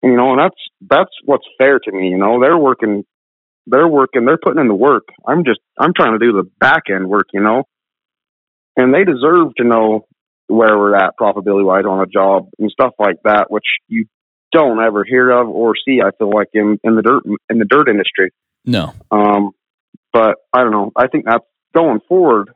and, 0.02 0.12
you 0.12 0.16
know, 0.16 0.32
and 0.32 0.40
that's 0.40 0.60
that's 0.80 1.14
what's 1.24 1.46
fair 1.58 1.78
to 1.78 1.92
me. 1.92 2.08
You 2.08 2.18
know, 2.18 2.40
they're 2.40 2.58
working, 2.58 3.04
they're 3.66 3.88
working, 3.88 4.24
they're 4.24 4.38
putting 4.42 4.60
in 4.60 4.68
the 4.68 4.74
work. 4.74 5.08
I'm 5.26 5.44
just 5.44 5.60
I'm 5.78 5.92
trying 5.94 6.18
to 6.18 6.24
do 6.24 6.32
the 6.32 6.50
back 6.58 6.84
end 6.90 7.08
work. 7.08 7.28
You 7.32 7.42
know, 7.42 7.64
and 8.76 8.92
they 8.92 9.04
deserve 9.04 9.54
to 9.58 9.64
know 9.64 10.06
where 10.48 10.76
we're 10.76 10.96
at 10.96 11.14
profitability 11.20 11.64
wise 11.64 11.84
on 11.88 12.00
a 12.00 12.06
job 12.06 12.48
and 12.58 12.70
stuff 12.70 12.92
like 12.98 13.16
that, 13.24 13.46
which 13.50 13.66
you 13.86 14.06
don't 14.50 14.82
ever 14.82 15.04
hear 15.04 15.30
of 15.30 15.48
or 15.48 15.74
see. 15.76 16.00
I 16.04 16.10
feel 16.18 16.30
like 16.30 16.48
in 16.52 16.78
in 16.82 16.96
the 16.96 17.02
dirt 17.02 17.22
in 17.48 17.58
the 17.58 17.64
dirt 17.64 17.88
industry. 17.88 18.32
No. 18.64 18.94
Um, 19.10 19.52
but 20.12 20.36
I 20.52 20.62
don't 20.62 20.72
know. 20.72 20.90
I 20.96 21.06
think 21.06 21.26
that's 21.26 21.44
going 21.74 22.00
forward 22.08 22.50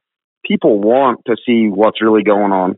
people 0.44 0.80
want 0.80 1.20
to 1.26 1.36
see 1.46 1.68
what's 1.68 2.02
really 2.02 2.22
going 2.22 2.52
on. 2.52 2.76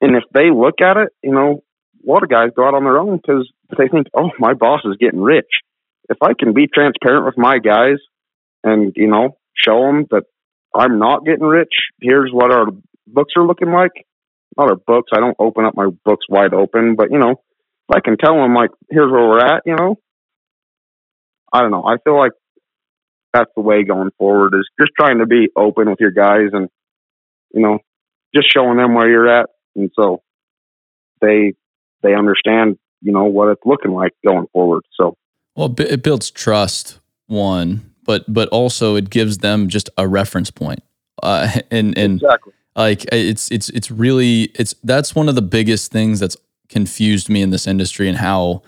And 0.00 0.16
if 0.16 0.24
they 0.32 0.50
look 0.50 0.80
at 0.80 0.96
it, 0.96 1.08
you 1.22 1.32
know, 1.32 1.62
a 2.06 2.10
lot 2.10 2.22
of 2.22 2.30
guys 2.30 2.50
go 2.56 2.66
out 2.66 2.74
on 2.74 2.84
their 2.84 2.98
own 2.98 3.16
because 3.16 3.50
they 3.76 3.88
think, 3.88 4.08
oh, 4.16 4.30
my 4.38 4.54
boss 4.54 4.80
is 4.84 4.96
getting 4.98 5.20
rich. 5.20 5.50
If 6.08 6.18
I 6.22 6.32
can 6.38 6.52
be 6.52 6.66
transparent 6.72 7.26
with 7.26 7.38
my 7.38 7.58
guys 7.58 7.98
and, 8.64 8.92
you 8.96 9.06
know, 9.06 9.36
show 9.54 9.86
them 9.86 10.06
that 10.10 10.24
I'm 10.74 10.98
not 10.98 11.24
getting 11.24 11.44
rich, 11.44 11.72
here's 12.00 12.30
what 12.32 12.50
our 12.50 12.66
books 13.06 13.34
are 13.36 13.46
looking 13.46 13.70
like. 13.70 13.92
Not 14.56 14.68
our 14.68 14.76
books. 14.76 15.10
I 15.14 15.20
don't 15.20 15.36
open 15.38 15.64
up 15.64 15.74
my 15.74 15.88
books 16.04 16.26
wide 16.28 16.54
open, 16.54 16.94
but, 16.96 17.10
you 17.10 17.18
know, 17.18 17.30
if 17.30 17.96
I 17.96 18.00
can 18.00 18.16
tell 18.16 18.36
them, 18.36 18.54
like, 18.54 18.70
here's 18.90 19.10
where 19.10 19.26
we're 19.26 19.44
at, 19.44 19.62
you 19.64 19.74
know, 19.74 19.96
I 21.52 21.60
don't 21.60 21.70
know. 21.70 21.84
I 21.84 21.96
feel 22.04 22.16
like 22.16 22.32
that's 23.32 23.50
the 23.56 23.62
way 23.62 23.84
going 23.84 24.10
forward 24.18 24.54
is 24.54 24.68
just 24.80 24.92
trying 24.98 25.18
to 25.18 25.26
be 25.26 25.48
open 25.56 25.88
with 25.88 26.00
your 26.00 26.10
guys 26.10 26.50
and 26.52 26.68
you 27.52 27.62
know, 27.62 27.78
just 28.34 28.52
showing 28.52 28.78
them 28.78 28.94
where 28.94 29.08
you're 29.08 29.28
at, 29.28 29.46
and 29.76 29.90
so 29.94 30.22
they 31.20 31.52
they 32.02 32.14
understand, 32.14 32.78
you 33.00 33.12
know, 33.12 33.24
what 33.24 33.48
it's 33.48 33.62
looking 33.64 33.92
like 33.92 34.12
going 34.26 34.46
forward. 34.52 34.82
So, 34.98 35.16
well, 35.54 35.74
it 35.78 36.02
builds 36.02 36.30
trust 36.30 36.98
one, 37.26 37.92
but 38.04 38.24
but 38.32 38.48
also 38.48 38.96
it 38.96 39.10
gives 39.10 39.38
them 39.38 39.68
just 39.68 39.90
a 39.98 40.08
reference 40.08 40.50
point, 40.50 40.80
uh, 41.22 41.60
and 41.70 41.96
and 41.96 42.14
exactly. 42.22 42.52
Like 42.76 43.04
it's 43.12 43.50
it's 43.50 43.68
it's 43.70 43.90
really 43.90 44.44
it's 44.54 44.74
that's 44.82 45.14
one 45.14 45.28
of 45.28 45.34
the 45.34 45.42
biggest 45.42 45.92
things 45.92 46.20
that's 46.20 46.36
confused 46.68 47.28
me 47.28 47.42
in 47.42 47.50
this 47.50 47.66
industry 47.66 48.08
and 48.08 48.18
how 48.18 48.62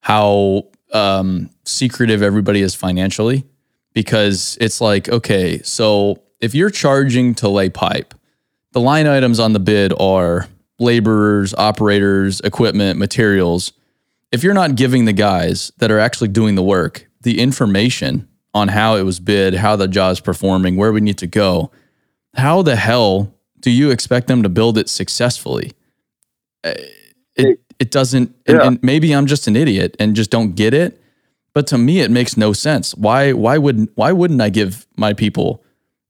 how 0.00 0.64
um, 0.92 1.50
secretive 1.64 2.22
everybody 2.22 2.60
is 2.60 2.74
financially 2.74 3.44
because 3.92 4.56
it's 4.60 4.80
like 4.80 5.08
okay 5.08 5.60
so 5.62 6.22
if 6.40 6.54
you're 6.54 6.70
charging 6.70 7.34
to 7.36 7.48
lay 7.48 7.68
pipe, 7.68 8.14
the 8.72 8.80
line 8.80 9.06
items 9.06 9.40
on 9.40 9.52
the 9.52 9.60
bid 9.60 9.92
are 9.98 10.48
laborers, 10.78 11.54
operators, 11.54 12.40
equipment, 12.40 12.98
materials. 12.98 13.72
If 14.32 14.42
you're 14.42 14.54
not 14.54 14.74
giving 14.74 15.06
the 15.06 15.12
guys 15.12 15.72
that 15.78 15.90
are 15.90 15.98
actually 15.98 16.28
doing 16.28 16.54
the 16.54 16.62
work 16.62 17.06
the 17.22 17.40
information 17.40 18.28
on 18.54 18.68
how 18.68 18.94
it 18.94 19.02
was 19.02 19.18
bid, 19.18 19.54
how 19.54 19.74
the 19.74 19.88
job 19.88 20.12
is 20.12 20.20
performing, 20.20 20.76
where 20.76 20.92
we 20.92 21.00
need 21.00 21.18
to 21.18 21.26
go, 21.26 21.72
how 22.34 22.62
the 22.62 22.76
hell 22.76 23.34
do 23.60 23.70
you 23.70 23.90
expect 23.90 24.26
them 24.26 24.42
to 24.42 24.48
build 24.48 24.78
it 24.78 24.88
successfully? 24.88 25.72
Uh, 26.64 26.74
it 27.34 27.60
it 27.78 27.90
doesn't. 27.90 28.34
And, 28.46 28.60
and 28.60 28.82
maybe 28.82 29.12
I'm 29.12 29.26
just 29.26 29.46
an 29.46 29.56
idiot 29.56 29.96
and 29.98 30.16
just 30.16 30.30
don't 30.30 30.54
get 30.54 30.72
it. 30.74 31.00
But 31.52 31.66
to 31.68 31.78
me, 31.78 32.00
it 32.00 32.10
makes 32.10 32.36
no 32.36 32.52
sense. 32.52 32.94
Why 32.94 33.32
why 33.32 33.58
would 33.58 33.88
why 33.94 34.12
wouldn't 34.12 34.40
I 34.40 34.50
give 34.50 34.86
my 34.96 35.12
people 35.12 35.62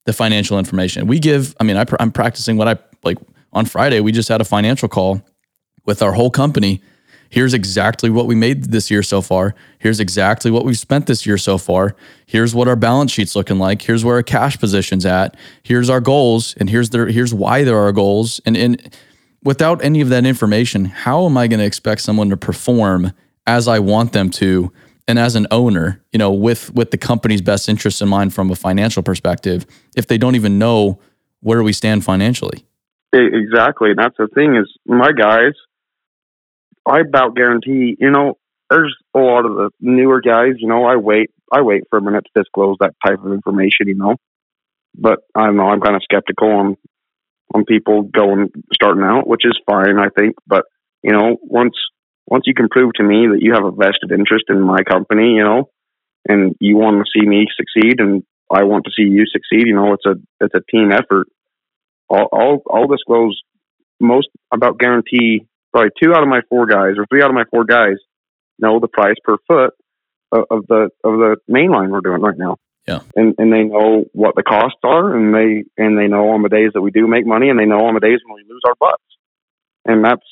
the 0.06 0.12
financial 0.12 0.58
information. 0.58 1.06
We 1.06 1.18
give, 1.18 1.54
I 1.60 1.64
mean, 1.64 1.76
I, 1.76 1.84
am 2.00 2.10
practicing 2.10 2.56
what 2.56 2.68
I 2.68 2.78
like 3.04 3.18
on 3.52 3.66
Friday. 3.66 4.00
We 4.00 4.12
just 4.12 4.28
had 4.28 4.40
a 4.40 4.44
financial 4.44 4.88
call 4.88 5.20
with 5.84 6.00
our 6.00 6.12
whole 6.12 6.30
company. 6.30 6.80
Here's 7.36 7.52
exactly 7.52 8.08
what 8.08 8.24
we 8.24 8.34
made 8.34 8.64
this 8.64 8.90
year 8.90 9.02
so 9.02 9.20
far. 9.20 9.54
Here's 9.78 10.00
exactly 10.00 10.50
what 10.50 10.64
we've 10.64 10.78
spent 10.78 11.06
this 11.06 11.26
year 11.26 11.36
so 11.36 11.58
far. 11.58 11.94
Here's 12.24 12.54
what 12.54 12.66
our 12.66 12.76
balance 12.76 13.12
sheet's 13.12 13.36
looking 13.36 13.58
like. 13.58 13.82
Here's 13.82 14.06
where 14.06 14.14
our 14.14 14.22
cash 14.22 14.58
position's 14.58 15.04
at. 15.04 15.36
Here's 15.62 15.90
our 15.90 16.00
goals, 16.00 16.54
and 16.58 16.70
here's 16.70 16.88
their 16.88 17.08
here's 17.08 17.34
why 17.34 17.62
there 17.62 17.76
are 17.76 17.92
goals. 17.92 18.40
And 18.46 18.56
and 18.56 18.96
without 19.44 19.84
any 19.84 20.00
of 20.00 20.08
that 20.08 20.24
information, 20.24 20.86
how 20.86 21.26
am 21.26 21.36
I 21.36 21.46
going 21.46 21.60
to 21.60 21.66
expect 21.66 22.00
someone 22.00 22.30
to 22.30 22.38
perform 22.38 23.12
as 23.46 23.68
I 23.68 23.80
want 23.80 24.14
them 24.14 24.30
to 24.30 24.72
and 25.06 25.18
as 25.18 25.36
an 25.36 25.46
owner, 25.50 26.02
you 26.12 26.18
know, 26.18 26.32
with 26.32 26.72
with 26.74 26.90
the 26.90 26.96
company's 26.96 27.42
best 27.42 27.68
interests 27.68 28.00
in 28.00 28.08
mind 28.08 28.32
from 28.32 28.50
a 28.50 28.56
financial 28.56 29.02
perspective, 29.02 29.66
if 29.94 30.06
they 30.06 30.16
don't 30.16 30.36
even 30.36 30.58
know 30.58 30.98
where 31.40 31.62
we 31.62 31.74
stand 31.74 32.02
financially. 32.02 32.64
Exactly. 33.12 33.90
And 33.90 33.98
that's 33.98 34.16
the 34.16 34.28
thing 34.28 34.56
is 34.56 34.72
my 34.86 35.12
guys, 35.12 35.52
I 36.86 37.00
about 37.00 37.34
guarantee, 37.34 37.96
you 37.98 38.10
know, 38.10 38.34
there's 38.70 38.94
a 39.14 39.18
lot 39.18 39.44
of 39.44 39.56
the 39.56 39.70
newer 39.80 40.20
guys, 40.20 40.54
you 40.58 40.68
know, 40.68 40.84
I 40.84 40.96
wait 40.96 41.30
I 41.52 41.62
wait 41.62 41.84
for 41.90 41.98
a 41.98 42.02
minute 42.02 42.24
to 42.24 42.42
disclose 42.42 42.76
that 42.80 42.94
type 43.04 43.24
of 43.24 43.32
information, 43.32 43.86
you 43.86 43.96
know. 43.96 44.16
But 44.94 45.20
I 45.34 45.46
don't 45.46 45.56
know, 45.56 45.68
I'm 45.68 45.80
kind 45.80 45.96
of 45.96 46.02
skeptical 46.02 46.50
on 46.50 46.76
on 47.54 47.64
people 47.64 48.02
going 48.02 48.48
starting 48.72 49.04
out, 49.04 49.26
which 49.26 49.44
is 49.44 49.58
fine, 49.66 49.98
I 49.98 50.08
think. 50.16 50.36
But, 50.46 50.64
you 51.02 51.12
know, 51.12 51.36
once 51.42 51.74
once 52.26 52.44
you 52.46 52.54
can 52.54 52.68
prove 52.68 52.92
to 52.94 53.04
me 53.04 53.28
that 53.32 53.40
you 53.40 53.54
have 53.54 53.64
a 53.64 53.70
vested 53.70 54.10
interest 54.10 54.46
in 54.48 54.60
my 54.60 54.82
company, 54.82 55.34
you 55.34 55.44
know, 55.44 55.70
and 56.28 56.56
you 56.60 56.76
want 56.76 57.04
to 57.04 57.10
see 57.14 57.26
me 57.26 57.46
succeed 57.56 58.00
and 58.00 58.22
I 58.50 58.64
want 58.64 58.84
to 58.84 58.90
see 58.96 59.02
you 59.02 59.24
succeed, 59.26 59.66
you 59.66 59.74
know, 59.74 59.92
it's 59.92 60.06
a 60.06 60.14
it's 60.40 60.54
a 60.54 60.70
team 60.70 60.90
effort. 60.92 61.28
I'll 62.10 62.28
I'll, 62.32 62.62
I'll 62.72 62.86
disclose 62.88 63.40
most 64.00 64.28
about 64.52 64.78
guarantee 64.78 65.46
probably 65.76 65.90
two 66.02 66.14
out 66.14 66.22
of 66.22 66.28
my 66.28 66.40
four 66.48 66.66
guys 66.66 66.94
or 66.96 67.04
three 67.06 67.22
out 67.22 67.28
of 67.28 67.34
my 67.34 67.44
four 67.50 67.64
guys 67.64 67.96
know 68.58 68.80
the 68.80 68.88
price 68.88 69.16
per 69.22 69.36
foot 69.46 69.74
of, 70.32 70.44
of 70.50 70.66
the 70.68 70.88
of 71.04 71.18
the 71.18 71.36
main 71.46 71.70
line 71.70 71.90
we're 71.90 72.00
doing 72.00 72.22
right 72.22 72.38
now. 72.38 72.56
Yeah. 72.88 73.00
And 73.14 73.34
and 73.36 73.52
they 73.52 73.64
know 73.64 74.04
what 74.12 74.34
the 74.36 74.42
costs 74.42 74.80
are 74.84 75.14
and 75.14 75.34
they 75.34 75.64
and 75.76 75.98
they 75.98 76.08
know 76.08 76.30
on 76.30 76.42
the 76.42 76.48
days 76.48 76.70
that 76.74 76.80
we 76.80 76.90
do 76.90 77.06
make 77.06 77.26
money 77.26 77.50
and 77.50 77.58
they 77.58 77.66
know 77.66 77.84
on 77.86 77.94
the 77.94 78.00
days 78.00 78.20
when 78.24 78.36
we 78.36 78.48
lose 78.48 78.62
our 78.66 78.74
butts. 78.80 79.02
And 79.84 80.02
that's 80.02 80.26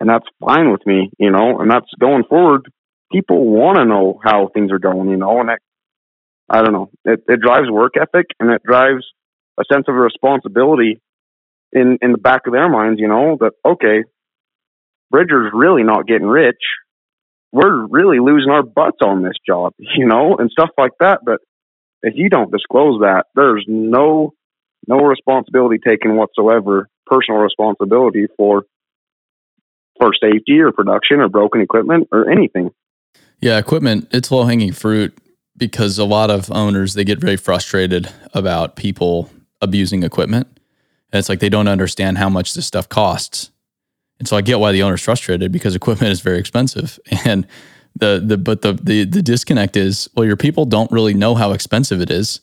and 0.00 0.08
that's 0.08 0.26
fine 0.40 0.72
with 0.72 0.86
me, 0.86 1.10
you 1.18 1.30
know, 1.30 1.60
and 1.60 1.70
that's 1.70 1.90
going 1.98 2.24
forward. 2.24 2.62
People 3.12 3.44
want 3.44 3.76
to 3.76 3.84
know 3.84 4.18
how 4.24 4.48
things 4.48 4.72
are 4.72 4.78
going, 4.78 5.10
you 5.10 5.16
know, 5.16 5.40
and 5.40 5.50
it, 5.50 5.58
I 6.48 6.62
don't 6.62 6.72
know, 6.72 6.90
it, 7.04 7.22
it 7.28 7.40
drives 7.40 7.68
work 7.68 7.94
ethic 8.00 8.26
and 8.38 8.50
it 8.50 8.62
drives 8.64 9.04
a 9.58 9.64
sense 9.70 9.84
of 9.88 9.94
responsibility 9.94 11.02
in, 11.72 11.98
in 12.00 12.12
the 12.12 12.18
back 12.18 12.46
of 12.46 12.52
their 12.52 12.68
minds, 12.68 13.00
you 13.00 13.08
know, 13.08 13.36
that, 13.40 13.52
okay, 13.64 14.04
Bridger's 15.10 15.50
really 15.52 15.82
not 15.82 16.06
getting 16.06 16.26
rich. 16.26 16.60
We're 17.52 17.86
really 17.86 18.20
losing 18.20 18.50
our 18.50 18.62
butts 18.62 18.98
on 19.02 19.22
this 19.22 19.34
job, 19.46 19.74
you 19.78 20.06
know, 20.06 20.36
and 20.36 20.50
stuff 20.50 20.70
like 20.78 20.92
that. 21.00 21.20
But 21.24 21.40
if 22.02 22.14
you 22.16 22.28
don't 22.28 22.50
disclose 22.50 23.00
that, 23.00 23.26
there's 23.34 23.64
no, 23.68 24.34
no 24.86 24.98
responsibility 24.98 25.78
taken 25.78 26.16
whatsoever, 26.16 26.88
personal 27.06 27.40
responsibility 27.40 28.26
for 28.36 28.64
for 29.98 30.12
safety 30.14 30.60
or 30.60 30.72
production 30.72 31.20
or 31.20 31.28
broken 31.28 31.60
equipment 31.60 32.08
or 32.10 32.30
anything. 32.30 32.70
Yeah, 33.40 33.58
equipment, 33.58 34.08
it's 34.12 34.30
low 34.30 34.44
hanging 34.44 34.72
fruit 34.72 35.16
because 35.56 35.98
a 35.98 36.04
lot 36.04 36.30
of 36.30 36.50
owners 36.50 36.94
they 36.94 37.04
get 37.04 37.18
very 37.18 37.36
frustrated 37.36 38.10
about 38.32 38.76
people 38.76 39.30
abusing 39.60 40.02
equipment. 40.02 40.46
And 41.12 41.18
it's 41.18 41.28
like 41.28 41.40
they 41.40 41.48
don't 41.48 41.68
understand 41.68 42.18
how 42.18 42.30
much 42.30 42.54
this 42.54 42.66
stuff 42.66 42.88
costs. 42.88 43.50
And 44.20 44.28
so 44.28 44.36
I 44.36 44.42
get 44.42 44.60
why 44.60 44.70
the 44.70 44.82
owner's 44.82 45.02
frustrated 45.02 45.50
because 45.50 45.74
equipment 45.74 46.12
is 46.12 46.20
very 46.20 46.38
expensive. 46.38 47.00
And 47.24 47.46
the 47.96 48.22
the 48.24 48.38
but 48.38 48.62
the 48.62 48.74
the 48.74 49.04
the 49.04 49.20
disconnect 49.20 49.76
is 49.76 50.08
well, 50.14 50.24
your 50.24 50.36
people 50.36 50.64
don't 50.64 50.90
really 50.92 51.12
know 51.12 51.34
how 51.34 51.50
expensive 51.50 52.00
it 52.00 52.10
is. 52.10 52.40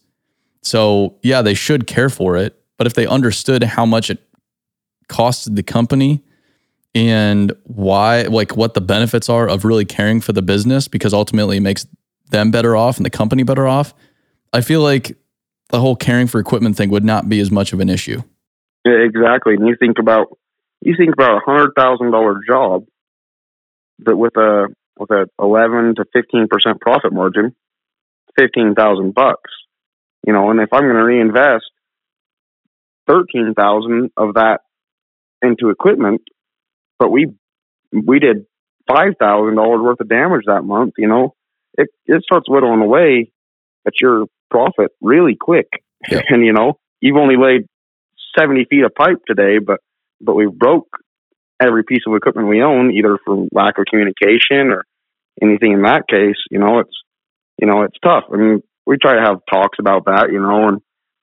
So 0.62 1.16
yeah, 1.24 1.42
they 1.42 1.54
should 1.54 1.88
care 1.88 2.10
for 2.10 2.36
it. 2.36 2.62
But 2.78 2.86
if 2.86 2.96
they 2.96 3.08
understood 3.08 3.64
how 3.64 3.86
much 3.86 4.10
it 4.10 4.20
costed 5.08 5.56
the 5.56 5.64
company 5.64 6.22
and 6.94 7.54
why 7.64 8.24
like 8.24 8.58
what 8.58 8.74
the 8.74 8.82
benefits 8.82 9.30
are 9.30 9.48
of 9.48 9.64
really 9.64 9.86
caring 9.86 10.20
for 10.20 10.34
the 10.34 10.42
business 10.42 10.90
because 10.90 11.14
ultimately 11.14 11.58
it 11.58 11.62
makes 11.62 11.88
them 12.30 12.52
better 12.52 12.76
off 12.76 12.98
and 12.98 13.06
the 13.06 13.10
company 13.10 13.44
better 13.44 13.68
off, 13.68 13.94
I 14.52 14.62
feel 14.62 14.82
like 14.82 15.16
the 15.70 15.80
whole 15.80 15.96
caring 15.96 16.28
for 16.28 16.40
equipment 16.40 16.76
thing 16.76 16.90
would 16.90 17.06
not 17.06 17.30
be 17.30 17.40
as 17.40 17.52
much 17.52 17.72
of 17.72 17.80
an 17.80 17.90
issue. 17.90 18.22
Yeah, 18.86 18.94
exactly. 18.94 19.54
And 19.54 19.68
you 19.68 19.76
think 19.80 19.98
about 20.00 20.38
you 20.82 20.96
think 20.98 21.14
about 21.14 21.38
a 21.38 21.42
hundred 21.46 21.72
thousand 21.78 22.12
dollar 22.12 22.40
job, 22.48 22.86
but 24.00 24.18
with 24.18 24.36
a 24.38 24.68
with 25.00 25.12
a 25.12 25.28
eleven 25.42 25.96
to 25.96 26.06
fifteen 26.14 26.48
percent 26.48 26.80
profit 26.82 27.14
margin, 27.14 27.56
fifteen 28.38 28.76
thousand 28.76 29.14
bucks. 29.14 29.52
You 30.26 30.34
know, 30.34 30.50
and 30.52 30.60
if 30.60 30.70
I'm 30.72 30.84
going 30.84 30.96
to 30.96 31.04
reinvest 31.04 31.66
thirteen 33.08 33.54
thousand 33.56 34.12
of 34.18 34.36
that 34.36 34.60
into 35.42 35.70
equipment, 35.70 36.22
but 37.00 37.10
we 37.10 37.34
we 37.92 38.20
did 38.20 38.46
five 38.88 39.14
thousand 39.20 39.56
dollars 39.56 39.82
worth 39.82 40.00
of 40.00 40.10
damage 40.10 40.44
that 40.48 40.64
month. 40.64 40.94
You 40.98 41.08
know, 41.08 41.36
it 41.78 41.90
it 42.06 42.24
starts 42.24 42.50
whittling 42.50 42.82
away 42.82 43.32
at 43.86 43.94
your 44.02 44.26
profit 44.50 44.92
really 45.02 45.36
quick. 45.40 45.68
Yep. 46.10 46.26
And 46.30 46.46
you 46.46 46.54
know, 46.54 46.80
you've 47.02 47.18
only 47.18 47.38
laid 47.38 47.68
seventy 48.38 48.66
feet 48.66 48.84
of 48.84 48.94
pipe 48.94 49.24
today, 49.26 49.58
but 49.60 49.80
but 50.22 50.36
we 50.36 50.47
broke 50.47 50.88
every 51.61 51.84
piece 51.84 52.03
of 52.07 52.15
equipment 52.15 52.47
we 52.47 52.61
own, 52.61 52.91
either 52.91 53.18
from 53.26 53.49
lack 53.51 53.78
of 53.78 53.86
communication 53.89 54.72
or 54.72 54.86
anything 55.41 55.74
in 55.74 55.82
that 55.84 56.07
case. 56.07 56.38
You 56.49 56.59
know, 56.59 56.80
it's 56.80 56.95
you 57.59 57.68
know 57.68 57.84
it's 57.84 57.97
tough. 58.03 58.26
I 58.32 58.38
mean, 58.38 58.61
we 58.86 58.97
try 58.97 59.15
to 59.15 59.22
have 59.22 59.39
talks 59.51 59.78
about 59.80 60.05
that. 60.05 60.30
You 60.32 60.39
know, 60.39 60.70
and 60.70 60.82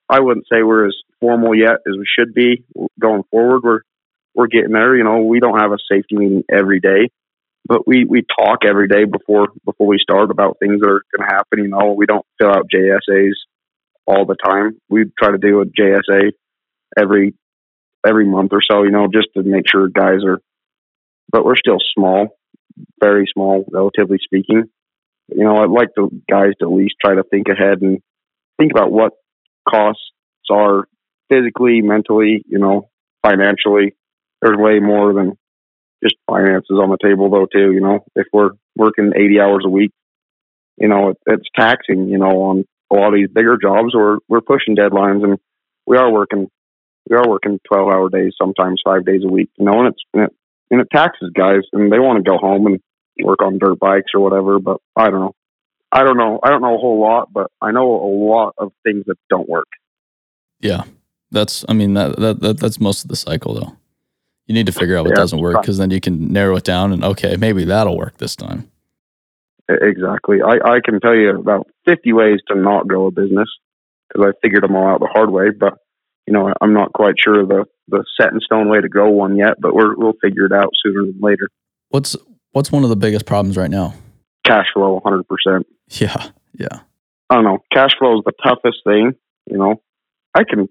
I 0.09 0.21
wouldn't 0.21 0.47
say 0.51 0.63
we're 0.63 0.89
as 0.89 0.97
formal 1.21 1.55
yet 1.55 1.77
as 1.87 1.97
we 1.97 2.07
should 2.07 2.35
be 2.35 2.65
going 3.01 3.23
forward. 3.31 3.63
We're 3.63 3.81
we're 4.35 4.49
getting 4.49 4.73
there. 4.73 4.97
You 4.97 5.05
know, 5.05 5.23
we 5.23 5.41
don't 5.41 5.61
have 5.61 5.73
a 5.73 5.79
safety 5.91 6.17
meeting 6.17 6.43
every 6.51 6.81
day, 6.81 7.11
but 7.67 7.87
we 7.87 8.05
we 8.05 8.23
talk 8.23 8.61
every 8.67 8.89
day 8.89 9.05
before 9.05 9.49
before 9.65 9.87
we 9.87 9.99
start 9.99 10.31
about 10.31 10.59
things 10.61 10.81
that 10.81 10.89
are 10.89 11.03
going 11.17 11.29
to 11.29 11.35
happen. 11.35 11.59
You 11.65 11.69
know, 11.69 11.95
we 11.97 12.07
don't 12.07 12.27
fill 12.39 12.51
out 12.51 12.71
JSAs 12.75 13.35
all 14.07 14.27
the 14.27 14.37
time. 14.45 14.79
We 14.89 15.05
try 15.19 15.31
to 15.31 15.39
do 15.39 15.61
a 15.61 15.65
JSA 15.65 16.33
every 16.99 17.35
every 18.07 18.27
month 18.27 18.53
or 18.53 18.61
so. 18.69 18.83
You 18.83 18.91
know, 18.91 19.09
just 19.13 19.29
to 19.37 19.43
make 19.43 19.65
sure 19.71 19.89
guys 19.89 20.25
are. 20.27 20.39
But 21.31 21.45
we're 21.45 21.57
still 21.57 21.79
small, 21.97 22.29
very 23.03 23.27
small, 23.33 23.65
relatively 23.71 24.19
speaking. 24.23 24.65
You 25.29 25.45
know, 25.45 25.57
I'd 25.57 25.71
like 25.71 25.89
the 25.97 26.09
guys 26.31 26.53
to 26.61 26.67
at 26.67 26.73
least 26.73 26.95
try 27.05 27.15
to 27.15 27.25
think 27.25 27.49
ahead 27.49 27.83
and 27.83 28.01
think 28.59 28.73
about 28.73 28.93
what 28.93 29.13
costs 29.69 30.03
are 30.51 30.87
physically, 31.31 31.81
mentally, 31.81 32.45
you 32.47 32.59
know, 32.59 32.91
financially. 33.23 33.95
There's 34.43 34.59
way 34.59 34.79
more 34.81 35.15
than 35.15 35.39
just 36.03 36.17
finances 36.31 36.79
on 36.81 36.91
the 36.91 36.99
table 37.03 37.31
though 37.31 37.47
too, 37.47 37.73
you 37.73 37.81
know. 37.81 38.05
If 38.15 38.27
we're 38.33 38.51
working 38.77 39.13
80 39.17 39.41
hours 39.41 39.65
a 39.67 39.71
week, 39.71 39.93
you 40.77 40.89
know, 40.89 41.11
it, 41.11 41.17
it's 41.27 41.49
taxing, 41.57 42.09
you 42.09 42.19
know, 42.19 42.43
on 42.43 42.65
a 42.93 42.95
lot 42.95 43.09
of 43.09 43.15
these 43.15 43.31
bigger 43.33 43.57
jobs 43.61 43.95
or 43.95 44.19
we're 44.29 44.41
pushing 44.41 44.77
deadlines 44.77 45.25
and 45.25 45.39
we 45.87 45.97
are 45.97 46.13
working 46.13 46.49
we 47.09 47.17
are 47.17 47.29
working 47.29 47.61
12 47.67 47.89
hour 47.89 48.09
days, 48.09 48.35
sometimes 48.41 48.81
5 48.85 49.05
days 49.05 49.23
a 49.25 49.29
week, 49.29 49.51
you 49.59 49.65
know, 49.65 49.81
and 49.81 49.89
it's 49.89 50.03
and 50.13 50.25
it, 50.25 50.31
and 50.71 50.81
it 50.81 50.89
taxes 50.93 51.31
guys 51.35 51.63
and 51.73 51.93
they 51.93 51.99
want 51.99 52.25
to 52.25 52.31
go 52.31 52.39
home 52.39 52.67
and 52.67 52.81
work 53.23 53.43
on 53.43 53.59
dirt 53.59 53.79
bikes 53.79 54.13
or 54.15 54.21
whatever, 54.21 54.59
but 54.59 54.79
I 54.97 55.11
don't 55.11 55.21
know. 55.21 55.35
I 55.93 56.03
don't 56.03 56.17
know. 56.17 56.41
I 56.43 56.51
don't 56.51 56.63
know 56.63 56.75
a 56.75 56.79
whole 56.79 57.01
lot, 57.01 57.33
but 57.33 57.51
I 57.61 57.71
know 57.71 57.89
a 57.93 58.11
lot 58.11 58.55
of 58.59 58.73
things 58.83 59.05
that 59.07 59.17
don't 59.31 59.49
work. 59.49 59.69
Yeah. 60.61 60.85
That's 61.31 61.65
I 61.69 61.73
mean 61.73 61.95
that, 61.95 62.19
that, 62.19 62.41
that 62.41 62.59
that's 62.59 62.81
most 62.81 63.05
of 63.05 63.09
the 63.09 63.17
cycle 63.17 63.55
though. 63.55 63.77
You 64.47 64.55
need 64.55 64.67
to 64.67 64.73
figure 64.73 64.97
out 64.97 65.05
what 65.05 65.11
Yeah, 65.17 65.23
doesn't 65.23 65.41
work 65.41 65.61
because 65.63 65.79
then 65.79 65.91
you 65.91 66.01
can 66.01 66.33
narrow 66.33 66.57
it 66.57 66.65
down 66.65 66.93
and 66.93 67.05
okay, 67.05 67.37
maybe 67.37 67.65
that'll 67.65 67.97
work 67.97 68.19
this 68.19 68.37
time. 68.37 68.71
Exactly. 69.69 70.39
I, 70.43 70.73
I 70.73 70.81
can 70.85 71.01
tell 71.01 71.15
you 71.15 71.31
about 71.31 71.69
50 71.87 72.13
ways 72.13 72.41
to 72.49 72.55
not 72.55 72.87
grow 72.87 73.07
a 73.07 73.11
business 73.11 73.49
because 74.09 74.29
I 74.29 74.33
figured 74.43 74.63
them 74.63 74.77
all 74.77 74.87
out 74.87 75.01
the 75.01 75.09
hard 75.13 75.31
way. 75.31 75.51
But, 75.51 75.75
you 76.27 76.33
know, 76.33 76.53
I'm 76.61 76.73
not 76.73 76.93
quite 76.93 77.15
sure 77.23 77.47
the, 77.47 77.65
the 77.89 78.05
set 78.19 78.33
in 78.33 78.41
stone 78.41 78.69
way 78.69 78.81
to 78.81 78.89
go 78.89 79.11
one 79.11 79.37
yet, 79.37 79.61
but 79.61 79.75
we're, 79.75 79.95
we'll 79.97 80.15
figure 80.23 80.47
it 80.47 80.53
out 80.53 80.71
sooner 80.83 81.03
than 81.03 81.19
later. 81.21 81.49
What's 81.91 82.17
what's 82.53 82.73
one 82.73 82.83
of 82.83 82.89
the 82.89 82.97
biggest 82.97 83.27
problems 83.27 83.57
right 83.57 83.71
now? 83.71 83.95
Cash 84.45 84.67
flow, 84.75 85.01
100%. 85.05 85.65
Yeah. 85.91 86.31
Yeah. 86.55 86.81
I 87.31 87.35
don't 87.37 87.45
know. 87.45 87.59
Cash 87.73 87.93
flow 87.99 88.19
is 88.19 88.25
the 88.25 88.33
toughest 88.43 88.79
thing. 88.85 89.15
You 89.51 89.59
know, 89.59 89.83
I 90.35 90.45
can, 90.45 90.69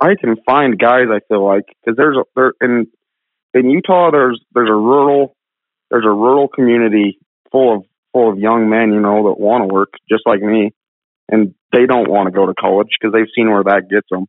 I 0.00 0.14
can 0.20 0.36
find 0.44 0.78
guys. 0.78 1.06
I 1.10 1.20
feel 1.28 1.44
like 1.44 1.64
because 1.84 1.96
there's 1.96 2.16
a 2.16 2.24
there 2.34 2.52
in 2.60 2.86
in 3.54 3.70
Utah. 3.70 4.10
There's 4.10 4.40
there's 4.52 4.68
a 4.68 4.74
rural 4.74 5.36
there's 5.90 6.04
a 6.04 6.10
rural 6.10 6.48
community 6.48 7.18
full 7.52 7.76
of 7.76 7.84
full 8.12 8.32
of 8.32 8.38
young 8.38 8.68
men. 8.68 8.92
You 8.92 9.00
know 9.00 9.28
that 9.28 9.40
want 9.40 9.68
to 9.68 9.72
work 9.72 9.94
just 10.10 10.24
like 10.26 10.40
me, 10.40 10.72
and 11.28 11.54
they 11.72 11.86
don't 11.86 12.10
want 12.10 12.26
to 12.26 12.32
go 12.32 12.46
to 12.46 12.54
college 12.54 12.88
because 12.98 13.12
they've 13.14 13.32
seen 13.34 13.50
where 13.50 13.64
that 13.64 13.88
gets 13.88 14.08
them. 14.10 14.26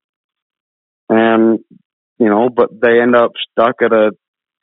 And 1.09 1.59
you 2.17 2.29
know, 2.29 2.49
but 2.49 2.69
they 2.81 3.01
end 3.01 3.15
up 3.15 3.31
stuck 3.51 3.81
at 3.81 3.91
a 3.91 4.11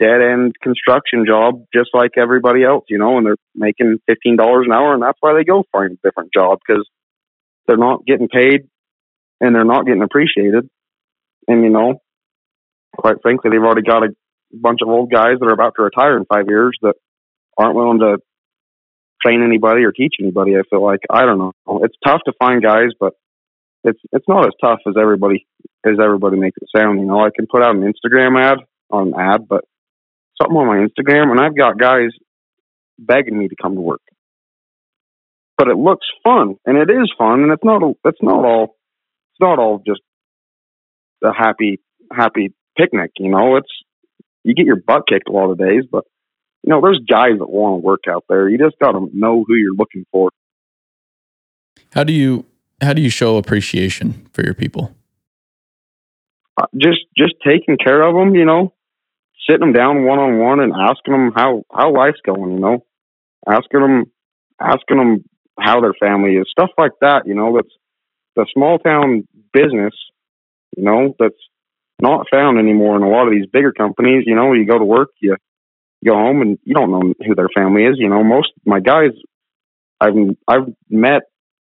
dead 0.01 0.21
end 0.21 0.55
construction 0.61 1.25
job 1.27 1.65
just 1.73 1.91
like 1.95 2.13
everybody 2.17 2.65
else, 2.65 2.85
you 2.89 2.99
know, 2.99 3.19
and 3.19 3.27
they're 3.27 3.37
making 3.55 3.99
fifteen 4.07 4.37
dollars 4.37 4.67
an 4.67 4.73
hour, 4.73 4.95
and 4.95 5.03
that's 5.03 5.19
why 5.21 5.35
they 5.35 5.45
go 5.45 5.65
find 5.71 5.93
a 5.93 6.09
different 6.09 6.31
job 6.35 6.59
because 6.67 6.89
they're 7.67 7.77
not 7.77 8.05
getting 8.07 8.29
paid 8.29 8.69
and 9.41 9.55
they're 9.55 9.65
not 9.65 9.87
getting 9.87 10.03
appreciated. 10.03 10.69
And 11.47 11.63
you 11.63 11.71
know, 11.71 12.01
quite 12.97 13.17
frankly, 13.23 13.51
they've 13.51 13.61
already 13.61 13.83
got 13.83 14.05
a 14.05 14.15
bunch 14.53 14.81
of 14.83 14.89
old 14.89 15.11
guys 15.11 15.39
that 15.41 15.47
are 15.47 15.53
about 15.53 15.75
to 15.77 15.83
retire 15.83 16.17
in 16.17 16.25
five 16.25 16.47
years 16.49 16.77
that 16.83 16.95
aren't 17.57 17.75
willing 17.75 18.01
to 18.01 18.19
train 19.25 19.43
anybody 19.43 19.85
or 19.85 19.93
teach 19.93 20.15
anybody. 20.21 20.57
I 20.57 20.63
feel 20.69 20.83
like 20.83 21.01
I 21.11 21.23
don't 21.23 21.39
know. 21.39 21.53
It's 21.83 21.97
tough 22.05 22.21
to 22.27 22.33
find 22.39 22.63
guys, 22.63 22.91
but 22.99 23.15
it's 23.85 24.01
it's 24.13 24.29
not 24.29 24.47
as 24.47 24.53
tough 24.61 24.81
as 24.87 24.95
everybody 25.01 25.47
as 25.85 25.95
everybody 26.03 26.37
makes 26.37 26.57
it 26.61 26.69
sound. 26.75 27.01
You 27.01 27.07
know, 27.07 27.21
I 27.25 27.31
can 27.35 27.47
put 27.51 27.63
out 27.63 27.75
an 27.75 27.83
Instagram 27.83 28.41
ad 28.41 28.59
on 28.91 29.09
an 29.09 29.15
ad, 29.19 29.49
but 29.49 29.65
something 30.41 30.57
on 30.57 30.67
my 30.67 30.87
Instagram, 30.87 31.31
and 31.31 31.41
I've 31.41 31.57
got 31.57 31.79
guys 31.79 32.11
begging 32.99 33.39
me 33.39 33.49
to 33.49 33.57
come 33.61 33.75
to 33.75 33.81
work. 33.81 34.03
But 35.59 35.69
it 35.69 35.77
looks 35.77 36.07
fun, 36.25 36.57
and 36.65 36.77
it 36.77 36.91
is 36.91 37.13
fun, 37.19 37.43
and 37.43 37.53
it's 37.53 37.65
not. 37.65 37.83
It's 38.05 38.23
not 38.23 38.45
all. 38.45 38.77
It's 39.33 39.41
not 39.41 39.59
all 39.59 39.83
just 39.87 40.01
a 41.25 41.33
happy, 41.33 41.81
happy 42.13 42.55
picnic. 42.77 43.13
You 43.19 43.31
know, 43.31 43.57
it's 43.57 43.71
you 44.45 44.55
get 44.55 44.67
your 44.67 44.77
butt 44.77 45.03
kicked 45.09 45.29
a 45.29 45.33
lot 45.33 45.51
of 45.51 45.59
days, 45.59 45.85
but 45.91 46.05
you 46.63 46.71
know, 46.71 46.81
there's 46.81 47.01
guys 47.09 47.39
that 47.39 47.51
want 47.51 47.81
to 47.81 47.85
work 47.85 48.03
out 48.09 48.25
there. 48.29 48.49
You 48.49 48.59
just 48.59 48.79
got 48.79 48.93
to 48.93 49.09
know 49.13 49.45
who 49.47 49.55
you're 49.55 49.75
looking 49.75 50.07
for. 50.13 50.31
How 51.93 52.05
do 52.05 52.13
you 52.13 52.47
how 52.83 52.93
do 52.93 53.01
you 53.01 53.11
show 53.11 53.37
appreciation 53.37 54.27
for 54.33 54.45
your 54.45 54.55
people? 54.55 54.95
Uh, 56.61 56.67
Just, 56.77 57.01
just 57.17 57.35
taking 57.47 57.79
care 57.79 58.03
of 58.03 58.15
them. 58.15 58.35
You 58.35 58.45
know, 58.45 58.75
sitting 59.49 59.61
them 59.61 59.73
down 59.73 60.05
one 60.05 60.19
on 60.19 60.39
one 60.39 60.61
and 60.61 60.73
asking 60.73 61.13
them 61.13 61.33
how 61.35 61.65
how 61.73 61.93
life's 61.95 62.21
going. 62.25 62.53
You 62.53 62.59
know, 62.59 62.85
asking 63.49 63.81
them, 63.81 64.05
asking 64.61 64.99
them 64.99 65.25
how 65.59 65.81
their 65.81 65.95
family 65.99 66.37
is, 66.37 66.47
stuff 66.51 66.71
like 66.79 66.93
that. 67.01 67.27
You 67.27 67.35
know, 67.35 67.55
that's 67.57 67.75
the 68.37 68.47
small 68.53 68.79
town 68.79 69.27
business. 69.53 69.95
You 70.77 70.85
know, 70.85 71.15
that's 71.19 71.35
not 72.01 72.27
found 72.31 72.59
anymore 72.59 72.97
in 72.97 73.03
a 73.03 73.09
lot 73.09 73.27
of 73.27 73.33
these 73.33 73.47
bigger 73.47 73.73
companies. 73.73 74.25
You 74.27 74.35
know, 74.35 74.53
you 74.53 74.67
go 74.67 74.79
to 74.79 74.85
work, 74.85 75.11
you, 75.21 75.37
go 76.05 76.15
home, 76.15 76.43
and 76.43 76.59
you 76.65 76.75
don't 76.75 76.91
know 76.91 77.15
who 77.25 77.35
their 77.35 77.51
family 77.55 77.85
is. 77.85 77.97
You 77.99 78.09
know, 78.09 78.25
most 78.25 78.51
of 78.57 78.67
my 78.67 78.81
guys, 78.81 79.11
I've 80.01 80.15
I've 80.49 80.75
met 80.89 81.23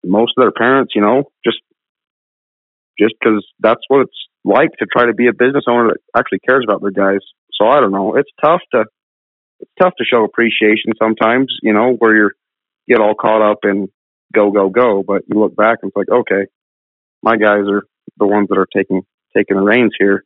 most 0.06 0.34
of 0.38 0.44
their 0.44 0.52
parents. 0.52 0.94
You 0.96 1.02
know, 1.02 1.24
just 1.46 1.60
just 3.00 3.14
because 3.20 3.46
that's 3.60 3.82
what 3.88 4.02
it's 4.02 4.28
like 4.44 4.72
to 4.80 4.86
try 4.86 5.08
to 5.08 5.14
be 5.14 5.28
a 5.28 5.34
business 5.34 5.66
owner 5.68 5.90
that 5.90 5.98
actually 6.18 6.40
cares 6.48 6.64
about 6.68 6.82
their 6.82 6.92
guys. 6.92 7.22
So 7.54 7.68
I 7.68 7.80
don't 7.80 7.92
know. 7.92 8.16
It's 8.16 8.30
tough 8.44 8.62
to 8.74 8.86
it's 9.60 9.72
tough 9.82 9.94
to 9.98 10.06
show 10.06 10.24
appreciation 10.24 10.94
sometimes. 11.02 11.54
You 11.62 11.74
know, 11.74 11.96
where 11.98 12.16
you're 12.16 12.32
get 12.88 13.00
all 13.00 13.16
caught 13.16 13.42
up 13.42 13.60
in 13.64 13.88
go 14.34 14.52
go 14.52 14.70
go, 14.70 15.04
but 15.06 15.24
you 15.28 15.40
look 15.40 15.56
back 15.56 15.80
and 15.82 15.90
it's 15.90 15.98
like, 15.98 16.10
okay, 16.10 16.48
my 17.24 17.38
guys 17.38 17.66
are 17.68 17.84
the 18.18 18.28
ones 18.28 18.48
that 18.50 18.58
are 18.58 18.68
taking 18.76 19.02
taking 19.36 19.58
the 19.58 19.64
reins 19.64 19.94
here. 19.98 20.24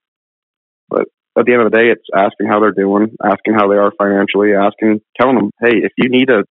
But 0.90 1.06
at 1.38 1.46
the 1.46 1.54
end 1.54 1.62
of 1.62 1.72
the 1.72 1.78
day, 1.78 1.88
it's 1.90 2.06
asking 2.14 2.48
how 2.48 2.60
they're 2.60 2.72
doing, 2.72 3.16
asking 3.24 3.54
how 3.54 3.70
they 3.70 3.78
are 3.78 3.94
financially, 3.98 4.54
asking, 4.54 5.02
telling 5.20 5.36
them, 5.36 5.52
hey, 5.62 5.78
if 5.84 5.92
you 5.98 6.10
need 6.10 6.30
a 6.30 6.44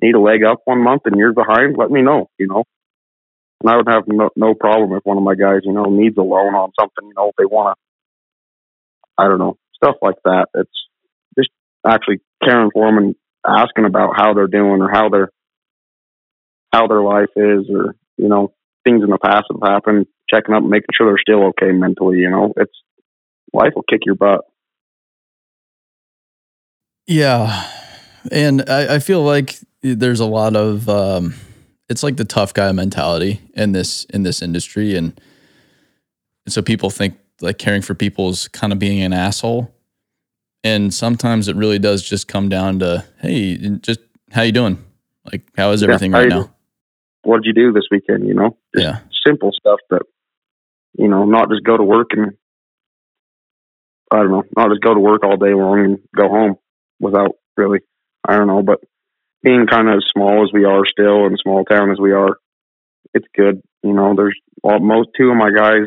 need 0.00 0.14
a 0.14 0.20
leg 0.20 0.44
up 0.44 0.60
one 0.64 0.82
month 0.82 1.02
and 1.06 1.16
you're 1.16 1.32
behind, 1.32 1.76
let 1.76 1.90
me 1.90 2.02
know. 2.02 2.28
You 2.38 2.48
know, 2.48 2.64
and 3.62 3.70
I 3.70 3.76
would 3.76 3.88
have 3.88 4.04
no, 4.06 4.30
no 4.36 4.54
problem 4.54 4.92
if 4.92 5.04
one 5.04 5.16
of 5.16 5.22
my 5.22 5.34
guys, 5.34 5.60
you 5.64 5.72
know, 5.72 5.84
needs 5.84 6.16
a 6.18 6.22
loan 6.22 6.54
on 6.54 6.72
something. 6.78 7.08
You 7.08 7.14
know, 7.16 7.28
if 7.28 7.36
they 7.36 7.46
want 7.46 7.76
to, 7.76 9.22
I 9.22 9.28
don't 9.28 9.38
know, 9.38 9.56
stuff 9.74 9.96
like 10.02 10.16
that. 10.24 10.46
It's 10.54 10.70
just 11.38 11.50
actually 11.86 12.20
caring 12.44 12.70
for 12.72 12.86
them 12.86 12.98
and 12.98 13.14
asking 13.46 13.86
about 13.86 14.14
how 14.16 14.34
they're 14.34 14.46
doing 14.46 14.82
or 14.82 14.90
how 14.90 15.08
their 15.08 15.30
how 16.72 16.86
their 16.86 17.00
life 17.02 17.30
is, 17.36 17.70
or 17.70 17.94
you 18.18 18.28
know 18.28 18.52
things 18.84 19.02
in 19.02 19.10
the 19.10 19.18
past 19.18 19.44
have 19.50 19.68
happened, 19.68 20.06
checking 20.32 20.54
up, 20.54 20.62
making 20.62 20.88
sure 20.96 21.08
they're 21.08 21.18
still 21.18 21.48
okay 21.48 21.72
mentally. 21.72 22.18
You 22.18 22.30
know, 22.30 22.52
it's 22.56 22.72
life 23.52 23.72
will 23.74 23.84
kick 23.88 24.00
your 24.04 24.16
butt. 24.16 24.42
Yeah, 27.06 27.70
and 28.30 28.68
I, 28.68 28.96
I 28.96 28.98
feel 28.98 29.22
like 29.22 29.58
there's 29.80 30.20
a 30.20 30.26
lot 30.26 30.56
of 30.56 30.88
um, 30.88 31.34
it's 31.88 32.02
like 32.02 32.16
the 32.16 32.24
tough 32.24 32.52
guy 32.54 32.70
mentality 32.72 33.40
in 33.54 33.72
this 33.72 34.04
in 34.06 34.22
this 34.22 34.42
industry, 34.42 34.96
and, 34.96 35.18
and 36.44 36.52
so 36.52 36.62
people 36.62 36.90
think 36.90 37.18
like 37.40 37.58
caring 37.58 37.82
for 37.82 37.94
people 37.94 38.28
is 38.30 38.48
kind 38.48 38.72
of 38.72 38.78
being 38.78 39.02
an 39.02 39.12
asshole, 39.12 39.74
and 40.64 40.92
sometimes 40.92 41.48
it 41.48 41.56
really 41.56 41.78
does 41.78 42.02
just 42.02 42.28
come 42.28 42.48
down 42.48 42.78
to 42.80 43.04
hey, 43.20 43.56
just 43.80 44.00
how 44.32 44.42
you 44.42 44.52
doing? 44.52 44.84
Like 45.24 45.42
how 45.56 45.70
is 45.72 45.82
everything 45.82 46.12
yeah, 46.12 46.18
right 46.18 46.28
now? 46.28 46.54
What 47.22 47.42
did 47.42 47.46
you 47.46 47.52
do 47.52 47.72
this 47.72 47.84
weekend? 47.90 48.26
You 48.26 48.34
know, 48.34 48.56
just 48.74 48.84
yeah, 48.84 48.98
simple 49.24 49.52
stuff 49.52 49.80
that 49.90 50.02
you 50.98 51.08
know, 51.08 51.24
not 51.24 51.50
just 51.50 51.62
go 51.64 51.76
to 51.76 51.82
work 51.82 52.08
and 52.12 52.32
I 54.10 54.18
don't 54.18 54.30
know, 54.30 54.44
not 54.56 54.70
just 54.70 54.82
go 54.82 54.94
to 54.94 55.00
work 55.00 55.24
all 55.24 55.36
day 55.36 55.52
long 55.52 55.80
and 55.80 55.98
go 56.14 56.28
home 56.28 56.56
without 57.00 57.32
really, 57.56 57.80
I 58.26 58.36
don't 58.36 58.46
know, 58.46 58.62
but 58.62 58.80
being 59.46 59.66
kind 59.68 59.88
of 59.88 60.02
small 60.12 60.42
as 60.42 60.50
we 60.52 60.64
are 60.64 60.82
still 60.90 61.24
and 61.24 61.38
small 61.40 61.64
town 61.64 61.92
as 61.92 62.00
we 62.00 62.10
are, 62.10 62.36
it's 63.14 63.28
good. 63.32 63.62
You 63.84 63.92
know, 63.92 64.12
there's 64.16 64.36
all, 64.64 64.80
most 64.80 65.10
two 65.16 65.30
of 65.30 65.36
my 65.36 65.50
guys 65.56 65.86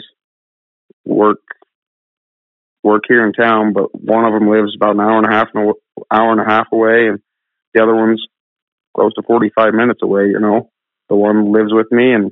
work 1.05 1.39
work 2.84 3.03
here 3.10 3.26
in 3.28 3.34
town, 3.34 3.74
but 3.74 3.93
one 3.93 4.24
of 4.24 4.32
them 4.32 4.49
lives 4.49 4.74
about 4.78 4.95
an 4.95 5.01
hour 5.01 5.18
and 5.18 5.28
a 5.28 5.36
half 5.36 5.49
an 5.53 5.74
hour 6.10 6.32
and 6.32 6.39
a 6.39 6.45
half 6.45 6.68
away, 6.72 7.10
and 7.10 7.20
the 7.74 7.84
other 7.84 7.93
one's 7.93 8.26
close 8.95 9.14
to 9.16 9.24
45 9.28 9.74
minutes 9.74 9.99
away. 10.01 10.28
You 10.28 10.39
know, 10.39 10.70
the 11.10 11.18
one 11.18 11.51
lives 11.51 11.74
with 11.74 11.91
me, 11.91 12.14
and 12.14 12.32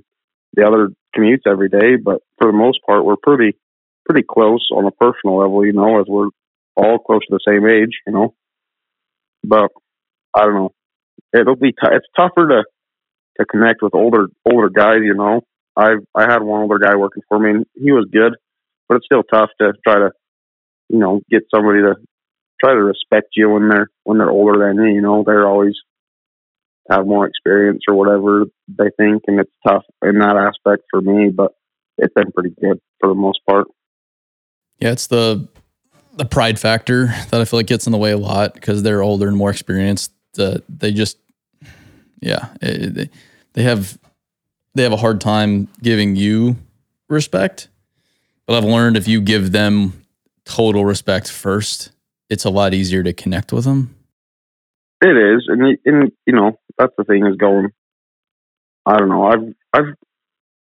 the 0.54 0.66
other 0.66 0.88
commutes 1.14 1.46
every 1.46 1.68
day. 1.68 1.98
But 2.02 2.22
for 2.38 2.50
the 2.50 2.58
most 2.58 2.80
part, 2.88 3.04
we're 3.04 3.18
pretty 3.22 3.58
pretty 4.06 4.26
close 4.26 4.66
on 4.74 4.86
a 4.86 4.92
personal 4.92 5.40
level. 5.40 5.66
You 5.66 5.74
know, 5.74 6.00
as 6.00 6.06
we're 6.08 6.30
all 6.78 7.00
close 7.00 7.26
to 7.28 7.38
the 7.38 7.46
same 7.46 7.68
age. 7.68 8.00
You 8.08 8.14
know, 8.14 8.34
but 9.44 9.72
I 10.34 10.46
don't 10.46 10.54
know. 10.54 10.72
It'll 11.34 11.56
be 11.56 11.72
t- 11.72 11.78
it's 11.92 12.08
tougher 12.16 12.48
to 12.48 12.64
to 13.40 13.46
connect 13.46 13.82
with 13.82 13.96
older 13.96 14.28
older 14.46 14.70
guys. 14.70 15.00
You 15.04 15.14
know, 15.14 15.42
I 15.76 15.96
I 16.16 16.24
had 16.24 16.42
one 16.42 16.62
older 16.62 16.80
guy 16.80 16.96
working 16.96 17.24
for 17.28 17.40
me, 17.40 17.50
and 17.52 17.66
he 17.76 17.92
was 17.92 18.08
good, 18.12 18.36
but 18.88 18.96
it's 18.96 19.06
still 19.06 19.24
tough 19.24 19.50
to 19.62 19.74
try 19.86 19.96
to 19.96 20.12
you 20.90 21.00
know 21.00 21.22
get 21.30 21.44
somebody 21.54 21.82
to 21.82 21.96
try 22.60 22.74
to 22.74 22.84
respect 22.84 23.28
you 23.36 23.50
when 23.50 23.70
they're 23.70 23.90
when 24.04 24.18
they're 24.18 24.32
older 24.32 24.68
than 24.68 24.84
you. 24.84 24.96
You 24.96 25.02
know, 25.02 25.24
they're 25.26 25.48
always 25.48 25.76
have 26.90 27.06
more 27.06 27.28
experience 27.28 27.84
or 27.88 27.96
whatever 27.96 28.46
they 28.68 28.90
think, 28.98 29.24
and 29.28 29.40
it's 29.40 29.52
tough 29.68 29.84
in 30.02 30.20
that 30.20 30.38
aspect 30.38 30.84
for 30.90 31.02
me. 31.02 31.30
But 31.30 31.52
it's 31.98 32.14
been 32.14 32.32
pretty 32.32 32.56
good 32.62 32.80
for 33.00 33.10
the 33.10 33.16
most 33.16 33.40
part. 33.48 33.68
Yeah, 34.80 34.92
it's 34.92 35.08
the 35.08 35.48
the 36.16 36.26
pride 36.26 36.60
factor 36.60 37.08
that 37.30 37.42
I 37.42 37.46
feel 37.46 37.60
like 37.60 37.68
gets 37.68 37.86
in 37.86 37.92
the 37.92 37.98
way 37.98 38.12
a 38.12 38.18
lot 38.18 38.54
because 38.54 38.84
they're 38.84 39.04
older 39.04 39.28
and 39.28 39.38
more 39.38 39.52
experienced. 39.52 40.12
They 40.38 40.92
just, 40.92 41.18
yeah, 42.20 42.50
it, 42.62 42.94
they, 42.94 43.10
they 43.54 43.64
have 43.64 43.98
they 44.76 44.84
have 44.84 44.94
a 44.94 44.98
hard 44.98 45.20
time 45.20 45.68
giving 45.82 46.16
you 46.16 46.56
respect. 47.10 47.68
But 48.46 48.58
I've 48.58 48.64
learned 48.64 48.96
if 48.96 49.08
you 49.08 49.20
give 49.20 49.52
them 49.52 50.06
total 50.46 50.86
respect 50.86 51.30
first, 51.30 51.92
it's 52.30 52.46
a 52.46 52.50
lot 52.50 52.74
easier 52.74 53.04
to 53.04 53.14
connect 53.14 53.52
with 53.52 53.66
them. 53.66 53.96
It 55.02 55.16
is, 55.16 55.46
and 55.48 55.78
and 55.86 56.12
you 56.26 56.34
know 56.34 56.60
that's 56.78 56.94
the 56.98 57.04
thing 57.04 57.26
is 57.26 57.36
going. 57.36 57.70
I 58.86 58.98
don't 58.98 59.10
know. 59.10 59.26
I've 59.26 59.54
I've 59.74 59.94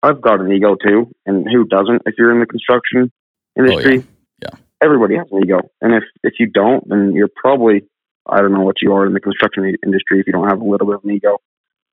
I've 0.02 0.20
got 0.20 0.40
an 0.40 0.52
ego 0.52 0.74
too, 0.74 1.10
and 1.24 1.46
who 1.50 1.64
doesn't? 1.64 2.02
If 2.06 2.16
you're 2.18 2.32
in 2.32 2.40
the 2.40 2.46
construction 2.46 3.12
industry, 3.56 3.98
oh, 3.98 4.04
yeah. 4.42 4.48
yeah, 4.52 4.58
everybody 4.82 5.16
has 5.16 5.26
an 5.30 5.42
ego, 5.44 5.60
and 5.80 5.94
if 5.94 6.04
if 6.22 6.34
you 6.38 6.46
don't, 6.46 6.86
then 6.88 7.12
you're 7.14 7.30
probably 7.34 7.84
I 8.30 8.40
don't 8.40 8.52
know 8.52 8.62
what 8.62 8.82
you 8.82 8.92
are 8.92 9.06
in 9.06 9.12
the 9.12 9.20
construction 9.20 9.74
industry 9.84 10.20
if 10.20 10.26
you 10.26 10.32
don't 10.32 10.48
have 10.48 10.60
a 10.60 10.64
little 10.64 10.86
bit 10.86 10.96
of 10.96 11.04
an 11.04 11.10
ego. 11.10 11.38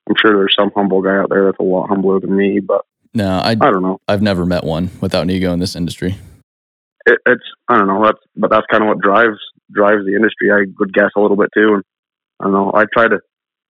I'm 0.07 0.15
sure 0.21 0.35
there's 0.35 0.55
some 0.57 0.71
humble 0.75 1.01
guy 1.01 1.17
out 1.17 1.29
there 1.29 1.45
that's 1.45 1.59
a 1.59 1.63
lot 1.63 1.89
humbler 1.89 2.19
than 2.19 2.35
me, 2.35 2.59
but 2.59 2.85
no, 3.13 3.37
I, 3.39 3.51
I 3.51 3.71
don't 3.71 3.81
know. 3.81 3.99
I've 4.07 4.21
never 4.21 4.45
met 4.45 4.63
one 4.63 4.89
without 5.01 5.23
an 5.23 5.29
ego 5.29 5.51
in 5.51 5.59
this 5.59 5.75
industry. 5.75 6.15
It, 7.05 7.19
it's 7.25 7.43
I 7.67 7.77
don't 7.77 7.87
know. 7.87 8.03
That's 8.03 8.19
but 8.35 8.51
that's 8.51 8.67
kind 8.69 8.83
of 8.83 8.87
what 8.87 8.99
drives 8.99 9.39
drives 9.71 10.05
the 10.05 10.15
industry. 10.15 10.51
I 10.51 10.65
would 10.79 10.93
guess 10.93 11.11
a 11.15 11.19
little 11.19 11.37
bit 11.37 11.49
too, 11.53 11.73
and 11.75 11.83
I 12.39 12.43
don't 12.45 12.53
know. 12.53 12.71
I 12.73 12.85
try 12.93 13.07
to 13.07 13.19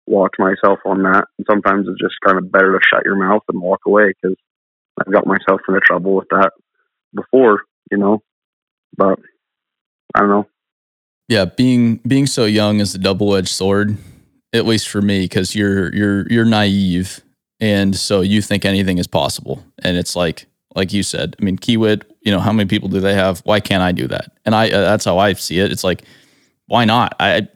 watch 0.06 0.34
myself 0.38 0.80
on 0.86 1.04
that, 1.04 1.26
and 1.38 1.48
sometimes 1.50 1.88
it's 1.88 2.02
just 2.02 2.16
kind 2.26 2.38
of 2.38 2.52
better 2.52 2.74
to 2.74 2.80
shut 2.94 3.06
your 3.06 3.16
mouth 3.16 3.44
and 3.50 3.62
walk 3.62 3.82
away 3.86 4.08
because 4.10 4.36
I've 5.00 5.14
got 5.14 5.28
myself 5.28 5.62
into 5.68 5.80
trouble 5.82 6.16
with 6.16 6.28
that 6.32 6.52
before, 7.14 7.62
you 7.92 7.98
know. 7.98 8.22
But 8.96 9.20
I 10.16 10.20
don't 10.20 10.30
know. 10.30 10.48
Yeah, 11.28 11.46
being 11.46 11.98
being 12.08 12.26
so 12.26 12.46
young 12.46 12.80
is 12.80 12.96
a 12.96 12.98
double 12.98 13.36
edged 13.36 13.50
sword, 13.50 13.98
at 14.54 14.66
least 14.66 14.88
for 14.88 15.02
me, 15.02 15.22
because 15.22 15.56
you're 15.56 15.94
you're 15.94 16.28
you're 16.30 16.46
naive, 16.46 17.22
and 17.60 17.96
so 17.96 18.22
you 18.22 18.42
think 18.42 18.64
anything 18.64 18.98
is 18.98 19.08
possible, 19.08 19.64
and 19.80 19.98
it's 19.98 20.16
like 20.16 20.48
like 20.74 20.94
you 20.94 21.04
said. 21.04 21.36
I 21.40 21.44
mean, 21.44 21.58
Kiewit, 21.58 22.04
you 22.22 22.32
know, 22.32 22.40
how 22.40 22.54
many 22.54 22.68
people 22.68 22.88
do 22.88 23.02
they 23.02 23.14
have? 23.14 23.42
Why 23.42 23.60
can't 23.60 23.84
I 23.84 23.92
do 23.92 24.08
that? 24.08 24.32
And 24.46 24.56
I 24.56 24.70
uh, 24.70 24.82
that's 24.82 25.04
how 25.04 25.18
I 25.18 25.34
see 25.34 25.60
it. 25.60 25.70
It's 25.70 25.84
like, 25.84 26.04
why 26.68 26.86
not? 26.86 27.14
I 27.20 27.48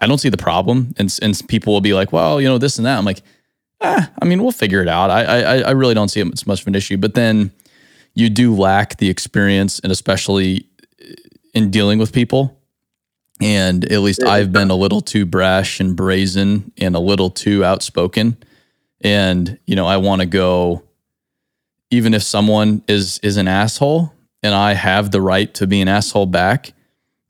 I 0.00 0.08
don't 0.08 0.18
see 0.18 0.28
the 0.28 0.36
problem, 0.36 0.92
and 0.96 1.16
and 1.22 1.40
people 1.46 1.72
will 1.72 1.80
be 1.80 1.94
like, 1.94 2.12
well, 2.12 2.40
you 2.40 2.48
know, 2.48 2.58
this 2.58 2.76
and 2.76 2.86
that. 2.86 2.98
I'm 2.98 3.04
like, 3.04 3.22
ah, 3.80 4.10
I 4.20 4.24
mean, 4.24 4.42
we'll 4.42 4.50
figure 4.50 4.82
it 4.82 4.88
out. 4.88 5.10
I 5.10 5.22
I 5.22 5.58
I 5.58 5.70
really 5.70 5.94
don't 5.94 6.08
see 6.08 6.20
it 6.20 6.32
as 6.32 6.44
much 6.44 6.62
of 6.62 6.66
an 6.66 6.74
issue, 6.74 6.96
but 6.96 7.14
then 7.14 7.52
you 8.14 8.28
do 8.30 8.52
lack 8.52 8.96
the 8.96 9.08
experience, 9.08 9.78
and 9.78 9.92
especially 9.92 10.66
in 11.54 11.70
dealing 11.70 12.00
with 12.00 12.12
people 12.12 12.58
and 13.40 13.90
at 13.90 14.00
least 14.00 14.22
I've 14.22 14.52
been 14.52 14.70
a 14.70 14.74
little 14.74 15.00
too 15.00 15.26
brash 15.26 15.80
and 15.80 15.96
brazen 15.96 16.72
and 16.78 16.94
a 16.94 17.00
little 17.00 17.30
too 17.30 17.64
outspoken. 17.64 18.36
And, 19.00 19.58
you 19.66 19.74
know, 19.74 19.86
I 19.86 19.96
want 19.96 20.20
to 20.20 20.26
go, 20.26 20.84
even 21.90 22.14
if 22.14 22.22
someone 22.22 22.82
is 22.86 23.18
is 23.18 23.36
an 23.36 23.48
asshole 23.48 24.12
and 24.42 24.54
I 24.54 24.74
have 24.74 25.10
the 25.10 25.20
right 25.20 25.52
to 25.54 25.66
be 25.66 25.80
an 25.80 25.88
asshole 25.88 26.26
back, 26.26 26.72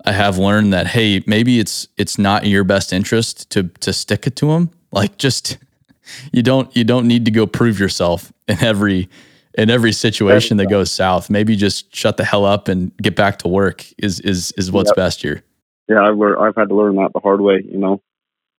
I 0.05 0.13
have 0.13 0.39
learned 0.39 0.73
that, 0.73 0.87
hey, 0.89 1.23
maybe 1.27 1.59
it's 1.59 1.89
it's 1.97 2.19
not 2.19 2.45
in 2.45 2.51
your 2.51 2.65
best 2.65 2.93
interest 2.93 3.49
to 3.51 3.65
to 3.81 3.93
stick 3.93 4.27
it 4.27 4.37
to 4.37 4.49
them. 4.49 4.71
Like 4.91 5.17
just 5.17 5.57
you 6.33 6.43
don't 6.43 6.75
you 6.77 6.85
don't 6.85 7.09
need 7.09 7.25
to 7.25 7.31
go 7.31 7.47
prove 7.47 7.81
yourself 7.81 8.33
in 8.49 8.63
every 8.63 9.09
in 9.57 9.71
every 9.71 9.93
situation 9.93 10.59
that 10.59 10.69
goes 10.69 10.91
south. 10.91 11.31
Maybe 11.31 11.57
just 11.57 11.95
shut 11.95 12.19
the 12.19 12.25
hell 12.25 12.45
up 12.45 12.69
and 12.69 12.95
get 12.99 13.17
back 13.17 13.39
to 13.41 13.49
work 13.49 13.87
is 13.97 14.21
is 14.21 14.53
is 14.59 14.71
what's 14.71 14.91
yep. 14.91 14.97
best 14.97 15.23
here 15.23 15.43
yeah, 15.89 16.01
I've 16.03 16.17
learned, 16.17 16.39
I've 16.41 16.57
had 16.57 16.69
to 16.69 16.75
learn 16.75 16.97
that 16.97 17.11
the 17.13 17.21
hard 17.21 17.41
way, 17.41 17.63
you 17.65 17.79
know. 17.79 18.01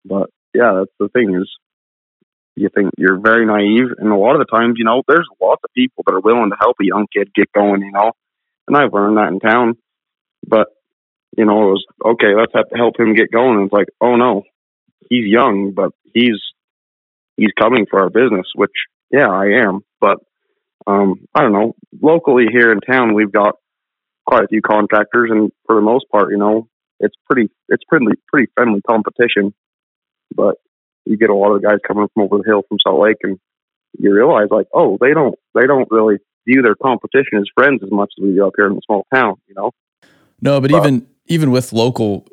But 0.05 0.29
yeah, 0.53 0.73
that's 0.79 0.91
the 0.99 1.09
thing 1.09 1.35
is, 1.35 1.49
you 2.55 2.69
think 2.69 2.91
you're 2.97 3.19
very 3.19 3.45
naive, 3.45 3.89
and 3.97 4.11
a 4.11 4.15
lot 4.15 4.35
of 4.35 4.39
the 4.39 4.55
times, 4.55 4.75
you 4.77 4.85
know, 4.85 5.01
there's 5.07 5.27
lots 5.41 5.61
of 5.63 5.73
people 5.73 6.03
that 6.05 6.13
are 6.13 6.19
willing 6.19 6.51
to 6.51 6.57
help 6.59 6.77
a 6.81 6.85
young 6.85 7.07
kid 7.11 7.33
get 7.33 7.51
going, 7.51 7.81
you 7.81 7.91
know. 7.91 8.11
And 8.67 8.77
I've 8.77 8.93
learned 8.93 9.17
that 9.17 9.29
in 9.29 9.39
town, 9.39 9.75
but 10.45 10.67
you 11.35 11.45
know, 11.45 11.69
it 11.69 11.71
was 11.71 11.85
okay. 12.05 12.35
Let's 12.37 12.53
have 12.53 12.69
to 12.69 12.77
help 12.77 12.99
him 12.99 13.15
get 13.15 13.31
going. 13.31 13.57
And 13.57 13.65
it's 13.65 13.73
like, 13.73 13.87
oh 13.99 14.15
no, 14.15 14.43
he's 15.09 15.25
young, 15.25 15.71
but 15.75 15.91
he's 16.13 16.39
he's 17.35 17.51
coming 17.59 17.85
for 17.89 18.01
our 18.01 18.09
business, 18.09 18.47
which 18.55 18.71
yeah, 19.11 19.29
I 19.29 19.65
am. 19.65 19.81
But 19.99 20.19
um, 20.85 21.25
I 21.33 21.41
don't 21.41 21.53
know. 21.53 21.75
Locally 22.01 22.45
here 22.51 22.71
in 22.71 22.79
town, 22.81 23.13
we've 23.13 23.31
got 23.31 23.55
quite 24.25 24.43
a 24.43 24.47
few 24.47 24.61
contractors, 24.61 25.29
and 25.31 25.51
for 25.65 25.75
the 25.75 25.81
most 25.81 26.05
part, 26.11 26.31
you 26.31 26.37
know, 26.37 26.67
it's 27.03 27.15
pretty 27.29 27.49
it's 27.69 27.83
pretty 27.87 28.05
pretty 28.27 28.51
friendly 28.55 28.81
competition. 28.81 29.53
But 30.35 30.55
you 31.05 31.17
get 31.17 31.29
a 31.29 31.35
lot 31.35 31.51
of 31.53 31.61
the 31.61 31.67
guys 31.67 31.79
coming 31.85 32.07
from 32.13 32.23
over 32.23 32.37
the 32.37 32.43
hill 32.49 32.63
from 32.67 32.77
Salt 32.81 33.01
Lake, 33.01 33.17
and 33.23 33.39
you 33.99 34.13
realize 34.13 34.47
like, 34.49 34.67
oh, 34.73 34.97
they 34.99 35.13
don't 35.13 35.37
they 35.53 35.67
don't 35.67 35.87
really 35.91 36.17
view 36.47 36.61
their 36.61 36.75
competition 36.75 37.37
as 37.37 37.45
friends 37.55 37.81
as 37.83 37.91
much 37.91 38.11
as 38.17 38.23
we 38.23 38.33
do 38.33 38.45
up 38.45 38.53
here 38.57 38.67
in 38.67 38.75
the 38.75 38.81
small 38.85 39.05
town, 39.13 39.35
you 39.47 39.55
know. 39.55 39.71
No, 40.41 40.59
but, 40.59 40.71
but 40.71 40.77
even 40.77 41.07
even 41.27 41.51
with 41.51 41.73
local, 41.73 42.25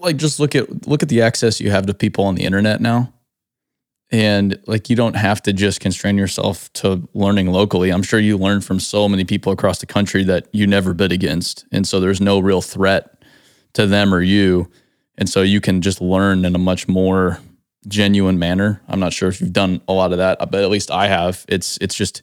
like 0.00 0.16
just 0.16 0.40
look 0.40 0.54
at 0.54 0.86
look 0.88 1.02
at 1.02 1.08
the 1.08 1.22
access 1.22 1.60
you 1.60 1.70
have 1.70 1.86
to 1.86 1.94
people 1.94 2.24
on 2.24 2.34
the 2.34 2.44
internet 2.44 2.80
now 2.80 3.12
and 4.10 4.58
like 4.66 4.88
you 4.88 4.96
don't 4.96 5.16
have 5.16 5.42
to 5.42 5.52
just 5.52 5.80
constrain 5.80 6.16
yourself 6.16 6.72
to 6.72 7.06
learning 7.14 7.48
locally 7.48 7.90
i'm 7.90 8.02
sure 8.02 8.18
you 8.18 8.36
learn 8.38 8.60
from 8.60 8.80
so 8.80 9.08
many 9.08 9.24
people 9.24 9.52
across 9.52 9.80
the 9.80 9.86
country 9.86 10.24
that 10.24 10.46
you 10.52 10.66
never 10.66 10.94
bid 10.94 11.12
against 11.12 11.66
and 11.72 11.86
so 11.86 12.00
there's 12.00 12.20
no 12.20 12.38
real 12.38 12.62
threat 12.62 13.17
to 13.78 13.86
them 13.86 14.12
or 14.12 14.20
you. 14.20 14.68
And 15.16 15.28
so 15.28 15.42
you 15.42 15.60
can 15.60 15.82
just 15.82 16.00
learn 16.00 16.44
in 16.44 16.54
a 16.54 16.58
much 16.58 16.88
more 16.88 17.38
genuine 17.86 18.38
manner. 18.38 18.82
I'm 18.88 18.98
not 18.98 19.12
sure 19.12 19.28
if 19.28 19.40
you've 19.40 19.52
done 19.52 19.80
a 19.86 19.92
lot 19.92 20.10
of 20.10 20.18
that, 20.18 20.38
but 20.50 20.62
at 20.62 20.68
least 20.68 20.90
I 20.90 21.06
have. 21.06 21.44
It's 21.48 21.78
it's 21.80 21.94
just 21.94 22.22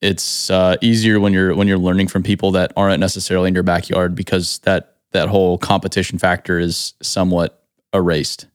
it's 0.00 0.48
uh, 0.48 0.76
easier 0.80 1.20
when 1.20 1.34
you're 1.34 1.54
when 1.54 1.68
you're 1.68 1.78
learning 1.78 2.08
from 2.08 2.22
people 2.22 2.52
that 2.52 2.72
aren't 2.76 3.00
necessarily 3.00 3.48
in 3.48 3.54
your 3.54 3.62
backyard 3.62 4.14
because 4.14 4.58
that 4.60 4.96
that 5.12 5.28
whole 5.28 5.58
competition 5.58 6.18
factor 6.18 6.58
is 6.58 6.94
somewhat 7.02 7.62
erased. 7.92 8.46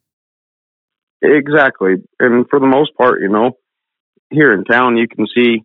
Exactly. 1.22 1.96
And 2.20 2.46
for 2.50 2.60
the 2.60 2.68
most 2.68 2.96
part, 2.96 3.22
you 3.22 3.30
know, 3.30 3.52
here 4.32 4.52
in 4.54 4.64
town, 4.64 4.98
you 4.98 5.08
can 5.08 5.28
see 5.28 5.64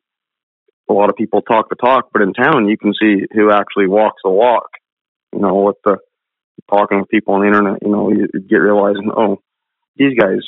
a 0.91 0.93
lot 0.93 1.09
of 1.09 1.17
people 1.17 1.41
talk 1.41 1.71
the 1.71 1.77
talk, 1.77 2.11
but 2.13 2.21
in 2.21 2.35
town, 2.35 2.69
you 2.69 2.77
can 2.77 2.93
see 2.93 3.27
who 3.33 3.51
actually 3.51 3.89
walks 3.89 4.21
the 4.23 4.31
walk. 4.31 4.69
You 5.33 5.41
know, 5.41 5.55
with 5.55 5.77
the 5.85 5.97
talking 6.71 7.01
with 7.01 7.09
people 7.09 7.35
on 7.35 7.41
the 7.41 7.47
internet, 7.47 7.83
you 7.83 7.91
know, 7.91 8.11
you 8.11 8.27
get 8.49 8.57
realizing, 8.57 9.11
oh, 9.17 9.41
these 9.97 10.19
guys 10.19 10.41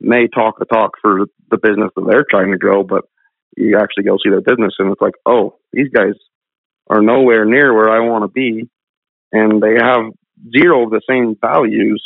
may 0.00 0.28
talk 0.28 0.58
the 0.58 0.64
talk 0.64 0.92
for 1.00 1.26
the 1.50 1.58
business 1.58 1.90
that 1.94 2.06
they're 2.08 2.26
trying 2.28 2.52
to 2.52 2.58
grow, 2.58 2.82
but 2.82 3.04
you 3.56 3.76
actually 3.78 4.04
go 4.04 4.16
see 4.16 4.30
their 4.30 4.40
business 4.40 4.74
and 4.78 4.90
it's 4.90 5.00
like, 5.00 5.14
oh, 5.26 5.56
these 5.72 5.88
guys 5.94 6.14
are 6.88 7.02
nowhere 7.02 7.44
near 7.44 7.74
where 7.74 7.90
I 7.90 8.00
want 8.00 8.24
to 8.24 8.28
be. 8.28 8.68
And 9.32 9.62
they 9.62 9.74
have 9.78 10.12
zero 10.56 10.84
of 10.84 10.90
the 10.90 11.02
same 11.08 11.36
values, 11.40 12.02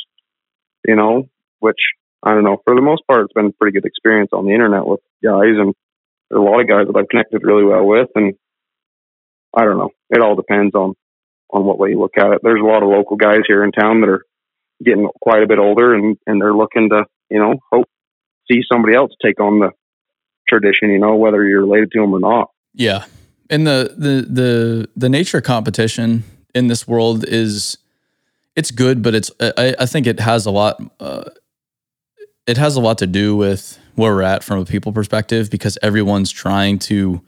you 0.87 0.97
know, 0.97 1.29
which 1.61 1.79
I 2.23 2.33
don't 2.33 2.45
know. 2.45 2.59
For 2.65 2.75
the 2.75 2.83
most 2.83 3.03
part, 3.07 3.25
it's 3.25 3.33
been 3.33 3.47
a 3.47 3.53
pretty 3.53 3.79
good 3.79 3.87
experience 3.87 4.31
on 4.33 4.47
the 4.47 4.53
internet 4.53 4.87
with 4.87 5.01
guys, 5.23 5.57
and 5.57 5.75
there's 6.29 6.39
a 6.39 6.43
lot 6.43 6.61
of 6.61 6.69
guys 6.69 6.87
that 6.87 6.99
I've 6.99 7.09
connected 7.09 7.43
really 7.45 7.65
well 7.65 7.87
with. 7.87 8.09
And 8.15 8.35
I 9.57 9.65
don't 9.65 9.79
know. 9.79 9.91
It 10.11 10.21
all 10.21 10.35
depends 10.35 10.75
on 10.75 10.95
on 11.51 11.65
what 11.65 11.79
way 11.79 11.91
you 11.91 11.99
look 11.99 12.17
at 12.19 12.33
it. 12.33 12.41
There's 12.43 12.61
a 12.61 12.65
lot 12.65 12.83
of 12.83 12.89
local 12.89 13.17
guys 13.17 13.41
here 13.47 13.65
in 13.65 13.73
town 13.73 14.01
that 14.01 14.09
are 14.09 14.25
getting 14.85 15.09
quite 15.21 15.43
a 15.43 15.47
bit 15.47 15.59
older, 15.59 15.95
and 15.95 16.17
and 16.27 16.41
they're 16.41 16.55
looking 16.55 16.91
to 16.91 17.05
you 17.31 17.39
know 17.39 17.57
hope 17.73 17.89
see 18.51 18.61
somebody 18.71 18.95
else 18.95 19.13
take 19.25 19.41
on 19.41 19.61
the 19.61 19.71
tradition. 20.49 20.91
You 20.91 20.99
know, 20.99 21.17
whether 21.17 21.47
you're 21.47 21.63
related 21.63 21.93
to 21.93 22.01
them 22.01 22.15
or 22.15 22.21
not. 22.21 22.51
Yeah, 22.75 23.05
and 23.51 23.67
the 23.67 23.95
the 23.97 24.27
the 24.29 24.89
the 24.97 25.09
nature 25.09 25.39
of 25.39 25.45
competition 25.45 26.25
in 26.55 26.69
this 26.69 26.87
world 26.87 27.25
is 27.27 27.79
it's 28.57 28.71
good, 28.71 29.03
but 29.03 29.15
it's 29.15 29.31
I, 29.41 29.75
I 29.79 29.87
think 29.87 30.07
it 30.07 30.21
has 30.21 30.47
a 30.47 30.51
lot. 30.51 30.81
Uh, 31.01 31.25
it 32.47 32.57
has 32.57 32.77
a 32.77 32.81
lot 32.81 32.99
to 32.99 33.07
do 33.07 33.35
with 33.37 33.79
where 33.95 34.15
we're 34.15 34.23
at 34.23 34.45
from 34.45 34.59
a 34.59 34.65
people 34.65 34.93
perspective 34.93 35.51
because 35.51 35.79
everyone's 35.83 36.31
trying 36.31 36.79
to 36.79 37.23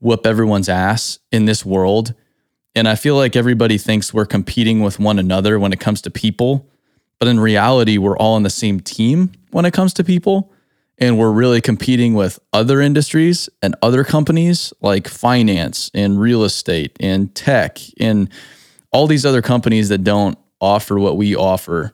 whoop 0.00 0.26
everyone's 0.26 0.68
ass 0.68 1.18
in 1.32 1.46
this 1.46 1.64
world. 1.64 2.14
And 2.76 2.86
I 2.86 2.94
feel 2.94 3.16
like 3.16 3.34
everybody 3.36 3.78
thinks 3.78 4.12
we're 4.12 4.26
competing 4.26 4.80
with 4.80 5.00
one 5.00 5.18
another 5.18 5.58
when 5.58 5.72
it 5.72 5.80
comes 5.80 6.02
to 6.02 6.10
people. 6.10 6.68
But 7.18 7.26
in 7.26 7.40
reality, 7.40 7.96
we're 7.96 8.18
all 8.18 8.34
on 8.34 8.42
the 8.42 8.50
same 8.50 8.80
team 8.80 9.32
when 9.50 9.64
it 9.64 9.72
comes 9.72 9.94
to 9.94 10.04
people. 10.04 10.52
And 10.98 11.18
we're 11.18 11.32
really 11.32 11.62
competing 11.62 12.12
with 12.12 12.38
other 12.52 12.82
industries 12.82 13.48
and 13.62 13.74
other 13.80 14.04
companies 14.04 14.74
like 14.82 15.08
finance 15.08 15.90
and 15.94 16.20
real 16.20 16.44
estate 16.44 16.94
and 17.00 17.34
tech 17.34 17.78
and 17.98 18.28
all 18.92 19.06
these 19.06 19.24
other 19.24 19.42
companies 19.42 19.88
that 19.88 20.04
don't 20.04 20.38
offer 20.60 20.98
what 20.98 21.16
we 21.16 21.34
offer 21.34 21.92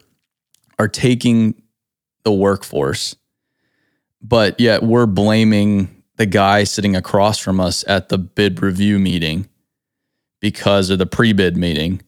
are 0.79 0.87
taking 0.87 1.61
the 2.23 2.31
workforce, 2.31 3.15
but 4.21 4.57
yet 4.59 4.83
we're 4.83 5.05
blaming 5.05 6.03
the 6.15 6.25
guy 6.25 6.63
sitting 6.63 6.95
across 6.95 7.39
from 7.39 7.59
us 7.59 7.83
at 7.87 8.07
the 8.07 8.17
bid 8.17 8.61
review 8.61 8.99
meeting 8.99 9.49
because 10.43 10.89
of 10.89 10.99
the 10.99 11.05
pre 11.05 11.31
bid 11.31 11.55
meeting, 11.55 12.01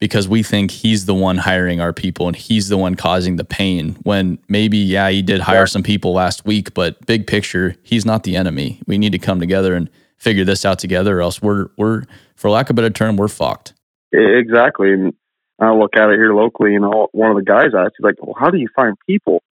because 0.00 0.28
we 0.28 0.42
think 0.42 0.70
he's 0.70 1.06
the 1.06 1.14
one 1.14 1.38
hiring 1.38 1.80
our 1.80 1.94
people 1.94 2.26
and 2.26 2.36
he's 2.36 2.68
the 2.68 2.76
one 2.76 2.94
causing 2.94 3.36
the 3.36 3.44
pain. 3.44 3.96
When 4.02 4.38
maybe, 4.48 4.76
yeah, 4.76 5.08
he 5.08 5.22
did 5.22 5.40
hire 5.40 5.66
some 5.66 5.82
people 5.82 6.12
last 6.12 6.44
week, 6.44 6.74
but 6.74 7.04
big 7.06 7.26
picture, 7.26 7.74
he's 7.82 8.04
not 8.04 8.24
the 8.24 8.36
enemy. 8.36 8.82
We 8.86 8.98
need 8.98 9.12
to 9.12 9.18
come 9.18 9.40
together 9.40 9.74
and 9.74 9.88
figure 10.18 10.44
this 10.44 10.66
out 10.66 10.78
together, 10.78 11.18
or 11.18 11.22
else 11.22 11.40
we're, 11.40 11.70
we're, 11.78 12.02
for 12.36 12.50
lack 12.50 12.68
of 12.68 12.74
a 12.74 12.82
better 12.82 12.90
term, 12.90 13.16
we're 13.16 13.28
fucked. 13.28 13.72
Exactly. 14.12 14.92
And 14.92 15.14
I 15.58 15.72
look 15.72 15.96
at 15.96 16.10
it 16.10 16.16
here 16.16 16.34
locally, 16.34 16.72
you 16.72 16.80
know, 16.80 17.08
one 17.12 17.30
of 17.30 17.36
the 17.38 17.42
guys 17.42 17.68
asked, 17.74 17.94
he's 17.96 18.04
like, 18.04 18.16
well, 18.20 18.36
how 18.38 18.50
do 18.50 18.58
you 18.58 18.68
find 18.76 18.94
people? 19.06 19.42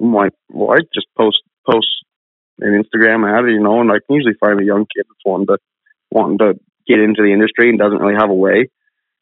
I'm 0.00 0.12
like, 0.12 0.32
well, 0.48 0.76
I 0.76 0.80
just 0.92 1.06
post 1.16 1.42
post 1.64 1.86
an 2.58 2.82
Instagram 2.82 3.28
ad, 3.28 3.48
you 3.48 3.62
know, 3.62 3.80
and 3.80 3.90
I 3.92 4.00
can 4.04 4.16
usually 4.16 4.34
find 4.40 4.60
a 4.60 4.64
young 4.64 4.84
kid 4.92 5.06
that's 5.08 5.24
wanting 5.24 5.46
to 5.46 5.58
wanting 6.10 6.38
to 6.38 6.58
get 6.88 7.00
into 7.00 7.22
the 7.22 7.32
industry 7.32 7.68
and 7.68 7.78
doesn't 7.78 7.98
really 7.98 8.18
have 8.18 8.30
a 8.30 8.34
way. 8.34 8.70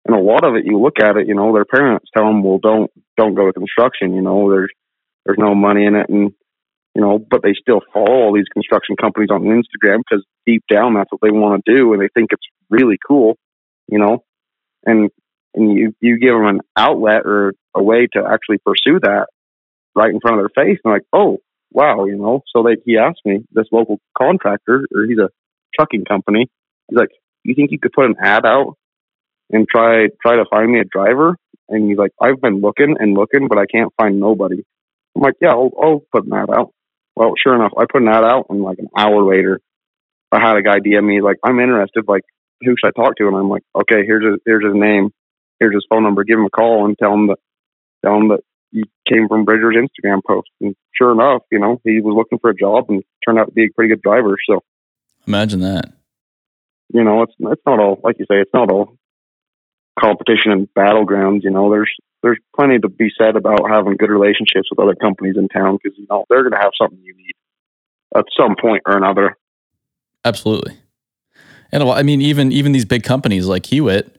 And 0.06 0.14
a 0.16 0.20
lot 0.20 0.44
of 0.44 0.54
it, 0.54 0.64
you 0.64 0.80
look 0.80 1.00
at 1.00 1.16
it, 1.16 1.26
you 1.26 1.34
know, 1.34 1.52
their 1.52 1.64
parents 1.64 2.06
tell 2.16 2.26
them, 2.26 2.42
well, 2.44 2.58
don't 2.62 2.90
don't 3.16 3.34
go 3.34 3.46
to 3.46 3.52
construction. 3.52 4.14
You 4.14 4.22
know, 4.22 4.50
there's 4.50 4.70
there's 5.24 5.38
no 5.38 5.54
money 5.54 5.84
in 5.84 5.96
it, 5.96 6.08
and 6.08 6.32
you 6.94 7.00
know, 7.02 7.18
but 7.18 7.42
they 7.42 7.54
still 7.60 7.80
follow 7.92 8.22
all 8.22 8.32
these 8.32 8.48
construction 8.52 8.96
companies 8.96 9.30
on 9.30 9.42
Instagram 9.42 9.98
because 9.98 10.24
deep 10.46 10.62
down 10.70 10.94
that's 10.94 11.10
what 11.10 11.20
they 11.20 11.30
want 11.30 11.64
to 11.64 11.74
do, 11.74 11.92
and 11.92 12.00
they 12.00 12.08
think 12.14 12.28
it's 12.30 12.46
really 12.70 12.96
cool, 13.06 13.36
you 13.88 13.98
know. 13.98 14.22
And 14.84 15.10
and 15.54 15.72
you 15.76 15.92
you 16.00 16.18
give 16.18 16.34
them 16.34 16.46
an 16.46 16.60
outlet 16.76 17.22
or 17.26 17.54
a 17.74 17.82
way 17.82 18.06
to 18.12 18.22
actually 18.24 18.58
pursue 18.64 19.00
that, 19.02 19.26
right 19.96 20.10
in 20.10 20.20
front 20.20 20.38
of 20.38 20.42
their 20.46 20.64
face. 20.64 20.78
And 20.84 20.92
like, 20.92 21.02
oh, 21.12 21.38
wow, 21.72 22.04
you 22.04 22.16
know. 22.16 22.42
So 22.54 22.62
they, 22.62 22.76
he 22.84 22.96
asked 22.96 23.22
me, 23.24 23.44
this 23.50 23.66
local 23.72 23.98
contractor, 24.16 24.84
or 24.94 25.04
he's 25.06 25.18
a 25.18 25.30
trucking 25.76 26.04
company. 26.04 26.48
He's 26.88 26.98
like, 26.98 27.10
you 27.48 27.54
think 27.54 27.70
you 27.70 27.78
could 27.78 27.92
put 27.92 28.06
an 28.06 28.16
ad 28.20 28.46
out 28.46 28.76
and 29.50 29.66
try 29.68 30.06
try 30.22 30.36
to 30.36 30.44
find 30.50 30.70
me 30.70 30.80
a 30.80 30.84
driver? 30.84 31.36
And 31.68 31.88
he's 31.88 31.98
like, 31.98 32.12
I've 32.20 32.40
been 32.40 32.60
looking 32.60 32.96
and 32.98 33.14
looking, 33.14 33.48
but 33.48 33.58
I 33.58 33.66
can't 33.66 33.92
find 33.96 34.20
nobody. 34.20 34.64
I'm 35.16 35.22
like, 35.22 35.34
yeah, 35.40 35.50
I'll, 35.50 35.72
I'll 35.80 36.02
put 36.12 36.26
an 36.26 36.32
ad 36.32 36.50
out. 36.50 36.72
Well, 37.16 37.32
sure 37.42 37.54
enough, 37.54 37.72
I 37.76 37.86
put 37.90 38.02
an 38.02 38.08
ad 38.08 38.24
out, 38.24 38.46
and 38.50 38.62
like 38.62 38.78
an 38.78 38.88
hour 38.96 39.22
later, 39.22 39.60
I 40.30 40.40
had 40.40 40.56
a 40.56 40.62
guy 40.62 40.78
DM 40.78 41.04
me 41.04 41.20
like, 41.20 41.38
I'm 41.42 41.58
interested. 41.58 42.04
Like, 42.06 42.22
who 42.60 42.74
should 42.78 42.88
I 42.88 43.00
talk 43.00 43.16
to? 43.16 43.26
And 43.26 43.36
I'm 43.36 43.48
like, 43.48 43.62
okay, 43.74 44.04
here's 44.06 44.24
his, 44.24 44.40
here's 44.44 44.64
his 44.64 44.74
name, 44.74 45.10
here's 45.58 45.74
his 45.74 45.86
phone 45.88 46.02
number. 46.02 46.24
Give 46.24 46.38
him 46.38 46.46
a 46.46 46.50
call 46.50 46.84
and 46.84 46.96
tell 46.98 47.14
him 47.14 47.28
that 47.28 47.38
tell 48.04 48.16
him 48.16 48.28
that 48.28 48.40
he 48.70 48.84
came 49.10 49.28
from 49.28 49.44
Bridger's 49.44 49.76
Instagram 49.76 50.20
post. 50.26 50.48
And 50.60 50.76
sure 50.94 51.12
enough, 51.12 51.42
you 51.50 51.58
know, 51.58 51.80
he 51.84 52.00
was 52.00 52.14
looking 52.14 52.38
for 52.38 52.50
a 52.50 52.54
job 52.54 52.86
and 52.90 53.02
turned 53.24 53.38
out 53.38 53.46
to 53.46 53.52
be 53.52 53.64
a 53.64 53.72
pretty 53.74 53.94
good 53.94 54.02
driver. 54.02 54.36
So 54.48 54.62
imagine 55.26 55.60
that. 55.60 55.95
You 56.92 57.04
know, 57.04 57.22
it's 57.22 57.32
it's 57.38 57.62
not 57.66 57.80
all 57.80 58.00
like 58.02 58.16
you 58.18 58.26
say, 58.30 58.40
it's 58.40 58.54
not 58.54 58.70
all 58.70 58.96
competition 59.98 60.52
and 60.52 60.68
battlegrounds. 60.74 61.42
You 61.42 61.50
know, 61.50 61.70
there's 61.70 61.90
there's 62.22 62.38
plenty 62.54 62.78
to 62.78 62.88
be 62.88 63.10
said 63.20 63.36
about 63.36 63.68
having 63.68 63.96
good 63.96 64.10
relationships 64.10 64.68
with 64.70 64.78
other 64.78 64.94
companies 64.94 65.36
in 65.36 65.48
town 65.48 65.78
because 65.82 65.96
you 65.98 66.06
know 66.08 66.24
they're 66.28 66.42
going 66.42 66.52
to 66.52 66.58
have 66.58 66.72
something 66.80 66.98
you 67.02 67.14
need 67.16 67.32
at 68.14 68.24
some 68.38 68.56
point 68.60 68.82
or 68.86 68.96
another. 68.96 69.36
Absolutely, 70.24 70.76
and 71.72 71.82
I 71.82 72.02
mean, 72.02 72.20
even 72.20 72.52
even 72.52 72.72
these 72.72 72.84
big 72.84 73.02
companies 73.02 73.46
like 73.46 73.64
Kiewit, 73.64 74.10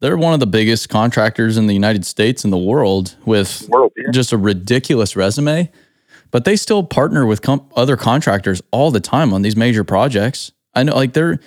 they're 0.00 0.16
one 0.16 0.34
of 0.34 0.40
the 0.40 0.46
biggest 0.46 0.88
contractors 0.88 1.56
in 1.56 1.66
the 1.66 1.74
United 1.74 2.04
States 2.04 2.44
and 2.44 2.52
the 2.52 2.58
world 2.58 3.16
with 3.24 3.68
world, 3.68 3.92
yeah. 3.96 4.10
just 4.10 4.32
a 4.32 4.38
ridiculous 4.38 5.16
resume. 5.16 5.70
But 6.30 6.44
they 6.44 6.56
still 6.56 6.82
partner 6.82 7.26
with 7.26 7.42
com- 7.42 7.68
other 7.76 7.96
contractors 7.96 8.60
all 8.72 8.90
the 8.90 9.00
time 9.00 9.32
on 9.32 9.42
these 9.42 9.56
major 9.56 9.84
projects. 9.84 10.50
I 10.74 10.82
know, 10.82 10.94
like 10.96 11.12
they're 11.12 11.38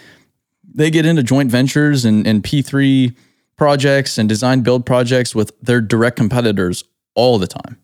they 0.78 0.91
get 0.91 1.05
into 1.05 1.23
joint 1.23 1.51
ventures 1.51 2.05
and, 2.05 2.25
and 2.25 2.43
P 2.43 2.61
three 2.61 3.13
projects 3.57 4.17
and 4.17 4.30
design 4.30 4.61
build 4.61 4.86
projects 4.86 5.36
with 5.36 5.51
their 5.61 5.82
direct 5.82 6.15
competitors 6.15 6.84
all 7.15 7.38
the 7.39 7.47
time. 7.47 7.78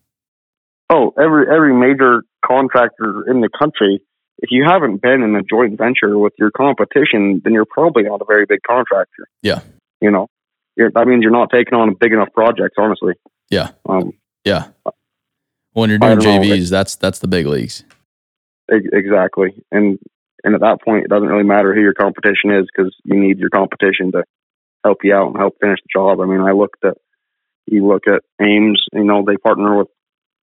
Oh, 0.88 1.12
every 1.18 1.46
every 1.52 1.74
major 1.74 2.22
contractor 2.46 3.28
in 3.28 3.40
the 3.40 3.50
country. 3.58 4.00
If 4.38 4.50
you 4.50 4.64
haven't 4.64 5.00
been 5.00 5.22
in 5.22 5.34
a 5.36 5.42
joint 5.42 5.78
venture 5.78 6.18
with 6.18 6.32
your 6.38 6.50
competition, 6.50 7.40
then 7.44 7.52
you're 7.52 7.64
probably 7.64 8.02
not 8.02 8.20
a 8.20 8.24
very 8.26 8.46
big 8.46 8.60
contractor. 8.66 9.26
Yeah. 9.42 9.60
You 10.00 10.10
know, 10.10 10.28
that 10.76 11.06
means 11.06 11.22
you're 11.22 11.30
not 11.30 11.50
taking 11.50 11.74
on 11.74 11.94
big 11.98 12.12
enough 12.12 12.28
projects, 12.34 12.74
honestly. 12.76 13.14
Yeah. 13.48 13.70
Um, 13.88 14.12
yeah. 14.44 14.68
When 15.72 15.88
you're 15.90 15.98
doing 15.98 16.18
JVs, 16.18 16.58
know, 16.58 16.64
that's 16.66 16.96
that's 16.96 17.18
the 17.18 17.28
big 17.28 17.46
leagues. 17.46 17.84
Exactly, 18.68 19.50
and 19.72 19.98
and 20.44 20.54
at 20.54 20.60
that 20.60 20.82
point, 20.82 21.04
it 21.04 21.10
doesn't 21.10 21.28
really 21.28 21.44
matter 21.44 21.74
who 21.74 21.80
your 21.80 21.94
competition 21.94 22.50
is 22.50 22.66
because 22.66 22.94
you 23.04 23.18
need 23.18 23.38
your 23.38 23.50
competition 23.50 24.12
to 24.12 24.24
help 24.84 24.98
you 25.02 25.14
out 25.14 25.28
and 25.28 25.36
help 25.38 25.56
finish 25.60 25.80
the 25.82 25.98
job. 25.98 26.20
I 26.20 26.26
mean, 26.26 26.40
I 26.40 26.52
looked 26.52 26.84
at 26.84 26.98
you 27.66 27.86
look 27.86 28.06
at 28.06 28.22
Ames, 28.44 28.84
you 28.92 29.04
know, 29.04 29.24
they 29.26 29.38
partner 29.38 29.78
with 29.78 29.88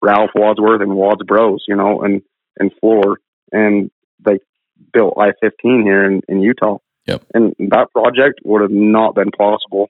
Ralph 0.01 0.31
Wadsworth 0.33 0.81
and 0.81 0.95
Wads 0.95 1.21
Bros, 1.25 1.63
you 1.67 1.75
know, 1.75 2.01
and 2.01 2.23
and 2.57 2.71
Fluor, 2.81 3.17
and 3.51 3.91
they 4.25 4.39
built 4.91 5.13
I 5.19 5.33
fifteen 5.39 5.83
here 5.83 6.03
in, 6.03 6.21
in 6.27 6.41
Utah. 6.41 6.77
Yep. 7.07 7.23
And 7.33 7.55
that 7.59 7.91
project 7.91 8.41
would 8.43 8.61
have 8.61 8.71
not 8.71 9.15
been 9.15 9.31
possible 9.31 9.89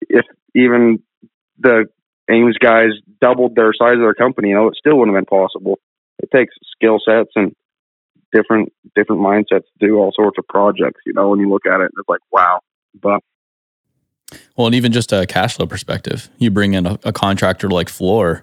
if 0.00 0.24
even 0.54 1.02
the 1.58 1.86
Ames 2.30 2.56
guys 2.58 2.90
doubled 3.20 3.54
their 3.54 3.72
size 3.72 3.94
of 3.94 4.00
their 4.00 4.14
company, 4.14 4.48
you 4.50 4.54
know, 4.54 4.68
it 4.68 4.76
still 4.76 4.96
wouldn't 4.96 5.16
have 5.16 5.26
been 5.26 5.38
possible. 5.38 5.78
It 6.22 6.30
takes 6.34 6.54
skill 6.76 6.98
sets 7.04 7.30
and 7.34 7.54
different 8.32 8.72
different 8.94 9.22
mindsets 9.22 9.64
to 9.64 9.86
do 9.86 9.96
all 9.96 10.12
sorts 10.14 10.38
of 10.38 10.46
projects. 10.48 11.00
You 11.06 11.12
know, 11.12 11.28
when 11.28 11.40
you 11.40 11.48
look 11.48 11.66
at 11.66 11.80
it, 11.80 11.90
it's 11.98 12.08
like 12.08 12.20
wow. 12.30 12.60
But 13.00 13.20
well, 14.56 14.66
and 14.66 14.74
even 14.74 14.92
just 14.92 15.12
a 15.12 15.26
cash 15.26 15.56
flow 15.56 15.66
perspective, 15.66 16.28
you 16.38 16.50
bring 16.50 16.74
in 16.74 16.86
a, 16.86 16.98
a 17.04 17.12
contractor 17.12 17.68
like 17.68 17.88
Fluor 17.88 18.42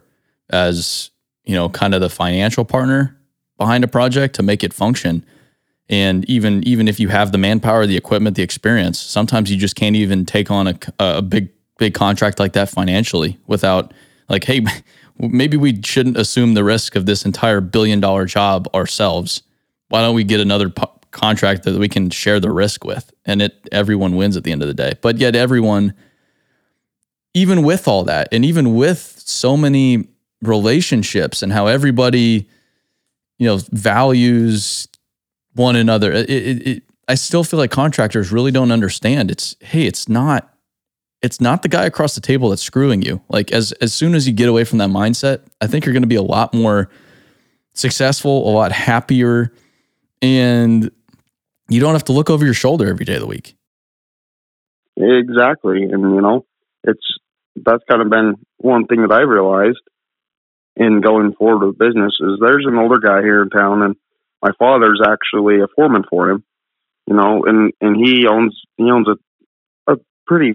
as 0.50 1.12
you 1.48 1.56
know, 1.56 1.70
kind 1.70 1.96
of 1.96 2.02
the 2.02 2.10
financial 2.10 2.66
partner 2.66 3.18
behind 3.58 3.84
a 3.84 3.88
project 3.88 4.36
to 4.36 4.44
make 4.44 4.64
it 4.64 4.74
function. 4.74 5.26
And 5.90 6.30
even 6.30 6.62
even 6.68 6.88
if 6.90 7.00
you 7.00 7.08
have 7.08 7.32
the 7.32 7.38
manpower, 7.38 7.88
the 7.88 7.96
equipment, 7.96 8.36
the 8.36 8.44
experience, 8.44 9.00
sometimes 9.00 9.50
you 9.50 9.58
just 9.58 9.76
can't 9.76 9.96
even 9.96 10.26
take 10.26 10.52
on 10.52 10.68
a, 10.68 10.78
a 11.00 11.22
big 11.22 11.50
big 11.80 11.94
contract 11.94 12.40
like 12.40 12.54
that 12.54 12.70
financially 12.70 13.40
without 13.48 13.94
like, 14.28 14.44
hey, 14.44 14.66
maybe 15.18 15.56
we 15.56 15.82
shouldn't 15.82 16.18
assume 16.18 16.54
the 16.54 16.64
risk 16.64 16.96
of 16.96 17.06
this 17.06 17.26
entire 17.26 17.62
billion 17.62 18.02
dollar 18.02 18.26
job 18.26 18.68
ourselves. 18.76 19.42
Why 19.90 20.02
don't 20.02 20.16
we 20.16 20.24
get 20.24 20.40
another 20.40 20.72
contract 21.12 21.64
that 21.64 21.80
we 21.80 21.88
can 21.88 22.10
share 22.10 22.40
the 22.40 22.52
risk 22.52 22.84
with? 22.84 23.12
And 23.26 23.42
it 23.42 23.68
everyone 23.72 24.16
wins 24.16 24.38
at 24.38 24.44
the 24.44 24.52
end 24.52 24.62
of 24.62 24.68
the 24.68 24.74
day. 24.74 24.94
But 25.02 25.18
yet 25.18 25.36
everyone, 25.36 25.94
even 27.34 27.64
with 27.64 27.88
all 27.88 28.04
that, 28.06 28.28
and 28.32 28.44
even 28.44 28.76
with 28.76 29.22
so 29.26 29.56
many 29.56 30.08
relationships 30.42 31.42
and 31.42 31.52
how 31.52 31.68
everybody, 31.68 32.48
you 33.38 33.48
know, 33.48 33.60
values 33.72 34.88
one 35.54 35.76
another, 35.76 36.12
it, 36.12 36.30
it, 36.30 36.68
it 36.68 36.84
I 37.08 37.16
still 37.16 37.44
feel 37.44 37.60
like 37.60 37.72
contractors 37.72 38.32
really 38.32 38.52
don't 38.52 38.72
understand. 38.72 39.32
It's 39.32 39.56
hey, 39.62 39.84
it's 39.84 40.10
not 40.10 40.54
it's 41.22 41.42
not 41.42 41.64
the 41.64 41.70
guy 41.70 41.86
across 41.86 42.16
the 42.16 42.22
table 42.22 42.50
that's 42.50 42.62
screwing 42.62 43.02
you. 43.02 43.22
Like 43.30 43.52
as 43.52 43.72
as 43.74 43.94
soon 43.94 44.14
as 44.16 44.28
you 44.28 44.34
get 44.34 44.50
away 44.50 44.64
from 44.64 44.78
that 44.80 44.90
mindset, 44.90 45.42
I 45.62 45.68
think 45.68 45.86
you're 45.86 45.94
going 45.94 46.04
to 46.04 46.08
be 46.08 46.16
a 46.16 46.22
lot 46.22 46.54
more 46.54 46.90
successful, 47.74 48.50
a 48.50 48.52
lot 48.52 48.72
happier, 48.72 49.54
and 50.22 50.92
you 51.70 51.80
don't 51.80 51.94
have 51.94 52.06
to 52.06 52.14
look 52.14 52.30
over 52.30 52.46
your 52.46 52.54
shoulder 52.54 52.88
every 52.90 53.06
day 53.06 53.16
of 53.16 53.22
the 53.22 53.28
week. 53.28 53.56
Exactly, 54.96 55.84
and 55.84 56.02
you 56.02 56.22
know, 56.22 56.46
it's 56.84 57.18
that's 57.56 57.84
kind 57.90 58.02
of 58.02 58.10
been 58.10 58.36
one 58.58 58.86
thing 58.86 59.02
that 59.02 59.12
I 59.12 59.22
realized 59.22 59.82
in 60.76 61.02
going 61.02 61.34
forward 61.34 61.66
with 61.66 61.78
business 61.78 62.18
is 62.20 62.40
there's 62.40 62.66
an 62.68 62.78
older 62.78 63.00
guy 63.00 63.22
here 63.22 63.42
in 63.42 63.50
town, 63.50 63.82
and 63.82 63.96
my 64.42 64.52
father's 64.60 65.02
actually 65.06 65.60
a 65.62 65.68
foreman 65.76 66.04
for 66.10 66.30
him. 66.30 66.44
You 67.08 67.16
know, 67.16 67.46
and 67.46 67.74
and 67.82 67.96
he 67.96 68.28
owns 68.28 68.60
he 68.78 68.84
owns 68.92 69.08
a 69.08 69.92
a 69.92 69.98
pretty 70.26 70.54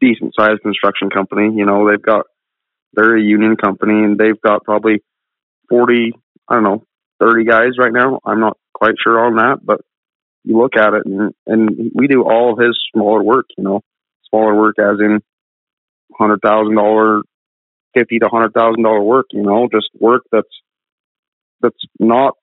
decent 0.00 0.34
sized 0.38 0.62
construction 0.62 1.10
company. 1.10 1.54
You 1.56 1.66
know, 1.66 1.88
they've 1.88 2.02
got 2.02 2.26
they're 2.94 3.16
a 3.16 3.22
union 3.22 3.56
company 3.56 4.04
and 4.04 4.18
they've 4.18 4.40
got 4.40 4.64
probably 4.64 5.02
forty, 5.68 6.12
I 6.48 6.54
don't 6.54 6.62
know, 6.64 6.84
thirty 7.20 7.44
guys 7.44 7.78
right 7.78 7.92
now. 7.92 8.20
I'm 8.24 8.40
not 8.40 8.56
quite 8.78 8.94
sure 9.02 9.24
on 9.24 9.36
that, 9.36 9.58
but 9.62 9.80
you 10.44 10.58
look 10.58 10.76
at 10.76 10.94
it 10.94 11.02
and 11.04 11.34
and 11.46 11.90
we 11.94 12.06
do 12.06 12.22
all 12.22 12.52
of 12.52 12.58
his 12.58 12.78
smaller 12.94 13.22
work. 13.22 13.46
You 13.56 13.64
know, 13.64 13.80
smaller 14.30 14.54
work 14.54 14.76
as 14.78 14.98
in 15.00 15.20
hundred 16.18 16.40
thousand 16.42 16.76
dollar, 16.76 17.22
fifty 17.94 18.18
to 18.18 18.28
hundred 18.28 18.54
thousand 18.54 18.82
dollar 18.82 19.02
work. 19.02 19.26
You 19.32 19.42
know, 19.42 19.68
just 19.72 19.88
work 19.98 20.22
that's 20.30 20.48
that's 21.60 21.82
not 21.98 22.34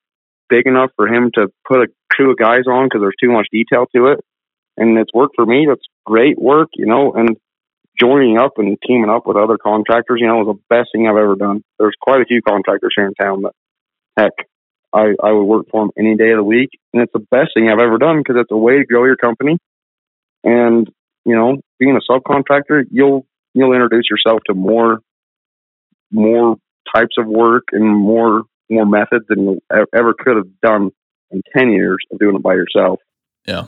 big 0.50 0.68
enough 0.68 0.92
for 0.96 1.08
him 1.08 1.32
to 1.36 1.48
put 1.68 1.82
a 1.82 1.88
crew 2.12 2.32
of 2.32 2.38
guys 2.38 2.68
on 2.70 2.86
because 2.86 3.02
there's 3.02 3.16
too 3.22 3.32
much 3.32 3.48
detail 3.52 3.86
to 3.96 4.08
it. 4.08 4.20
And 4.78 4.98
it's 4.98 5.14
worked 5.14 5.36
for 5.36 5.46
me. 5.46 5.66
That's 5.68 5.86
great 6.06 6.38
work, 6.38 6.70
you 6.76 6.86
know. 6.86 7.14
And 7.14 7.38
joining 8.00 8.38
up 8.38 8.54
and 8.58 8.78
teaming 8.86 9.10
up 9.10 9.26
with 9.26 9.38
other 9.38 9.58
contractors, 9.58 10.20
you 10.20 10.28
know, 10.28 10.38
was 10.38 10.58
the 10.58 10.76
best 10.76 10.90
thing 10.92 11.08
I've 11.08 11.16
ever 11.16 11.36
done. 11.36 11.64
There's 11.80 11.96
quite 12.00 12.22
a 12.22 12.26
few 12.26 12.42
contractors 12.42 12.94
here 12.96 13.08
in 13.08 13.14
town 13.14 13.44
that, 13.44 13.54
heck, 14.18 14.48
I, 14.96 15.14
I 15.22 15.32
would 15.32 15.44
work 15.44 15.66
for 15.70 15.84
them 15.84 15.92
any 15.98 16.16
day 16.16 16.32
of 16.32 16.38
the 16.38 16.44
week. 16.44 16.70
And 16.94 17.04
it's 17.04 17.12
the 17.14 17.20
best 17.20 17.52
thing 17.54 17.70
I've 17.70 17.84
ever 17.84 17.98
done 17.98 18.20
because 18.20 18.38
it's 18.40 18.52
a 18.52 18.58
way 18.58 18.78
to 18.78 18.86
grow 18.86 19.06
your 19.06 19.18
company. 19.18 19.58
And, 20.44 20.90
you 21.26 21.36
know, 21.36 21.58
being 21.80 21.98
a 21.98 22.12
subcontractor, 22.12 22.86
you'll, 22.90 23.26
you'll 23.54 23.74
introduce 23.74 24.06
yourself 24.10 24.42
to 24.48 24.54
more, 24.54 25.00
more 26.12 26.56
types 26.96 27.16
of 27.18 27.28
work 27.28 27.66
and 27.72 27.86
more, 27.86 28.44
more 28.70 28.86
methods 28.86 29.26
than 29.28 29.44
you 29.44 29.62
ever 29.94 30.14
could 30.18 30.38
have 30.38 30.62
done 30.62 30.92
in 31.32 31.42
10 31.56 31.72
years 31.72 31.98
of 32.12 32.20
doing 32.20 32.36
it 32.36 32.44
by 32.44 32.54
yourself. 32.54 33.00
Yeah. 33.46 33.66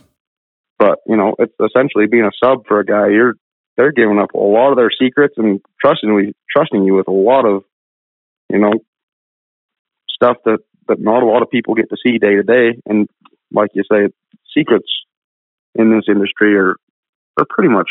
But, 0.79 0.99
you 1.07 1.17
know, 1.17 1.35
it's 1.39 1.53
essentially 1.59 2.05
being 2.07 2.25
a 2.25 2.31
sub 2.43 2.65
for 2.67 2.79
a 2.79 2.85
guy. 2.85 3.09
You're, 3.09 3.33
they're 3.77 3.91
giving 3.91 4.19
up 4.19 4.33
a 4.33 4.39
lot 4.39 4.71
of 4.71 4.77
their 4.77 4.91
secrets 4.91 5.35
and 5.37 5.61
trusting 5.79 6.13
we 6.13 6.33
trusting 6.55 6.83
you 6.83 6.95
with 6.95 7.07
a 7.07 7.11
lot 7.11 7.45
of 7.45 7.63
you 8.49 8.59
know 8.59 8.73
stuff 10.09 10.37
that 10.45 10.59
that 10.87 10.99
not 10.99 11.23
a 11.23 11.25
lot 11.25 11.41
of 11.41 11.49
people 11.49 11.75
get 11.75 11.89
to 11.89 11.97
see 12.03 12.17
day 12.17 12.35
to 12.35 12.43
day 12.43 12.79
and 12.85 13.07
like 13.51 13.71
you 13.73 13.83
say 13.91 14.07
secrets 14.55 14.89
in 15.75 15.91
this 15.91 16.05
industry 16.07 16.57
are 16.57 16.75
are 17.37 17.45
pretty 17.49 17.69
much 17.69 17.89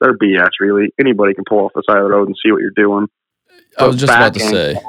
they're 0.00 0.16
BS 0.16 0.50
really 0.60 0.92
anybody 0.98 1.34
can 1.34 1.44
pull 1.48 1.60
off 1.60 1.72
the 1.74 1.82
side 1.88 1.98
of 1.98 2.04
the 2.04 2.10
road 2.10 2.28
and 2.28 2.36
see 2.42 2.50
what 2.50 2.60
you're 2.60 2.70
doing 2.74 3.06
I 3.78 3.86
was 3.86 3.96
just 3.96 4.12
about 4.12 4.34
to 4.34 4.42
end, 4.42 4.50
say 4.50 4.80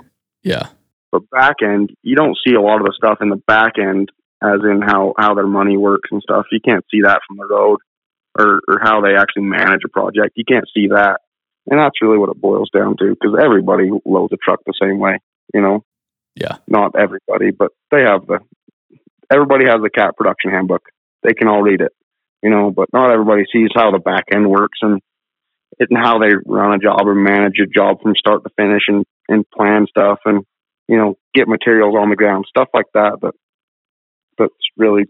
yeah 0.43 0.69
but 1.11 1.29
back 1.29 1.57
end 1.61 1.91
you 2.03 2.15
don't 2.15 2.37
see 2.45 2.53
a 2.53 2.61
lot 2.61 2.79
of 2.79 2.85
the 2.85 2.93
stuff 2.95 3.19
in 3.21 3.29
the 3.29 3.41
back 3.47 3.73
end 3.77 4.11
as 4.43 4.59
in 4.63 4.81
how 4.81 5.13
how 5.17 5.33
their 5.33 5.47
money 5.47 5.77
works 5.77 6.09
and 6.11 6.21
stuff 6.21 6.45
you 6.51 6.59
can't 6.63 6.85
see 6.91 7.01
that 7.01 7.21
from 7.27 7.37
the 7.37 7.47
road 7.47 7.79
or, 8.37 8.61
or 8.67 8.79
how 8.81 9.01
they 9.01 9.15
actually 9.15 9.43
manage 9.43 9.81
a 9.85 9.89
project. 9.89 10.33
You 10.35 10.45
can't 10.47 10.67
see 10.73 10.87
that. 10.87 11.21
And 11.69 11.79
that's 11.79 12.01
really 12.01 12.17
what 12.17 12.29
it 12.29 12.39
boils 12.39 12.69
down 12.73 12.95
to 12.97 13.09
because 13.09 13.37
everybody 13.41 13.89
loads 14.05 14.33
a 14.33 14.37
truck 14.37 14.59
the 14.65 14.73
same 14.81 14.99
way, 14.99 15.19
you 15.53 15.61
know? 15.61 15.83
Yeah. 16.37 16.57
Not 16.67 16.95
everybody, 16.97 17.51
but 17.51 17.71
they 17.91 18.01
have 18.01 18.27
the, 18.27 18.39
everybody 19.31 19.65
has 19.65 19.81
the 19.81 19.89
cat 19.89 20.15
production 20.15 20.51
handbook. 20.51 20.83
They 21.23 21.33
can 21.33 21.47
all 21.47 21.61
read 21.61 21.81
it, 21.81 21.91
you 22.43 22.49
know, 22.49 22.71
but 22.71 22.93
not 22.93 23.11
everybody 23.11 23.45
sees 23.51 23.69
how 23.75 23.91
the 23.91 23.99
back 23.99 24.25
end 24.33 24.49
works 24.49 24.79
and, 24.81 25.01
and 25.79 25.97
how 25.97 26.19
they 26.19 26.29
run 26.45 26.73
a 26.73 26.79
job 26.79 27.01
or 27.07 27.15
manage 27.15 27.59
a 27.59 27.65
job 27.65 28.01
from 28.01 28.15
start 28.15 28.43
to 28.43 28.49
finish 28.55 28.83
and, 28.87 29.05
and 29.27 29.49
plan 29.49 29.87
stuff 29.89 30.19
and, 30.25 30.45
you 30.87 30.97
know, 30.97 31.17
get 31.33 31.47
materials 31.47 31.95
on 31.97 32.09
the 32.09 32.15
ground, 32.15 32.45
stuff 32.47 32.69
like 32.73 32.85
that. 32.93 33.17
That 33.21 33.33
that's 34.37 34.53
really 34.77 35.05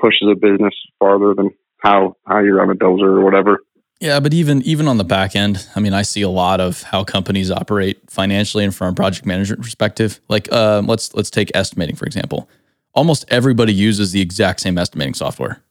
pushes 0.00 0.28
a 0.30 0.34
business 0.34 0.74
farther 0.98 1.34
than 1.34 1.50
how 1.78 2.16
how 2.26 2.40
you 2.40 2.54
run 2.54 2.70
a 2.70 2.74
dozer 2.74 3.04
or 3.04 3.24
whatever. 3.24 3.60
Yeah, 4.00 4.18
but 4.18 4.32
even 4.32 4.62
even 4.62 4.88
on 4.88 4.96
the 4.96 5.04
back 5.04 5.36
end, 5.36 5.66
I 5.76 5.80
mean, 5.80 5.92
I 5.92 6.02
see 6.02 6.22
a 6.22 6.28
lot 6.28 6.58
of 6.58 6.82
how 6.84 7.04
companies 7.04 7.50
operate 7.50 8.00
financially 8.08 8.64
and 8.64 8.74
from 8.74 8.92
a 8.92 8.94
project 8.94 9.26
management 9.26 9.62
perspective. 9.62 10.20
Like, 10.28 10.50
uh, 10.50 10.82
let's 10.86 11.14
let's 11.14 11.28
take 11.28 11.50
estimating 11.54 11.96
for 11.96 12.06
example. 12.06 12.48
Almost 12.94 13.26
everybody 13.28 13.74
uses 13.74 14.12
the 14.12 14.22
exact 14.22 14.60
same 14.60 14.78
estimating 14.78 15.12
software. 15.14 15.62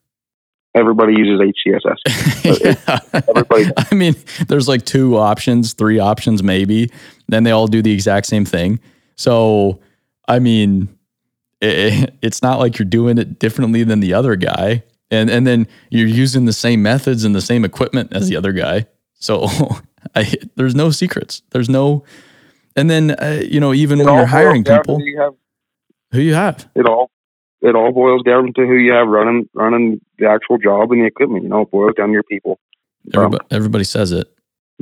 Everybody 0.76 1.16
uses 1.18 1.42
HCSS. 1.42 2.78
yeah. 2.78 3.22
Everybody. 3.28 3.66
I 3.92 3.96
mean, 3.96 4.16
there's 4.48 4.68
like 4.68 4.86
two 4.86 5.18
options, 5.18 5.74
three 5.74 5.98
options, 5.98 6.44
maybe. 6.44 6.92
Then 7.28 7.44
they 7.44 7.52
all 7.52 7.68
do 7.68 7.82
the 7.82 7.92
exact 7.92 8.28
same 8.28 8.46
thing. 8.46 8.80
So, 9.16 9.80
I 10.28 10.38
mean, 10.38 10.88
it, 11.60 12.14
it's 12.22 12.44
not 12.44 12.60
like 12.60 12.78
you're 12.78 12.86
doing 12.86 13.18
it 13.18 13.40
differently 13.40 13.84
than 13.84 14.00
the 14.00 14.14
other 14.14 14.36
guy 14.36 14.84
and 15.12 15.30
and 15.30 15.46
then 15.46 15.68
you're 15.90 16.08
using 16.08 16.46
the 16.46 16.54
same 16.54 16.82
methods 16.82 17.24
and 17.24 17.36
the 17.36 17.42
same 17.42 17.66
equipment 17.66 18.14
as 18.14 18.30
the 18.30 18.36
other 18.36 18.52
guy. 18.52 18.88
So 19.16 19.48
I, 20.16 20.34
there's 20.56 20.76
no 20.76 20.92
secrets. 20.92 21.42
There's 21.52 21.70
no, 21.70 22.04
and 22.76 22.90
then 22.90 23.12
uh, 23.12 23.42
you 23.44 23.60
know 23.60 23.74
even 23.74 24.00
it 24.00 24.06
when 24.06 24.16
you're 24.16 24.26
hiring 24.26 24.64
people, 24.64 25.02
you 25.02 25.20
have, 25.20 25.34
who 26.12 26.20
you 26.20 26.34
have. 26.34 26.70
It 26.76 26.86
all 26.86 27.12
it 27.62 27.76
all 27.76 27.92
boils 27.92 28.24
down 28.24 28.54
to 28.54 28.66
who 28.66 28.76
you 28.76 28.94
have 28.94 29.08
running 29.08 29.50
running 29.54 30.02
the 30.18 30.28
actual 30.28 30.58
job 30.58 30.92
and 30.92 31.02
the 31.02 31.08
equipment. 31.08 31.44
You 31.44 31.50
know, 31.50 31.62
it 31.62 31.72
boils 31.72 31.96
down 31.96 32.08
to 32.08 32.14
your 32.14 32.24
people. 32.24 32.60
Everybody, 33.14 33.42
um, 33.42 33.48
everybody 33.52 33.84
says 33.84 34.12
it. 34.12 34.28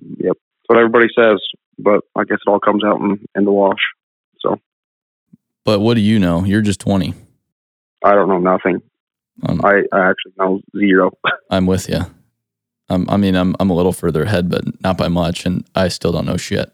Yep, 0.02 0.34
that's 0.34 0.68
what 0.68 0.78
everybody 0.78 1.08
says. 1.16 1.40
But 1.80 2.02
I 2.16 2.24
guess 2.24 2.40
it 2.46 2.50
all 2.50 2.60
comes 2.60 2.84
out 2.84 3.00
in, 3.00 3.20
in 3.36 3.46
the 3.46 3.52
wash. 3.52 3.80
So. 4.40 4.60
But 5.64 5.80
what 5.80 5.96
do 5.96 6.02
you 6.02 6.20
know? 6.20 6.44
You're 6.44 6.62
just 6.62 6.80
twenty. 6.80 7.14
I 8.04 8.14
don't 8.14 8.30
know 8.30 8.40
nothing. 8.40 8.82
Um, 9.44 9.62
I, 9.64 9.84
I 9.92 10.10
actually 10.10 10.34
know 10.38 10.62
zero. 10.76 11.12
I'm 11.50 11.66
with 11.66 11.90
you. 11.90 12.02
Um, 12.90 13.06
I 13.10 13.18
mean, 13.18 13.36
I'm 13.36 13.56
I'm 13.60 13.70
a 13.70 13.76
little 13.76 13.94
further 13.94 14.24
ahead, 14.24 14.50
but 14.50 14.64
not 14.82 14.98
by 14.98 15.08
much, 15.10 15.46
and 15.46 15.66
I 15.76 15.90
still 15.90 16.12
don't 16.12 16.26
know 16.26 16.38
shit. 16.38 16.74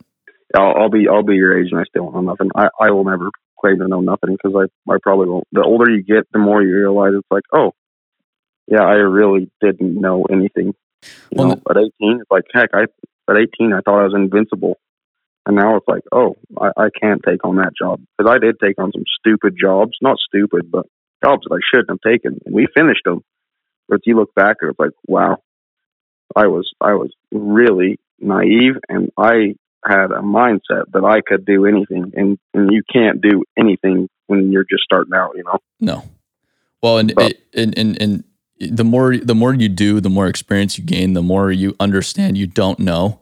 I'll, 0.56 0.84
I'll 0.84 0.90
be 0.90 1.08
I'll 1.08 1.24
be 1.24 1.36
your 1.36 1.60
age, 1.60 1.70
and 1.72 1.80
I 1.80 1.84
still 1.86 2.12
don't 2.12 2.26
know 2.26 2.32
nothing. 2.32 2.50
I, 2.56 2.70
I 2.80 2.92
will 2.92 3.04
never 3.04 3.32
claim 3.60 3.80
to 3.80 3.88
know 3.88 4.02
nothing 4.02 4.38
because 4.42 4.56
I 4.56 4.92
I 4.92 4.98
probably 5.02 5.28
won't. 5.28 5.48
The 5.52 5.64
older 5.64 5.90
you 5.90 6.04
get, 6.04 6.28
the 6.32 6.40
more 6.40 6.62
you 6.62 6.76
realize 6.76 7.14
it's 7.16 7.28
like, 7.32 7.44
oh, 7.52 7.74
yeah, 8.68 8.84
I 8.84 8.94
really 8.94 9.50
didn't 9.62 10.00
know 10.00 10.26
anything. 10.26 10.74
You 11.04 11.12
well, 11.32 11.48
know, 11.48 11.62
at 11.70 11.78
18, 11.78 11.92
it's 12.22 12.32
like 12.32 12.44
heck. 12.54 12.70
I 12.74 12.84
at 12.84 13.38
18, 13.38 13.74
I 13.74 13.80
thought 13.82 14.02
I 14.02 14.04
was 14.04 14.14
invincible, 14.16 14.78
and 15.48 15.56
now 15.56 15.78
it's 15.78 15.88
like, 15.88 16.04
oh, 16.12 16.36
I, 16.62 16.70
I 16.78 16.88
can't 17.02 17.22
take 17.28 17.44
on 17.44 17.56
that 17.56 17.74
job 17.78 18.02
because 18.18 18.32
I 18.32 18.38
did 18.38 18.60
take 18.60 18.80
on 18.80 18.92
some 18.94 19.06
stupid 19.20 19.56
jobs. 19.60 19.94
Not 20.02 20.18
stupid, 20.20 20.72
but 20.72 20.86
jobs 21.24 21.46
that 21.48 21.56
I 21.56 21.60
shouldn't 21.72 21.90
have 21.90 22.12
taken, 22.12 22.40
and 22.46 22.54
we 22.54 22.68
finished 22.76 23.02
them. 23.06 23.24
But 23.88 23.96
if 23.96 24.02
you 24.06 24.16
look 24.16 24.34
back, 24.36 24.58
it's 24.62 24.80
like, 24.80 24.92
wow, 25.08 25.38
I 26.36 26.48
was 26.48 26.72
I 26.82 26.94
was 26.94 27.12
really 27.32 28.00
naive, 28.20 28.76
and 28.90 29.12
I 29.18 29.56
had 29.86 30.12
a 30.12 30.22
mindset 30.22 30.92
that 30.94 31.04
I 31.04 31.22
could 31.22 31.46
do 31.46 31.66
anything, 31.66 32.14
and 32.16 32.38
and 32.54 32.72
you 32.72 32.84
can't 32.92 33.22
do 33.22 33.44
anything 33.58 34.10
when 34.28 34.52
you're 34.52 34.66
just 34.70 34.84
starting 34.84 35.14
out, 35.14 35.32
you 35.36 35.44
know. 35.44 35.60
No. 35.80 36.04
Well, 36.82 36.98
and 36.98 37.14
but, 37.16 37.36
and, 37.54 37.78
and 37.78 38.02
and 38.02 38.24
the 38.60 38.84
more 38.84 39.18
the 39.18 39.36
more 39.36 39.54
you 39.54 39.70
do, 39.70 40.00
the 40.00 40.10
more 40.10 40.28
experience 40.28 40.78
you 40.78 40.84
gain, 40.84 41.14
the 41.14 41.22
more 41.22 41.52
you 41.52 41.76
understand 41.80 42.38
you 42.38 42.48
don't 42.48 42.80
know, 42.80 43.20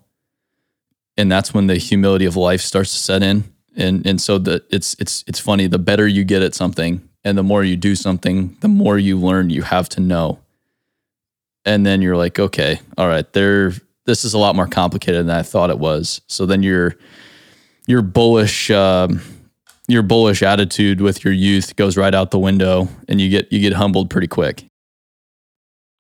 and 1.18 1.32
that's 1.32 1.54
when 1.54 1.68
the 1.68 1.76
humility 1.76 2.26
of 2.26 2.36
life 2.36 2.62
starts 2.62 2.92
to 2.94 3.00
set 3.00 3.24
in. 3.24 3.44
And 3.76 4.06
and 4.06 4.22
so 4.22 4.38
the 4.38 4.64
it's 4.70 4.96
it's 5.00 5.24
it's 5.28 5.40
funny. 5.40 5.68
The 5.68 5.80
better 5.80 6.08
you 6.08 6.24
get 6.24 6.42
at 6.42 6.54
something, 6.54 7.08
and 7.24 7.38
the 7.38 7.44
more 7.44 7.64
you 7.64 7.76
do 7.76 7.96
something, 7.96 8.58
the 8.62 8.68
more 8.68 8.98
you 8.98 9.18
learn 9.18 9.50
you 9.50 9.62
have 9.64 9.90
to 9.90 10.02
know. 10.02 10.40
And 11.66 11.86
then 11.86 12.02
you're 12.02 12.18
like, 12.18 12.40
okay, 12.40 12.80
all 12.98 13.08
right, 13.08 13.32
there. 13.34 13.74
This 14.06 14.26
is 14.26 14.34
a 14.34 14.40
lot 14.40 14.56
more 14.56 14.68
complicated 14.68 15.28
than 15.28 15.36
I 15.36 15.44
thought 15.44 15.70
it 15.70 15.78
was. 15.78 16.22
So 16.28 16.48
then 16.48 16.64
your 16.64 16.96
your 17.86 18.02
bullish 18.02 18.72
um, 18.72 19.22
your 19.88 20.02
bullish 20.02 20.42
attitude 20.42 21.02
with 21.02 21.24
your 21.24 21.34
youth 21.34 21.76
goes 21.76 21.98
right 21.98 22.16
out 22.16 22.32
the 22.32 22.40
window, 22.40 22.88
and 23.08 23.22
you 23.22 23.30
get 23.30 23.52
you 23.52 23.60
get 23.60 23.74
humbled 23.74 24.10
pretty 24.10 24.28
quick. 24.28 24.66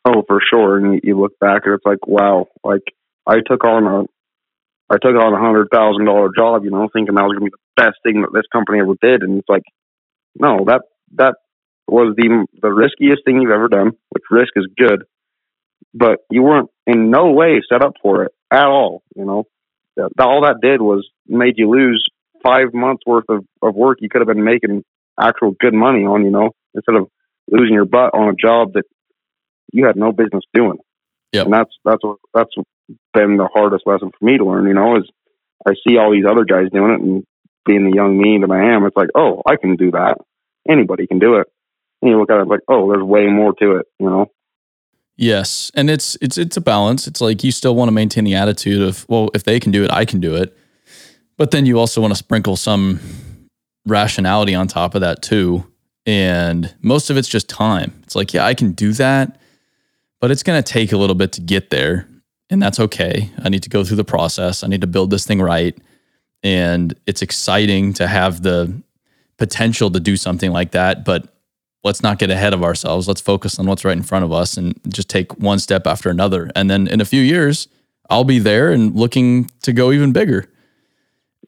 Oh, 0.05 0.23
for 0.27 0.39
sure. 0.49 0.77
And 0.77 0.99
you 1.03 1.19
look 1.19 1.37
back 1.39 1.61
and 1.65 1.75
it's 1.75 1.85
like, 1.85 2.07
wow, 2.07 2.47
like 2.63 2.83
I 3.27 3.37
took 3.45 3.63
on 3.63 3.85
a 3.85 4.03
I 4.89 4.97
took 4.97 5.15
on 5.15 5.33
a 5.33 5.39
hundred 5.39 5.67
thousand 5.71 6.05
dollar 6.05 6.29
job, 6.35 6.63
you 6.63 6.71
know, 6.71 6.89
thinking 6.91 7.15
that 7.15 7.23
was 7.23 7.33
gonna 7.33 7.45
be 7.45 7.51
the 7.51 7.83
best 7.83 7.97
thing 8.03 8.21
that 8.21 8.33
this 8.33 8.47
company 8.51 8.79
ever 8.79 8.95
did, 9.01 9.21
and 9.21 9.39
it's 9.39 9.49
like, 9.49 9.63
no, 10.39 10.65
that 10.65 10.81
that 11.15 11.35
was 11.87 12.15
the 12.15 12.45
the 12.61 12.71
riskiest 12.71 13.23
thing 13.25 13.41
you've 13.41 13.51
ever 13.51 13.67
done. 13.67 13.91
Which 14.09 14.23
risk 14.29 14.53
is 14.55 14.67
good, 14.77 15.03
but 15.93 16.19
you 16.29 16.43
weren't 16.43 16.69
in 16.87 17.09
no 17.09 17.31
way 17.31 17.61
set 17.67 17.83
up 17.83 17.93
for 18.01 18.23
it 18.23 18.31
at 18.51 18.65
all. 18.65 19.03
You 19.15 19.25
know, 19.25 19.43
all 20.19 20.41
that 20.43 20.61
did 20.61 20.81
was 20.81 21.07
made 21.27 21.55
you 21.57 21.69
lose 21.69 22.05
five 22.43 22.73
months 22.73 23.03
worth 23.05 23.25
of, 23.29 23.45
of 23.61 23.75
work 23.75 23.99
you 24.01 24.09
could 24.09 24.21
have 24.21 24.27
been 24.27 24.43
making 24.43 24.83
actual 25.19 25.51
good 25.59 25.73
money 25.73 26.05
on. 26.05 26.23
You 26.23 26.31
know, 26.31 26.49
instead 26.73 26.95
of 26.95 27.07
losing 27.49 27.73
your 27.73 27.85
butt 27.85 28.13
on 28.13 28.29
a 28.29 28.35
job 28.35 28.73
that 28.73 28.83
you 29.71 29.85
had 29.85 29.95
no 29.95 30.11
business 30.11 30.43
doing. 30.53 30.77
Yep. 31.33 31.45
And 31.45 31.53
that's 31.53 31.71
that's 31.85 32.03
what 32.03 32.17
that's 32.33 32.53
been 33.13 33.37
the 33.37 33.49
hardest 33.53 33.85
lesson 33.85 34.11
for 34.17 34.25
me 34.25 34.37
to 34.37 34.45
learn. 34.45 34.67
You 34.67 34.73
know, 34.73 34.97
is 34.97 35.09
I 35.65 35.73
see 35.87 35.97
all 35.97 36.11
these 36.11 36.25
other 36.29 36.45
guys 36.45 36.71
doing 36.73 36.91
it, 36.91 37.01
and 37.01 37.23
being 37.65 37.89
the 37.89 37.95
young 37.95 38.17
me 38.17 38.39
that 38.41 38.51
I 38.51 38.73
am, 38.75 38.85
it's 38.85 38.95
like, 38.95 39.09
oh, 39.15 39.41
I 39.45 39.55
can 39.55 39.75
do 39.75 39.91
that. 39.91 40.17
Anybody 40.69 41.07
can 41.07 41.19
do 41.19 41.35
it. 41.35 41.47
And 42.01 42.11
you 42.11 42.19
look 42.19 42.31
at 42.31 42.39
it 42.39 42.47
like, 42.47 42.61
oh, 42.67 42.91
there's 42.91 43.03
way 43.03 43.27
more 43.27 43.53
to 43.53 43.77
it. 43.77 43.87
You 43.99 44.09
know. 44.09 44.25
Yes, 45.17 45.71
and 45.75 45.89
it's 45.89 46.17
it's 46.21 46.37
it's 46.37 46.57
a 46.57 46.61
balance. 46.61 47.07
It's 47.07 47.21
like 47.21 47.43
you 47.43 47.51
still 47.51 47.75
want 47.75 47.89
to 47.89 47.93
maintain 47.93 48.23
the 48.23 48.35
attitude 48.35 48.81
of, 48.81 49.05
well, 49.07 49.29
if 49.33 49.43
they 49.43 49.59
can 49.59 49.71
do 49.71 49.83
it, 49.83 49.91
I 49.91 50.05
can 50.05 50.19
do 50.19 50.35
it. 50.35 50.57
But 51.37 51.51
then 51.51 51.65
you 51.65 51.79
also 51.79 52.01
want 52.01 52.11
to 52.11 52.17
sprinkle 52.17 52.55
some 52.55 52.99
rationality 53.85 54.55
on 54.55 54.67
top 54.67 54.95
of 54.95 55.01
that 55.01 55.21
too. 55.21 55.65
And 56.05 56.73
most 56.81 57.09
of 57.09 57.17
it's 57.17 57.27
just 57.27 57.49
time. 57.49 57.93
It's 58.03 58.15
like, 58.15 58.33
yeah, 58.33 58.45
I 58.45 58.53
can 58.53 58.71
do 58.71 58.93
that, 58.93 59.39
but 60.19 60.31
it's 60.31 60.43
going 60.43 60.61
to 60.61 60.73
take 60.73 60.91
a 60.91 60.97
little 60.97 61.15
bit 61.15 61.31
to 61.33 61.41
get 61.41 61.69
there. 61.69 62.07
And 62.49 62.61
that's 62.61 62.79
okay. 62.79 63.31
I 63.43 63.49
need 63.49 63.63
to 63.63 63.69
go 63.69 63.83
through 63.83 63.97
the 63.97 64.03
process. 64.03 64.63
I 64.63 64.67
need 64.67 64.81
to 64.81 64.87
build 64.87 65.09
this 65.09 65.25
thing 65.25 65.41
right. 65.41 65.77
And 66.43 66.93
it's 67.05 67.21
exciting 67.21 67.93
to 67.93 68.07
have 68.07 68.41
the 68.41 68.81
potential 69.41 69.89
to 69.89 69.99
do 69.99 70.15
something 70.15 70.51
like 70.51 70.69
that. 70.69 71.03
But 71.03 71.27
let's 71.83 72.03
not 72.03 72.19
get 72.19 72.29
ahead 72.29 72.53
of 72.53 72.63
ourselves. 72.63 73.07
Let's 73.07 73.21
focus 73.21 73.57
on 73.57 73.65
what's 73.65 73.83
right 73.83 73.97
in 73.97 74.03
front 74.03 74.23
of 74.23 74.31
us 74.31 74.55
and 74.55 74.79
just 74.87 75.09
take 75.09 75.39
one 75.39 75.57
step 75.57 75.87
after 75.87 76.11
another. 76.11 76.51
And 76.55 76.69
then 76.69 76.87
in 76.87 77.01
a 77.01 77.05
few 77.05 77.21
years, 77.21 77.67
I'll 78.07 78.23
be 78.23 78.37
there 78.37 78.71
and 78.71 78.95
looking 78.95 79.49
to 79.63 79.73
go 79.73 79.91
even 79.91 80.11
bigger. 80.11 80.45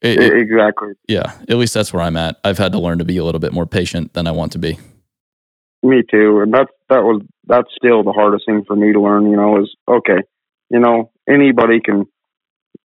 It, 0.02 0.20
it, 0.20 0.34
exactly. 0.34 0.94
Yeah. 1.08 1.34
At 1.48 1.58
least 1.58 1.76
that's 1.76 1.94
where 1.94 2.02
I'm 2.02 2.18
at. 2.18 2.40
I've 2.44 2.58
had 2.58 2.72
to 2.72 2.80
learn 2.80 2.98
to 2.98 3.06
be 3.06 3.18
a 3.18 3.24
little 3.24 3.40
bit 3.40 3.54
more 3.54 3.68
patient 3.68 4.14
than 4.14 4.26
I 4.26 4.32
want 4.32 4.54
to 4.54 4.58
be. 4.58 4.80
Me 5.84 6.02
too. 6.10 6.40
And 6.40 6.52
that's, 6.52 6.72
that 6.90 7.04
was, 7.04 7.22
that's 7.46 7.70
still 7.78 8.02
the 8.02 8.12
hardest 8.12 8.48
thing 8.48 8.64
for 8.66 8.76
me 8.76 8.92
to 8.92 9.00
learn, 9.00 9.30
you 9.30 9.38
know, 9.38 9.62
is 9.62 9.70
okay, 9.88 10.24
you 10.72 10.80
know, 10.80 11.12
anybody 11.30 11.80
can, 11.80 12.06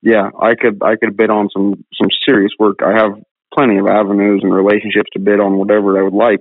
yeah, 0.02 0.28
I 0.38 0.54
could, 0.54 0.82
I 0.82 0.96
could 0.96 1.16
bid 1.16 1.30
on 1.30 1.48
some, 1.50 1.84
some 1.94 2.08
serious 2.26 2.52
work. 2.58 2.80
I 2.84 2.92
have 2.92 3.12
plenty 3.54 3.78
of 3.78 3.86
avenues 3.86 4.40
and 4.42 4.54
relationships 4.54 5.10
to 5.12 5.20
bid 5.20 5.40
on 5.40 5.58
whatever 5.58 5.98
I 5.98 6.02
would 6.02 6.14
like 6.14 6.40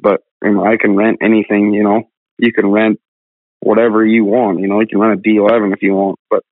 but 0.00 0.20
you 0.42 0.52
know, 0.52 0.64
I 0.64 0.76
can 0.80 0.96
rent 0.96 1.18
anything. 1.22 1.72
You 1.74 1.82
know, 1.82 2.02
you 2.38 2.52
can 2.52 2.70
rent 2.70 3.00
whatever 3.60 4.06
you 4.06 4.24
want. 4.24 4.60
You 4.60 4.68
know, 4.68 4.80
you 4.80 4.86
can 4.86 5.00
rent 5.00 5.18
a 5.18 5.28
D11 5.28 5.74
if 5.74 5.82
you 5.82 5.94
want, 5.94 6.18
but 6.30 6.42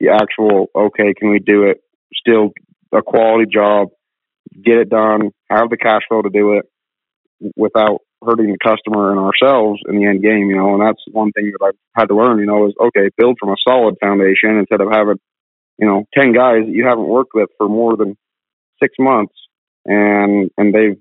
the 0.00 0.10
actual 0.10 0.68
okay, 0.74 1.14
can 1.18 1.30
we 1.30 1.40
do 1.40 1.64
it? 1.64 1.78
Still 2.14 2.52
a 2.92 3.02
quality 3.02 3.50
job, 3.52 3.88
get 4.64 4.78
it 4.78 4.88
done, 4.88 5.30
have 5.50 5.70
the 5.70 5.76
cash 5.76 6.02
flow 6.08 6.22
to 6.22 6.30
do 6.30 6.54
it 6.54 6.66
without 7.56 7.98
hurting 8.24 8.46
the 8.46 8.58
customer 8.64 9.10
and 9.10 9.20
ourselves 9.20 9.80
in 9.88 9.98
the 9.98 10.06
end 10.06 10.22
game. 10.22 10.48
You 10.48 10.56
know, 10.56 10.74
and 10.74 10.82
that's 10.82 11.02
one 11.10 11.32
thing 11.32 11.52
that 11.52 11.66
I've 11.66 11.78
had 11.96 12.08
to 12.08 12.16
learn. 12.16 12.38
You 12.38 12.46
know, 12.46 12.68
is 12.68 12.74
okay, 12.80 13.10
build 13.18 13.38
from 13.40 13.50
a 13.50 13.56
solid 13.66 13.96
foundation 14.00 14.58
instead 14.58 14.80
of 14.80 14.88
having 14.92 15.18
you 15.78 15.88
know 15.88 16.04
ten 16.14 16.32
guys 16.32 16.66
that 16.66 16.72
you 16.72 16.86
haven't 16.86 17.08
worked 17.08 17.32
with 17.34 17.48
for 17.58 17.68
more 17.68 17.96
than 17.96 18.16
six 18.82 18.94
months 18.98 19.34
and 19.86 20.50
and 20.56 20.74
they've 20.74 20.96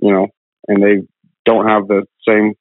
you 0.00 0.12
know 0.12 0.28
and 0.66 0.82
they 0.82 1.06
don't 1.44 1.66
have 1.66 1.88
the 1.88 2.04
same 2.26 2.54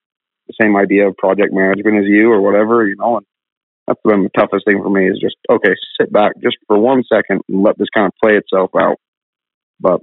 the 0.47 0.53
same 0.59 0.75
idea 0.75 1.07
of 1.07 1.17
project 1.17 1.53
management 1.53 1.97
as 1.97 2.05
you 2.05 2.31
or 2.31 2.41
whatever, 2.41 2.87
you 2.87 2.95
know. 2.97 3.17
And 3.17 3.25
that's 3.85 3.99
been 4.03 4.23
the 4.23 4.29
toughest 4.29 4.65
thing 4.65 4.81
for 4.81 4.89
me 4.89 5.07
is 5.07 5.19
just 5.21 5.35
okay, 5.49 5.73
sit 5.99 6.11
back 6.11 6.33
just 6.41 6.57
for 6.67 6.77
one 6.77 7.03
second 7.03 7.41
and 7.47 7.63
let 7.63 7.77
this 7.77 7.89
kind 7.93 8.07
of 8.07 8.13
play 8.21 8.37
itself 8.37 8.71
out. 8.77 8.97
But 9.79 10.01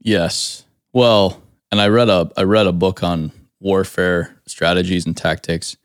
yes, 0.00 0.64
well, 0.92 1.40
and 1.70 1.80
I 1.80 1.88
read 1.88 2.08
a 2.08 2.30
I 2.36 2.42
read 2.42 2.66
a 2.66 2.72
book 2.72 3.02
on 3.02 3.32
warfare 3.60 4.36
strategies 4.46 5.06
and 5.06 5.16
tactics, 5.16 5.76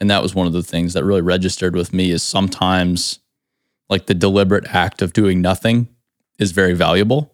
and 0.00 0.10
that 0.10 0.22
was 0.22 0.34
one 0.34 0.46
of 0.46 0.52
the 0.52 0.62
things 0.62 0.94
that 0.94 1.04
really 1.04 1.20
registered 1.20 1.74
with 1.74 1.92
me. 1.92 2.10
Is 2.10 2.22
sometimes 2.22 3.18
like 3.88 4.06
the 4.06 4.14
deliberate 4.14 4.66
act 4.68 5.02
of 5.02 5.12
doing 5.12 5.40
nothing 5.40 5.88
is 6.40 6.50
very 6.50 6.72
valuable. 6.72 7.32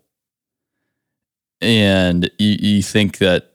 And 1.62 2.30
you, 2.38 2.56
you 2.60 2.82
think 2.82 3.18
that 3.18 3.52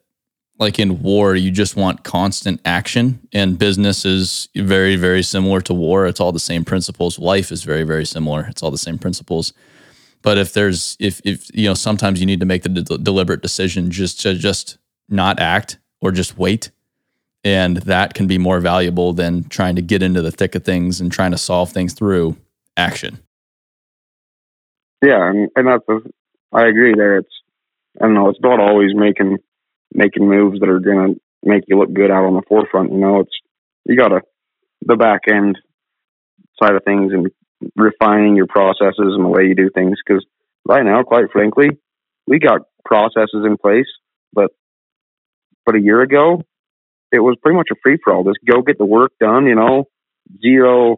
like 0.58 0.80
in 0.80 1.02
war 1.02 1.36
you 1.36 1.52
just 1.52 1.76
want 1.76 2.04
constant 2.04 2.62
action 2.66 3.28
and 3.34 3.58
business 3.58 4.06
is 4.06 4.48
very 4.56 4.96
very 4.96 5.22
similar 5.22 5.62
to 5.62 5.74
war. 5.74 6.08
It's 6.08 6.20
all 6.20 6.32
the 6.32 6.40
same 6.40 6.66
principles. 6.66 7.20
Life 7.20 7.52
is 7.52 7.64
very 7.64 7.84
very 7.84 8.06
similar. 8.06 8.48
It's 8.48 8.64
all 8.64 8.72
the 8.72 8.78
same 8.78 8.98
principles. 8.98 9.54
But 10.24 10.38
if 10.38 10.54
there's 10.54 10.98
if 11.00 11.22
if 11.26 11.54
you 11.56 11.68
know 11.68 11.74
sometimes 11.74 12.20
you 12.20 12.26
need 12.26 12.40
to 12.40 12.46
make 12.46 12.64
the 12.64 12.70
de- 12.70 12.98
deliberate 12.98 13.42
decision 13.42 13.92
just 13.92 14.22
to 14.22 14.34
just 14.34 14.78
not 15.10 15.40
act 15.40 15.78
or 16.00 16.12
just 16.12 16.38
wait. 16.38 16.72
And 17.44 17.78
that 17.78 18.14
can 18.14 18.28
be 18.28 18.38
more 18.38 18.60
valuable 18.60 19.14
than 19.14 19.46
trying 19.46 19.76
to 19.76 19.82
get 19.82 20.04
into 20.04 20.22
the 20.22 20.32
thick 20.32 20.54
of 20.54 20.64
things 20.64 21.02
and 21.02 21.12
trying 21.12 21.32
to 21.32 21.40
solve 21.40 21.72
things 21.72 21.94
through 21.94 22.38
action 22.78 23.20
yeah 25.02 25.30
and, 25.30 25.50
and 25.56 25.68
that's 25.68 25.84
a, 25.90 26.00
i 26.54 26.68
agree 26.68 26.94
there 26.96 27.18
it's 27.18 27.42
I 28.00 28.06
don't 28.06 28.14
know. 28.14 28.30
It's 28.30 28.40
not 28.42 28.60
always 28.60 28.92
making 28.96 29.38
making 29.94 30.28
moves 30.28 30.60
that 30.60 30.70
are 30.70 30.80
to 30.80 31.20
make 31.44 31.64
you 31.68 31.78
look 31.78 31.94
good 31.94 32.12
out 32.12 32.26
on 32.26 32.36
the 32.36 32.44
forefront. 32.48 32.92
You 32.92 33.00
know, 33.00 33.20
it's 33.20 33.36
you 33.86 33.98
got 33.98 34.10
to 34.10 34.22
the 34.82 34.96
back 34.96 35.22
end 35.28 35.58
side 36.62 36.76
of 36.76 36.84
things 36.86 37.12
and 37.12 37.28
refining 37.76 38.36
your 38.36 38.48
processes 38.48 38.96
and 38.98 39.26
the 39.26 39.30
way 39.30 39.44
you 39.46 39.56
do 39.56 39.70
things. 39.74 39.98
Because 40.06 40.26
right 40.66 40.86
now, 40.86 41.04
quite 41.04 41.32
frankly, 41.32 41.70
we 42.28 42.40
got 42.40 42.62
processes 42.86 43.46
in 43.46 43.58
place, 43.58 43.88
but 44.32 44.52
but 45.66 45.76
a 45.76 45.82
year 45.82 46.02
ago, 46.02 46.42
it 47.12 47.20
was 47.20 47.36
pretty 47.42 47.58
much 47.58 47.70
a 47.72 47.76
free 47.84 47.98
for 48.02 48.14
all. 48.14 48.24
Just 48.24 48.40
go 48.50 48.62
get 48.62 48.78
the 48.78 48.86
work 48.86 49.12
done. 49.20 49.48
You 49.48 49.56
know, 49.56 49.86
zero. 50.42 50.98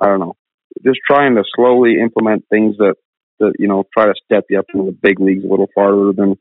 I 0.00 0.06
don't 0.06 0.20
know. 0.20 0.36
Just 0.84 1.00
trying 1.06 1.34
to 1.34 1.44
slowly 1.54 1.96
implement 2.00 2.44
things 2.48 2.76
that 2.78 2.94
to 3.42 3.52
you 3.58 3.68
know 3.68 3.84
try 3.92 4.06
to 4.06 4.14
step 4.24 4.44
you 4.48 4.58
up 4.58 4.66
into 4.72 4.86
the 4.86 4.98
big 5.02 5.20
leagues 5.20 5.44
a 5.44 5.48
little 5.48 5.68
farther 5.74 6.12
than 6.12 6.36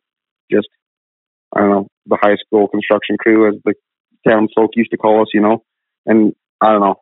just 0.51 0.67
I 1.55 1.61
don't 1.61 1.69
know 1.69 1.87
the 2.05 2.17
high 2.21 2.37
school 2.45 2.67
construction 2.67 3.17
crew 3.17 3.47
as 3.47 3.55
the 3.63 3.73
town 4.27 4.47
townsfolk 4.47 4.71
used 4.75 4.91
to 4.91 4.97
call 4.97 5.21
us, 5.21 5.27
you 5.33 5.41
know. 5.41 5.63
And 6.05 6.33
I 6.59 6.71
don't 6.71 6.81
know, 6.81 6.95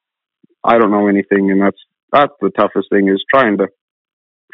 I 0.63 0.77
don't 0.77 0.91
know 0.91 1.07
anything, 1.07 1.51
and 1.51 1.61
that's 1.61 1.77
that's 2.11 2.33
the 2.41 2.49
toughest 2.49 2.89
thing 2.91 3.07
is 3.09 3.23
trying 3.29 3.57
to 3.57 3.67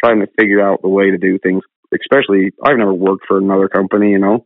trying 0.04 0.20
to 0.20 0.28
figure 0.40 0.62
out 0.62 0.82
the 0.82 0.90
way 0.90 1.12
to 1.12 1.18
do 1.18 1.40
things. 1.40 1.64
Especially, 1.94 2.52
I've 2.64 2.78
never 2.78 2.94
worked 2.94 3.26
for 3.28 3.38
another 3.38 3.70
company, 3.70 4.12
you 4.12 4.20
know. 4.20 4.46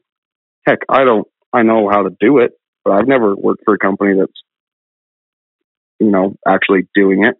Heck, 0.65 0.79
I 0.89 1.03
don't. 1.03 1.27
I 1.51 1.63
know 1.63 1.89
how 1.89 2.03
to 2.03 2.15
do 2.19 2.39
it, 2.39 2.51
but 2.83 2.91
I've 2.91 3.07
never 3.07 3.35
worked 3.35 3.63
for 3.65 3.73
a 3.73 3.79
company 3.79 4.15
that's 4.19 4.31
you 5.99 6.11
know 6.11 6.35
actually 6.47 6.87
doing 6.93 7.25
it. 7.25 7.35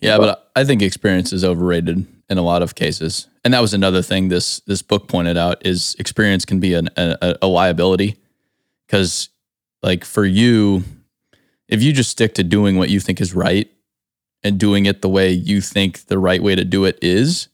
Yeah, 0.00 0.18
but, 0.18 0.26
but 0.26 0.50
I 0.54 0.64
think 0.64 0.82
experience 0.82 1.32
is 1.32 1.44
overrated 1.44 2.06
in 2.28 2.38
a 2.38 2.42
lot 2.42 2.62
of 2.62 2.74
cases. 2.74 3.28
And 3.44 3.54
that 3.54 3.60
was 3.60 3.74
another 3.74 4.02
thing 4.02 4.28
this 4.28 4.60
this 4.60 4.82
book 4.82 5.08
pointed 5.08 5.36
out 5.36 5.64
is 5.64 5.94
experience 5.98 6.44
can 6.44 6.60
be 6.60 6.74
an, 6.74 6.88
a, 6.96 7.36
a 7.42 7.46
liability 7.46 8.16
because 8.86 9.28
like 9.82 10.04
for 10.04 10.24
you, 10.24 10.82
if 11.68 11.82
you 11.82 11.92
just 11.92 12.10
stick 12.10 12.34
to 12.34 12.44
doing 12.44 12.76
what 12.76 12.90
you 12.90 13.00
think 13.00 13.20
is 13.20 13.34
right 13.34 13.70
and 14.42 14.58
doing 14.58 14.86
it 14.86 15.02
the 15.02 15.08
way 15.08 15.30
you 15.30 15.60
think 15.60 16.06
the 16.06 16.18
right 16.18 16.42
way 16.42 16.54
to 16.54 16.64
do 16.64 16.84
it 16.84 16.98
is, 17.02 17.48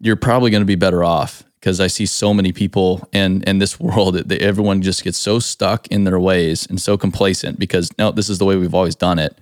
you're 0.00 0.16
probably 0.16 0.50
going 0.50 0.60
to 0.60 0.66
be 0.66 0.74
better 0.74 1.02
off 1.02 1.42
because 1.60 1.80
I 1.80 1.86
see 1.86 2.06
so 2.06 2.34
many 2.34 2.52
people 2.52 3.08
in 3.12 3.42
in 3.44 3.58
this 3.58 3.80
world 3.80 4.14
that 4.14 4.42
everyone 4.42 4.82
just 4.82 5.02
gets 5.02 5.18
so 5.18 5.38
stuck 5.38 5.86
in 5.88 6.04
their 6.04 6.20
ways 6.20 6.66
and 6.66 6.80
so 6.80 6.98
complacent 6.98 7.58
because 7.58 7.90
no, 7.98 8.10
this 8.10 8.28
is 8.28 8.38
the 8.38 8.44
way 8.44 8.56
we've 8.56 8.74
always 8.74 8.94
done 8.94 9.18
it. 9.18 9.38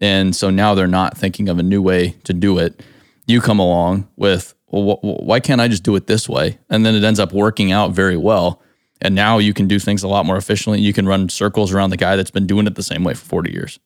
And 0.00 0.36
so 0.36 0.48
now 0.50 0.74
they're 0.76 0.86
not 0.86 1.18
thinking 1.18 1.48
of 1.48 1.58
a 1.58 1.62
new 1.64 1.82
way 1.82 2.10
to 2.22 2.32
do 2.32 2.58
it 2.58 2.80
you 3.28 3.40
come 3.40 3.60
along 3.60 4.08
with, 4.16 4.54
well, 4.66 4.96
wh- 4.96 5.22
why 5.22 5.38
can't 5.38 5.60
I 5.60 5.68
just 5.68 5.84
do 5.84 5.94
it 5.94 6.08
this 6.08 6.28
way? 6.28 6.58
And 6.68 6.84
then 6.84 6.94
it 6.94 7.04
ends 7.04 7.20
up 7.20 7.32
working 7.32 7.70
out 7.70 7.92
very 7.92 8.16
well. 8.16 8.60
And 9.00 9.14
now 9.14 9.38
you 9.38 9.54
can 9.54 9.68
do 9.68 9.78
things 9.78 10.02
a 10.02 10.08
lot 10.08 10.26
more 10.26 10.36
efficiently. 10.36 10.80
You 10.80 10.92
can 10.92 11.06
run 11.06 11.28
circles 11.28 11.72
around 11.72 11.90
the 11.90 11.96
guy 11.96 12.16
that's 12.16 12.32
been 12.32 12.46
doing 12.48 12.66
it 12.66 12.74
the 12.74 12.82
same 12.82 13.04
way 13.04 13.14
for 13.14 13.24
40 13.24 13.52
years. 13.52 13.78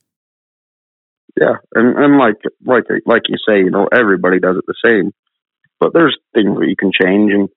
Yeah, 1.38 1.56
and 1.74 1.96
and 1.96 2.18
like 2.18 2.36
like 2.64 2.84
like 3.06 3.22
you 3.28 3.36
say, 3.48 3.58
you 3.58 3.70
know, 3.70 3.88
everybody 3.92 4.38
does 4.38 4.56
it 4.58 4.64
the 4.66 4.74
same, 4.84 5.12
but 5.80 5.94
there's 5.94 6.16
things 6.34 6.58
that 6.58 6.68
you 6.68 6.76
can 6.76 6.92
change, 6.92 7.32
and 7.32 7.48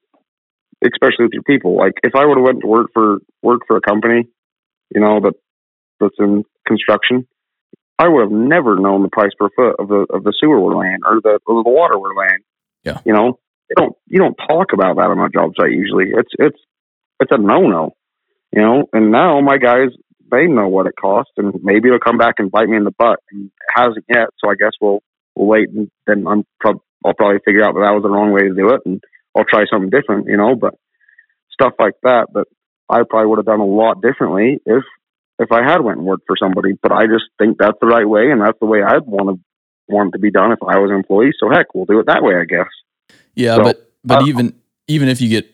especially 0.82 1.26
with 1.26 1.34
your 1.34 1.44
people. 1.44 1.76
Like 1.76 1.94
if 2.04 2.16
I 2.16 2.26
would 2.26 2.38
have 2.38 2.46
went 2.46 2.62
to 2.62 2.68
work 2.68 2.88
for 2.94 3.18
work 3.44 3.62
for 3.68 3.76
a 3.76 3.82
company, 3.82 4.30
you 4.94 5.02
know, 5.02 5.20
that 5.20 5.34
that's 6.00 6.16
in 6.20 6.46
construction, 6.66 7.28
I 7.98 8.08
would 8.08 8.22
have 8.22 8.32
never 8.32 8.78
known 8.78 9.04
the 9.04 9.10
price 9.10 9.32
per 9.38 9.50
foot 9.56 9.76
of 9.80 9.88
the 9.88 10.06
of 10.10 10.24
the 10.24 10.34
sewer 10.40 10.60
we're 10.60 10.78
laying 10.78 11.00
or 11.06 11.22
the 11.22 11.40
or 11.46 11.64
the 11.64 11.70
water 11.70 11.98
we're 11.98 12.16
laying. 12.16 12.40
Yeah, 12.84 13.00
you 13.06 13.14
know, 13.14 13.40
you 13.70 13.76
don't 13.78 13.96
you 14.08 14.20
don't 14.20 14.36
talk 14.36 14.74
about 14.74 14.98
that 14.98 15.08
on 15.08 15.20
a 15.20 15.30
job 15.30 15.52
site 15.60 15.72
usually. 15.72 16.12
It's 16.12 16.32
it's 16.38 16.60
it's 17.20 17.32
a 17.32 17.38
no 17.38 17.62
no, 17.62 17.96
you 18.52 18.62
know. 18.62 18.86
And 18.92 19.12
now 19.12 19.40
my 19.42 19.58
guys 19.58 19.90
they 20.32 20.46
know 20.46 20.68
what 20.68 20.88
it 20.88 20.96
costs, 21.00 21.32
and 21.38 21.54
maybe 21.64 21.88
it'll 21.88 22.00
come 22.00 22.18
back 22.18 22.36
and 22.40 22.52
bite 22.52 22.68
me 22.68 22.78
in 22.78 22.84
the 22.84 22.96
butt. 22.98 23.20
And 23.32 23.46
it 23.46 23.52
hasn't 23.74 24.06
yet, 24.10 24.30
so 24.40 24.50
I 24.50 24.56
guess 24.56 24.72
we'll 24.82 25.02
we'll 25.36 25.48
wait, 25.48 25.70
and 25.70 25.90
then 26.08 26.28
I'm 26.28 26.44
prob- 26.60 26.82
I'll 27.06 27.14
probably 27.14 27.40
figure 27.46 27.64
out 27.64 27.76
that 27.76 27.82
that 27.82 27.96
was 27.96 28.04
the 28.04 28.10
wrong 28.10 28.32
way 28.32 28.42
to 28.42 28.54
do 28.54 28.70
it, 28.70 28.82
and 28.86 29.02
I'll 29.38 29.46
try 29.46 29.66
something 29.72 29.90
different, 29.90 30.28
you 30.28 30.38
know. 30.38 30.56
But 30.56 30.76
stuff 31.52 31.74
like 31.80 31.94
that 32.04 32.28
that 32.34 32.46
I 32.90 33.02
probably 33.10 33.28
would 33.28 33.40
have 33.40 33.46
done 33.46 33.62
a 33.62 33.66
lot 33.66 34.02
differently 34.02 34.60
if 34.66 34.84
if 35.40 35.52
I 35.52 35.64
had 35.64 35.82
went 35.82 35.98
and 35.98 36.06
worked 36.06 36.26
for 36.28 36.36
somebody. 36.38 36.74
But 36.82 36.92
I 36.92 37.08
just 37.08 37.26
think 37.38 37.58
that's 37.58 37.78
the 37.82 37.88
right 37.88 38.08
way, 38.08 38.32
and 38.32 38.42
that's 38.42 38.60
the 38.60 38.66
way 38.66 38.82
I'd 38.84 39.06
want 39.06 39.30
to 39.30 39.44
want 39.88 40.10
it 40.10 40.12
to 40.14 40.20
be 40.20 40.32
done 40.32 40.52
if 40.52 40.60
I 40.64 40.80
was 40.80 40.90
an 40.90 40.98
employee. 40.98 41.34
So 41.40 41.50
heck, 41.50 41.74
we'll 41.76 41.86
do 41.86 42.00
it 42.00 42.08
that 42.08 42.24
way, 42.24 42.36
I 42.36 42.46
guess. 42.46 42.70
Yeah, 43.36 43.56
so, 43.56 43.64
but 43.64 43.92
but 44.04 44.22
uh, 44.22 44.26
even 44.26 44.56
even 44.88 45.10
if 45.10 45.22
you 45.22 45.30
get 45.30 45.50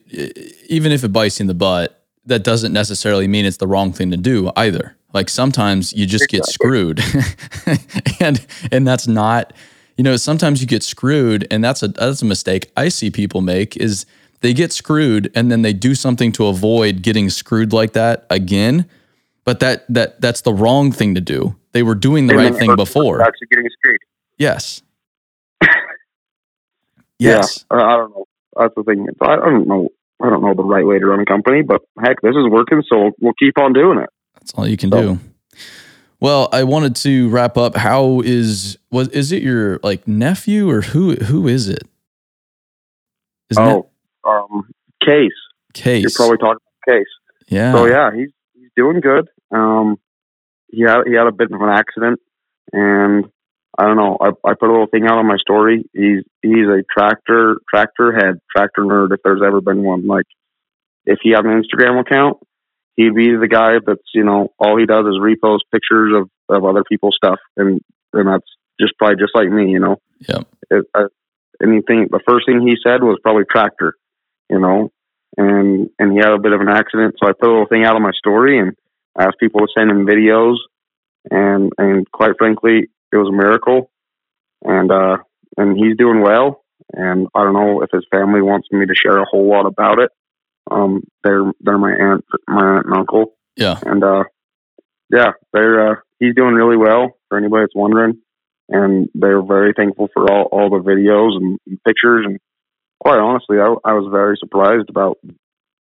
even 0.68 0.92
if 0.92 1.04
it 1.04 1.08
bites 1.08 1.38
you 1.38 1.44
in 1.44 1.46
the 1.48 1.54
butt, 1.54 2.02
that 2.26 2.44
doesn't 2.44 2.72
necessarily 2.72 3.26
mean 3.26 3.44
it's 3.44 3.56
the 3.58 3.66
wrong 3.66 3.92
thing 3.92 4.10
to 4.10 4.16
do 4.16 4.50
either. 4.56 4.96
Like 5.12 5.28
sometimes 5.28 5.92
you 5.92 6.06
just 6.06 6.28
get 6.28 6.46
screwed. 6.46 7.00
and 8.20 8.44
and 8.70 8.86
that's 8.86 9.06
not 9.06 9.52
you 9.96 10.04
know, 10.04 10.16
sometimes 10.16 10.60
you 10.60 10.66
get 10.66 10.82
screwed 10.82 11.46
and 11.50 11.62
that's 11.62 11.82
a 11.82 11.88
that's 11.88 12.22
a 12.22 12.24
mistake 12.24 12.70
I 12.76 12.88
see 12.88 13.10
people 13.10 13.40
make 13.40 13.76
is 13.76 14.06
they 14.40 14.52
get 14.52 14.72
screwed 14.72 15.30
and 15.34 15.50
then 15.50 15.62
they 15.62 15.72
do 15.72 15.94
something 15.94 16.32
to 16.32 16.46
avoid 16.46 17.02
getting 17.02 17.30
screwed 17.30 17.72
like 17.72 17.92
that 17.92 18.26
again. 18.30 18.88
But 19.44 19.60
that 19.60 19.84
that 19.88 20.20
that's 20.20 20.42
the 20.42 20.52
wrong 20.52 20.92
thing 20.92 21.14
to 21.14 21.20
do. 21.20 21.56
They 21.72 21.82
were 21.82 21.94
doing 21.94 22.26
the 22.26 22.34
and 22.34 22.42
right 22.42 22.54
thing 22.54 22.76
before. 22.76 23.22
Actually 23.22 23.48
getting 23.48 23.68
screwed. 23.70 24.00
Yes. 24.38 24.82
yes. 27.18 27.64
Yeah, 27.70 27.76
I 27.76 27.96
don't 27.96 28.10
know. 28.10 28.26
That's 28.56 28.74
the 28.74 28.84
thing. 28.84 29.06
I 29.20 29.36
don't 29.36 29.66
know 29.66 29.88
I 30.22 30.30
don't 30.30 30.42
know 30.42 30.54
the 30.54 30.62
right 30.62 30.86
way 30.86 30.98
to 30.98 31.06
run 31.06 31.20
a 31.20 31.24
company, 31.24 31.62
but 31.62 31.82
heck, 32.00 32.20
this 32.22 32.36
is 32.36 32.48
working, 32.48 32.82
so 32.88 33.10
we'll 33.20 33.32
keep 33.34 33.58
on 33.58 33.72
doing 33.72 33.98
it. 33.98 34.08
That's 34.34 34.52
all 34.54 34.68
you 34.68 34.76
can 34.76 34.90
so. 34.92 35.14
do. 35.14 35.20
Well, 36.20 36.48
I 36.52 36.62
wanted 36.62 36.94
to 36.96 37.28
wrap 37.30 37.58
up. 37.58 37.76
How 37.76 38.20
is 38.20 38.78
was 38.92 39.08
is 39.08 39.32
it 39.32 39.42
your 39.42 39.80
like 39.82 40.06
nephew 40.06 40.70
or 40.70 40.82
who 40.82 41.16
who 41.16 41.48
is 41.48 41.68
it? 41.68 41.82
Isn't 43.50 43.64
oh, 43.64 43.90
it? 44.24 44.28
um, 44.28 44.70
Case. 45.04 45.32
Case. 45.74 46.02
You're 46.02 46.10
probably 46.14 46.38
talking 46.38 46.58
about 46.86 46.94
Case. 46.96 47.06
Yeah. 47.48 47.72
So 47.72 47.86
yeah, 47.86 48.10
he's 48.14 48.28
he's 48.28 48.32
doing 48.76 49.00
good. 49.00 49.28
Um, 49.54 49.96
he 50.68 50.82
had 50.82 51.02
he 51.06 51.14
had 51.14 51.26
a 51.26 51.32
bit 51.32 51.50
of 51.52 51.60
an 51.60 51.68
accident, 51.68 52.20
and 52.72 53.26
I 53.78 53.86
don't 53.86 53.96
know. 53.96 54.16
I, 54.20 54.28
I 54.44 54.54
put 54.58 54.68
a 54.68 54.72
little 54.72 54.86
thing 54.86 55.06
out 55.06 55.18
on 55.18 55.26
my 55.26 55.36
story. 55.38 55.84
He's 55.92 56.24
he's 56.42 56.66
a 56.66 56.82
tractor 56.90 57.56
tractor 57.72 58.12
head 58.12 58.40
tractor 58.54 58.82
nerd. 58.82 59.12
If 59.12 59.20
there's 59.24 59.42
ever 59.46 59.60
been 59.60 59.82
one, 59.82 60.06
like 60.06 60.26
if 61.04 61.18
he 61.22 61.30
had 61.30 61.44
an 61.44 61.62
Instagram 61.62 62.00
account, 62.00 62.38
he'd 62.96 63.14
be 63.14 63.36
the 63.36 63.48
guy 63.48 63.72
that's 63.84 64.08
you 64.14 64.24
know 64.24 64.48
all 64.58 64.78
he 64.78 64.86
does 64.86 65.06
is 65.06 65.20
repost 65.20 65.60
pictures 65.72 66.14
of 66.14 66.30
of 66.48 66.64
other 66.64 66.84
people's 66.88 67.16
stuff, 67.16 67.38
and 67.56 67.80
and 68.12 68.28
that's 68.28 68.46
just 68.80 68.96
probably 68.98 69.16
just 69.16 69.34
like 69.34 69.48
me, 69.48 69.70
you 69.70 69.80
know. 69.80 69.96
Yeah. 70.28 70.40
It, 70.70 70.84
I, 70.94 71.04
anything. 71.62 72.08
The 72.10 72.20
first 72.26 72.46
thing 72.46 72.60
he 72.66 72.76
said 72.82 73.02
was 73.02 73.18
probably 73.22 73.44
tractor, 73.50 73.94
you 74.50 74.58
know, 74.58 74.90
and 75.36 75.90
and 75.98 76.12
he 76.12 76.18
had 76.18 76.32
a 76.32 76.38
bit 76.38 76.52
of 76.52 76.60
an 76.60 76.68
accident, 76.68 77.16
so 77.18 77.28
I 77.28 77.32
put 77.32 77.48
a 77.48 77.52
little 77.52 77.66
thing 77.66 77.84
out 77.84 77.96
on 77.96 78.02
my 78.02 78.12
story 78.12 78.58
and 78.58 78.76
asked 79.18 79.38
people 79.40 79.60
to 79.60 79.72
send 79.76 79.90
him 79.90 80.06
videos, 80.06 80.56
and 81.30 81.72
and 81.78 82.10
quite 82.10 82.36
frankly, 82.38 82.90
it 83.12 83.16
was 83.16 83.28
a 83.28 83.36
miracle, 83.36 83.90
and 84.62 84.90
uh, 84.90 85.16
and 85.56 85.76
he's 85.76 85.96
doing 85.96 86.20
well. 86.20 86.64
And 86.92 87.28
I 87.34 87.44
don't 87.44 87.54
know 87.54 87.82
if 87.82 87.90
his 87.92 88.04
family 88.10 88.42
wants 88.42 88.68
me 88.70 88.84
to 88.84 88.94
share 88.94 89.18
a 89.18 89.24
whole 89.24 89.48
lot 89.48 89.66
about 89.66 89.98
it. 89.98 90.10
Um, 90.70 91.02
they're 91.24 91.50
they're 91.60 91.78
my 91.78 91.92
aunt, 91.92 92.24
my 92.46 92.64
aunt 92.76 92.86
and 92.86 92.94
uncle. 92.94 93.34
Yeah, 93.56 93.78
and 93.84 94.04
uh, 94.04 94.24
yeah, 95.10 95.32
they're 95.52 95.92
uh, 95.92 95.94
he's 96.18 96.34
doing 96.34 96.54
really 96.54 96.76
well. 96.76 97.16
For 97.28 97.38
anybody 97.38 97.62
that's 97.62 97.74
wondering, 97.74 98.20
and 98.68 99.08
they're 99.14 99.42
very 99.42 99.72
thankful 99.74 100.08
for 100.12 100.30
all 100.30 100.44
all 100.52 100.70
the 100.70 100.78
videos 100.78 101.36
and 101.36 101.58
pictures. 101.86 102.26
And 102.26 102.38
quite 103.02 103.18
honestly, 103.18 103.58
I, 103.58 103.74
I 103.84 103.94
was 103.94 104.08
very 104.12 104.36
surprised 104.38 104.88
about 104.88 105.18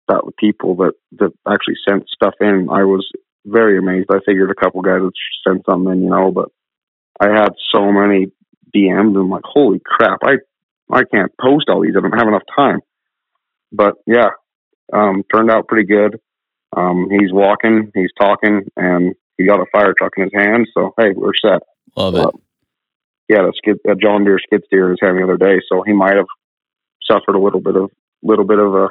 about 0.08 0.24
the 0.24 0.32
people 0.38 0.74
that 0.76 0.94
that 1.18 1.32
actually 1.46 1.76
sent 1.86 2.08
stuff 2.08 2.34
in. 2.40 2.68
I 2.70 2.84
was 2.84 3.06
very 3.44 3.78
amazed. 3.78 4.08
I 4.10 4.20
figured 4.24 4.50
a 4.50 4.60
couple 4.60 4.80
guys 4.80 5.02
would 5.02 5.14
send 5.46 5.62
something 5.68 6.02
you 6.02 6.08
know, 6.08 6.32
but 6.32 6.48
I 7.20 7.28
had 7.28 7.50
so 7.74 7.92
many 7.92 8.32
DMs 8.74 9.08
and 9.08 9.16
I'm 9.18 9.30
like, 9.30 9.44
holy 9.44 9.82
crap, 9.84 10.20
I 10.24 10.36
I 10.90 11.02
can't 11.04 11.32
post 11.38 11.68
all 11.68 11.82
these. 11.82 11.94
I 11.96 12.00
don't 12.00 12.18
have 12.18 12.28
enough 12.28 12.42
time. 12.56 12.80
But 13.70 13.96
yeah, 14.06 14.30
um, 14.92 15.22
turned 15.32 15.50
out 15.50 15.68
pretty 15.68 15.86
good. 15.86 16.18
Um, 16.74 17.08
he's 17.10 17.32
walking, 17.32 17.92
he's 17.94 18.10
talking, 18.18 18.62
and 18.76 19.14
he 19.36 19.44
got 19.44 19.60
a 19.60 19.66
fire 19.70 19.92
truck 19.96 20.14
in 20.16 20.24
his 20.24 20.32
hand. 20.34 20.68
So 20.72 20.94
hey, 20.98 21.10
we're 21.14 21.32
set. 21.34 21.60
Love 21.96 22.14
it. 22.14 22.24
Uh, 22.24 22.30
yeah, 23.28 23.46
a, 23.46 23.52
skid, 23.54 23.76
a 23.88 23.94
John 23.94 24.24
Deere 24.24 24.40
skid 24.40 24.62
steer 24.66 24.86
in 24.86 24.90
his 24.92 24.98
hand 25.00 25.18
the 25.18 25.22
other 25.22 25.36
day, 25.36 25.60
so 25.70 25.82
he 25.82 25.92
might 25.92 26.16
have 26.16 26.26
suffered 27.10 27.34
a 27.34 27.40
little 27.40 27.60
bit 27.60 27.76
of 27.76 27.90
little 28.22 28.44
bit 28.44 28.58
of 28.58 28.74
a 28.74 28.88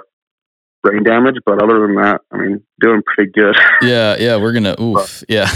brain 0.81 1.03
damage, 1.03 1.35
but 1.45 1.61
other 1.61 1.79
than 1.81 1.95
that, 1.95 2.21
I 2.31 2.37
mean, 2.37 2.63
doing 2.79 3.03
pretty 3.05 3.31
good. 3.31 3.55
Yeah, 3.81 4.17
yeah, 4.19 4.35
we're 4.37 4.53
gonna 4.53 4.75
oof, 4.81 5.21
but, 5.21 5.23
yeah. 5.29 5.49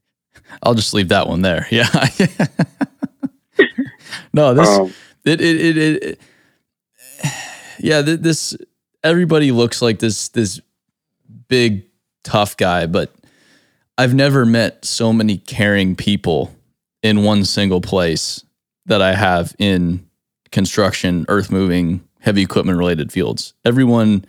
I'll 0.62 0.74
just 0.74 0.94
leave 0.94 1.08
that 1.08 1.28
one 1.28 1.42
there. 1.42 1.66
Yeah. 1.70 1.88
no, 4.32 4.54
this 4.54 4.68
um, 4.68 4.94
it, 5.24 5.40
it, 5.40 5.76
it 5.76 6.02
it 6.02 6.20
yeah, 7.78 8.00
this 8.02 8.56
everybody 9.04 9.52
looks 9.52 9.82
like 9.82 9.98
this 9.98 10.28
this 10.28 10.60
big 11.48 11.84
tough 12.24 12.56
guy, 12.56 12.86
but 12.86 13.14
I've 13.96 14.14
never 14.14 14.46
met 14.46 14.84
so 14.84 15.12
many 15.12 15.38
caring 15.38 15.94
people 15.96 16.54
in 17.02 17.22
one 17.22 17.44
single 17.44 17.80
place 17.80 18.44
that 18.86 19.02
I 19.02 19.14
have 19.14 19.54
in 19.58 20.07
construction, 20.50 21.24
earth 21.28 21.50
moving, 21.50 22.06
heavy 22.20 22.42
equipment 22.42 22.78
related 22.78 23.12
fields. 23.12 23.54
Everyone 23.64 24.24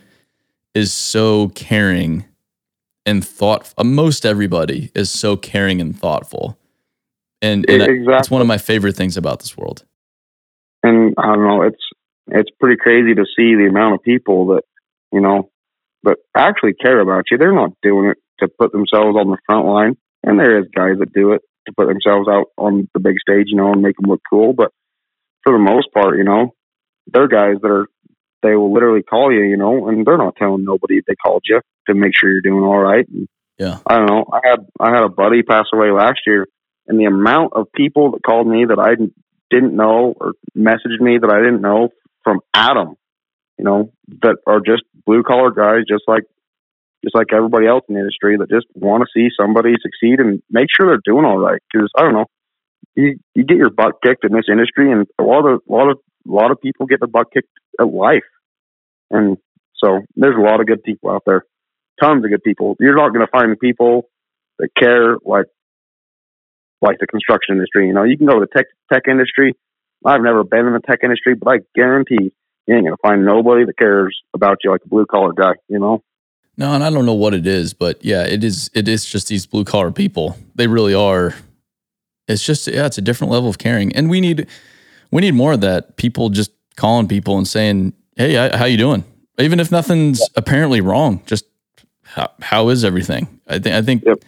is 0.74 0.94
so 0.94 1.50
caring 1.50 2.26
and 3.06 3.26
thoughtful. 3.26 3.74
Uh, 3.78 3.84
most 3.84 4.26
everybody 4.26 4.92
is 4.96 5.10
so 5.10 5.36
caring 5.36 5.82
and 5.82 5.98
thoughtful, 5.98 6.58
and, 7.42 7.68
and 7.70 7.82
exactly. 7.82 8.14
it's 8.16 8.32
one 8.32 8.42
of 8.42 8.48
my 8.48 8.58
favorite 8.58 8.96
things 8.96 9.18
about 9.18 9.40
this 9.40 9.58
world. 9.58 9.84
And 10.84 11.14
I 11.18 11.28
don't 11.28 11.44
know, 11.44 11.64
it's 11.64 11.84
it's 12.28 12.50
pretty 12.60 12.78
crazy 12.78 13.16
to 13.16 13.26
see 13.26 13.56
the 13.56 13.68
amount 13.70 13.96
of 13.96 14.04
people 14.04 14.48
that 14.48 14.64
you 15.12 15.22
know 15.22 15.50
that 16.04 16.18
actually 16.36 16.74
care 16.74 17.00
about 17.00 17.26
you. 17.32 17.38
They're 17.38 17.54
not 17.54 17.72
doing 17.82 18.12
it 18.12 18.18
to 18.40 18.48
put 18.48 18.72
themselves 18.72 19.18
on 19.18 19.30
the 19.30 19.38
front 19.46 19.66
line, 19.66 19.98
and 20.24 20.40
there 20.40 20.60
is 20.60 20.66
guys 20.76 21.00
that 21.00 21.14
do 21.14 21.34
it 21.34 21.42
to 21.68 21.74
put 21.74 21.88
themselves 21.88 22.28
out 22.28 22.48
on 22.58 22.88
the 22.94 23.00
big 23.00 23.16
stage, 23.20 23.48
you 23.48 23.58
know, 23.58 23.72
and 23.72 23.82
make 23.82 23.96
them 23.98 24.10
look 24.10 24.22
cool. 24.30 24.54
But 24.54 24.72
for 25.44 25.54
the 25.54 25.60
most 25.60 25.88
part, 25.94 26.18
you 26.18 26.24
know, 26.24 26.54
they're 27.08 27.28
guys 27.28 27.56
that 27.62 27.70
are 27.70 27.88
they 28.42 28.56
will 28.56 28.74
literally 28.74 29.04
call 29.04 29.34
you, 29.34 29.44
you 29.44 29.58
know, 29.58 29.88
and 29.88 30.06
they're 30.06 30.18
not 30.18 30.36
telling 30.38 30.64
nobody 30.64 31.02
they 31.06 31.16
called 31.16 31.44
you 31.46 31.62
to 31.88 31.94
make 31.94 32.14
sure 32.18 32.32
you're 32.32 32.42
doing 32.42 32.64
all 32.64 32.80
right. 32.80 33.06
And 33.10 33.28
yeah. 33.58 33.80
I 33.86 33.98
don't 33.98 34.08
know. 34.08 34.26
I 34.32 34.40
had 34.44 34.60
I 34.80 34.92
had 34.92 35.04
a 35.04 35.10
buddy 35.10 35.44
pass 35.44 35.66
away 35.74 35.92
last 35.92 36.22
year, 36.26 36.48
and 36.88 37.00
the 37.00 37.06
amount 37.06 37.54
of 37.54 37.68
people 37.76 38.12
that 38.12 38.24
called 38.24 38.48
me 38.48 38.66
that 38.66 38.80
I 38.80 38.96
didn't 39.50 39.76
know 39.76 40.14
or 40.20 40.34
messaged 40.58 41.02
me 41.02 41.18
that 41.18 41.32
I 41.32 41.40
didn't 41.40 41.62
know 41.62 41.90
from 42.24 42.40
Adam, 42.54 42.96
you 43.58 43.66
know, 43.66 43.92
that 44.22 44.38
are 44.48 44.62
just 44.62 44.84
blue 45.06 45.24
collar 45.24 45.52
guys, 45.52 45.84
just 45.90 46.04
like 46.08 46.24
just 47.04 47.16
like 47.16 47.28
everybody 47.34 47.68
else 47.68 47.84
in 47.90 47.96
the 47.96 48.02
industry 48.02 48.38
that 48.38 48.50
just 48.50 48.68
want 48.76 49.04
to 49.04 49.10
see 49.14 49.30
somebody 49.40 49.74
succeed 49.82 50.20
and 50.20 50.42
make 50.50 50.68
sure 50.70 50.88
they're 50.88 51.14
doing 51.14 51.26
all 51.26 51.38
right. 51.38 51.62
Because 51.72 51.90
I 51.98 52.04
don't 52.04 52.14
know, 52.14 52.26
you 53.00 53.20
you 53.36 53.44
get 53.44 53.58
your 53.58 53.70
butt 53.70 53.96
kicked 54.04 54.26
in 54.26 54.34
this 54.34 54.46
industry, 54.50 54.92
and 54.92 55.08
a 55.20 55.24
lot 55.24 55.46
of 55.46 55.62
a 55.68 55.72
lot 55.72 55.90
of 55.90 55.98
a 56.28 56.32
lot 56.32 56.52
of 56.52 56.60
people 56.62 56.86
get 56.86 57.00
their 57.00 57.08
butt 57.08 57.28
kicked 57.34 57.50
at 57.80 57.88
life, 57.88 58.28
and 59.10 59.38
so 59.76 60.02
there's 60.16 60.36
a 60.36 60.42
lot 60.42 60.60
of 60.60 60.68
good 60.68 60.84
people 60.84 61.10
out 61.10 61.24
there, 61.26 61.44
tons 62.02 62.24
of 62.24 62.30
good 62.30 62.44
people. 62.44 62.76
You're 62.80 62.96
not 62.96 63.14
going 63.14 63.26
to 63.26 63.32
find 63.32 63.58
people 63.60 64.10
that 64.60 64.70
care 64.78 65.16
like 65.24 65.46
like 66.82 66.98
the 67.00 67.08
construction 67.08 67.56
industry. 67.56 67.88
You 67.88 67.94
know, 67.94 68.04
you 68.04 68.18
can 68.18 68.28
go 68.28 68.40
to 68.40 68.46
the 68.46 68.58
tech 68.58 68.66
tech 68.92 69.04
industry. 69.10 69.54
I've 70.06 70.22
never 70.22 70.44
been 70.44 70.66
in 70.66 70.74
the 70.74 70.80
tech 70.80 71.00
industry, 71.04 71.36
but 71.36 71.54
I 71.54 71.58
guarantee 71.76 72.32
you 72.68 72.76
ain't 72.76 72.86
going 72.86 72.96
to 72.96 73.02
find 73.02 73.26
nobody 73.26 73.66
that 73.66 73.78
cares 73.78 74.18
about 74.34 74.60
you 74.64 74.72
like 74.72 74.82
a 74.86 74.90
blue 74.90 75.06
collar 75.06 75.34
guy. 75.34 75.54
You 75.68 75.80
know. 75.80 76.04
No, 76.58 76.74
and 76.74 76.84
I 76.84 76.90
don't 76.90 77.06
know 77.06 77.14
what 77.14 77.34
it 77.34 77.48
is, 77.48 77.74
but 77.74 78.04
yeah, 78.04 78.24
it 78.24 78.44
is. 78.44 78.70
It 78.74 78.90
is 78.90 79.06
just 79.06 79.30
these 79.30 79.46
blue 79.46 79.64
collar 79.64 79.92
people. 79.92 80.38
They 80.56 80.68
really 80.68 80.94
are. 80.94 81.34
It's 82.30 82.44
just 82.46 82.68
yeah, 82.68 82.86
it's 82.86 82.98
a 82.98 83.02
different 83.02 83.32
level 83.34 83.50
of 83.50 83.58
caring, 83.58 83.94
and 83.96 84.10
we 84.10 84.22
need 84.22 84.48
we 85.12 85.22
need 85.22 85.34
more 85.34 85.54
of 85.54 85.62
that. 85.62 85.98
People 85.98 86.30
just 86.30 86.52
calling 86.76 87.08
people 87.08 87.38
and 87.38 87.48
saying, 87.48 87.94
"Hey, 88.16 88.34
how 88.36 88.66
you 88.66 88.78
doing?" 88.78 89.04
Even 89.40 89.60
if 89.60 89.72
nothing's 89.72 90.22
apparently 90.36 90.82
wrong, 90.82 91.22
just 91.26 91.46
how, 92.04 92.30
how 92.42 92.70
is 92.70 92.84
everything? 92.86 93.40
I 93.48 93.60
think 93.60 93.76
I 93.76 93.82
think 93.82 94.04
Yep. 94.06 94.24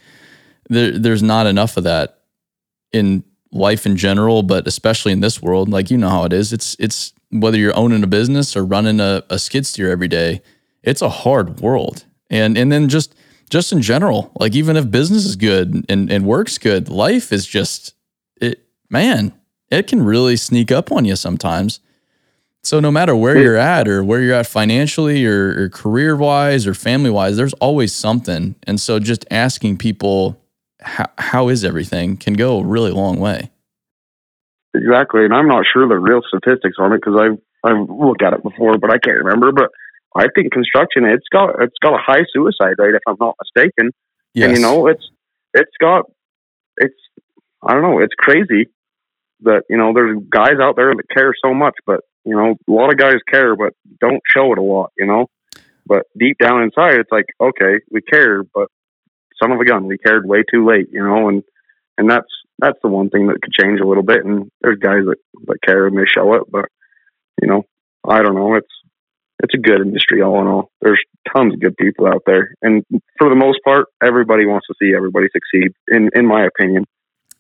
there, 0.70 0.98
there's 0.98 1.24
not 1.24 1.48
enough 1.48 1.78
of 1.78 1.84
that 1.84 2.20
in 2.92 3.24
life 3.52 3.86
in 3.86 3.98
general, 3.98 4.42
but 4.44 4.68
especially 4.68 5.12
in 5.12 5.20
this 5.20 5.42
world. 5.42 5.70
Like 5.70 5.92
you 5.92 5.98
know 5.98 6.10
how 6.10 6.24
it 6.24 6.34
is. 6.34 6.54
It's 6.54 6.76
it's 6.80 7.14
whether 7.30 7.58
you're 7.58 7.78
owning 7.78 8.04
a 8.04 8.08
business 8.08 8.56
or 8.56 8.66
running 8.66 9.00
a, 9.00 9.24
a 9.30 9.38
skid 9.40 9.66
steer 9.66 9.92
every 9.92 10.08
day. 10.08 10.42
It's 10.84 11.02
a 11.02 11.10
hard 11.10 11.60
world, 11.60 12.06
and 12.30 12.58
and 12.58 12.72
then 12.72 12.90
just 12.90 13.14
just 13.52 13.72
in 13.72 13.82
general, 13.82 14.32
like 14.40 14.56
even 14.56 14.78
if 14.78 14.90
business 14.90 15.26
is 15.26 15.36
good 15.36 15.86
and 15.88 16.12
and 16.12 16.26
works 16.26 16.58
good, 16.58 16.90
life 16.90 17.32
is 17.32 17.46
just 17.46 17.94
it. 18.40 18.66
Man, 18.90 19.34
it 19.70 19.88
can 19.88 20.04
really 20.04 20.38
sneak 20.38 20.72
up 20.72 20.92
on 20.92 21.06
you 21.06 21.16
sometimes. 21.16 21.82
So 22.64 22.80
no 22.80 22.92
matter 22.92 23.16
where 23.16 23.38
you're 23.38 23.58
at 23.58 23.88
or 23.88 24.04
where 24.04 24.22
you're 24.22 24.36
at 24.36 24.46
financially 24.46 25.26
or, 25.26 25.64
or 25.64 25.70
career 25.70 26.16
wise 26.16 26.68
or 26.68 26.76
family 26.76 27.10
wise, 27.10 27.36
there's 27.36 27.54
always 27.54 27.92
something. 27.92 28.54
And 28.68 28.80
so 28.80 29.00
just 29.00 29.26
asking 29.32 29.78
people 29.78 30.40
how, 30.80 31.10
how 31.18 31.48
is 31.50 31.66
everything 31.66 32.18
can 32.18 32.36
go 32.36 32.60
a 32.60 32.66
really 32.66 32.92
long 32.92 33.20
way. 33.20 33.50
Exactly, 34.74 35.26
and 35.26 35.34
I'm 35.34 35.48
not 35.48 35.66
sure 35.72 35.88
the 35.88 35.98
real 35.98 36.22
statistics 36.26 36.78
on 36.80 36.94
it 36.94 37.02
because 37.04 37.20
I've 37.20 37.38
I've 37.64 37.90
looked 37.90 38.24
at 38.24 38.34
it 38.34 38.44
before, 38.44 38.78
but 38.78 38.90
I 38.90 38.98
can't 38.98 39.18
remember. 39.18 39.52
But 39.52 39.72
I 40.16 40.28
think 40.36 40.52
construction 40.52 41.06
it's 41.06 41.28
got 41.32 41.62
it's 41.62 41.78
got 41.82 41.94
a 41.94 42.02
high 42.02 42.24
suicide 42.34 42.76
rate 42.78 42.96
if 42.96 43.02
I'm 43.08 43.18
not 43.20 43.36
mistaken. 43.42 43.92
Yes. 44.34 44.50
And 44.50 44.58
you 44.58 44.64
know, 44.64 44.88
it's 44.88 45.04
it's 45.54 45.72
got 45.80 46.06
it's 46.78 46.96
I 47.64 47.74
don't 47.74 47.82
know, 47.82 48.00
it's 48.00 48.16
crazy 48.18 48.70
that 49.42 49.64
you 49.70 49.78
know 49.78 49.94
there's 49.94 50.18
guys 50.30 50.60
out 50.62 50.76
there 50.76 50.94
that 50.94 51.10
care 51.16 51.34
so 51.44 51.54
much, 51.54 51.76
but 51.86 52.02
you 52.26 52.36
know 52.36 52.56
a 52.68 52.72
lot 52.72 52.92
of 52.92 52.98
guys 52.98 53.18
care 53.30 53.56
but 53.56 53.74
don't 54.00 54.22
show 54.36 54.52
it 54.52 54.58
a 54.58 54.64
lot. 54.64 54.92
You 54.98 55.06
know, 55.06 55.28
but 55.86 56.04
deep 56.18 56.38
down 56.40 56.64
inside, 56.64 57.00
it's 57.00 57.12
like 57.12 57.28
okay, 57.40 57.80
we 57.90 58.02
care, 58.02 58.44
but 58.44 58.68
son 59.42 59.52
of 59.52 59.60
a 59.60 59.66
gun, 59.66 59.86
we 59.86 59.98
cared 59.98 60.28
way 60.28 60.44
too 60.52 60.68
late. 60.68 60.88
You 60.92 61.04
know, 61.04 61.30
and 61.30 61.44
and 61.98 62.10
that's 62.10 62.30
that's 62.60 62.78
the 62.84 62.90
one 62.90 63.10
thing 63.10 63.28
that 63.28 63.42
could 63.42 63.54
change 63.54 63.80
a 63.80 63.88
little 63.88 64.04
bit. 64.04 64.26
And 64.26 64.52
there's 64.62 64.78
guys 64.78 65.06
that 65.06 65.18
that 65.48 65.58
care 65.66 65.88
and 65.88 65.98
they 65.98 66.06
show 66.06 66.34
it, 66.36 66.44
but 66.50 66.66
you 67.42 67.48
know, 67.48 67.64
I 68.08 68.22
don't 68.22 68.36
know. 68.36 68.56
It's 68.56 68.68
it's 69.44 69.54
a 69.54 69.58
good 69.58 69.82
industry 69.82 70.22
all 70.22 70.40
in 70.42 70.48
all. 70.48 70.72
There's 70.82 71.02
tons 71.36 71.54
of 71.54 71.60
good 71.60 71.76
people 71.78 72.08
out 72.08 72.24
there, 72.26 72.54
and 72.62 72.84
for 73.18 73.30
the 73.30 73.36
most 73.36 73.60
part, 73.64 73.86
everybody 74.04 74.46
wants 74.46 74.68
to 74.68 74.74
see 74.82 74.94
everybody 74.96 75.28
succeed. 75.32 75.72
In 75.88 76.10
in 76.16 76.26
my 76.26 76.46
opinion, 76.46 76.86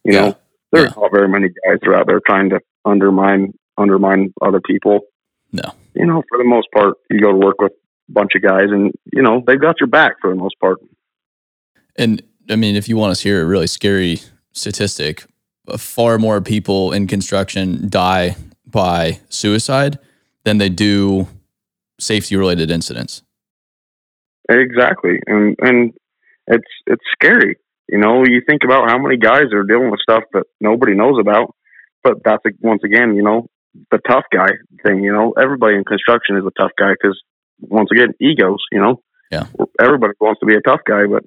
you 0.04 0.14
Yeah. 0.14 0.22
know, 0.22 0.36
there's 0.72 0.94
Yeah. 0.96 1.02
not 1.02 1.12
very 1.12 1.28
many 1.30 1.48
guys 1.50 1.80
that 1.82 1.88
are 1.88 1.96
out 1.96 2.08
there 2.08 2.22
trying 2.26 2.50
to 2.50 2.60
undermine 2.86 3.54
undermine 3.78 4.34
other 4.42 4.60
people. 4.62 5.02
No. 5.52 5.74
You 5.96 6.06
know, 6.06 6.24
for 6.30 6.38
the 6.38 6.44
most 6.44 6.68
part, 6.74 6.96
you 7.10 7.20
go 7.20 7.32
to 7.32 7.38
work 7.38 7.60
with 7.62 7.72
a 7.74 8.12
bunch 8.12 8.32
of 8.36 8.42
guys, 8.42 8.70
and 8.72 8.92
you 9.14 9.22
know 9.22 9.44
they've 9.46 9.60
got 9.60 9.80
your 9.80 9.88
back 9.88 10.14
for 10.22 10.30
the 10.30 10.36
most 10.36 10.56
part. 10.60 10.78
And 11.96 12.22
I 12.50 12.56
mean, 12.56 12.76
if 12.76 12.88
you 12.90 12.98
want 12.98 13.16
to 13.16 13.22
hear 13.24 13.42
a 13.42 13.46
really 13.46 13.68
scary 13.68 14.20
statistic, 14.54 15.26
uh, 15.68 15.78
far 15.78 16.18
more 16.18 16.42
people 16.42 16.92
in 16.92 17.08
construction 17.08 17.90
die 17.90 18.36
by 18.66 19.20
suicide 19.30 20.00
than 20.44 20.58
they 20.58 20.70
do 20.70 21.28
safety 22.02 22.36
related 22.36 22.72
incidents. 22.72 23.24
Exactly, 24.50 25.20
and 25.28 25.56
and 25.62 25.94
it's 26.48 26.72
it's 26.88 27.04
scary. 27.14 27.58
You 27.88 28.00
know, 28.00 28.24
you 28.26 28.42
think 28.48 28.62
about 28.64 28.90
how 28.90 28.98
many 28.98 29.18
guys 29.18 29.54
are 29.54 29.64
dealing 29.64 29.92
with 29.92 30.00
stuff 30.02 30.24
that 30.34 30.44
nobody 30.60 30.94
knows 30.96 31.18
about, 31.20 31.54
but 32.04 32.16
that's 32.24 32.44
once 32.62 32.82
again, 32.84 33.16
you 33.16 33.24
know, 33.24 33.48
the 33.92 34.00
tough 34.08 34.26
guy 34.34 34.50
thing. 34.86 35.04
You 35.04 35.14
know, 35.14 35.34
everybody 35.42 35.76
in 35.76 35.84
construction 35.84 36.38
is 36.38 36.44
a 36.46 36.62
tough 36.62 36.72
guy 36.78 36.92
because 36.92 37.22
once 37.60 37.90
again, 37.92 38.14
egos. 38.20 38.60
You 38.72 38.82
know, 38.82 39.02
Yeah. 39.32 39.46
everybody 39.80 40.14
wants 40.20 40.40
to 40.40 40.46
be 40.46 40.56
a 40.56 40.62
tough 40.62 40.82
guy, 40.88 41.06
but 41.06 41.24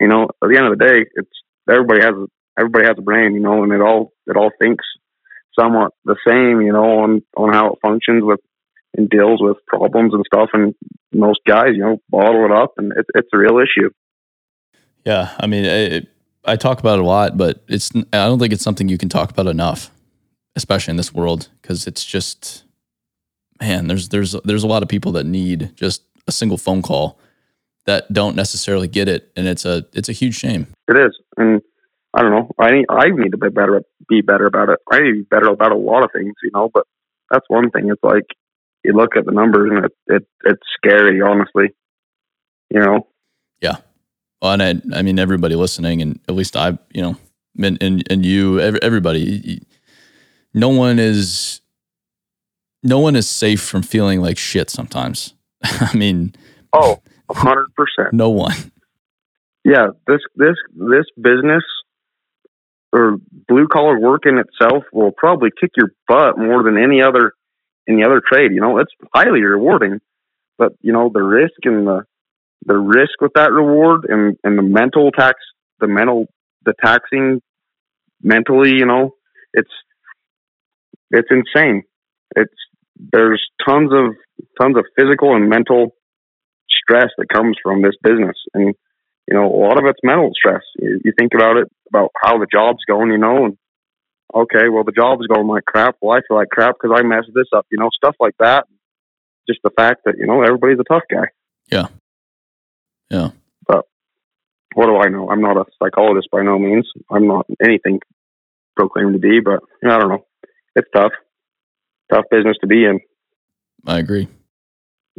you 0.00 0.08
know, 0.08 0.24
at 0.24 0.48
the 0.48 0.56
end 0.56 0.66
of 0.66 0.78
the 0.78 0.84
day, 0.84 1.04
it's 1.14 1.30
everybody 1.70 2.00
has 2.00 2.14
a, 2.14 2.26
everybody 2.58 2.86
has 2.86 2.96
a 2.98 3.02
brain. 3.02 3.34
You 3.34 3.40
know, 3.40 3.62
and 3.62 3.72
it 3.72 3.80
all 3.80 4.12
it 4.26 4.36
all 4.36 4.50
thinks 4.60 4.84
somewhat 5.58 5.92
the 6.04 6.16
same. 6.26 6.62
You 6.62 6.72
know, 6.72 7.00
on 7.00 7.22
on 7.36 7.52
how 7.52 7.72
it 7.72 7.78
functions 7.86 8.24
with 8.24 8.40
and 8.96 9.08
deals 9.08 9.40
with 9.42 9.56
problems 9.66 10.14
and 10.14 10.24
stuff. 10.32 10.50
And 10.52 10.74
most 11.12 11.40
guys, 11.46 11.70
you 11.74 11.80
know, 11.80 11.98
bottle 12.10 12.44
it 12.44 12.50
up, 12.52 12.74
and 12.76 12.92
it, 12.92 13.06
it's 13.14 13.28
a 13.32 13.38
real 13.38 13.58
issue. 13.58 13.90
Yeah, 15.04 15.34
I 15.38 15.46
mean, 15.46 15.64
it, 15.64 16.08
I 16.44 16.56
talk 16.56 16.80
about 16.80 16.98
it 16.98 17.02
a 17.02 17.06
lot, 17.06 17.36
but 17.36 17.62
it's 17.68 17.90
I 17.94 18.26
don't 18.26 18.38
think 18.38 18.52
it's 18.52 18.62
something 18.62 18.88
you 18.88 18.98
can 18.98 19.08
talk 19.08 19.30
about 19.30 19.46
enough, 19.46 19.90
especially 20.56 20.92
in 20.92 20.96
this 20.96 21.12
world, 21.12 21.48
because 21.60 21.86
it's 21.86 22.04
just, 22.04 22.64
man, 23.60 23.86
there's 23.88 24.08
there's 24.08 24.32
there's 24.44 24.62
a 24.62 24.68
lot 24.68 24.82
of 24.82 24.88
people 24.88 25.12
that 25.12 25.24
need 25.24 25.72
just 25.76 26.02
a 26.26 26.32
single 26.32 26.58
phone 26.58 26.82
call 26.82 27.18
that 27.86 28.10
don't 28.12 28.34
necessarily 28.34 28.88
get 28.88 29.08
it, 29.08 29.30
and 29.36 29.46
it's 29.46 29.64
a 29.64 29.84
it's 29.92 30.08
a 30.08 30.12
huge 30.12 30.36
shame. 30.36 30.66
It 30.88 30.96
is, 30.98 31.18
and 31.36 31.60
I 32.14 32.22
don't 32.22 32.30
know. 32.30 32.50
I 32.58 32.70
need- 32.70 32.86
I 32.88 33.08
need 33.10 33.32
to 33.32 33.38
be 33.38 33.48
better 33.50 33.82
be 34.08 34.20
better 34.20 34.46
about 34.46 34.68
it. 34.70 34.78
I 34.90 35.00
need 35.00 35.10
to 35.10 35.14
be 35.16 35.22
better 35.30 35.48
about 35.50 35.72
a 35.72 35.76
lot 35.76 36.04
of 36.04 36.10
things, 36.14 36.34
you 36.42 36.50
know. 36.54 36.70
But 36.72 36.86
that's 37.30 37.44
one 37.48 37.70
thing. 37.70 37.88
It's 37.90 38.02
like 38.02 38.26
you 38.84 38.92
look 38.92 39.16
at 39.16 39.24
the 39.24 39.32
numbers, 39.32 39.70
and 39.74 39.84
it, 39.86 39.92
it 40.06 40.26
it's 40.44 40.62
scary, 40.76 41.20
honestly. 41.20 41.74
You 42.70 42.80
know, 42.80 43.06
Yeah. 43.60 43.76
Well, 44.42 44.52
and 44.52 44.62
I, 44.92 44.98
I 44.98 45.02
mean, 45.02 45.18
everybody 45.18 45.54
listening, 45.54 46.02
and 46.02 46.18
at 46.28 46.34
least 46.34 46.56
I, 46.56 46.78
you 46.92 47.02
know, 47.02 47.16
and 47.60 47.82
and, 47.82 48.02
and 48.10 48.26
you, 48.26 48.60
ev- 48.60 48.78
everybody, 48.82 49.62
no 50.52 50.68
one 50.68 50.98
is, 50.98 51.60
no 52.82 52.98
one 52.98 53.16
is 53.16 53.28
safe 53.28 53.62
from 53.62 53.82
feeling 53.82 54.20
like 54.20 54.38
shit 54.38 54.70
sometimes. 54.70 55.34
I 55.62 55.94
mean, 55.96 56.34
oh, 56.72 57.00
hundred 57.30 57.66
percent. 57.76 58.12
no 58.12 58.30
one. 58.30 58.54
Yeah, 59.64 59.88
this 60.06 60.20
this 60.36 60.56
this 60.74 61.06
business 61.20 61.62
or 62.92 63.16
blue 63.48 63.66
collar 63.66 63.98
work 63.98 64.22
in 64.26 64.38
itself 64.38 64.84
will 64.92 65.10
probably 65.10 65.50
kick 65.58 65.70
your 65.76 65.90
butt 66.06 66.38
more 66.38 66.62
than 66.62 66.76
any 66.76 67.02
other 67.02 67.32
any 67.88 68.04
other 68.04 68.20
trade. 68.26 68.52
You 68.52 68.60
know, 68.60 68.78
it's 68.78 68.92
highly 69.14 69.42
rewarding, 69.42 70.00
but 70.58 70.72
you 70.80 70.92
know 70.92 71.10
the 71.12 71.22
risk 71.22 71.64
and 71.64 71.86
the 71.86 72.04
the 72.66 72.76
risk 72.76 73.20
with 73.20 73.32
that 73.34 73.52
reward 73.52 74.06
and 74.08 74.36
and 74.44 74.58
the 74.58 74.62
mental 74.62 75.10
tax, 75.10 75.38
the 75.80 75.88
mental 75.88 76.26
the 76.64 76.74
taxing 76.84 77.40
mentally. 78.22 78.70
You 78.70 78.86
know, 78.86 79.14
it's 79.52 79.72
it's 81.10 81.28
insane. 81.30 81.82
It's 82.36 82.54
there's 82.96 83.44
tons 83.66 83.90
of 83.92 84.14
tons 84.60 84.76
of 84.76 84.84
physical 84.96 85.34
and 85.34 85.48
mental 85.48 85.94
stress 86.68 87.10
that 87.18 87.28
comes 87.28 87.56
from 87.62 87.82
this 87.82 87.94
business 88.02 88.36
and 88.52 88.74
you 89.28 89.34
know, 89.34 89.46
a 89.46 89.56
lot 89.56 89.78
of 89.78 89.84
it's 89.86 90.00
mental 90.02 90.30
stress. 90.34 90.62
You, 90.78 91.00
you 91.04 91.12
think 91.18 91.32
about 91.34 91.56
it, 91.56 91.68
about 91.88 92.10
how 92.22 92.38
the 92.38 92.46
job's 92.50 92.84
going, 92.86 93.10
you 93.10 93.18
know, 93.18 93.46
and 93.46 93.58
okay, 94.34 94.68
well, 94.68 94.84
the 94.84 94.92
job's 94.92 95.26
going 95.26 95.46
like 95.46 95.64
crap. 95.64 95.96
Well, 96.00 96.16
I 96.16 96.20
feel 96.26 96.36
like 96.36 96.48
crap 96.50 96.76
because 96.80 96.96
I 96.98 97.02
messed 97.02 97.30
this 97.34 97.48
up, 97.54 97.66
you 97.70 97.78
know, 97.78 97.90
stuff 97.94 98.16
like 98.20 98.34
that. 98.38 98.66
Just 99.48 99.60
the 99.62 99.70
fact 99.70 100.02
that, 100.04 100.16
you 100.18 100.26
know, 100.26 100.42
everybody's 100.42 100.78
a 100.80 100.84
tough 100.84 101.04
guy. 101.10 101.26
Yeah. 101.70 101.88
Yeah. 103.10 103.30
But 103.66 103.84
what 104.74 104.86
do 104.86 104.96
I 104.96 105.08
know? 105.08 105.30
I'm 105.30 105.42
not 105.42 105.56
a 105.56 105.64
psychologist 105.82 106.28
by 106.32 106.42
no 106.42 106.58
means. 106.58 106.90
I'm 107.10 107.26
not 107.26 107.46
anything 107.62 108.00
proclaimed 108.76 109.12
to 109.12 109.18
be, 109.18 109.40
but 109.40 109.60
you 109.82 109.88
know, 109.88 109.96
I 109.96 109.98
don't 110.00 110.08
know. 110.08 110.26
It's 110.76 110.88
tough. 110.94 111.12
Tough 112.12 112.24
business 112.30 112.56
to 112.60 112.66
be 112.66 112.84
in. 112.84 113.00
I 113.86 113.98
agree. 113.98 114.28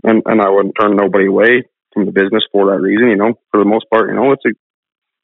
and 0.03 0.21
and 0.25 0.41
I 0.41 0.49
wouldn't 0.49 0.75
turn 0.79 0.95
nobody 0.95 1.27
away 1.27 1.63
from 1.93 2.05
the 2.05 2.11
business 2.11 2.43
for 2.51 2.67
that 2.67 2.81
reason. 2.81 3.09
You 3.09 3.15
know, 3.15 3.33
for 3.51 3.59
the 3.59 3.69
most 3.69 3.85
part, 3.89 4.09
you 4.09 4.15
know, 4.15 4.31
it's 4.31 4.45
a 4.45 4.49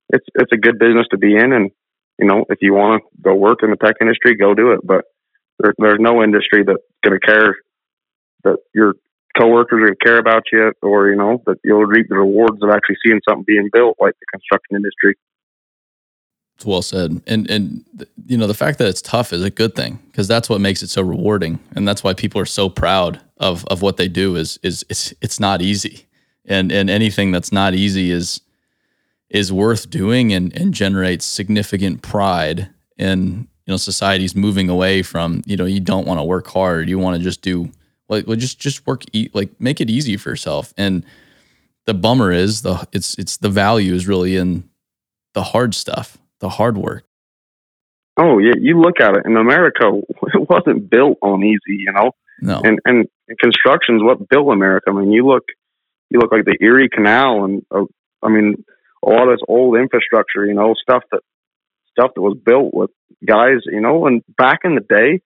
it's 0.09 0.25
it's 0.35 0.51
a 0.51 0.57
good 0.57 0.79
business 0.79 1.07
to 1.11 1.17
be 1.17 1.35
in, 1.35 1.51
and 1.53 1.71
you 2.21 2.27
know, 2.27 2.45
if 2.49 2.59
you 2.61 2.73
want 2.73 3.01
to 3.01 3.21
go 3.21 3.33
work 3.33 3.63
in 3.63 3.71
the 3.71 3.75
tech 3.75 3.95
industry, 3.99 4.35
go 4.35 4.53
do 4.53 4.71
it. 4.71 4.81
But 4.83 5.05
there, 5.59 5.73
there's 5.79 5.99
no 5.99 6.23
industry 6.23 6.63
that's 6.63 6.83
going 7.03 7.19
to 7.19 7.25
care 7.25 7.55
that 8.43 8.57
your 8.73 8.93
coworkers 9.37 9.77
are 9.77 9.85
going 9.85 9.95
to 9.99 10.05
care 10.05 10.19
about 10.19 10.43
you, 10.51 10.71
or 10.83 11.09
you 11.09 11.15
know, 11.15 11.41
that 11.47 11.57
you'll 11.63 11.85
reap 11.85 12.07
the 12.09 12.15
rewards 12.15 12.61
of 12.61 12.69
actually 12.69 12.97
seeing 13.05 13.19
something 13.27 13.43
being 13.45 13.69
built, 13.73 13.97
like 13.99 14.13
the 14.19 14.25
construction 14.31 14.75
industry. 14.75 15.15
It's 16.55 16.65
well 16.65 16.83
said. 16.83 17.21
And 17.25 17.49
and 17.49 17.83
you 18.27 18.37
know, 18.37 18.45
the 18.45 18.53
fact 18.53 18.77
that 18.77 18.87
it's 18.87 19.01
tough 19.01 19.33
is 19.33 19.43
a 19.43 19.49
good 19.49 19.73
thing 19.75 19.99
because 20.07 20.27
that's 20.27 20.47
what 20.47 20.61
makes 20.61 20.83
it 20.83 20.91
so 20.91 21.01
rewarding, 21.01 21.59
and 21.75 21.87
that's 21.87 22.03
why 22.03 22.13
people 22.13 22.39
are 22.39 22.45
so 22.45 22.69
proud 22.69 23.19
of 23.37 23.65
of 23.65 23.81
what 23.81 23.97
they 23.97 24.07
do. 24.07 24.35
Is 24.35 24.59
is 24.61 24.85
it's 24.89 25.11
it's 25.21 25.39
not 25.39 25.63
easy, 25.63 26.05
and 26.45 26.71
and 26.71 26.87
anything 26.87 27.31
that's 27.31 27.51
not 27.51 27.73
easy 27.73 28.11
is 28.11 28.41
is 29.31 29.51
worth 29.51 29.89
doing 29.89 30.31
and 30.33 30.55
and 30.55 30.73
generates 30.73 31.25
significant 31.25 32.01
pride. 32.03 32.69
And 32.97 33.47
you 33.65 33.71
know, 33.73 33.77
society's 33.77 34.35
moving 34.35 34.69
away 34.69 35.01
from 35.01 35.41
you 35.45 35.57
know 35.57 35.65
you 35.65 35.79
don't 35.79 36.05
want 36.05 36.19
to 36.19 36.23
work 36.23 36.47
hard, 36.47 36.89
you 36.89 36.99
want 36.99 37.17
to 37.17 37.23
just 37.23 37.41
do 37.41 37.71
like 38.09 38.27
well, 38.27 38.37
just 38.37 38.59
just 38.59 38.85
work 38.85 39.03
e- 39.13 39.29
like 39.33 39.49
make 39.59 39.81
it 39.81 39.89
easy 39.89 40.17
for 40.17 40.29
yourself 40.29 40.73
and. 40.77 41.03
the 41.87 41.93
bummer 41.95 42.31
is 42.31 42.61
the 42.61 42.87
it's 42.91 43.17
it's 43.17 43.37
the 43.37 43.49
value 43.49 43.95
is 43.95 44.07
really 44.07 44.35
in 44.37 44.63
the 45.33 45.41
hard 45.41 45.73
stuff, 45.73 46.17
the 46.39 46.49
hard 46.49 46.77
work. 46.77 47.03
Oh 48.17 48.37
yeah, 48.37 48.53
you 48.59 48.79
look 48.79 48.99
at 48.99 49.15
it 49.17 49.25
in 49.25 49.35
America, 49.35 49.85
it 50.33 50.49
wasn't 50.49 50.89
built 50.89 51.17
on 51.21 51.43
easy, 51.43 51.77
you 51.85 51.91
know. 51.91 52.11
No, 52.39 52.61
And 52.63 52.79
and, 52.85 53.07
and 53.27 53.39
construction's 53.39 54.03
what 54.03 54.29
built 54.29 54.53
America. 54.53 54.91
I 54.91 54.93
mean, 54.93 55.11
you 55.11 55.25
look, 55.25 55.43
you 56.11 56.19
look 56.19 56.31
like 56.31 56.45
the 56.45 56.57
Erie 56.61 56.89
Canal, 56.89 57.45
and 57.45 57.65
uh, 57.71 57.85
I 58.21 58.29
mean, 58.29 58.63
a 59.05 59.09
lot 59.09 59.27
of 59.27 59.37
this 59.37 59.45
old 59.47 59.77
infrastructure, 59.77 60.45
you 60.45 60.53
know, 60.53 60.75
stuff 60.81 61.03
that 61.11 61.21
stuff 61.91 62.11
that 62.15 62.21
was 62.21 62.37
built 62.43 62.73
with 62.73 62.89
guys, 63.25 63.59
you 63.65 63.81
know, 63.81 64.07
and 64.07 64.23
back 64.37 64.59
in 64.63 64.75
the 64.75 64.81
day, 64.81 65.21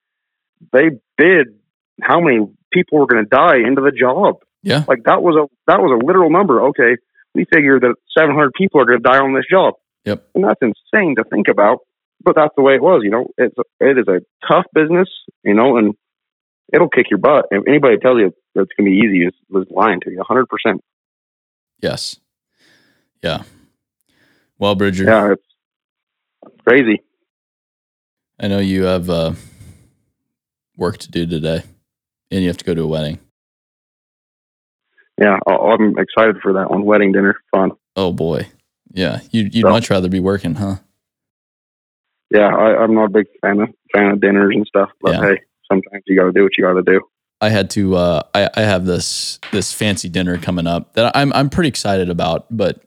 they 0.74 0.98
bid 1.18 1.60
how 2.02 2.20
many 2.20 2.46
people 2.74 3.00
were 3.00 3.08
going 3.08 3.24
to 3.24 3.30
die 3.30 3.58
into 3.66 3.82
the 3.82 3.92
job. 3.92 4.36
yeah, 4.64 4.84
Like 4.88 5.04
that 5.06 5.22
was 5.22 5.36
a 5.36 5.46
that 5.68 5.80
was 5.80 6.00
a 6.02 6.06
literal 6.06 6.30
number. 6.30 6.68
Okay, 6.70 6.98
we 7.34 7.46
figure 7.54 7.80
that 7.80 7.96
700 8.18 8.54
people 8.54 8.82
are 8.82 8.86
going 8.86 9.02
to 9.02 9.10
die 9.10 9.20
on 9.20 9.34
this 9.34 9.46
job. 9.50 9.76
Yep. 10.06 10.28
And 10.36 10.44
that's 10.44 10.62
insane 10.62 11.16
to 11.16 11.24
think 11.24 11.48
about, 11.48 11.80
but 12.24 12.36
that's 12.36 12.54
the 12.56 12.62
way 12.62 12.76
it 12.76 12.82
was. 12.82 13.02
You 13.04 13.12
know, 13.12 13.28
it's 13.38 13.56
it 13.80 13.98
is 13.98 14.08
a 14.08 14.22
tough 14.48 14.66
business. 14.74 15.10
You 15.44 15.54
know, 15.54 15.78
and 15.78 15.94
it'll 16.74 16.90
kick 16.90 17.08
your 17.10 17.20
butt. 17.20 17.46
If 17.52 17.64
anybody 17.68 17.98
tells 17.98 18.20
you 18.20 18.28
it's 18.28 18.34
going 18.56 18.68
to 18.78 18.84
be 18.84 18.98
easy, 18.98 19.26
is 19.26 19.68
lying 19.70 20.00
to 20.02 20.12
you 20.12 20.18
100. 20.18 20.48
percent 20.48 20.82
yes, 21.82 22.20
yeah. 23.24 23.44
Well, 24.60 24.76
Bridger, 24.76 25.04
Yeah, 25.06 25.34
it's 25.34 26.62
crazy. 26.66 27.02
I 28.40 28.48
know 28.48 28.60
you 28.60 28.84
have 28.84 29.10
uh, 29.10 29.34
work 30.78 30.98
to 31.00 31.12
do 31.12 31.26
today, 31.26 31.64
and 32.32 32.42
you 32.42 32.48
have 32.48 32.58
to 32.58 32.66
go 32.66 32.74
to 32.74 32.84
a 32.84 32.88
wedding. 32.88 33.20
Yeah, 35.22 35.40
I- 35.48 35.52
I'm 35.74 35.98
excited 35.98 36.38
for 36.42 36.54
that 36.54 36.70
one. 36.70 36.84
Wedding 36.84 37.12
dinner, 37.14 37.36
fun. 37.52 37.72
Oh 37.96 38.12
boy, 38.12 38.48
yeah. 38.92 39.20
You 39.32 39.44
you'd 39.44 39.62
So- 39.64 39.70
much 39.70 39.90
rather 39.90 40.10
be 40.10 40.20
working, 40.20 40.56
huh? 40.56 40.76
Yeah, 42.32 42.48
I, 42.54 42.84
I'm 42.84 42.94
not 42.96 43.06
a 43.06 43.10
big 43.10 43.28
fan 43.42 43.60
of 43.62 43.70
fan 43.94 44.12
of 44.12 44.20
dinners 44.20 44.54
and 44.56 44.66
stuff, 44.68 44.90
but 45.02 45.14
Yeah. 45.14 45.22
hey, 45.22 45.42
sometimes 45.72 46.04
you 46.08 46.18
got 46.18 46.26
to 46.26 46.32
do 46.34 46.44
what 46.44 46.58
you 46.58 46.64
got 46.64 46.74
to 46.74 46.82
do. 46.82 47.02
I 47.40 47.50
had 47.50 47.70
to. 47.72 47.96
Uh, 47.96 48.22
I 48.34 48.50
I 48.56 48.62
have 48.62 48.86
this 48.86 49.40
this 49.52 49.72
fancy 49.72 50.10
dinner 50.10 50.38
coming 50.38 50.68
up 50.68 50.94
that 50.94 51.16
I'm 51.16 51.32
I'm 51.34 51.50
pretty 51.50 51.70
excited 51.70 52.10
about, 52.10 52.46
but 52.50 52.82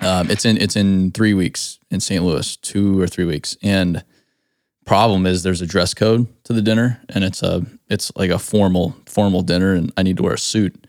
um, 0.00 0.30
it's 0.30 0.44
in 0.44 0.56
it's 0.56 0.76
in 0.76 1.10
three 1.12 1.34
weeks 1.34 1.78
in 1.90 2.00
St. 2.00 2.22
Louis, 2.24 2.56
two 2.56 3.00
or 3.00 3.06
three 3.06 3.24
weeks, 3.24 3.56
and 3.62 4.04
problem 4.84 5.26
is 5.26 5.42
there's 5.42 5.62
a 5.62 5.66
dress 5.66 5.94
code 5.94 6.26
to 6.44 6.52
the 6.52 6.62
dinner, 6.62 7.00
and 7.08 7.24
it's 7.24 7.42
a 7.42 7.62
it's 7.88 8.10
like 8.16 8.30
a 8.30 8.38
formal 8.38 8.96
formal 9.06 9.42
dinner, 9.42 9.74
and 9.74 9.92
I 9.96 10.02
need 10.02 10.16
to 10.16 10.22
wear 10.22 10.34
a 10.34 10.38
suit, 10.38 10.86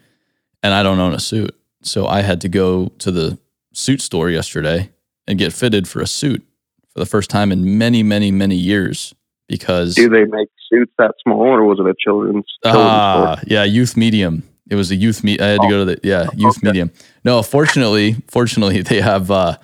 and 0.61 0.73
I 0.73 0.83
don't 0.83 0.99
own 0.99 1.13
a 1.13 1.19
suit, 1.19 1.55
so 1.81 2.07
I 2.07 2.21
had 2.21 2.41
to 2.41 2.49
go 2.49 2.87
to 2.99 3.11
the 3.11 3.37
suit 3.73 4.01
store 4.01 4.29
yesterday 4.29 4.89
and 5.27 5.39
get 5.39 5.53
fitted 5.53 5.87
for 5.87 6.01
a 6.01 6.07
suit 6.07 6.45
for 6.91 6.99
the 6.99 7.05
first 7.05 7.29
time 7.29 7.51
in 7.51 7.77
many 7.77 8.03
many 8.03 8.31
many 8.31 8.55
years 8.55 9.13
because 9.47 9.95
Do 9.95 10.09
they 10.09 10.25
make 10.25 10.49
suits 10.69 10.91
that 10.97 11.13
small, 11.21 11.41
or 11.41 11.63
was 11.63 11.79
it 11.79 11.85
a 11.85 11.93
children's? 11.97 12.45
Ah, 12.65 13.39
yeah, 13.45 13.63
youth 13.63 13.95
medium. 13.97 14.43
It 14.69 14.75
was 14.75 14.91
a 14.91 14.95
youth 14.95 15.23
me. 15.23 15.37
I 15.39 15.45
had 15.47 15.61
to 15.61 15.69
go 15.69 15.85
to 15.85 15.85
the 15.85 15.99
yeah 16.03 16.27
youth 16.35 16.57
okay. 16.57 16.67
medium. 16.67 16.91
No, 17.23 17.43
fortunately, 17.43 18.15
fortunately 18.27 18.81
they 18.81 19.01
have 19.01 19.29
uh, 19.29 19.57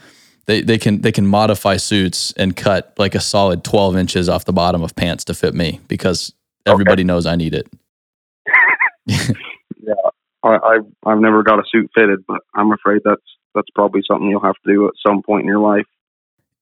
they 0.45 0.61
they 0.61 0.77
can 0.77 1.01
they 1.01 1.11
can 1.11 1.25
modify 1.25 1.77
suits 1.77 2.33
and 2.33 2.55
cut 2.55 2.93
like 2.97 3.15
a 3.15 3.19
solid 3.19 3.63
twelve 3.63 3.95
inches 3.95 4.27
off 4.27 4.45
the 4.45 4.53
bottom 4.53 4.83
of 4.83 4.95
pants 4.95 5.23
to 5.25 5.33
fit 5.33 5.53
me 5.53 5.79
because 5.87 6.33
everybody 6.65 7.03
knows 7.03 7.25
I 7.25 7.35
need 7.35 7.53
it. 7.53 7.67
I, 10.43 10.57
I've 10.57 10.85
I've 11.05 11.19
never 11.19 11.43
got 11.43 11.59
a 11.59 11.63
suit 11.71 11.89
fitted, 11.95 12.25
but 12.27 12.41
I'm 12.55 12.71
afraid 12.71 13.01
that's 13.05 13.21
that's 13.55 13.69
probably 13.75 14.01
something 14.07 14.29
you'll 14.29 14.43
have 14.43 14.55
to 14.65 14.73
do 14.73 14.87
at 14.87 14.93
some 15.05 15.21
point 15.21 15.41
in 15.41 15.47
your 15.47 15.59
life. 15.59 15.85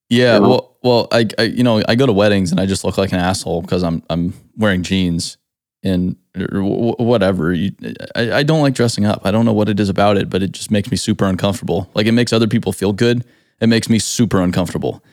Yeah, 0.09 0.35
You 0.35 0.41
know? 0.41 0.49
well, 0.49 0.77
well, 0.83 1.07
I, 1.11 1.27
I, 1.37 1.43
you 1.43 1.63
know, 1.63 1.81
I 1.87 1.95
go 1.95 2.05
to 2.05 2.13
weddings 2.13 2.51
and 2.51 2.59
I 2.61 2.65
just 2.65 2.85
look 2.85 2.97
like 2.97 3.11
an 3.11 3.19
asshole 3.19 3.61
because 3.61 3.83
I'm, 3.83 4.01
I'm 4.09 4.33
wearing 4.55 4.83
jeans 4.83 5.37
and 5.83 6.15
or 6.37 6.61
whatever. 6.97 7.53
You, 7.53 7.71
I, 8.15 8.31
I 8.39 8.43
don't 8.43 8.61
like 8.61 8.73
dressing 8.73 9.05
up. 9.05 9.21
I 9.23 9.31
don't 9.31 9.45
know 9.45 9.53
what 9.53 9.69
it 9.69 9.79
is 9.79 9.89
about 9.89 10.17
it, 10.17 10.29
but 10.29 10.41
it 10.41 10.51
just 10.51 10.71
makes 10.71 10.89
me 10.91 10.97
super 10.97 11.25
uncomfortable. 11.25 11.89
Like 11.93 12.05
it 12.07 12.11
makes 12.13 12.33
other 12.33 12.47
people 12.47 12.71
feel 12.73 12.93
good. 12.93 13.23
It 13.59 13.67
makes 13.67 13.89
me 13.89 13.99
super 13.99 14.39
uncomfortable. 14.41 15.03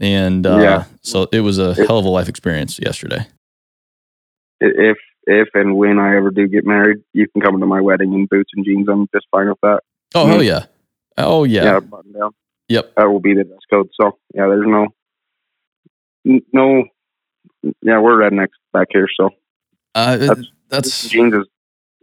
And 0.00 0.46
uh, 0.46 0.58
Yeah. 0.58 0.84
so 1.02 1.28
it 1.32 1.40
was 1.40 1.58
a 1.58 1.74
hell 1.74 1.98
of 1.98 2.04
a 2.04 2.08
life 2.08 2.28
experience 2.28 2.78
yesterday. 2.78 3.26
If 4.60 4.96
if 5.24 5.48
and 5.54 5.76
when 5.76 5.98
I 5.98 6.16
ever 6.16 6.30
do 6.30 6.48
get 6.48 6.64
married, 6.66 6.98
you 7.12 7.28
can 7.28 7.42
come 7.42 7.58
to 7.60 7.66
my 7.66 7.80
wedding 7.80 8.12
in 8.12 8.26
boots 8.26 8.50
and 8.54 8.64
jeans. 8.64 8.88
I'm 8.88 9.08
just 9.14 9.26
fine 9.30 9.48
with 9.48 9.58
that. 9.62 9.80
Oh 10.14 10.26
hell 10.26 10.42
yeah! 10.42 10.66
Oh 11.18 11.44
yeah. 11.44 11.64
Yeah, 11.64 11.80
button 11.80 12.12
down. 12.12 12.30
Yep. 12.68 12.94
That 12.96 13.04
will 13.10 13.20
be 13.20 13.34
the 13.34 13.44
dress 13.44 13.58
code. 13.70 13.90
So 14.00 14.18
yeah, 14.34 14.46
there's 14.46 14.66
no 14.66 14.86
no. 16.52 16.84
Yeah, 17.82 18.00
we're 18.00 18.18
rednecks 18.18 18.48
back 18.72 18.88
here, 18.90 19.06
so 19.16 19.30
Uh, 19.94 20.16
That's- 20.16 20.46
that's 20.68 21.08
jeans 21.08 21.34
is 21.34 21.46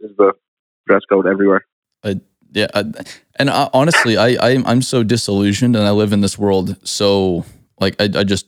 is 0.00 0.16
the 0.16 0.32
dress 0.86 1.02
code 1.08 1.26
everywhere. 1.26 1.64
yeah 2.52 2.66
I, 2.74 2.84
and 3.38 3.48
I, 3.50 3.68
honestly 3.72 4.16
I, 4.16 4.28
I 4.48 4.62
i'm 4.66 4.82
so 4.82 5.02
disillusioned 5.04 5.76
and 5.76 5.86
i 5.86 5.90
live 5.90 6.12
in 6.12 6.20
this 6.20 6.38
world. 6.38 6.76
So 6.86 7.44
like 7.80 7.94
I, 8.00 8.04
I 8.04 8.24
just 8.24 8.46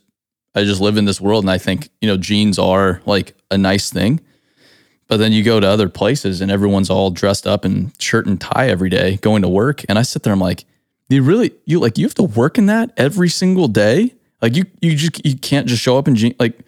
i 0.55 0.65
just 0.65 0.81
live 0.81 0.97
in 0.97 1.05
this 1.05 1.21
world 1.21 1.45
and 1.45 1.51
i 1.51 1.59
think 1.59 1.89
you 2.01 2.09
know 2.09 2.17
jeans 2.17 2.59
are 2.59 3.01
like 3.07 3.35
a 3.51 3.59
nice 3.59 3.91
thing. 3.91 4.21
But 5.09 5.17
then 5.19 5.33
you 5.33 5.43
go 5.43 5.61
to 5.61 5.67
other 5.67 5.89
places 5.91 6.41
and 6.41 6.51
everyone's 6.51 6.89
all 6.89 7.11
dressed 7.11 7.47
up 7.47 7.65
in 7.65 7.93
shirt 7.99 8.27
and 8.27 8.41
tie 8.41 8.69
every 8.69 8.89
day 8.89 9.17
going 9.19 9.43
to 9.43 9.49
work. 9.49 9.83
And 9.89 9.99
i 9.99 10.03
sit 10.03 10.23
there 10.23 10.33
i'm 10.33 10.41
like 10.41 10.65
you 11.09 11.23
really 11.23 11.51
you 11.67 11.79
like 11.81 11.99
you 11.99 12.07
have 12.07 12.15
to 12.15 12.23
work 12.23 12.59
in 12.59 12.67
that 12.67 12.93
every 12.97 13.29
single 13.29 13.69
day? 13.69 14.15
Like 14.41 14.57
you 14.57 14.65
you 14.81 14.95
just 14.97 15.25
you 15.27 15.37
can't 15.37 15.67
just 15.67 15.83
show 15.83 15.99
up 15.99 16.07
in 16.09 16.15
jeans 16.17 16.37
like 16.39 16.59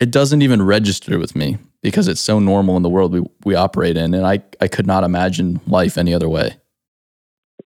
it 0.00 0.10
doesn't 0.10 0.42
even 0.42 0.62
register 0.62 1.18
with 1.18 1.34
me 1.34 1.58
because 1.82 2.08
it's 2.08 2.20
so 2.20 2.38
normal 2.38 2.76
in 2.76 2.82
the 2.82 2.88
world 2.88 3.12
we, 3.12 3.22
we 3.44 3.54
operate 3.54 3.96
in 3.96 4.14
and 4.14 4.26
I, 4.26 4.42
I 4.60 4.68
could 4.68 4.86
not 4.86 5.04
imagine 5.04 5.60
life 5.66 5.98
any 5.98 6.14
other 6.14 6.28
way 6.28 6.56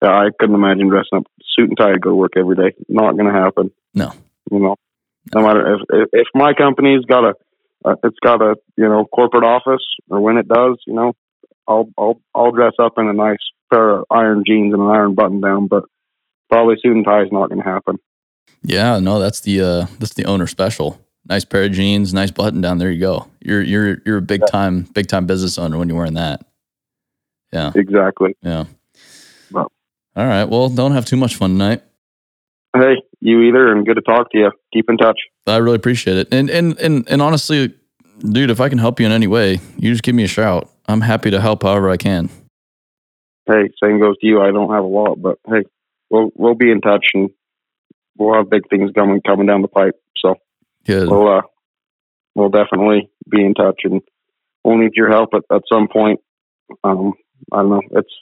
Yeah, 0.01 0.09
I 0.09 0.29
couldn't 0.39 0.55
imagine 0.55 0.89
dressing 0.89 1.19
up 1.19 1.25
suit 1.57 1.69
and 1.69 1.77
tie 1.77 1.93
to 1.93 1.99
go 1.99 2.09
to 2.11 2.15
work 2.15 2.33
every 2.37 2.55
day. 2.55 2.75
Not 2.89 3.17
going 3.17 3.31
to 3.31 3.39
happen. 3.39 3.71
No. 3.93 4.11
You 4.51 4.59
know, 4.59 4.75
no 5.33 5.41
matter 5.41 5.75
if 5.75 5.81
if, 5.89 6.09
if 6.13 6.27
my 6.33 6.53
company's 6.53 7.05
got 7.05 7.23
a 7.23 7.33
uh, 7.85 7.95
it's 8.03 8.19
got 8.23 8.41
a 8.41 8.55
you 8.77 8.87
know 8.87 9.05
corporate 9.05 9.43
office 9.43 9.83
or 10.09 10.19
when 10.21 10.37
it 10.37 10.47
does, 10.47 10.77
you 10.85 10.93
know, 10.93 11.13
I'll 11.67 11.89
I'll 11.97 12.21
I'll 12.35 12.51
dress 12.51 12.73
up 12.79 12.93
in 12.97 13.07
a 13.07 13.13
nice 13.13 13.37
pair 13.71 13.99
of 13.99 14.05
iron 14.11 14.43
jeans 14.45 14.73
and 14.73 14.81
an 14.81 14.89
iron 14.89 15.15
button 15.15 15.41
down, 15.41 15.67
but 15.67 15.85
probably 16.49 16.75
suit 16.81 16.95
and 16.95 17.05
tie 17.05 17.23
is 17.23 17.31
not 17.31 17.49
going 17.49 17.61
to 17.61 17.69
happen. 17.69 17.97
Yeah, 18.63 18.99
no, 18.99 19.19
that's 19.19 19.41
the 19.41 19.61
uh 19.61 19.85
that's 19.99 20.13
the 20.13 20.25
owner 20.25 20.47
special. 20.47 21.02
Nice 21.27 21.45
pair 21.45 21.63
of 21.63 21.71
jeans, 21.71 22.13
nice 22.13 22.31
button 22.31 22.59
down. 22.61 22.77
There 22.79 22.91
you 22.91 22.99
go. 22.99 23.27
You're 23.41 23.61
you're 23.61 23.97
you're 24.05 24.17
a 24.17 24.21
big 24.21 24.41
time 24.47 24.81
big 24.93 25.07
time 25.07 25.25
business 25.25 25.57
owner 25.57 25.77
when 25.77 25.87
you're 25.87 25.97
wearing 25.97 26.15
that. 26.15 26.45
Yeah, 27.53 27.71
Exactly. 27.75 28.35
yeah. 28.41 28.65
Well. 29.51 29.71
All 30.15 30.25
right. 30.25 30.43
Well, 30.45 30.69
don't 30.69 30.91
have 30.93 31.05
too 31.05 31.15
much 31.17 31.35
fun 31.35 31.51
tonight. 31.51 31.83
Hey, 32.75 32.95
you 33.19 33.41
either, 33.43 33.71
and 33.71 33.85
good 33.85 33.93
to 33.95 34.01
talk 34.01 34.31
to 34.31 34.37
you. 34.37 34.51
Keep 34.73 34.89
in 34.89 34.97
touch. 34.97 35.19
I 35.45 35.57
really 35.57 35.75
appreciate 35.75 36.17
it. 36.17 36.33
And 36.33 36.49
and 36.49 36.77
and 36.79 37.07
and 37.09 37.21
honestly, 37.21 37.73
dude, 38.19 38.49
if 38.49 38.59
I 38.59 38.69
can 38.69 38.79
help 38.79 38.99
you 38.99 39.05
in 39.05 39.11
any 39.11 39.27
way, 39.27 39.59
you 39.77 39.91
just 39.91 40.03
give 40.03 40.15
me 40.15 40.23
a 40.23 40.27
shout. 40.27 40.69
I'm 40.87 41.01
happy 41.01 41.31
to 41.31 41.39
help 41.39 41.63
however 41.63 41.89
I 41.89 41.97
can. 41.97 42.29
Hey, 43.45 43.69
same 43.81 43.99
goes 43.99 44.17
to 44.19 44.27
you. 44.27 44.41
I 44.41 44.51
don't 44.51 44.71
have 44.73 44.83
a 44.83 44.87
lot, 44.87 45.21
but 45.21 45.37
hey, 45.47 45.63
we'll 46.09 46.31
we'll 46.35 46.55
be 46.55 46.71
in 46.71 46.81
touch 46.81 47.05
and 47.13 47.29
we'll 48.17 48.33
have 48.33 48.49
big 48.49 48.67
things 48.69 48.91
coming 48.95 49.21
coming 49.25 49.45
down 49.45 49.61
the 49.61 49.67
pipe. 49.67 49.95
Good. 50.85 51.09
we'll 51.09 51.27
uh, 51.27 51.41
we'll 52.35 52.49
definitely 52.49 53.09
be 53.29 53.43
in 53.43 53.53
touch, 53.53 53.81
and 53.83 54.01
we'll 54.63 54.77
need 54.77 54.93
your 54.95 55.09
help 55.09 55.29
at, 55.33 55.43
at 55.53 55.61
some 55.71 55.87
point. 55.87 56.19
Um, 56.83 57.13
I 57.51 57.57
don't 57.57 57.69
know. 57.69 57.81
It's 57.91 58.13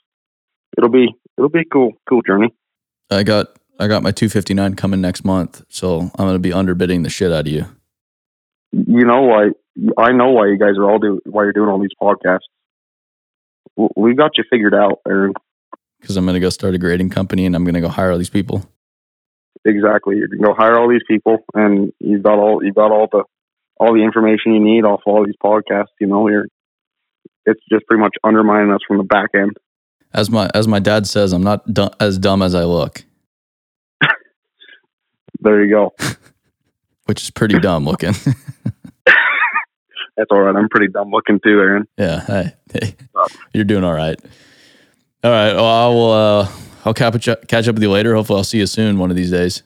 it'll 0.77 0.89
be 0.89 1.07
it'll 1.37 1.49
be 1.49 1.61
a 1.61 1.65
cool 1.65 1.93
cool 2.07 2.21
journey. 2.21 2.53
I 3.09 3.23
got 3.23 3.47
I 3.79 3.87
got 3.87 4.03
my 4.03 4.11
259 4.11 4.75
coming 4.75 5.01
next 5.01 5.23
month, 5.25 5.63
so 5.69 6.01
I'm 6.01 6.27
gonna 6.27 6.39
be 6.39 6.51
underbidding 6.51 7.03
the 7.03 7.09
shit 7.09 7.31
out 7.31 7.47
of 7.47 7.51
you. 7.51 7.65
You 8.71 9.05
know 9.05 9.21
why? 9.21 9.49
I 9.97 10.11
know 10.11 10.31
why 10.31 10.47
you 10.47 10.57
guys 10.57 10.77
are 10.77 10.89
all 10.89 10.99
do 10.99 11.19
why 11.25 11.43
you're 11.43 11.53
doing 11.53 11.69
all 11.69 11.79
these 11.79 11.89
podcasts. 12.01 12.39
We 13.95 14.13
got 14.13 14.37
you 14.37 14.43
figured 14.49 14.75
out, 14.75 14.99
Aaron. 15.07 15.33
because 15.99 16.17
I'm 16.17 16.25
going 16.25 16.33
to 16.33 16.39
go 16.39 16.49
start 16.49 16.75
a 16.75 16.77
grading 16.77 17.09
company 17.09 17.45
and 17.45 17.55
I'm 17.55 17.63
going 17.63 17.75
to 17.75 17.81
go 17.81 17.87
hire 17.87 18.11
all 18.11 18.17
these 18.17 18.29
people. 18.29 18.65
Exactly. 19.65 20.17
You're 20.17 20.27
gonna 20.27 20.41
go 20.41 20.53
hire 20.53 20.77
all 20.79 20.89
these 20.89 21.03
people, 21.07 21.39
and 21.53 21.93
you've 21.99 22.23
got 22.23 22.39
all 22.39 22.63
you've 22.63 22.75
got 22.75 22.91
all 22.91 23.07
the 23.11 23.23
all 23.79 23.93
the 23.93 24.03
information 24.03 24.53
you 24.53 24.59
need 24.59 24.85
off 24.85 25.01
all 25.05 25.25
these 25.25 25.35
podcasts. 25.43 25.93
You 25.99 26.07
know, 26.07 26.27
you're 26.27 26.45
it's 27.45 27.61
just 27.71 27.85
pretty 27.87 28.01
much 28.01 28.15
undermining 28.23 28.71
us 28.71 28.79
from 28.87 28.97
the 28.97 29.03
back 29.03 29.29
end. 29.35 29.57
As 30.13 30.29
my 30.29 30.49
as 30.53 30.67
my 30.67 30.79
dad 30.79 31.07
says, 31.07 31.31
I'm 31.31 31.43
not 31.43 31.63
as 31.99 32.17
dumb 32.17 32.41
as 32.41 32.53
I 32.55 32.63
look, 32.63 33.03
There 35.39 35.63
you 35.63 35.71
go. 35.71 35.93
which 37.05 37.23
is 37.23 37.31
pretty 37.31 37.59
dumb 37.59 37.85
looking. 37.85 38.13
That's 40.17 40.29
all 40.29 40.41
right. 40.41 40.55
I'm 40.55 40.69
pretty 40.69 40.87
dumb 40.91 41.09
looking 41.09 41.39
too, 41.43 41.59
Aaron. 41.59 41.87
yeah, 41.97 42.19
hey, 42.25 42.53
hey, 42.73 42.95
you're 43.53 43.63
doing 43.63 43.83
all 43.83 43.93
right. 43.93 44.19
All 45.23 45.31
right. 45.31 45.53
Well, 45.53 45.65
I 45.65 45.87
will. 45.87 46.11
Uh, 46.11 46.47
I'll 46.85 46.93
catch 46.93 47.27
up, 47.27 47.47
catch 47.47 47.67
up 47.67 47.75
with 47.75 47.83
you 47.83 47.91
later. 47.91 48.15
Hopefully, 48.15 48.37
I'll 48.37 48.43
see 48.43 48.59
you 48.59 48.65
soon 48.67 48.97
one 48.97 49.09
of 49.09 49.15
these 49.15 49.31
days. 49.31 49.63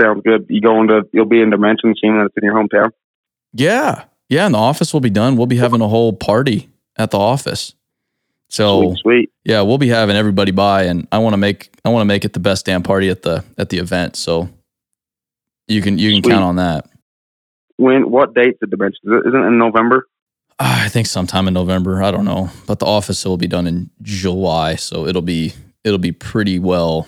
Sounds 0.00 0.22
good. 0.24 0.46
You 0.48 0.60
going 0.60 0.88
to? 0.88 1.02
You'll 1.12 1.26
be 1.26 1.40
in 1.40 1.50
Dimension, 1.50 1.94
seeing 2.00 2.16
that 2.18 2.26
it's 2.26 2.34
in 2.36 2.44
your 2.44 2.54
hometown. 2.54 2.90
Yeah, 3.52 4.04
yeah. 4.28 4.46
And 4.46 4.54
the 4.54 4.58
office 4.58 4.92
will 4.92 5.00
be 5.00 5.10
done. 5.10 5.36
We'll 5.36 5.46
be 5.46 5.58
having 5.58 5.80
a 5.80 5.88
whole 5.88 6.12
party 6.12 6.70
at 6.96 7.10
the 7.10 7.18
office. 7.18 7.74
So 8.48 8.90
Sweet, 8.90 8.98
sweet. 9.00 9.30
yeah, 9.44 9.62
we'll 9.62 9.78
be 9.78 9.88
having 9.88 10.14
everybody 10.16 10.50
by, 10.52 10.84
and 10.84 11.08
I 11.10 11.18
want 11.18 11.32
to 11.34 11.38
make 11.38 11.70
I 11.84 11.88
want 11.88 12.02
to 12.02 12.06
make 12.06 12.24
it 12.24 12.32
the 12.34 12.40
best 12.40 12.66
damn 12.66 12.82
party 12.82 13.08
at 13.08 13.22
the 13.22 13.44
at 13.58 13.68
the 13.70 13.78
event. 13.78 14.16
So 14.16 14.48
you 15.68 15.80
can 15.82 15.98
you 15.98 16.12
can 16.12 16.22
Sweet. 16.22 16.32
count 16.32 16.44
on 16.44 16.56
that. 16.56 16.86
When? 17.76 18.10
What 18.10 18.34
date's 18.34 18.58
the 18.60 18.66
Dimension? 18.66 19.00
Isn't 19.26 19.34
it 19.42 19.46
in 19.46 19.58
November? 19.58 20.06
Ah, 20.58 20.84
I 20.84 20.88
think 20.88 21.06
sometime 21.06 21.48
in 21.48 21.54
November. 21.54 22.02
I 22.02 22.10
don't 22.10 22.26
know, 22.26 22.50
but 22.66 22.78
the 22.78 22.84
office 22.86 23.24
will 23.24 23.38
be 23.38 23.46
done 23.46 23.66
in 23.66 23.90
July, 24.02 24.74
so 24.76 25.06
it'll 25.06 25.22
be 25.22 25.54
it'll 25.84 25.98
be 25.98 26.12
pretty 26.12 26.58
well 26.58 27.06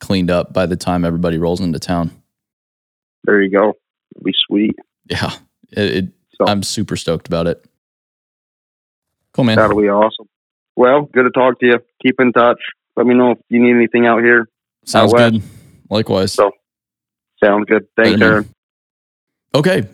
cleaned 0.00 0.30
up 0.30 0.52
by 0.52 0.66
the 0.66 0.76
time 0.76 1.04
everybody 1.04 1.38
rolls 1.38 1.60
into 1.60 1.78
town. 1.78 2.10
There 3.24 3.42
you 3.42 3.50
go. 3.50 3.74
It'll 4.14 4.24
be 4.24 4.34
sweet. 4.46 4.76
Yeah, 5.10 5.32
it, 5.70 5.96
it, 5.96 6.08
So 6.34 6.46
I'm 6.46 6.62
super 6.62 6.96
stoked 6.96 7.26
about 7.26 7.46
it. 7.46 7.64
Cool, 9.32 9.44
man. 9.44 9.56
that'll 9.56 9.80
be 9.80 9.88
awesome. 9.88 10.28
Well, 10.76 11.02
good 11.02 11.24
to 11.24 11.30
talk 11.30 11.58
to 11.60 11.66
you. 11.66 11.78
Keep 12.02 12.20
in 12.20 12.32
touch. 12.32 12.60
Let 12.96 13.06
me 13.06 13.14
know 13.14 13.32
if 13.32 13.38
you 13.48 13.60
need 13.60 13.74
anything 13.74 14.06
out 14.06 14.22
here. 14.22 14.48
Sounds 14.84 15.12
west. 15.12 15.32
good. 15.34 15.42
Likewise. 15.90 16.32
So 16.32 16.52
sounds 17.42 17.66
good. 17.66 17.86
Thanks. 17.96 18.20
Aaron. 18.20 18.48
Okay. 19.54 19.86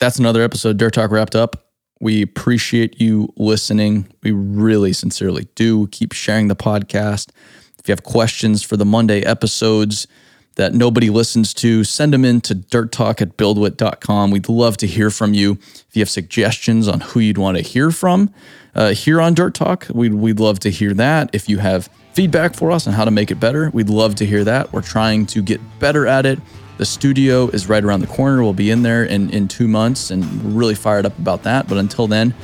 That's 0.00 0.18
another 0.18 0.42
episode. 0.42 0.76
Dirt 0.76 0.94
Talk 0.94 1.10
wrapped 1.10 1.34
up. 1.34 1.67
We 2.00 2.22
appreciate 2.22 3.00
you 3.00 3.32
listening. 3.36 4.08
We 4.22 4.32
really 4.32 4.92
sincerely 4.92 5.48
do. 5.54 5.88
Keep 5.88 6.12
sharing 6.12 6.48
the 6.48 6.56
podcast. 6.56 7.30
If 7.78 7.88
you 7.88 7.92
have 7.92 8.04
questions 8.04 8.62
for 8.62 8.76
the 8.76 8.84
Monday 8.84 9.22
episodes 9.22 10.06
that 10.56 10.74
nobody 10.74 11.08
listens 11.08 11.54
to, 11.54 11.84
send 11.84 12.12
them 12.12 12.24
in 12.24 12.40
to 12.42 12.54
dirttalk 12.54 13.22
at 13.22 13.36
buildwitt.com. 13.36 14.30
We'd 14.30 14.48
love 14.48 14.76
to 14.78 14.86
hear 14.86 15.08
from 15.08 15.32
you. 15.32 15.52
If 15.52 15.88
you 15.94 16.00
have 16.00 16.10
suggestions 16.10 16.88
on 16.88 17.00
who 17.00 17.20
you'd 17.20 17.38
want 17.38 17.56
to 17.56 17.62
hear 17.62 17.90
from 17.90 18.34
uh, 18.74 18.90
here 18.90 19.20
on 19.20 19.34
Dirt 19.34 19.54
Talk, 19.54 19.86
we'd, 19.92 20.14
we'd 20.14 20.40
love 20.40 20.58
to 20.60 20.70
hear 20.70 20.92
that. 20.94 21.30
If 21.32 21.48
you 21.48 21.58
have 21.58 21.88
feedback 22.12 22.54
for 22.54 22.72
us 22.72 22.88
on 22.88 22.92
how 22.92 23.04
to 23.04 23.12
make 23.12 23.30
it 23.30 23.38
better, 23.38 23.70
we'd 23.70 23.88
love 23.88 24.16
to 24.16 24.26
hear 24.26 24.42
that. 24.44 24.72
We're 24.72 24.82
trying 24.82 25.26
to 25.26 25.42
get 25.42 25.60
better 25.78 26.06
at 26.06 26.26
it. 26.26 26.40
The 26.78 26.86
studio 26.86 27.48
is 27.48 27.68
right 27.68 27.82
around 27.84 28.00
the 28.00 28.06
corner. 28.06 28.40
We'll 28.40 28.52
be 28.52 28.70
in 28.70 28.82
there 28.82 29.04
in, 29.04 29.30
in 29.30 29.48
two 29.48 29.66
months 29.66 30.12
and 30.12 30.24
we're 30.44 30.60
really 30.60 30.74
fired 30.76 31.06
up 31.06 31.18
about 31.18 31.42
that. 31.42 31.68
But 31.68 31.78
until 31.78 32.06
then, 32.06 32.34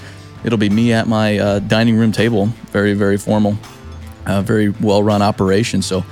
it'll 0.44 0.59
be 0.59 0.69
me 0.69 0.93
at 0.93 1.06
my 1.06 1.39
uh, 1.39 1.59
dining 1.61 1.97
room 1.97 2.11
table. 2.11 2.47
Very, 2.73 2.94
very 2.94 3.16
formal, 3.16 3.56
uh, 4.27 4.43
very 4.43 4.70
well 4.70 5.05
run 5.05 5.23
operation. 5.23 5.82
So, 5.82 6.05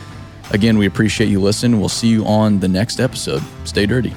again, 0.52 0.78
we 0.78 0.86
appreciate 0.86 1.30
you 1.30 1.40
listening. 1.40 1.80
We'll 1.80 1.88
see 1.88 2.08
you 2.08 2.24
on 2.24 2.60
the 2.60 2.68
next 2.68 3.00
episode. 3.00 3.42
Stay 3.64 3.86
dirty. 3.86 4.14